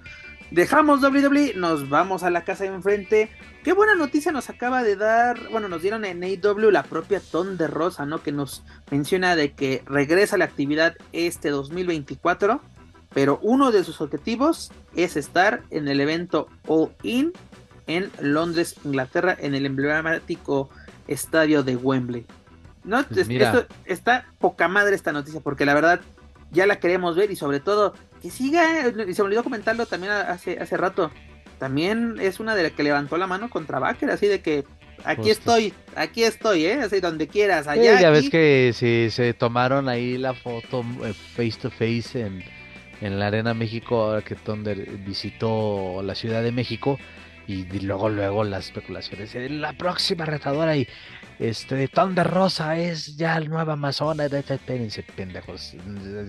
Dejamos 0.50 1.02
WWE, 1.02 1.54
nos 1.56 1.88
vamos 1.88 2.22
a 2.22 2.30
la 2.30 2.44
casa 2.44 2.64
de 2.64 2.70
enfrente. 2.70 3.30
Qué 3.64 3.72
buena 3.72 3.96
noticia 3.96 4.30
nos 4.30 4.48
acaba 4.48 4.84
de 4.84 4.94
dar, 4.94 5.48
bueno, 5.50 5.68
nos 5.68 5.82
dieron 5.82 6.04
en 6.04 6.22
AW 6.22 6.70
la 6.70 6.84
propia 6.84 7.20
Ton 7.20 7.56
de 7.56 7.66
Rosa, 7.66 8.06
¿no? 8.06 8.22
Que 8.22 8.30
nos 8.30 8.62
menciona 8.90 9.34
de 9.34 9.52
que 9.54 9.82
regresa 9.86 10.36
a 10.36 10.38
la 10.38 10.44
actividad 10.44 10.94
este 11.12 11.50
2024, 11.50 12.60
pero 13.12 13.40
uno 13.42 13.72
de 13.72 13.82
sus 13.82 14.00
objetivos 14.00 14.70
es 14.94 15.16
estar 15.16 15.62
en 15.70 15.88
el 15.88 16.00
evento 16.00 16.46
All 16.68 16.90
In 17.02 17.32
en 17.88 18.10
Londres, 18.20 18.76
Inglaterra, 18.84 19.36
en 19.38 19.54
el 19.56 19.66
emblemático 19.66 20.70
estadio 21.08 21.64
de 21.64 21.76
Wembley. 21.76 22.24
¿No? 22.84 23.02
Pues 23.02 23.28
está 23.84 24.26
poca 24.38 24.68
madre 24.68 24.94
esta 24.94 25.12
noticia, 25.12 25.40
porque 25.40 25.66
la 25.66 25.74
verdad 25.74 26.00
ya 26.52 26.66
la 26.66 26.78
queremos 26.78 27.16
ver 27.16 27.32
y 27.32 27.36
sobre 27.36 27.58
todo 27.58 27.94
que 28.20 28.30
siga, 28.30 28.88
y 28.88 29.14
se 29.14 29.22
me 29.22 29.26
olvidó 29.26 29.44
comentarlo 29.44 29.86
también 29.86 30.12
hace, 30.12 30.58
hace 30.58 30.76
rato, 30.76 31.10
también 31.58 32.16
es 32.20 32.40
una 32.40 32.54
de 32.54 32.64
las 32.64 32.72
que 32.72 32.82
levantó 32.82 33.16
la 33.16 33.26
mano 33.26 33.48
contra 33.50 33.78
Baker, 33.78 34.10
así 34.10 34.26
de 34.26 34.40
que 34.40 34.64
aquí 35.04 35.30
estoy, 35.30 35.72
aquí 35.94 36.24
estoy, 36.24 36.66
¿eh? 36.66 36.80
Así 36.82 37.00
donde 37.00 37.28
quieras, 37.28 37.66
allá. 37.66 38.00
ya 38.00 38.10
ves 38.10 38.30
que 38.30 38.72
si 38.74 39.10
se 39.10 39.32
tomaron 39.34 39.88
ahí 39.88 40.18
la 40.18 40.34
foto 40.34 40.84
eh, 41.04 41.12
face 41.12 41.58
to 41.60 41.70
face 41.70 42.20
en, 42.20 42.44
en 43.00 43.18
la 43.18 43.28
Arena 43.28 43.54
México, 43.54 44.02
ahora 44.02 44.22
que 44.22 44.34
Thunder 44.34 44.76
visitó 44.98 46.02
la 46.02 46.14
Ciudad 46.14 46.42
de 46.42 46.52
México, 46.52 46.98
y, 47.48 47.64
luego, 47.80 48.08
luego 48.08 48.44
las 48.44 48.66
especulaciones 48.66 49.32
de 49.32 49.48
la 49.48 49.72
próxima 49.72 50.24
retadora 50.24 50.76
y 50.76 50.88
este 51.38 51.86
Thunder 51.88 52.26
Rosa 52.26 52.76
es 52.76 53.16
ya 53.16 53.38
la 53.38 53.46
nueva 53.46 53.74
Amazona, 53.74 54.26
espérense, 54.26 55.04
pendejos, 55.04 55.76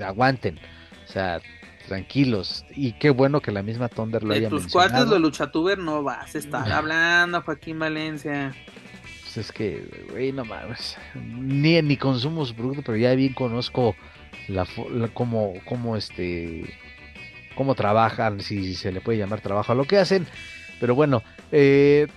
aguanten. 0.05 0.59
O 1.07 1.11
sea, 1.11 1.39
tranquilos. 1.88 2.65
Y 2.76 2.93
qué 2.93 3.09
bueno 3.09 3.41
que 3.41 3.51
la 3.51 3.64
misma 3.64 3.89
Thunder 3.89 4.23
lo 4.23 4.30
de 4.30 4.39
haya 4.39 4.49
tus 4.49 4.68
cuates 4.68 5.07
los 5.07 5.19
luchatuber 5.19 5.77
no 5.80 6.03
vas 6.03 6.35
a 6.35 6.38
estar 6.38 6.72
hablando, 6.72 7.41
Joaquín 7.41 7.80
Valencia. 7.80 8.53
Pues 9.23 9.38
es 9.38 9.51
que, 9.51 10.07
güey, 10.11 10.31
no 10.31 10.45
mames. 10.45 10.97
Ni, 11.15 11.81
ni 11.81 11.97
consumo 11.97 12.45
su 12.45 12.53
producto, 12.53 12.84
pero 12.85 12.97
ya 12.97 13.15
bien 13.15 13.34
conozco 13.34 13.95
la, 14.47 14.68
la 14.91 15.07
cómo, 15.09 15.53
cómo 15.65 15.97
este 15.97 16.65
cómo 17.55 17.73
trabajan, 17.73 18.39
si 18.39 18.76
se 18.76 18.91
le 18.91 19.01
puede 19.01 19.18
llamar 19.18 19.41
trabajo 19.41 19.72
a 19.72 19.76
lo 19.76 19.85
que 19.85 19.97
hacen. 19.97 20.27
Pero 20.80 20.93
bueno, 20.93 21.23
eh, 21.51 22.07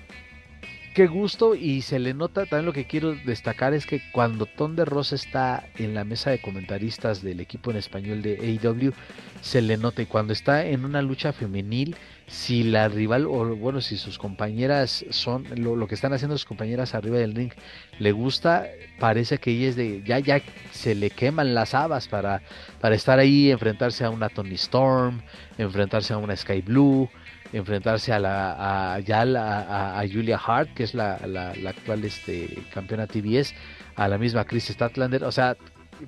qué 0.95 1.07
gusto 1.07 1.55
y 1.55 1.83
se 1.83 1.99
le 1.99 2.15
nota, 2.15 2.47
también 2.47 2.67
lo 2.67 2.73
que 2.73 2.87
quiero 2.87 3.15
destacar 3.15 3.75
es 3.75 3.87
que 3.87 4.03
cuando 4.13 4.47
Thunder 4.47 4.89
Rosa 4.89 5.15
está 5.15 5.65
en 5.77 5.95
la 5.95 6.05
mesa 6.05 6.31
de 6.31 6.41
comentaristas 6.41 7.23
del 7.23 7.41
equipo 7.41 7.71
en 7.71 7.77
español 7.77 8.23
de 8.23 8.59
AEW, 8.63 8.93
se 9.41 9.63
le 9.63 9.77
nota 9.77 10.03
y 10.03 10.07
cuando 10.07 10.33
está 10.33 10.67
en 10.67 10.85
una 10.85 11.03
lucha 11.03 11.33
femenil, 11.33 11.97
si 12.27 12.63
la 12.63 12.89
rival 12.89 13.27
o 13.27 13.57
bueno, 13.57 13.81
si 13.81 13.97
sus 13.97 14.17
compañeras 14.17 15.05
son 15.11 15.47
lo, 15.57 15.87
que 15.89 15.97
están 15.97 16.13
haciendo 16.13 16.39
sus 16.39 16.47
compañeras 16.47 16.95
arriba 16.95 17.19
del 17.19 17.35
ring 17.35 17.53
le 17.99 18.13
gusta, 18.13 18.67
parece 19.01 19.39
que 19.39 19.51
ella 19.51 19.69
es 19.69 19.77
de 19.77 20.03
ya 20.05 20.21
ya 20.21 20.41
se 20.71 20.95
le 20.95 21.11
queman 21.11 21.55
las 21.55 21.75
habas 21.75 22.07
para 22.07 22.41
para 22.81 22.95
estar 22.95 23.19
ahí, 23.19 23.51
enfrentarse 23.51 24.05
a 24.05 24.11
una 24.11 24.29
Tony 24.29 24.55
Storm, 24.55 25.23
enfrentarse 25.59 26.13
a 26.13 26.19
una 26.19 26.37
Sky 26.37 26.61
Blue, 26.61 27.11
enfrentarse 27.53 28.13
a 28.13 28.19
la 28.19 28.95
a, 28.95 29.01
ya 29.01 29.23
a, 29.23 30.03
Julia 30.11 30.39
Hart, 30.39 30.73
que 30.75 30.85
es 30.85 30.95
la, 30.95 31.19
la, 31.27 31.53
actual 31.69 32.05
este, 32.05 32.63
campeona 32.73 33.07
TBS, 33.07 33.55
a 33.97 34.09
la 34.09 34.19
misma 34.19 34.45
Chris 34.45 34.69
Statlander, 34.69 35.25
o 35.25 35.33
sea, 35.33 35.57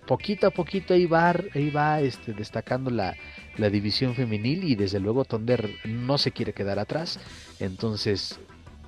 poquito 0.06 0.46
a 0.46 0.50
poquito 0.50 0.94
ahí 0.94 1.06
va, 1.06 1.34
ahí 1.54 1.70
va 1.70 2.00
este, 2.00 2.32
destacando 2.32 2.90
la, 2.90 3.16
la 3.56 3.70
división 3.70 4.14
femenil 4.14 4.64
y 4.64 4.74
desde 4.74 5.00
luego 5.00 5.24
Thunder 5.24 5.68
no 5.84 6.18
se 6.18 6.32
quiere 6.32 6.52
quedar 6.52 6.78
atrás, 6.78 7.18
entonces 7.60 8.38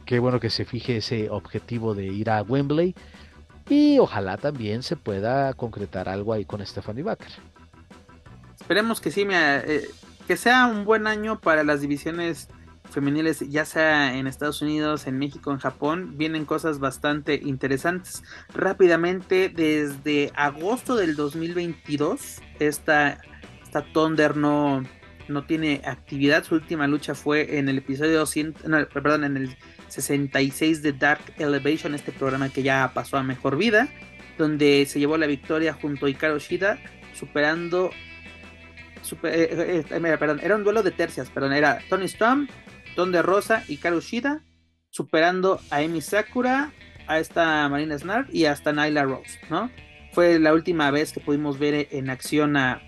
qué 0.06 0.18
bueno 0.18 0.40
que 0.40 0.50
se 0.50 0.64
fije 0.64 0.98
ese 0.98 1.30
objetivo 1.30 1.94
de 1.94 2.06
ir 2.06 2.30
a 2.30 2.42
Wembley 2.42 2.94
y 3.68 3.98
ojalá 3.98 4.36
también 4.36 4.82
se 4.82 4.96
pueda 4.96 5.52
concretar 5.54 6.08
algo 6.08 6.32
ahí 6.32 6.44
con 6.44 6.64
Stephanie 6.64 7.02
Baker. 7.02 7.32
Esperemos 8.60 9.00
que 9.00 9.10
sí, 9.10 9.24
me, 9.24 9.34
eh, 9.56 9.88
que 10.26 10.36
sea 10.36 10.66
un 10.66 10.84
buen 10.84 11.06
año 11.06 11.40
para 11.40 11.64
las 11.64 11.80
divisiones 11.80 12.48
femeniles, 12.90 13.40
ya 13.50 13.64
sea 13.64 14.16
en 14.16 14.26
Estados 14.26 14.62
Unidos, 14.62 15.06
en 15.06 15.18
México, 15.18 15.50
en 15.50 15.58
Japón, 15.58 16.16
vienen 16.16 16.44
cosas 16.44 16.78
bastante 16.78 17.34
interesantes. 17.42 18.22
Rápidamente, 18.54 19.48
desde 19.48 20.32
agosto 20.36 20.96
del 20.96 21.16
2022, 21.16 22.40
esta, 22.60 23.18
esta 23.62 23.82
Thunder 23.92 24.36
no, 24.36 24.84
no 25.28 25.44
tiene 25.44 25.82
actividad. 25.84 26.44
Su 26.44 26.54
última 26.54 26.86
lucha 26.86 27.14
fue 27.14 27.58
en 27.58 27.68
el 27.68 27.78
episodio 27.78 28.26
100, 28.26 28.54
perdón, 28.92 29.24
en 29.24 29.36
el 29.36 29.56
66 29.88 30.82
de 30.82 30.92
Dark 30.92 31.22
Elevation, 31.38 31.94
este 31.94 32.12
programa 32.12 32.48
que 32.48 32.62
ya 32.62 32.92
pasó 32.94 33.16
a 33.16 33.22
mejor 33.22 33.56
vida, 33.56 33.88
donde 34.38 34.86
se 34.86 34.98
llevó 34.98 35.16
la 35.16 35.26
victoria 35.26 35.72
junto 35.72 36.06
a 36.06 36.10
Hikaru 36.10 36.38
Shida, 36.38 36.78
superando 37.12 37.90
eh, 39.12 39.16
eh, 39.24 39.84
eh, 39.90 40.38
era 40.42 40.56
un 40.56 40.64
duelo 40.64 40.82
de 40.82 40.90
tercias, 40.90 41.30
perdón, 41.30 41.52
era 41.52 41.80
Tony 41.88 42.06
Storm, 42.06 42.48
Don 42.96 43.12
Rosa 43.12 43.64
y 43.68 43.76
Karushida, 43.76 44.42
superando 44.90 45.60
a 45.70 45.82
Emi 45.82 46.00
Sakura, 46.00 46.72
a 47.06 47.18
esta 47.18 47.68
Marina 47.68 47.98
Snark 47.98 48.28
y 48.32 48.46
hasta 48.46 48.72
Nyla 48.72 49.04
Rose, 49.04 49.38
¿no? 49.50 49.70
Fue 50.12 50.38
la 50.38 50.52
última 50.52 50.90
vez 50.90 51.12
que 51.12 51.20
pudimos 51.20 51.58
ver 51.58 51.88
en 51.90 52.08
acción 52.08 52.56
a, 52.56 52.80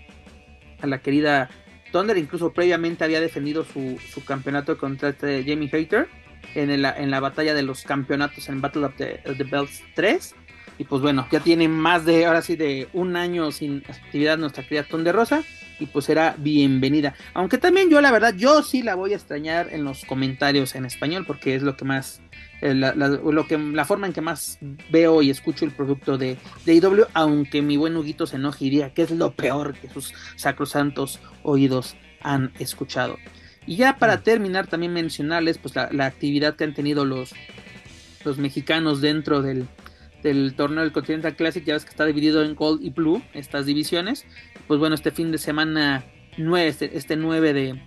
a 0.81 0.87
la 0.87 0.99
querida 0.99 1.49
Thunder, 1.91 2.17
incluso 2.17 2.53
previamente 2.53 3.03
había 3.03 3.21
defendido 3.21 3.63
su, 3.63 3.99
su 4.11 4.23
campeonato 4.23 4.77
contra 4.77 5.09
este 5.09 5.43
Jamie 5.45 5.69
Hater 5.69 6.07
en, 6.55 6.69
en 6.69 7.11
la 7.11 7.19
batalla 7.19 7.53
de 7.53 7.63
los 7.63 7.83
campeonatos 7.83 8.49
en 8.49 8.61
Battle 8.61 8.85
of 8.85 8.95
the, 8.95 9.21
Belts 9.49 9.83
3. 9.95 10.35
Y 10.79 10.83
pues 10.83 11.01
bueno, 11.01 11.27
ya 11.31 11.39
tiene 11.39 11.67
más 11.67 12.05
de, 12.05 12.25
ahora 12.25 12.41
sí, 12.41 12.55
de 12.55 12.87
un 12.93 13.15
año 13.15 13.51
sin 13.51 13.83
actividad 13.87 14.37
nuestra 14.37 14.63
querida 14.63 14.83
Thunder 14.83 15.15
Rosa. 15.15 15.43
Y 15.79 15.85
pues 15.85 16.05
será 16.05 16.35
bienvenida. 16.37 17.13
Aunque 17.33 17.57
también 17.57 17.89
yo, 17.89 18.01
la 18.01 18.11
verdad, 18.11 18.33
yo 18.35 18.63
sí 18.63 18.81
la 18.81 18.95
voy 18.95 19.13
a 19.13 19.15
extrañar 19.15 19.69
en 19.71 19.83
los 19.83 20.05
comentarios 20.05 20.75
en 20.75 20.85
español, 20.85 21.25
porque 21.25 21.55
es 21.55 21.61
lo 21.61 21.77
que 21.77 21.85
más 21.85 22.21
eh, 22.61 22.73
la, 22.73 22.93
lo 22.93 23.47
que, 23.47 23.57
la 23.57 23.85
forma 23.85 24.07
en 24.07 24.13
que 24.13 24.21
más 24.21 24.57
veo 24.89 25.21
y 25.21 25.29
escucho 25.29 25.63
el 25.65 25.71
producto 25.71 26.17
de, 26.17 26.37
de 26.65 26.73
IW, 26.73 27.05
aunque 27.13 27.61
mi 27.61 27.77
buen 27.77 27.95
Huguito 27.95 28.25
se 28.25 28.37
enoje 28.37 28.91
que 28.95 29.03
es 29.03 29.11
lo 29.11 29.31
peor 29.31 29.75
que 29.75 29.89
sus 29.89 30.13
sacrosantos 30.35 31.19
oídos 31.43 31.95
han 32.21 32.51
escuchado. 32.57 33.17
Y 33.67 33.75
ya 33.75 33.97
para 33.97 34.17
mm. 34.17 34.23
terminar, 34.23 34.67
también 34.67 34.93
mencionarles 34.93 35.59
pues 35.59 35.75
la, 35.75 36.05
actividad 36.05 36.55
que 36.55 36.63
han 36.63 36.73
tenido 36.73 37.05
los, 37.05 37.33
los 38.25 38.39
mexicanos 38.39 39.01
dentro 39.01 39.43
del, 39.43 39.67
del 40.27 40.55
torneo 40.55 40.83
del 40.83 40.91
Continental 40.91 41.35
Classic, 41.35 41.63
ya 41.63 41.73
ves 41.73 41.85
que 41.85 41.91
está 41.91 42.05
dividido 42.05 42.43
en 42.43 42.55
Gold 42.55 42.83
y 42.83 42.89
Blue, 42.89 43.21
estas 43.33 43.65
divisiones. 43.65 44.25
Pues 44.67 44.79
bueno, 44.79 44.95
este 44.95 45.11
fin 45.11 45.31
de 45.31 45.37
semana 45.37 46.03
9, 46.37 46.67
este, 46.67 46.97
este 46.97 47.15
9 47.15 47.53
de, 47.53 47.81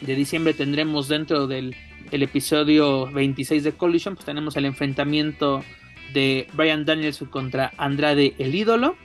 de 0.00 0.14
diciembre 0.14 0.54
tendremos 0.54 1.08
dentro 1.08 1.46
del 1.46 1.76
el 2.10 2.22
episodio 2.22 3.10
26 3.10 3.64
de 3.64 3.72
Collision, 3.72 4.14
pues 4.14 4.26
tenemos 4.26 4.56
el 4.56 4.66
enfrentamiento 4.66 5.64
de 6.12 6.46
Brian 6.52 6.84
Danielson 6.84 7.28
contra 7.28 7.72
Andrade 7.76 8.34
el 8.38 8.54
ídolo. 8.54 8.96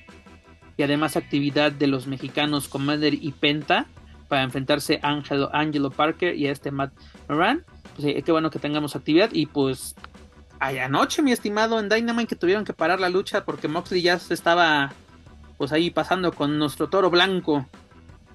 Y 0.78 0.84
además 0.84 1.18
actividad 1.18 1.74
de 1.74 1.88
los 1.88 2.08
mexicanos 2.08 2.70
Commander 2.70 3.14
y 3.14 3.34
Penta 3.34 3.88
para 4.30 4.44
enfrentarse 4.44 5.00
a 5.02 5.22
Angelo 5.52 5.92
Parker 5.92 6.36
y 6.36 6.48
a 6.48 6.52
este 6.52 6.72
Matt 6.72 6.94
Moran. 7.28 7.66
Pues 7.96 8.08
eh, 8.08 8.22
qué 8.24 8.32
bueno 8.32 8.50
que 8.50 8.60
tengamos 8.60 8.96
actividad. 8.96 9.30
Y 9.34 9.48
pues 9.48 9.96
anoche, 10.60 11.22
mi 11.22 11.32
estimado, 11.32 11.80
en 11.80 11.90
Dynamite 11.90 12.28
que 12.28 12.36
tuvieron 12.36 12.66
que 12.66 12.74
parar 12.74 13.00
la 13.00 13.10
lucha 13.10 13.46
porque 13.46 13.68
Moxley 13.68 14.02
ya 14.02 14.20
se 14.20 14.34
estaba 14.34 14.94
pues 15.58 15.72
ahí 15.72 15.90
pasando 15.90 16.32
con 16.32 16.58
nuestro 16.58 16.88
toro 16.90 17.10
blanco 17.10 17.68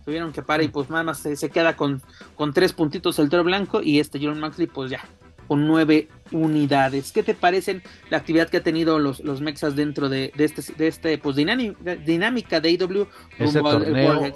tuvieron 0.05 0.33
que 0.33 0.43
parar 0.43 0.65
y 0.65 0.69
pues 0.69 0.91
nada 0.91 1.03
más 1.03 1.19
se, 1.19 1.51
queda 1.51 1.77
con, 1.77 2.03
con 2.37 2.53
tres 2.53 2.73
puntitos 2.73 3.19
el 3.19 3.31
toro 3.31 3.45
blanco 3.45 3.81
y 3.83 4.01
este 4.01 4.19
John 4.23 4.39
Maxley 4.39 4.67
pues 4.67 4.91
ya 4.91 5.01
con 5.47 5.67
nueve 5.67 6.09
unidades. 6.33 7.13
¿Qué 7.13 7.23
te 7.23 7.35
parecen 7.35 7.83
la 8.09 8.17
actividad 8.17 8.49
que 8.49 8.59
ha 8.59 8.63
tenido 8.63 8.99
los, 8.99 9.21
los 9.21 9.43
Mexas 9.43 9.77
dentro 9.77 10.09
de, 10.09 10.33
este, 10.39 10.73
de 10.75 10.89
este 10.89 11.19
pues 11.19 11.37
dinámica 11.37 12.61
de 12.61 12.79
AW? 12.81 13.07
Este 13.39 13.61
torneo, 13.61 14.25
eh, 14.25 14.33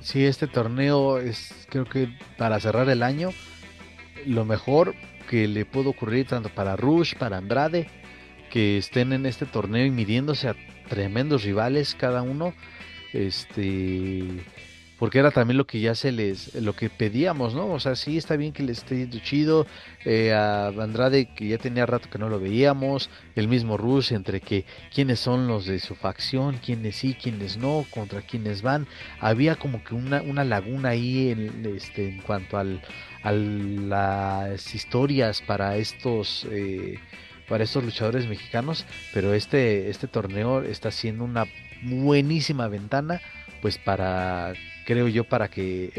sí, 0.00 0.24
este 0.24 0.46
torneo 0.46 1.18
es 1.18 1.66
creo 1.68 1.84
que 1.84 2.16
para 2.38 2.60
cerrar 2.60 2.88
el 2.90 3.02
año 3.02 3.30
lo 4.24 4.44
mejor 4.44 4.94
que 5.32 5.48
le 5.48 5.64
puede 5.64 5.88
ocurrir 5.88 6.26
tanto 6.26 6.50
para 6.50 6.76
Rush, 6.76 7.14
para 7.14 7.38
Andrade, 7.38 7.88
que 8.50 8.76
estén 8.76 9.14
en 9.14 9.24
este 9.24 9.46
torneo 9.46 9.86
y 9.86 9.90
midiéndose 9.90 10.46
a 10.46 10.54
tremendos 10.90 11.42
rivales 11.42 11.94
cada 11.94 12.20
uno. 12.20 12.52
Este 13.14 14.28
porque 14.98 15.18
era 15.18 15.32
también 15.32 15.56
lo 15.56 15.66
que 15.66 15.80
ya 15.80 15.96
se 15.96 16.12
les, 16.12 16.54
lo 16.54 16.76
que 16.76 16.88
pedíamos, 16.88 17.54
¿no? 17.54 17.66
O 17.72 17.80
sea, 17.80 17.96
sí 17.96 18.16
está 18.18 18.36
bien 18.36 18.52
que 18.52 18.62
le 18.62 18.70
esté 18.70 18.98
yendo 18.98 19.18
chido, 19.18 19.66
eh, 20.04 20.32
a 20.32 20.68
Andrade 20.68 21.34
que 21.34 21.48
ya 21.48 21.58
tenía 21.58 21.86
rato 21.86 22.08
que 22.08 22.18
no 22.18 22.28
lo 22.28 22.38
veíamos, 22.38 23.10
el 23.34 23.48
mismo 23.48 23.76
Rush 23.76 24.12
entre 24.12 24.40
que 24.40 24.64
quiénes 24.94 25.18
son 25.18 25.48
los 25.48 25.66
de 25.66 25.80
su 25.80 25.96
facción, 25.96 26.60
quiénes 26.64 26.94
sí, 26.94 27.16
quiénes 27.20 27.56
no, 27.56 27.84
contra 27.90 28.22
quiénes 28.22 28.62
van, 28.62 28.86
había 29.18 29.56
como 29.56 29.82
que 29.82 29.96
una, 29.96 30.22
una 30.22 30.44
laguna 30.44 30.90
ahí 30.90 31.30
en, 31.30 31.66
este, 31.74 32.10
en 32.10 32.20
cuanto 32.20 32.56
al, 32.56 32.80
a 33.22 33.32
las 33.32 34.74
historias 34.74 35.40
para 35.42 35.76
estos... 35.76 36.46
Eh, 36.50 36.98
para 37.48 37.64
estos 37.64 37.84
luchadores 37.84 38.26
mexicanos, 38.28 38.86
pero 39.12 39.34
este, 39.34 39.90
este 39.90 40.06
torneo 40.06 40.62
está 40.62 40.90
siendo 40.90 41.24
una 41.24 41.44
buenísima 41.82 42.66
ventana 42.68 43.20
pues 43.60 43.76
para 43.78 44.54
creo 44.84 45.08
yo, 45.08 45.24
para 45.24 45.48
que 45.48 45.90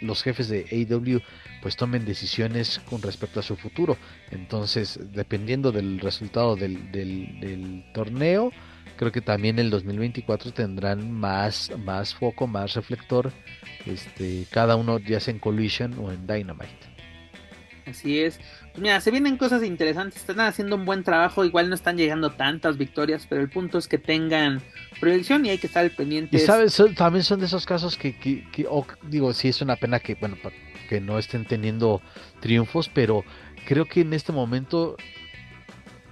los 0.00 0.22
jefes 0.22 0.48
de 0.48 0.64
AW 0.90 1.20
pues 1.62 1.76
tomen 1.76 2.04
decisiones 2.04 2.80
con 2.88 3.02
respecto 3.02 3.40
a 3.40 3.42
su 3.42 3.56
futuro. 3.56 3.96
Entonces, 4.30 4.98
dependiendo 5.12 5.72
del 5.72 6.00
resultado 6.00 6.56
del, 6.56 6.90
del, 6.90 7.84
torneo, 7.92 8.52
creo 8.96 9.12
que 9.12 9.20
también 9.20 9.58
el 9.58 9.70
2024 9.70 10.52
tendrán 10.52 11.10
más, 11.10 11.72
más 11.84 12.14
foco, 12.14 12.46
más 12.46 12.74
reflector, 12.74 13.32
este, 13.86 14.46
cada 14.50 14.76
uno 14.76 14.98
ya 14.98 15.20
sea 15.20 15.32
en 15.32 15.40
Collision 15.40 15.94
o 15.98 16.12
en 16.12 16.26
Dynamite. 16.26 16.90
Así 17.86 18.20
es. 18.20 18.38
Pues 18.72 18.78
mira, 18.78 19.00
se 19.00 19.10
vienen 19.10 19.36
cosas 19.36 19.64
interesantes, 19.64 20.20
están 20.20 20.40
haciendo 20.40 20.76
un 20.76 20.84
buen 20.84 21.02
trabajo, 21.02 21.44
igual 21.44 21.68
no 21.68 21.74
están 21.74 21.96
llegando 21.96 22.30
tantas 22.30 22.78
victorias, 22.78 23.26
pero 23.28 23.40
el 23.40 23.50
punto 23.50 23.78
es 23.78 23.88
que 23.88 23.98
tengan 23.98 24.62
proyección 25.00 25.44
y 25.44 25.50
hay 25.50 25.58
que 25.58 25.66
estar 25.66 25.90
pendientes. 25.90 26.40
Y 26.40 26.44
sabes, 26.44 26.80
también 26.96 27.24
son 27.24 27.40
de 27.40 27.46
esos 27.46 27.66
casos 27.66 27.96
que, 27.96 28.16
que, 28.16 28.46
digo, 29.02 29.32
sí 29.32 29.48
es 29.48 29.60
una 29.60 29.76
pena 29.76 29.98
que, 29.98 30.14
bueno, 30.14 30.36
que 30.88 31.00
no 31.00 31.18
estén 31.18 31.44
teniendo 31.44 32.00
triunfos, 32.40 32.88
pero 32.88 33.24
creo 33.66 33.86
que 33.86 34.02
en 34.02 34.12
este 34.12 34.32
momento 34.32 34.96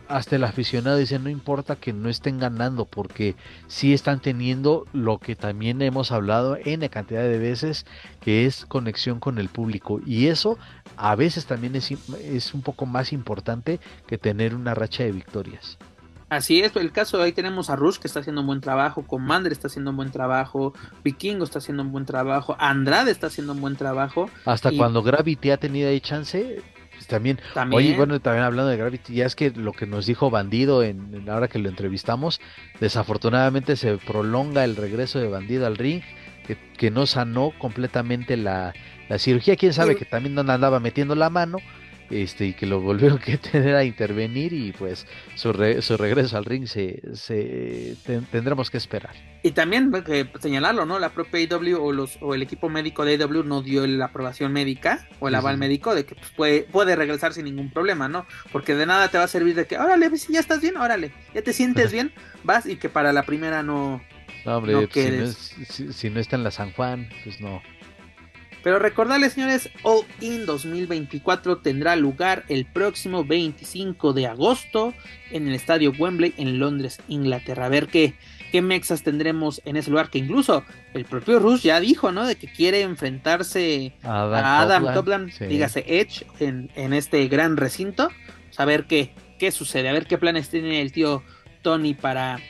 hasta 0.08 0.36
el 0.36 0.44
aficionado 0.44 0.96
dice 0.96 1.18
no 1.18 1.28
importa 1.28 1.76
que 1.76 1.92
no 1.92 2.08
estén 2.08 2.38
ganando 2.38 2.84
porque 2.84 3.36
sí 3.66 3.92
están 3.92 4.20
teniendo 4.20 4.86
lo 4.92 5.18
que 5.18 5.36
también 5.36 5.82
hemos 5.82 6.12
hablado 6.12 6.56
en 6.64 6.86
cantidad 6.88 7.22
de 7.22 7.38
veces 7.38 7.86
que 8.20 8.46
es 8.46 8.64
conexión 8.66 9.20
con 9.20 9.38
el 9.38 9.48
público 9.48 10.00
y 10.04 10.28
eso 10.28 10.58
a 10.96 11.14
veces 11.14 11.46
también 11.46 11.76
es, 11.76 11.90
es 12.22 12.54
un 12.54 12.62
poco 12.62 12.86
más 12.86 13.12
importante 13.12 13.80
que 14.06 14.18
tener 14.18 14.54
una 14.54 14.74
racha 14.74 15.04
de 15.04 15.12
victorias. 15.12 15.78
Así 16.30 16.60
es, 16.60 16.76
el 16.76 16.92
caso 16.92 17.22
ahí 17.22 17.32
tenemos 17.32 17.70
a 17.70 17.76
Rush 17.76 17.96
que 17.96 18.06
está 18.06 18.20
haciendo 18.20 18.42
un 18.42 18.46
buen 18.46 18.60
trabajo, 18.60 19.02
Commander 19.02 19.50
está 19.50 19.68
haciendo 19.68 19.92
un 19.92 19.96
buen 19.96 20.10
trabajo, 20.10 20.74
Vikingo 21.02 21.44
está 21.44 21.58
haciendo 21.58 21.82
un 21.82 21.90
buen 21.90 22.04
trabajo, 22.04 22.54
Andrade 22.58 23.10
está 23.10 23.28
haciendo 23.28 23.54
un 23.54 23.62
buen 23.62 23.76
trabajo. 23.76 24.28
Hasta 24.44 24.70
cuando 24.72 25.02
Gravity 25.02 25.50
ha 25.52 25.56
tenido 25.56 25.88
ahí 25.88 26.00
chance, 26.00 26.62
también, 27.08 27.40
Oye, 27.72 27.96
bueno, 27.96 28.20
también 28.20 28.44
hablando 28.44 28.70
de 28.70 28.76
Gravity, 28.76 29.14
ya 29.14 29.26
es 29.26 29.34
que 29.34 29.50
lo 29.50 29.72
que 29.72 29.86
nos 29.86 30.06
dijo 30.06 30.30
Bandido 30.30 30.82
en, 30.82 31.24
la 31.26 31.36
hora 31.36 31.48
que 31.48 31.58
lo 31.58 31.68
entrevistamos, 31.68 32.40
desafortunadamente 32.80 33.76
se 33.76 33.96
prolonga 33.98 34.64
el 34.64 34.76
regreso 34.76 35.18
de 35.18 35.28
Bandido 35.28 35.66
al 35.66 35.76
ring, 35.76 36.02
que, 36.46 36.56
que 36.76 36.90
no 36.90 37.06
sanó 37.06 37.52
completamente 37.58 38.36
la, 38.36 38.74
la 39.08 39.18
cirugía, 39.18 39.56
quién 39.56 39.72
sabe 39.72 39.96
que 39.96 40.04
también 40.04 40.34
no 40.34 40.42
andaba 40.42 40.80
metiendo 40.80 41.14
la 41.14 41.30
mano 41.30 41.58
este 42.10 42.46
y 42.46 42.52
que 42.54 42.66
lo 42.66 42.80
volvieron 42.80 43.18
que 43.18 43.38
tener 43.38 43.74
a 43.74 43.84
intervenir 43.84 44.52
y 44.52 44.72
pues 44.72 45.06
su, 45.34 45.52
su 45.80 45.96
regreso 45.96 46.36
al 46.36 46.44
ring 46.44 46.66
se, 46.66 47.02
se 47.14 47.96
tendremos 48.30 48.70
que 48.70 48.78
esperar. 48.78 49.14
Y 49.42 49.52
también 49.52 49.90
que 50.04 50.28
señalarlo, 50.40 50.84
¿no? 50.86 50.98
La 50.98 51.10
propia 51.10 51.40
IW 51.40 51.76
o 51.80 51.92
los 51.92 52.18
o 52.20 52.34
el 52.34 52.42
equipo 52.42 52.68
médico 52.68 53.04
de 53.04 53.14
IW 53.14 53.44
no 53.44 53.62
dio 53.62 53.86
la 53.86 54.06
aprobación 54.06 54.52
médica 54.52 55.06
o 55.20 55.28
el 55.28 55.34
aval 55.34 55.58
médico 55.58 55.94
de 55.94 56.04
que 56.04 56.14
pues, 56.14 56.30
puede, 56.32 56.62
puede 56.62 56.96
regresar 56.96 57.32
sin 57.32 57.44
ningún 57.44 57.70
problema, 57.70 58.08
¿no? 58.08 58.26
Porque 58.52 58.74
de 58.74 58.86
nada 58.86 59.08
te 59.08 59.18
va 59.18 59.24
a 59.24 59.28
servir 59.28 59.54
de 59.54 59.66
que, 59.66 59.78
órale, 59.78 60.16
si 60.16 60.32
ya 60.32 60.40
estás 60.40 60.60
bien, 60.60 60.76
órale, 60.76 61.12
ya 61.34 61.42
te 61.42 61.52
sientes 61.52 61.92
bien, 61.92 62.12
vas 62.44 62.66
y 62.66 62.76
que 62.76 62.88
para 62.88 63.12
la 63.12 63.24
primera 63.24 63.62
no, 63.62 64.00
no, 64.44 64.56
hombre, 64.56 64.88
pues, 64.88 64.92
si, 64.92 65.10
no 65.10 65.24
es, 65.24 65.96
si 65.96 66.10
no 66.10 66.20
está 66.20 66.36
en 66.36 66.44
la 66.44 66.50
San 66.50 66.72
Juan, 66.72 67.08
pues 67.24 67.40
no. 67.40 67.62
Pero 68.62 68.78
recordarles, 68.78 69.34
señores, 69.34 69.70
All 69.82 70.04
In 70.20 70.44
2024 70.44 71.58
tendrá 71.58 71.96
lugar 71.96 72.44
el 72.48 72.66
próximo 72.66 73.24
25 73.24 74.12
de 74.12 74.26
agosto 74.26 74.94
en 75.30 75.48
el 75.48 75.54
estadio 75.54 75.92
Wembley 75.96 76.34
en 76.36 76.58
Londres, 76.58 77.00
Inglaterra. 77.08 77.66
A 77.66 77.68
ver 77.68 77.86
qué, 77.86 78.14
qué 78.50 78.60
mexas 78.60 79.02
tendremos 79.02 79.62
en 79.64 79.76
ese 79.76 79.90
lugar. 79.90 80.10
Que 80.10 80.18
incluso 80.18 80.64
el 80.92 81.04
propio 81.04 81.38
Rush 81.38 81.62
ya 81.62 81.78
dijo, 81.80 82.10
¿no? 82.10 82.26
De 82.26 82.36
que 82.36 82.50
quiere 82.50 82.82
enfrentarse 82.82 83.94
a 84.02 84.60
Adam, 84.62 84.92
Topland, 84.92 85.32
dígase 85.38 85.84
Edge, 85.86 86.26
en, 86.40 86.70
en, 86.74 86.92
este 86.92 87.26
gran 87.28 87.56
recinto. 87.56 88.10
a 88.56 88.64
ver 88.64 88.86
qué, 88.86 89.12
qué 89.38 89.52
sucede, 89.52 89.88
a 89.88 89.92
ver 89.92 90.06
qué 90.06 90.18
planes 90.18 90.48
tiene 90.48 90.82
el 90.82 90.90
tío 90.90 91.22
Tony 91.62 91.94
para, 91.94 92.40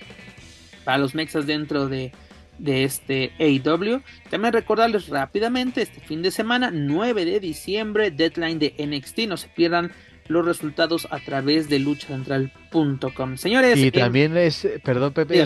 para 0.85 0.99
los 0.99 1.15
mexas 1.15 1.47
dentro 1.47 1.87
de 1.89 2.13
de 2.59 2.85
este 2.85 3.33
AEW. 3.39 4.03
También 4.31 4.53
recordarles 4.53 5.09
rápidamente, 5.09 5.83
este 5.83 6.01
fin 6.01 6.23
de 6.23 6.31
semana, 6.31 6.71
9 6.73 7.25
de 7.25 7.41
diciembre, 7.41 8.11
deadline 8.11 8.59
de 8.59 8.75
NXT. 8.79 9.21
No 9.29 9.37
se 9.37 9.49
pierdan 9.49 9.93
los 10.29 10.45
resultados 10.45 11.09
a 11.11 11.19
través 11.19 11.69
de 11.69 11.79
luchacentral.com. 11.79 13.37
Señores. 13.37 13.79
Y 13.79 13.91
también 13.91 14.37
es, 14.37 14.69
perdón 14.85 15.13
Pepe, 15.13 15.43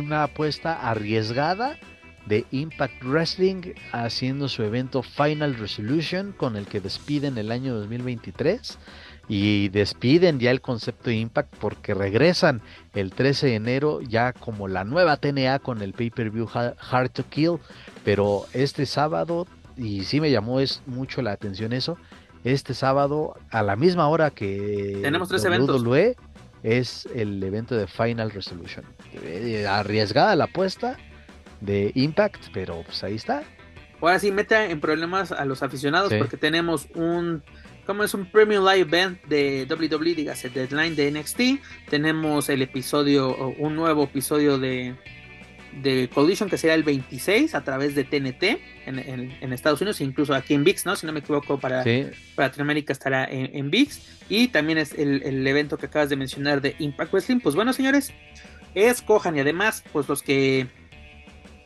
una 0.00 0.24
apuesta 0.24 0.88
arriesgada 0.88 1.78
de 2.26 2.44
Impact 2.50 3.02
Wrestling 3.04 3.74
haciendo 3.92 4.48
su 4.48 4.62
evento 4.62 5.02
Final 5.02 5.54
Resolution 5.54 6.32
con 6.32 6.56
el 6.56 6.66
que 6.66 6.80
despiden 6.80 7.38
el 7.38 7.52
año 7.52 7.74
2023 7.74 8.78
y 9.28 9.68
despiden 9.70 10.38
ya 10.38 10.50
el 10.50 10.60
concepto 10.60 11.10
de 11.10 11.16
Impact 11.16 11.56
porque 11.56 11.94
regresan 11.94 12.62
el 12.94 13.10
13 13.12 13.46
de 13.48 13.54
enero 13.54 14.00
ya 14.00 14.32
como 14.32 14.68
la 14.68 14.84
nueva 14.84 15.16
TNA 15.16 15.58
con 15.58 15.82
el 15.82 15.92
pay-per-view 15.92 16.48
Hard 16.52 17.10
to 17.10 17.24
Kill, 17.28 17.58
pero 18.04 18.46
este 18.52 18.86
sábado, 18.86 19.46
y 19.76 20.04
sí 20.04 20.20
me 20.20 20.30
llamó 20.30 20.60
es 20.60 20.82
mucho 20.86 21.22
la 21.22 21.32
atención 21.32 21.72
eso, 21.72 21.98
este 22.44 22.74
sábado 22.74 23.34
a 23.50 23.62
la 23.62 23.74
misma 23.74 24.08
hora 24.08 24.30
que 24.30 25.00
tenemos 25.02 25.28
tres 25.28 25.44
eventos 25.44 25.82
es 26.62 27.06
el 27.14 27.42
evento 27.42 27.76
de 27.76 27.86
Final 27.86 28.30
Resolution. 28.30 28.84
Eh, 29.22 29.66
arriesgada 29.68 30.34
la 30.34 30.44
apuesta 30.44 30.96
de 31.60 31.92
Impact, 31.94 32.46
pero 32.52 32.82
pues 32.82 33.04
ahí 33.04 33.14
está. 33.14 33.44
Ahora 34.00 34.18
sí 34.18 34.30
mete 34.30 34.70
en 34.70 34.80
problemas 34.80 35.32
a 35.32 35.44
los 35.44 35.62
aficionados 35.62 36.12
porque 36.14 36.36
tenemos 36.36 36.88
un 36.94 37.42
como 37.86 38.02
es 38.04 38.12
un 38.14 38.26
Premium 38.26 38.64
Live 38.64 38.80
Event 38.80 39.22
de 39.26 39.66
WWE, 39.70 40.14
dígase 40.14 40.50
Deadline 40.50 40.96
de 40.96 41.10
NXT, 41.10 41.40
tenemos 41.88 42.48
el 42.48 42.62
episodio, 42.62 43.54
un 43.58 43.76
nuevo 43.76 44.04
episodio 44.04 44.58
de, 44.58 44.96
de 45.82 46.08
Collision 46.12 46.48
que 46.48 46.58
será 46.58 46.74
el 46.74 46.82
26 46.82 47.54
a 47.54 47.62
través 47.62 47.94
de 47.94 48.04
TNT 48.04 48.58
en, 48.86 49.52
Estados 49.52 49.80
Unidos, 49.80 50.00
incluso 50.00 50.34
aquí 50.34 50.54
en 50.54 50.64
VIX, 50.64 50.86
¿no? 50.86 50.96
Si 50.96 51.06
no 51.06 51.12
me 51.12 51.20
equivoco, 51.20 51.58
para, 51.58 51.84
para 52.34 52.48
Latinoamérica 52.48 52.92
estará 52.92 53.24
en, 53.24 53.50
en, 53.54 53.70
VIX. 53.70 54.00
Y 54.28 54.48
también 54.48 54.78
es 54.78 54.92
el, 54.92 55.46
evento 55.46 55.78
que 55.78 55.86
acabas 55.86 56.08
de 56.08 56.16
mencionar 56.16 56.60
de 56.60 56.74
Impact 56.78 57.12
Wrestling. 57.12 57.40
Pues 57.40 57.54
bueno, 57.54 57.72
señores, 57.72 58.12
escojan 58.74 59.36
y 59.36 59.40
además, 59.40 59.84
pues 59.92 60.08
los 60.08 60.22
que 60.22 60.66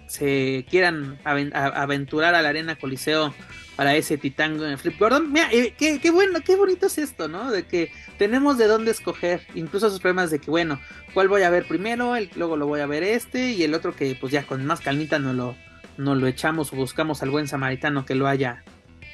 se 0.06 0.66
quieran 0.68 1.18
aventurar 1.24 2.34
a 2.34 2.42
la 2.42 2.48
Arena 2.48 2.76
Coliseo 2.76 3.32
para 3.76 3.94
ese 3.94 4.18
Titán 4.18 4.78
Flip 4.78 4.98
Gordon. 4.98 5.32
Mira, 5.32 5.48
eh, 5.52 5.74
qué, 5.76 6.10
bueno, 6.10 6.40
qué 6.44 6.56
bonito 6.56 6.86
es 6.86 6.98
esto, 6.98 7.28
¿no? 7.28 7.50
De 7.50 7.64
que 7.64 7.90
tenemos 8.18 8.58
de 8.58 8.66
dónde 8.66 8.90
escoger, 8.90 9.46
incluso 9.54 9.86
esos 9.86 10.00
problemas 10.00 10.30
de 10.30 10.38
que, 10.38 10.50
bueno, 10.50 10.80
¿cuál 11.14 11.28
voy 11.28 11.42
a 11.42 11.50
ver 11.50 11.66
primero? 11.66 12.16
El, 12.16 12.30
luego 12.36 12.56
lo 12.56 12.66
voy 12.66 12.80
a 12.80 12.86
ver 12.86 13.02
este 13.02 13.52
y 13.52 13.62
el 13.62 13.74
otro 13.74 13.94
que 13.94 14.16
pues 14.20 14.32
ya 14.32 14.42
con 14.44 14.64
más 14.66 14.80
calmita 14.80 15.18
no 15.18 15.32
lo, 15.32 15.56
no 15.96 16.14
lo 16.14 16.26
echamos 16.26 16.72
o 16.72 16.76
buscamos 16.76 17.22
al 17.22 17.30
buen 17.30 17.48
samaritano 17.48 18.04
que 18.04 18.14
lo 18.14 18.26
haya 18.26 18.62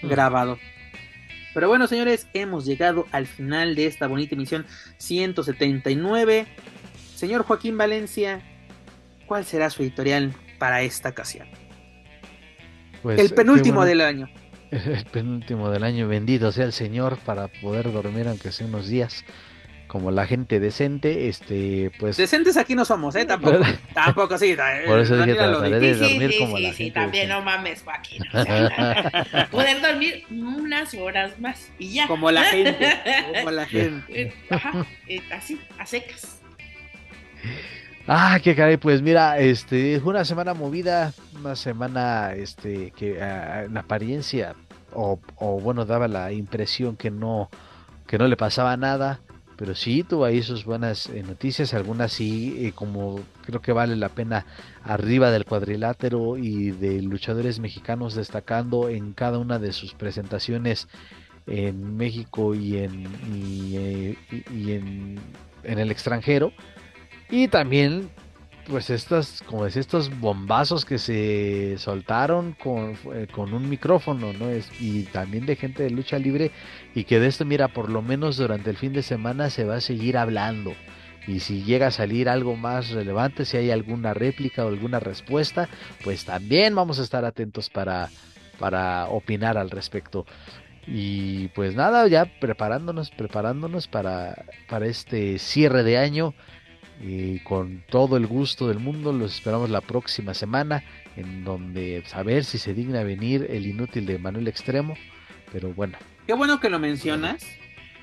mm. 0.02 0.08
grabado. 0.08 0.58
Pero 1.54 1.68
bueno, 1.68 1.86
señores, 1.86 2.26
hemos 2.34 2.66
llegado 2.66 3.06
al 3.12 3.26
final 3.26 3.76
de 3.76 3.86
esta 3.86 4.06
bonita 4.08 4.34
emisión 4.34 4.66
179. 4.98 6.46
Señor 7.14 7.44
Joaquín 7.44 7.78
Valencia, 7.78 8.42
¿cuál 9.26 9.46
será 9.46 9.70
su 9.70 9.82
editorial 9.82 10.34
para 10.58 10.82
esta 10.82 11.08
ocasión? 11.08 11.48
Pues, 13.02 13.18
el 13.18 13.32
penúltimo 13.32 13.84
del 13.84 14.02
año. 14.02 14.28
el 14.70 15.04
penúltimo 15.06 15.70
del 15.70 15.84
año, 15.84 16.08
bendito 16.08 16.52
sea 16.52 16.64
el 16.64 16.72
Señor 16.72 17.18
para 17.18 17.48
poder 17.48 17.92
dormir 17.92 18.28
aunque 18.28 18.52
sea 18.52 18.66
unos 18.66 18.88
días 18.88 19.24
como 19.86 20.10
la 20.10 20.26
gente 20.26 20.60
decente, 20.60 21.28
este, 21.28 21.90
pues... 21.98 22.16
Decentes 22.16 22.56
aquí 22.56 22.74
no 22.74 22.84
somos, 22.84 23.14
¿eh? 23.14 23.24
Tampoco, 23.24 23.58
tampoco, 23.94 24.38
sí. 24.38 24.56
Por 24.86 24.98
eso 24.98 25.16
dije, 25.16 25.34
trataré 25.34 25.80
de 25.80 25.94
dormir 25.94 26.32
sí, 26.32 26.38
como 26.38 26.56
sí, 26.56 26.62
la 26.62 26.72
sí, 26.72 26.90
también 26.90 27.28
no 27.28 27.40
mames, 27.42 27.82
Joaquín. 27.82 28.22
poder 29.50 29.80
dormir 29.80 30.24
unas 30.30 30.92
horas 30.94 31.38
más 31.38 31.70
y 31.78 31.94
ya. 31.94 32.08
Como 32.08 32.30
la 32.30 32.44
gente, 32.44 32.98
como 33.36 33.50
la 33.50 33.66
gente. 33.66 34.34
Ajá, 34.50 34.86
eh, 35.06 35.22
así, 35.32 35.60
a 35.78 35.86
secas. 35.86 36.40
Ah, 38.08 38.38
qué 38.42 38.54
caray, 38.54 38.76
pues 38.76 39.02
mira, 39.02 39.38
este, 39.38 39.98
fue 40.00 40.10
una 40.10 40.24
semana 40.24 40.54
movida, 40.54 41.12
una 41.40 41.56
semana, 41.56 42.32
este, 42.34 42.90
que 42.92 43.22
ah, 43.22 43.64
en 43.64 43.76
apariencia, 43.76 44.54
o, 44.92 45.18
bueno, 45.60 45.84
daba 45.84 46.08
la 46.08 46.32
impresión 46.32 46.96
que 46.96 47.10
no, 47.10 47.50
que 48.06 48.18
no 48.18 48.26
le 48.28 48.36
pasaba 48.36 48.76
nada, 48.76 49.20
pero 49.56 49.74
sí 49.74 50.02
tuvo 50.02 50.24
ahí 50.24 50.42
sus 50.42 50.64
buenas 50.64 51.08
eh, 51.08 51.22
noticias, 51.22 51.74
algunas 51.74 52.12
sí, 52.12 52.66
eh, 52.66 52.72
como 52.74 53.20
creo 53.44 53.60
que 53.60 53.72
vale 53.72 53.96
la 53.96 54.08
pena, 54.08 54.46
arriba 54.84 55.30
del 55.30 55.44
cuadrilátero 55.44 56.36
y 56.36 56.70
de 56.70 57.02
luchadores 57.02 57.58
mexicanos 57.58 58.14
destacando 58.14 58.88
en 58.88 59.12
cada 59.12 59.38
una 59.38 59.58
de 59.58 59.72
sus 59.72 59.94
presentaciones 59.94 60.88
en 61.46 61.96
México 61.96 62.54
y 62.54 62.78
en, 62.78 63.06
y, 63.32 63.76
eh, 63.76 64.18
y 64.52 64.72
en, 64.72 65.18
en 65.62 65.78
el 65.78 65.90
extranjero. 65.90 66.52
Y 67.30 67.48
también, 67.48 68.10
pues 68.68 68.90
estas, 68.90 69.42
como 69.46 69.64
decía, 69.64 69.80
estos 69.80 70.18
bombazos 70.18 70.84
que 70.84 70.98
se 70.98 71.76
soltaron 71.78 72.52
con, 72.52 72.96
eh, 73.14 73.26
con 73.30 73.54
un 73.54 73.68
micrófono, 73.68 74.32
¿no? 74.32 74.48
Es, 74.48 74.70
y 74.80 75.04
también 75.04 75.46
de 75.46 75.56
gente 75.56 75.82
de 75.82 75.90
lucha 75.90 76.18
libre 76.18 76.50
y 76.94 77.04
que 77.04 77.20
de 77.20 77.28
esto, 77.28 77.44
mira, 77.44 77.68
por 77.68 77.90
lo 77.90 78.02
menos 78.02 78.36
durante 78.36 78.70
el 78.70 78.76
fin 78.76 78.92
de 78.92 79.02
semana 79.02 79.50
se 79.50 79.64
va 79.64 79.76
a 79.76 79.80
seguir 79.80 80.16
hablando. 80.16 80.74
Y 81.26 81.40
si 81.40 81.64
llega 81.64 81.88
a 81.88 81.90
salir 81.90 82.28
algo 82.28 82.56
más 82.56 82.90
relevante, 82.90 83.44
si 83.44 83.56
hay 83.56 83.70
alguna 83.70 84.14
réplica 84.14 84.64
o 84.64 84.68
alguna 84.68 85.00
respuesta, 85.00 85.68
pues 86.04 86.24
también 86.24 86.74
vamos 86.74 87.00
a 87.00 87.02
estar 87.02 87.24
atentos 87.24 87.68
para, 87.68 88.10
para 88.58 89.08
opinar 89.08 89.58
al 89.58 89.70
respecto. 89.70 90.24
Y 90.86 91.48
pues 91.48 91.74
nada, 91.74 92.06
ya 92.06 92.26
preparándonos, 92.40 93.10
preparándonos 93.10 93.88
para, 93.88 94.44
para 94.68 94.86
este 94.86 95.38
cierre 95.38 95.82
de 95.82 95.98
año 95.98 96.32
y 97.00 97.40
con 97.40 97.82
todo 97.88 98.16
el 98.16 98.26
gusto 98.26 98.68
del 98.68 98.78
mundo 98.78 99.12
los 99.12 99.34
esperamos 99.34 99.70
la 99.70 99.80
próxima 99.80 100.34
semana 100.34 100.82
en 101.16 101.44
donde 101.44 102.02
a 102.12 102.22
ver 102.22 102.44
si 102.44 102.58
se 102.58 102.74
digna 102.74 103.02
venir 103.02 103.46
el 103.50 103.66
inútil 103.66 104.06
de 104.06 104.18
Manuel 104.18 104.48
Extremo. 104.48 104.96
Pero 105.52 105.72
bueno. 105.72 105.96
Qué 106.26 106.34
bueno 106.34 106.60
que 106.60 106.70
lo 106.70 106.78
mencionas. 106.78 107.44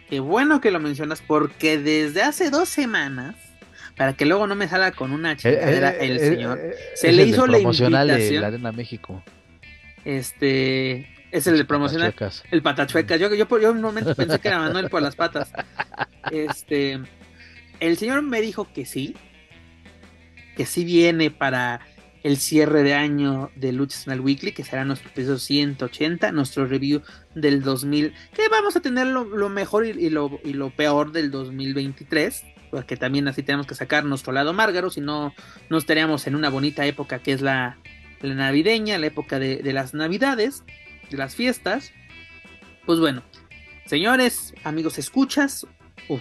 Qué 0.10 0.20
bueno 0.20 0.62
que 0.62 0.72
lo 0.72 0.80
mencionas 0.80 1.22
porque 1.26 1.78
desde 1.78 2.22
hace 2.22 2.50
dos 2.50 2.70
semanas, 2.70 3.36
para 3.96 4.14
que 4.14 4.26
luego 4.26 4.48
no 4.48 4.56
me 4.56 4.68
salga 4.68 4.92
con 4.92 5.12
una 5.12 5.36
chingadera 5.36 5.92
eh, 5.92 5.98
eh, 6.00 6.06
el 6.06 6.18
eh, 6.18 6.20
señor, 6.20 6.60
se 6.96 7.12
le 7.12 7.24
hizo 7.24 7.48
la 7.48 7.60
invitación. 7.60 7.92
de 7.92 8.40
la 8.40 8.48
Arena 8.48 8.72
México. 8.72 9.24
Este 10.06 11.08
es 11.32 11.48
el 11.48 11.58
de 11.58 11.66
promocional. 11.66 12.14
El 12.52 12.62
patachuecas. 12.62 13.20
Yo, 13.20 13.34
yo, 13.34 13.60
yo, 13.60 13.72
un 13.72 13.82
momento 13.82 14.16
pensé 14.16 14.40
que 14.40 14.48
era 14.48 14.60
Manuel 14.60 14.90
por 14.90 15.02
las 15.02 15.16
patas. 15.16 15.52
Este 16.32 17.02
el 17.88 17.98
señor 17.98 18.22
me 18.22 18.40
dijo 18.40 18.72
que 18.74 18.86
sí, 18.86 19.16
que 20.56 20.66
sí 20.66 20.86
viene 20.86 21.32
para 21.32 21.82
el 22.24 22.38
cierre 22.38 22.82
de 22.82 22.94
año 22.94 23.52
de 23.56 23.74
Lucha 23.74 24.14
el 24.14 24.22
Weekly, 24.22 24.54
que 24.54 24.64
será 24.64 24.86
nuestro 24.86 25.10
episodio 25.10 25.38
180, 25.38 26.32
nuestro 26.32 26.66
review 26.66 27.02
del 27.36 27.62
2000, 27.62 28.14
que 28.34 28.48
vamos 28.48 28.78
a 28.78 28.80
tener 28.80 29.08
lo, 29.08 29.50
mejor 29.50 29.86
y, 29.86 30.10
lo, 30.10 30.40
y, 30.46 30.54
lo, 30.54 30.70
peor 30.70 31.12
del 31.12 31.30
2023, 31.30 32.44
porque 32.72 32.96
también 32.96 33.28
así 33.28 33.44
tenemos 33.44 33.68
que 33.68 33.76
sacar 33.76 34.06
nuestro 34.06 34.32
lado 34.32 34.54
márgaro, 34.54 34.90
si 34.90 35.02
no, 35.02 35.34
no 35.70 35.78
estaríamos 35.78 36.26
en 36.26 36.36
una 36.36 36.50
bonita 36.50 36.86
época 36.86 37.20
que 37.20 37.34
es 37.34 37.42
la, 37.42 37.78
navideña, 38.22 38.98
la 38.98 39.08
época 39.08 39.40
de, 39.40 39.58
de 39.58 39.74
las 39.74 39.94
navidades, 39.94 40.64
de 41.12 41.18
las 41.18 41.36
fiestas. 41.36 41.92
Pues 42.86 43.02
bueno, 43.02 43.24
señores, 43.86 44.54
amigos, 44.64 44.98
escuchas, 44.98 45.68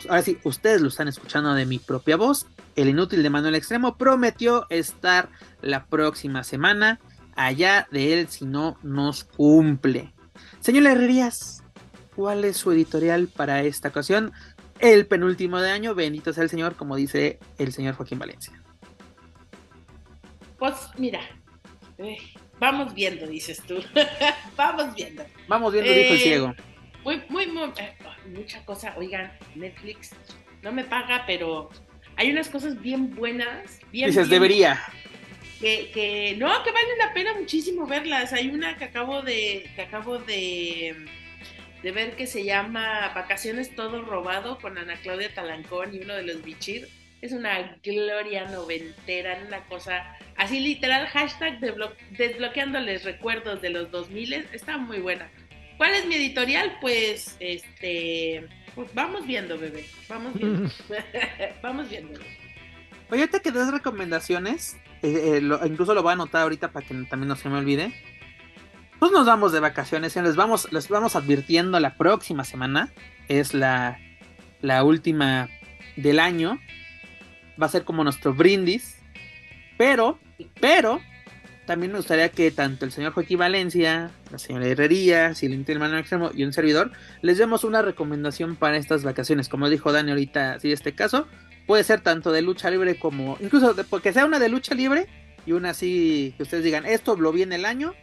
ahora 0.09 0.23
sí, 0.23 0.39
ustedes 0.45 0.81
lo 0.81 0.89
están 0.89 1.09
escuchando 1.09 1.55
de 1.55 1.67
mi 1.67 1.79
propia 1.79 2.17
voz. 2.17 2.47
El 2.77 2.89
inútil 2.89 3.23
de 3.23 3.31
Manuel 3.31 3.55
Extremo 3.55 3.97
prometió 3.97 4.67
estar 4.71 5.29
la 5.61 5.87
próxima 5.87 6.45
semana. 6.45 7.01
Allá 7.35 7.89
de 7.91 8.13
él 8.13 8.29
si 8.29 8.45
no 8.45 8.79
nos 8.83 9.25
cumple. 9.25 10.13
Señor 10.61 10.87
Herrerías, 10.87 11.63
¿cuál 12.15 12.45
es 12.45 12.57
su 12.57 12.73
editorial 12.73 13.29
para 13.29 13.63
esta 13.63 13.89
ocasión? 13.89 14.33
El 14.79 15.07
penúltimo 15.07 15.61
de 15.61 15.71
año, 15.71 15.95
bendito 15.95 16.33
sea 16.33 16.43
el 16.43 16.51
Señor, 16.51 16.75
como 16.75 16.97
dice 16.97 17.39
el 17.59 17.73
señor 17.73 17.95
Joaquín 17.95 18.19
Valencia. 18.19 18.53
Pues 20.59 20.75
mira, 20.99 21.21
eh, 21.99 22.19
vamos 22.59 22.95
viendo, 22.95 23.27
dices 23.27 23.63
tú. 23.67 23.77
vamos 24.57 24.95
viendo. 24.95 25.25
Vamos 25.49 25.73
viendo, 25.73 25.91
dijo 25.91 26.13
el 26.13 26.17
eh, 26.17 26.23
ciego. 26.23 26.55
Muy, 27.05 27.23
muy, 27.29 27.47
muy, 27.49 27.71
eh, 27.79 27.95
mucha 28.27 28.65
cosa. 28.65 28.95
Oigan, 28.97 29.33
Netflix 29.55 30.11
no 30.63 30.73
me 30.73 30.85
paga, 30.85 31.25
pero 31.27 31.71
hay 32.17 32.31
unas 32.31 32.49
cosas 32.49 32.81
bien 32.81 33.15
buenas. 33.15 33.81
Bien, 33.91 34.09
Dices, 34.09 34.29
debería. 34.29 34.81
Que, 35.61 35.91
que, 35.93 36.37
no, 36.39 36.63
que 36.65 36.73
vale 36.73 36.97
la 36.99 37.13
pena 37.13 37.35
muchísimo 37.35 37.87
verlas. 37.87 38.33
Hay 38.33 38.49
una 38.51 38.77
que 38.77 38.85
acabo 38.85 39.23
de, 39.23 39.71
que 39.75 39.83
acabo 39.83 40.19
de, 40.19 41.07
de 41.83 41.93
ver 41.93 42.17
que 42.17 42.27
se 42.27 42.45
llama 42.45 43.13
Vacaciones 43.15 43.75
Todo 43.75 44.03
Robado 44.03 44.59
con 44.59 44.79
Ana 44.79 44.97
Claudia 45.03 45.33
Talancón 45.35 45.95
y 45.95 46.01
uno 46.01 46.15
de 46.15 46.23
los 46.23 46.43
Bichir. 46.43 46.89
Es 47.21 47.33
una 47.33 47.79
gloria 47.85 48.47
noventera, 48.47 49.41
una 49.47 49.61
cosa 49.67 50.19
así 50.37 50.59
literal, 50.59 51.07
hashtag 51.07 51.61
desbloqueándoles 51.61 53.05
recuerdos 53.05 53.63
de 53.63 53.71
los 53.71 53.93
2000. 53.93 54.49
Está 54.53 54.77
muy 54.77 54.99
buena. 54.99 55.31
¿Cuál 55.83 55.95
es 55.95 56.07
mi 56.07 56.15
editorial? 56.15 56.79
Pues, 56.81 57.37
este, 57.41 58.47
pues 58.77 58.95
vamos 58.95 59.27
viendo, 59.27 59.59
bebé. 59.59 59.85
Vamos 60.09 60.33
viendo. 60.33 60.71
vamos 61.61 61.91
viendo. 61.91 62.21
Oye, 63.11 63.27
te 63.27 63.41
quedas 63.41 63.73
recomendaciones. 63.73 64.77
Eh, 65.03 65.41
eh, 65.43 65.59
incluso 65.67 65.93
lo 65.93 66.05
voy 66.05 66.11
a 66.11 66.13
anotar 66.13 66.43
ahorita 66.43 66.71
para 66.71 66.87
que 66.87 66.95
también 67.11 67.27
no 67.27 67.35
se 67.35 67.49
me 67.49 67.59
olvide. 67.59 67.93
Pues 69.01 69.11
nos 69.11 69.27
vamos 69.27 69.51
de 69.51 69.59
vacaciones. 69.59 70.15
Les 70.15 70.37
vamos, 70.37 70.73
les 70.73 70.89
vamos 70.89 71.17
advirtiendo 71.17 71.81
la 71.81 71.97
próxima 71.97 72.45
semana. 72.45 72.93
Es 73.27 73.53
la 73.53 73.99
la 74.61 74.85
última 74.85 75.49
del 75.97 76.21
año. 76.21 76.61
Va 77.61 77.67
a 77.67 77.71
ser 77.71 77.83
como 77.83 78.05
nuestro 78.05 78.33
brindis. 78.33 79.03
Pero, 79.79 80.21
pero, 80.61 81.01
también 81.67 81.93
me 81.93 81.99
gustaría 81.99 82.29
que 82.31 82.51
tanto 82.51 82.85
el 82.85 82.93
señor 82.93 83.13
Joaquín 83.13 83.39
Valencia, 83.39 84.11
la 84.31 84.39
señora 84.39 84.67
Herrería, 84.67 85.35
Silente 85.35 85.73
Hermano 85.73 85.97
Extremo 85.97 86.31
y 86.35 86.45
un 86.45 86.53
servidor 86.53 86.91
les 87.21 87.39
demos 87.39 87.63
una 87.65 87.83
recomendación 87.83 88.57
para 88.57 88.77
estas 88.77 89.05
vacaciones. 89.05 89.49
Como 89.49 89.69
dijo 89.69 89.93
Dani 89.93 90.11
ahorita, 90.11 90.59
si 90.59 90.73
este 90.73 90.95
caso, 90.95 91.29
puede 91.67 91.85
ser 91.85 92.01
tanto 92.01 92.33
de 92.33 92.43
lucha 92.43 92.71
libre 92.71 92.99
como, 92.99 93.37
incluso 93.41 93.77
porque 93.89 94.13
sea 94.13 94.27
una 94.27 94.39
de 94.39 94.49
lucha 94.49 94.75
libre 94.75 95.07
y 95.47 95.53
una 95.53 95.71
así 95.71 96.35
que 96.37 96.43
ustedes 96.43 96.65
digan, 96.65 96.85
esto 96.85 97.17
lo 97.17 97.33
vi 97.33 97.43
en 97.43 97.53
el 97.53 97.65
año. 97.65 97.95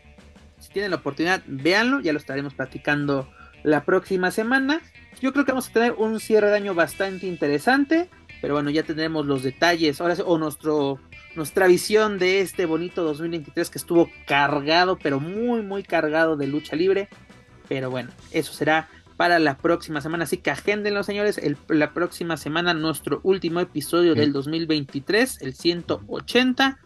Si 0.60 0.69
tienen 0.69 0.91
la 0.91 0.98
oportunidad, 0.98 1.41
véanlo, 1.45 1.99
ya 1.99 2.14
lo 2.14 2.19
estaremos 2.19 2.53
platicando 2.53 3.30
la 3.64 3.84
próxima 3.84 4.31
semana. 4.31 4.81
Yo 5.22 5.34
creo 5.34 5.45
que 5.45 5.52
vamos 5.52 5.69
a 5.69 5.73
tener 5.73 5.94
un 5.94 6.19
cierre 6.19 6.48
de 6.49 6.56
año 6.56 6.73
bastante 6.76 7.27
interesante, 7.27 8.10
pero 8.41 8.53
bueno, 8.53 8.69
ya 8.69 8.84
tendremos 8.84 9.26
los 9.26 9.44
detalles, 9.44 9.99
ahora 9.99 10.15
o 10.26 10.38
nuestro 10.38 10.99
nuestra 11.40 11.68
visión 11.68 12.20
de 12.20 12.41
este 12.41 12.66
bonito 12.66 13.02
2023 13.02 13.70
que 13.70 13.78
estuvo 13.78 14.10
cargado, 14.28 14.99
pero 15.02 15.22
muy, 15.22 15.61
muy 15.61 15.84
cargado 15.84 16.36
de 16.36 16.48
lucha 16.48 16.76
libre. 16.76 17.07
Pero 17.70 17.90
bueno, 17.90 18.10
eso 18.32 18.52
será 18.52 18.90
para 19.16 19.40
la 19.40 19.57
próxima 19.57 20.02
semana. 20.02 20.26
Así 20.26 20.36
que 20.38 20.52
agéndenlo, 20.52 21.02
señores. 21.02 21.40
la 21.70 21.94
próxima 21.94 22.36
semana, 22.36 22.74
nuestro 22.74 23.22
último 23.24 23.61
episodio 23.61 24.16
del 24.16 24.34
2023, 24.34 25.41
el 25.41 25.53
180. 25.53 26.78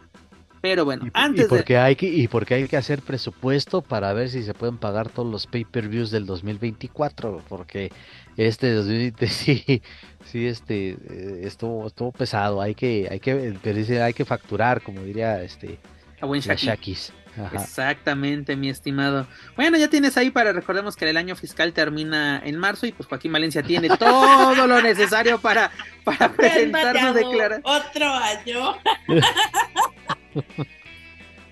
Pero 0.62 0.86
bueno, 0.86 1.08
antes 1.14 1.46
y 1.46 1.50
porque 1.50 1.78
Hay 1.78 1.96
que, 1.96 2.06
y 2.08 2.28
porque 2.28 2.54
hay 2.54 2.68
que 2.68 2.78
hacer 2.78 3.02
presupuesto 3.02 3.82
para 3.82 4.14
ver 4.14 4.30
si 4.30 4.44
se 4.44 4.54
pueden 4.54 4.78
pagar 4.78 5.10
todos 5.10 5.30
los 5.30 5.48
pay-per-views 5.48 6.12
del 6.12 6.28
2024, 6.28 7.42
porque 7.50 7.92
este 8.38 8.74
2023 8.74 9.32
sí, 9.34 9.82
sí, 10.26 10.48
este, 10.48 10.90
eh, 10.92 11.42
estuvo, 11.44 11.88
estuvo 11.88 12.12
pesado, 12.12 12.62
hay 12.62 12.76
que, 12.76 13.08
hay 13.10 13.20
que, 13.20 14.02
hay 14.02 14.14
que 14.14 14.26
facturar, 14.26 14.82
como 14.82 15.02
diría 15.02 15.42
este... 15.42 15.80
A 16.22 16.26
buen 16.26 16.42
Shakis. 16.42 17.12
Exactamente, 17.54 18.56
mi 18.56 18.70
estimado. 18.70 19.28
Bueno, 19.56 19.78
ya 19.78 19.88
tienes 19.88 20.18
ahí 20.18 20.30
para 20.30 20.54
recordemos 20.54 20.96
que 20.96 21.10
el 21.10 21.18
año 21.18 21.36
fiscal 21.36 21.74
termina 21.74 22.42
en 22.44 22.58
marzo 22.58 22.86
y 22.86 22.92
pues 22.92 23.10
Joaquín 23.10 23.32
Valencia 23.32 23.64
tiene 23.64 23.90
todo 23.98 24.68
lo 24.68 24.82
necesario 24.82 25.40
para, 25.40 25.72
para 26.04 26.32
presentar 26.32 27.00
su 27.00 27.14
declaración. 27.14 27.62
Otro 27.66 28.14
año. 28.14 28.78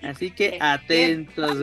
Así 0.02 0.30
que 0.30 0.58
atentos. 0.60 1.58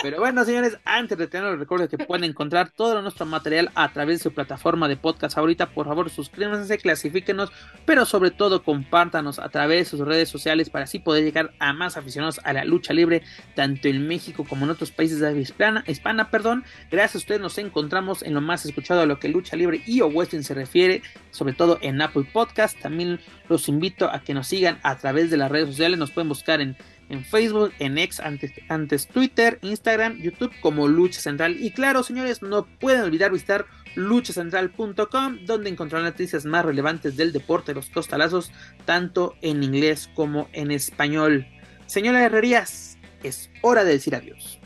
Pero 0.00 0.18
bueno, 0.20 0.44
señores, 0.44 0.78
antes 0.84 1.18
de 1.18 1.26
tener 1.26 1.58
los 1.58 1.88
que 1.88 1.98
pueden 1.98 2.24
encontrar 2.24 2.70
todo 2.70 3.02
nuestro 3.02 3.26
material 3.26 3.70
a 3.74 3.92
través 3.92 4.18
de 4.18 4.22
su 4.22 4.32
plataforma 4.32 4.86
de 4.86 4.96
podcast 4.96 5.36
ahorita, 5.36 5.70
por 5.70 5.86
favor 5.86 6.08
suscríbanse, 6.08 6.78
clasifíquenos, 6.78 7.50
pero 7.84 8.04
sobre 8.04 8.30
todo 8.30 8.62
compártanos 8.62 9.38
a 9.38 9.48
través 9.48 9.78
de 9.78 9.96
sus 9.96 10.06
redes 10.06 10.28
sociales 10.28 10.70
para 10.70 10.84
así 10.84 10.98
poder 11.00 11.24
llegar 11.24 11.52
a 11.58 11.72
más 11.72 11.96
aficionados 11.96 12.40
a 12.44 12.52
la 12.52 12.64
lucha 12.64 12.92
libre, 12.92 13.22
tanto 13.56 13.88
en 13.88 14.06
México 14.06 14.44
como 14.48 14.64
en 14.64 14.70
otros 14.70 14.92
países 14.92 15.20
de 15.20 15.38
hispana, 15.40 15.82
hispana 15.86 16.30
perdón. 16.30 16.64
Gracias 16.90 17.16
a 17.16 17.18
ustedes 17.18 17.40
nos 17.40 17.58
encontramos 17.58 18.22
en 18.22 18.34
lo 18.34 18.40
más 18.40 18.64
escuchado 18.64 19.00
a 19.00 19.06
lo 19.06 19.18
que 19.18 19.28
lucha 19.28 19.56
libre 19.56 19.82
y 19.84 20.00
o 20.00 20.06
western 20.06 20.44
se 20.44 20.54
refiere, 20.54 21.02
sobre 21.30 21.54
todo 21.54 21.78
en 21.80 22.00
Apple 22.00 22.28
Podcast. 22.32 22.78
También 22.80 23.20
los 23.48 23.68
invito 23.68 24.10
a 24.10 24.20
que 24.20 24.34
nos 24.34 24.46
sigan 24.46 24.78
a 24.82 24.96
través 24.96 25.30
de 25.30 25.36
las 25.36 25.50
redes 25.50 25.68
sociales, 25.68 25.98
nos 25.98 26.10
pueden 26.10 26.28
buscar 26.28 26.60
en 26.60 26.76
en 27.08 27.24
Facebook, 27.24 27.72
en 27.78 27.98
X, 27.98 28.20
antes, 28.20 28.52
antes 28.68 29.06
Twitter, 29.06 29.58
Instagram, 29.62 30.18
YouTube 30.18 30.52
como 30.60 30.88
Lucha 30.88 31.20
Central. 31.20 31.56
Y 31.58 31.70
claro, 31.70 32.02
señores, 32.02 32.42
no 32.42 32.66
pueden 32.66 33.02
olvidar 33.02 33.32
visitar 33.32 33.66
luchacentral.com, 33.94 35.44
donde 35.44 35.70
encontrarán 35.70 36.06
noticias 36.06 36.44
más 36.44 36.64
relevantes 36.64 37.16
del 37.16 37.32
deporte 37.32 37.72
de 37.72 37.76
los 37.76 37.90
costalazos, 37.90 38.52
tanto 38.84 39.34
en 39.42 39.62
inglés 39.62 40.10
como 40.14 40.48
en 40.52 40.70
español. 40.70 41.46
Señora 41.86 42.24
Herrerías, 42.24 42.98
es 43.22 43.50
hora 43.62 43.84
de 43.84 43.92
decir 43.92 44.14
adiós. 44.14 44.60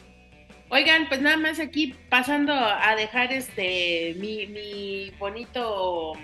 Oigan, 0.68 1.06
pues 1.08 1.20
nada 1.20 1.36
más 1.36 1.60
aquí 1.60 1.94
pasando 2.08 2.52
a 2.54 2.96
dejar 2.96 3.32
este 3.32 4.16
mi, 4.18 4.46
mi 4.46 5.10
bonito 5.18 6.14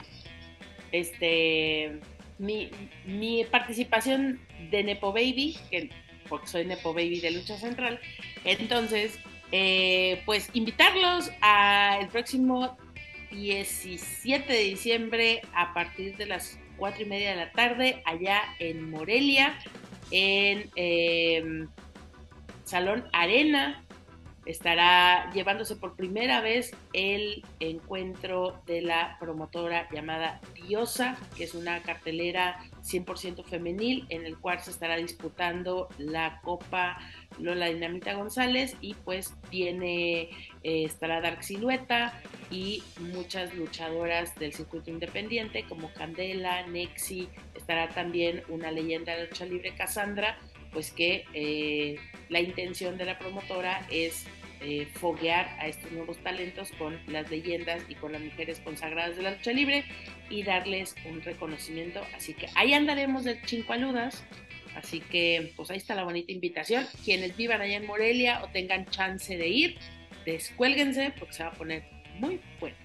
este 0.90 2.00
mi, 2.38 2.70
mi 3.04 3.44
participación 3.44 4.40
de 4.70 4.84
Nepo 4.84 5.12
Baby, 5.12 5.58
que 5.70 5.90
porque 6.28 6.46
soy 6.46 6.64
Nepo 6.64 6.92
Baby 6.92 7.20
de 7.20 7.30
Lucha 7.30 7.56
Central. 7.56 8.00
Entonces, 8.44 9.18
eh, 9.52 10.22
pues 10.26 10.50
invitarlos 10.52 11.30
al 11.40 12.08
próximo 12.08 12.76
17 13.30 14.52
de 14.52 14.64
diciembre 14.64 15.42
a 15.54 15.72
partir 15.74 16.16
de 16.16 16.26
las 16.26 16.58
4 16.76 17.02
y 17.02 17.06
media 17.06 17.30
de 17.30 17.36
la 17.36 17.52
tarde 17.52 18.02
allá 18.04 18.42
en 18.58 18.90
Morelia, 18.90 19.58
en 20.10 20.70
em, 20.76 21.68
Salón 22.64 23.08
Arena. 23.12 23.84
Estará 24.48 25.30
llevándose 25.34 25.76
por 25.76 25.94
primera 25.94 26.40
vez 26.40 26.74
el 26.94 27.44
encuentro 27.60 28.62
de 28.64 28.80
la 28.80 29.18
promotora 29.20 29.86
llamada 29.92 30.40
Diosa, 30.54 31.18
que 31.36 31.44
es 31.44 31.54
una 31.54 31.82
cartelera 31.82 32.58
100% 32.82 33.44
femenil, 33.44 34.06
en 34.08 34.24
el 34.24 34.38
cual 34.38 34.60
se 34.60 34.70
estará 34.70 34.96
disputando 34.96 35.90
la 35.98 36.40
Copa 36.40 36.96
Lola 37.38 37.66
Dinamita 37.66 38.14
González 38.14 38.74
y 38.80 38.94
pues 38.94 39.34
viene, 39.50 40.30
eh, 40.62 40.84
estará 40.84 41.20
Dark 41.20 41.44
Silueta 41.44 42.18
y 42.50 42.82
muchas 43.00 43.54
luchadoras 43.54 44.34
del 44.36 44.54
circuito 44.54 44.90
independiente 44.90 45.66
como 45.68 45.92
Candela, 45.92 46.66
Nexi, 46.66 47.28
estará 47.54 47.90
también 47.90 48.42
una 48.48 48.70
leyenda 48.70 49.14
de 49.14 49.26
lucha 49.26 49.44
libre 49.44 49.74
Cassandra, 49.76 50.38
pues 50.72 50.90
que 50.90 51.24
eh, 51.34 51.96
la 52.28 52.40
intención 52.40 52.98
de 52.98 53.04
la 53.04 53.18
promotora 53.18 53.86
es 53.90 54.26
eh, 54.60 54.88
foguear 54.94 55.48
a 55.60 55.68
estos 55.68 55.92
nuevos 55.92 56.18
talentos 56.18 56.72
con 56.72 56.98
las 57.06 57.30
leyendas 57.30 57.82
y 57.88 57.94
con 57.94 58.12
las 58.12 58.20
mujeres 58.20 58.60
consagradas 58.60 59.16
de 59.16 59.22
la 59.22 59.30
lucha 59.30 59.52
libre 59.52 59.84
y 60.30 60.42
darles 60.42 60.96
un 61.04 61.22
reconocimiento. 61.22 62.00
Así 62.16 62.34
que 62.34 62.48
ahí 62.56 62.74
andaremos 62.74 63.24
de 63.24 63.40
chincualudas. 63.42 64.24
Así 64.74 65.00
que 65.00 65.52
pues 65.56 65.70
ahí 65.70 65.76
está 65.76 65.94
la 65.94 66.04
bonita 66.04 66.32
invitación. 66.32 66.86
Quienes 67.04 67.36
vivan 67.36 67.60
allá 67.60 67.76
en 67.76 67.86
Morelia 67.86 68.42
o 68.42 68.48
tengan 68.48 68.86
chance 68.86 69.36
de 69.36 69.48
ir, 69.48 69.78
descuélguense 70.24 71.12
porque 71.18 71.34
se 71.34 71.44
va 71.44 71.50
a 71.50 71.54
poner 71.54 71.84
muy 72.18 72.40
bueno. 72.60 72.76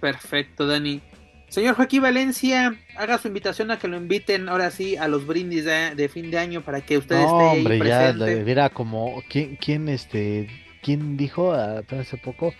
Perfecto, 0.00 0.66
Dani. 0.66 1.00
Señor 1.48 1.76
Joaquín 1.76 2.02
Valencia, 2.02 2.76
haga 2.96 3.18
su 3.18 3.28
invitación 3.28 3.70
a 3.70 3.78
que 3.78 3.88
lo 3.88 3.96
inviten 3.96 4.48
ahora 4.48 4.70
sí 4.70 4.96
a 4.96 5.08
los 5.08 5.26
brindis 5.26 5.64
de, 5.64 6.10
fin 6.12 6.30
de 6.30 6.38
año 6.38 6.60
para 6.60 6.82
que 6.82 6.98
ustedes 6.98 7.22
no, 7.22 7.52
hombre, 7.52 7.78
ya, 7.78 8.12
mira, 8.12 8.70
como, 8.70 9.22
¿quién, 9.30 9.56
quién 9.56 9.88
este, 9.88 10.48
¿quién 10.82 11.16
dijo 11.16 11.52
hace 11.52 12.18
poco? 12.18 12.52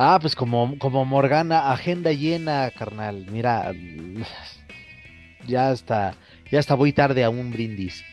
Ah, 0.00 0.18
pues 0.20 0.36
como, 0.36 0.78
como 0.78 1.04
Morgana, 1.04 1.72
agenda 1.72 2.12
llena, 2.12 2.70
carnal. 2.70 3.26
Mira, 3.30 3.72
ya 5.44 5.72
está, 5.72 6.14
ya 6.52 6.60
está 6.60 6.76
muy 6.76 6.92
tarde 6.92 7.24
a 7.24 7.30
un 7.30 7.50
brindis. 7.50 8.04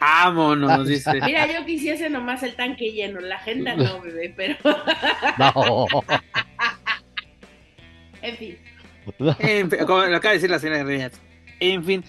Vámonos, 0.00 0.86
dice. 0.86 1.12
Mira, 1.26 1.46
yo 1.46 1.64
quisiese 1.64 2.10
nomás 2.10 2.42
el 2.42 2.54
tanque 2.54 2.92
lleno, 2.92 3.20
la 3.20 3.36
agenda 3.36 3.74
no, 3.74 4.00
bebé, 4.02 4.32
pero. 4.36 4.56
No. 5.38 5.86
en 8.22 8.36
fin. 8.36 8.58
En 9.38 9.70
fin, 9.70 9.80
como 9.86 10.04
lo 10.04 10.16
acaba 10.16 10.32
de 10.32 10.38
decir 10.38 10.50
la 10.50 10.58
señora. 10.58 11.10
En 11.60 11.84
fin, 11.84 12.04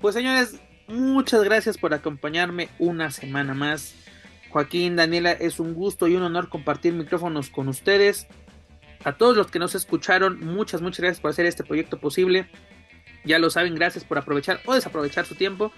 pues 0.00 0.14
señores, 0.14 0.60
muchas 0.86 1.42
gracias 1.44 1.78
por 1.78 1.94
acompañarme 1.94 2.68
una 2.78 3.10
semana 3.10 3.54
más. 3.54 3.94
Joaquín, 4.50 4.96
Daniela, 4.96 5.32
es 5.32 5.60
un 5.60 5.74
gusto 5.74 6.08
y 6.08 6.16
un 6.16 6.22
honor 6.22 6.48
compartir 6.48 6.94
micrófonos 6.94 7.50
con 7.50 7.68
ustedes. 7.68 8.26
A 9.04 9.16
todos 9.16 9.36
los 9.36 9.50
que 9.50 9.58
nos 9.58 9.74
escucharon, 9.74 10.40
muchas, 10.40 10.80
muchas 10.80 11.00
gracias 11.00 11.20
por 11.20 11.30
hacer 11.30 11.46
este 11.46 11.64
proyecto 11.64 11.98
posible. 11.98 12.48
Ya 13.24 13.38
lo 13.38 13.50
saben, 13.50 13.74
gracias 13.74 14.04
por 14.04 14.18
aprovechar 14.18 14.60
o 14.64 14.74
desaprovechar 14.74 15.26
su 15.26 15.34
tiempo 15.34 15.72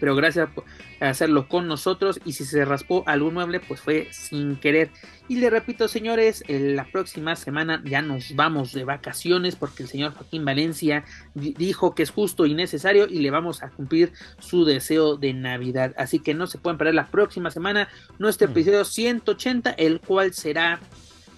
pero 0.00 0.16
gracias 0.16 0.48
por 0.50 0.64
hacerlo 0.98 1.46
con 1.46 1.68
nosotros. 1.68 2.18
Y 2.24 2.32
si 2.32 2.44
se 2.44 2.64
raspó 2.64 3.04
algún 3.06 3.34
mueble 3.34 3.60
pues 3.60 3.80
fue 3.80 4.08
sin 4.10 4.56
querer. 4.56 4.90
Y 5.28 5.36
le 5.36 5.50
repito 5.50 5.86
señores 5.86 6.42
la 6.48 6.84
próxima 6.90 7.36
semana 7.36 7.80
ya 7.84 8.02
nos 8.02 8.34
vamos 8.34 8.72
de 8.72 8.84
vacaciones 8.84 9.54
porque 9.54 9.84
el 9.84 9.88
señor 9.88 10.14
Joaquín 10.14 10.44
Valencia 10.44 11.04
dijo 11.34 11.94
que 11.94 12.02
es 12.02 12.10
justo 12.10 12.46
y 12.46 12.54
necesario 12.54 13.06
y 13.06 13.20
le 13.20 13.30
vamos 13.30 13.62
a 13.62 13.70
cumplir 13.70 14.12
su 14.40 14.64
deseo 14.64 15.16
de 15.16 15.34
Navidad. 15.34 15.94
Así 15.96 16.18
que 16.18 16.34
no 16.34 16.46
se 16.46 16.58
pueden 16.58 16.78
perder 16.78 16.94
la 16.94 17.10
próxima 17.10 17.50
semana 17.50 17.88
nuestro 18.18 18.48
mm. 18.48 18.50
episodio 18.50 18.84
180 18.84 19.70
el 19.72 20.00
cual 20.00 20.32
será 20.32 20.80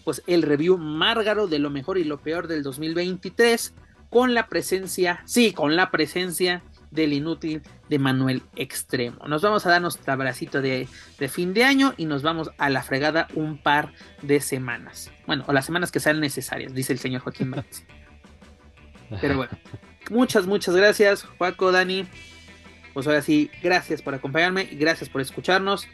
pues 0.05 0.22
el 0.26 0.43
review 0.43 0.78
márgaro 0.78 1.47
de 1.47 1.59
lo 1.59 1.70
mejor 1.70 1.98
y 1.98 2.05
lo 2.05 2.18
peor 2.18 2.48
del 2.48 2.62
2023 2.62 3.74
con 4.10 4.34
la 4.34 4.48
presencia 4.48 5.22
sí 5.26 5.52
con 5.52 5.76
la 5.76 5.90
presencia 5.90 6.62
del 6.93 7.12
inútil 7.12 7.62
de 7.89 7.98
Manuel 7.98 8.43
Extremo. 8.55 9.27
Nos 9.27 9.43
vamos 9.43 9.66
a 9.66 9.70
dar 9.70 9.82
nuestro 9.82 10.12
abracito 10.12 10.62
de, 10.62 10.86
de, 11.19 11.28
fin 11.28 11.55
de 11.55 11.64
año 11.64 11.94
y 11.97 12.06
nos 12.06 12.23
vamos 12.23 12.51
a 12.59 12.70
la 12.70 12.82
fregada 12.82 13.27
un 13.35 13.59
par 13.59 13.93
de 14.20 14.40
semanas. 14.40 15.10
Bueno, 15.27 15.44
o 15.48 15.52
las 15.52 15.66
semanas 15.66 15.90
que 15.90 16.01
sean 16.01 16.20
necesarias, 16.20 16.74
dice 16.74 16.93
el 16.93 16.98
señor 16.98 17.23
Joaquín 17.23 17.51
Vázquez. 17.51 17.85
Pero 19.20 19.36
bueno, 19.36 19.52
muchas, 20.10 20.47
muchas 20.47 20.77
gracias, 20.77 21.24
Juaco, 21.39 21.73
Dani. 21.73 22.06
Pues 22.94 23.06
ahora 23.06 23.23
sí, 23.23 23.51
gracias 23.62 24.02
por 24.02 24.14
acompañarme 24.14 24.69
y 24.70 24.77
gracias 24.77 25.09
por 25.09 25.20
escucharnos. 25.20 25.89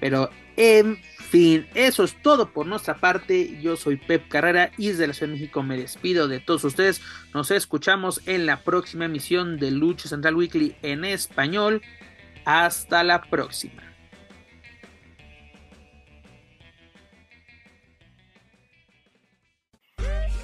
Pero 0.00 0.30
en 0.56 1.00
fin, 1.34 1.66
eso 1.74 2.04
es 2.04 2.14
todo 2.22 2.50
por 2.50 2.64
nuestra 2.64 2.94
parte. 3.00 3.58
Yo 3.60 3.74
soy 3.74 3.96
Pep 3.96 4.28
Carrera 4.28 4.70
y 4.78 4.90
desde 4.90 5.08
la 5.08 5.14
Ciudad 5.14 5.32
de 5.32 5.40
México 5.40 5.64
me 5.64 5.76
despido 5.76 6.28
de 6.28 6.38
todos 6.38 6.62
ustedes. 6.62 7.00
Nos 7.34 7.50
escuchamos 7.50 8.20
en 8.26 8.46
la 8.46 8.62
próxima 8.62 9.06
emisión 9.06 9.58
de 9.58 9.72
Lucha 9.72 10.08
Central 10.08 10.36
Weekly 10.36 10.76
en 10.82 11.04
español. 11.04 11.82
Hasta 12.44 13.02
la 13.02 13.20
próxima. 13.22 13.82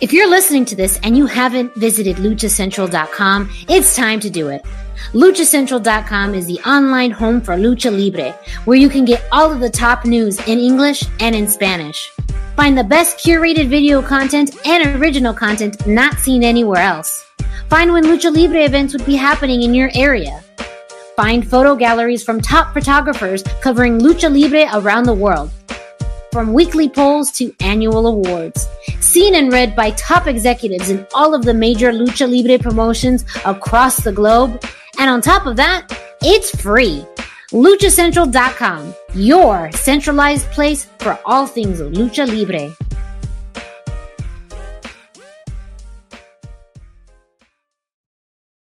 If 0.01 0.13
you're 0.13 0.29
listening 0.29 0.65
to 0.65 0.75
this 0.75 0.99
and 1.05 1.17
you 1.17 1.27
haven't 1.27 1.73
visited 1.77 2.17
luchacentral.com, 2.17 3.49
it's 3.69 3.95
time 3.95 4.19
to 4.19 4.31
do 4.31 4.49
it. 4.49 4.63
LuchaCentral.com 5.13 6.35
is 6.35 6.47
the 6.47 6.61
online 6.61 7.11
home 7.11 7.41
for 7.41 7.55
Lucha 7.55 7.91
Libre, 7.91 8.33
where 8.65 8.77
you 8.77 8.89
can 8.89 9.05
get 9.05 9.25
all 9.33 9.51
of 9.51 9.61
the 9.61 9.69
top 9.69 10.05
news 10.05 10.39
in 10.47 10.59
English 10.59 11.05
and 11.21 11.35
in 11.35 11.49
Spanish. 11.49 12.11
Find 12.57 12.77
the 12.77 12.85
best 12.85 13.19
curated 13.19 13.69
video 13.69 14.03
content 14.03 14.55
and 14.67 15.01
original 15.01 15.35
content 15.35 15.87
not 15.87 16.19
seen 16.19 16.45
anywhere 16.45 16.83
else. 16.83 17.27
Find 17.69 17.93
when 17.93 18.05
Lucha 18.05 18.35
Libre 18.35 18.65
events 18.65 18.93
would 18.93 19.07
be 19.07 19.17
happening 19.17 19.63
in 19.63 19.75
your 19.75 19.91
area. 19.95 20.43
Find 21.17 21.49
photo 21.49 21.75
galleries 21.75 22.23
from 22.23 22.41
top 22.41 22.73
photographers 22.73 23.43
covering 23.61 23.99
Lucha 23.99 24.31
Libre 24.31 24.69
around 24.73 25.05
the 25.05 25.15
world 25.15 25.51
from 26.33 26.53
weekly 26.53 26.89
polls 26.89 27.31
to 27.33 27.55
annual 27.61 28.07
awards. 28.07 28.67
Seen 29.01 29.35
and 29.35 29.53
read 29.53 29.75
by 29.75 29.91
top 29.93 30.27
executives 30.27 30.91
in 30.91 31.07
all 31.15 31.35
of 31.35 31.45
the 31.45 31.55
major 31.55 31.91
Lucha 31.93 32.31
Libre 32.31 32.59
promotions 32.59 33.25
across 33.45 34.03
the 34.03 34.13
globe. 34.13 34.63
And 35.01 35.09
on 35.09 35.23
top 35.23 35.47
of 35.47 35.57
that, 35.57 35.87
it's 36.21 36.55
free. 36.61 37.07
LuchaCentral.com, 37.53 38.95
your 39.15 39.73
centralized 39.73 40.51
place 40.51 40.89
for 40.99 41.19
all 41.25 41.47
things 41.47 41.81
Lucha 41.81 42.29
Libre. 42.29 42.71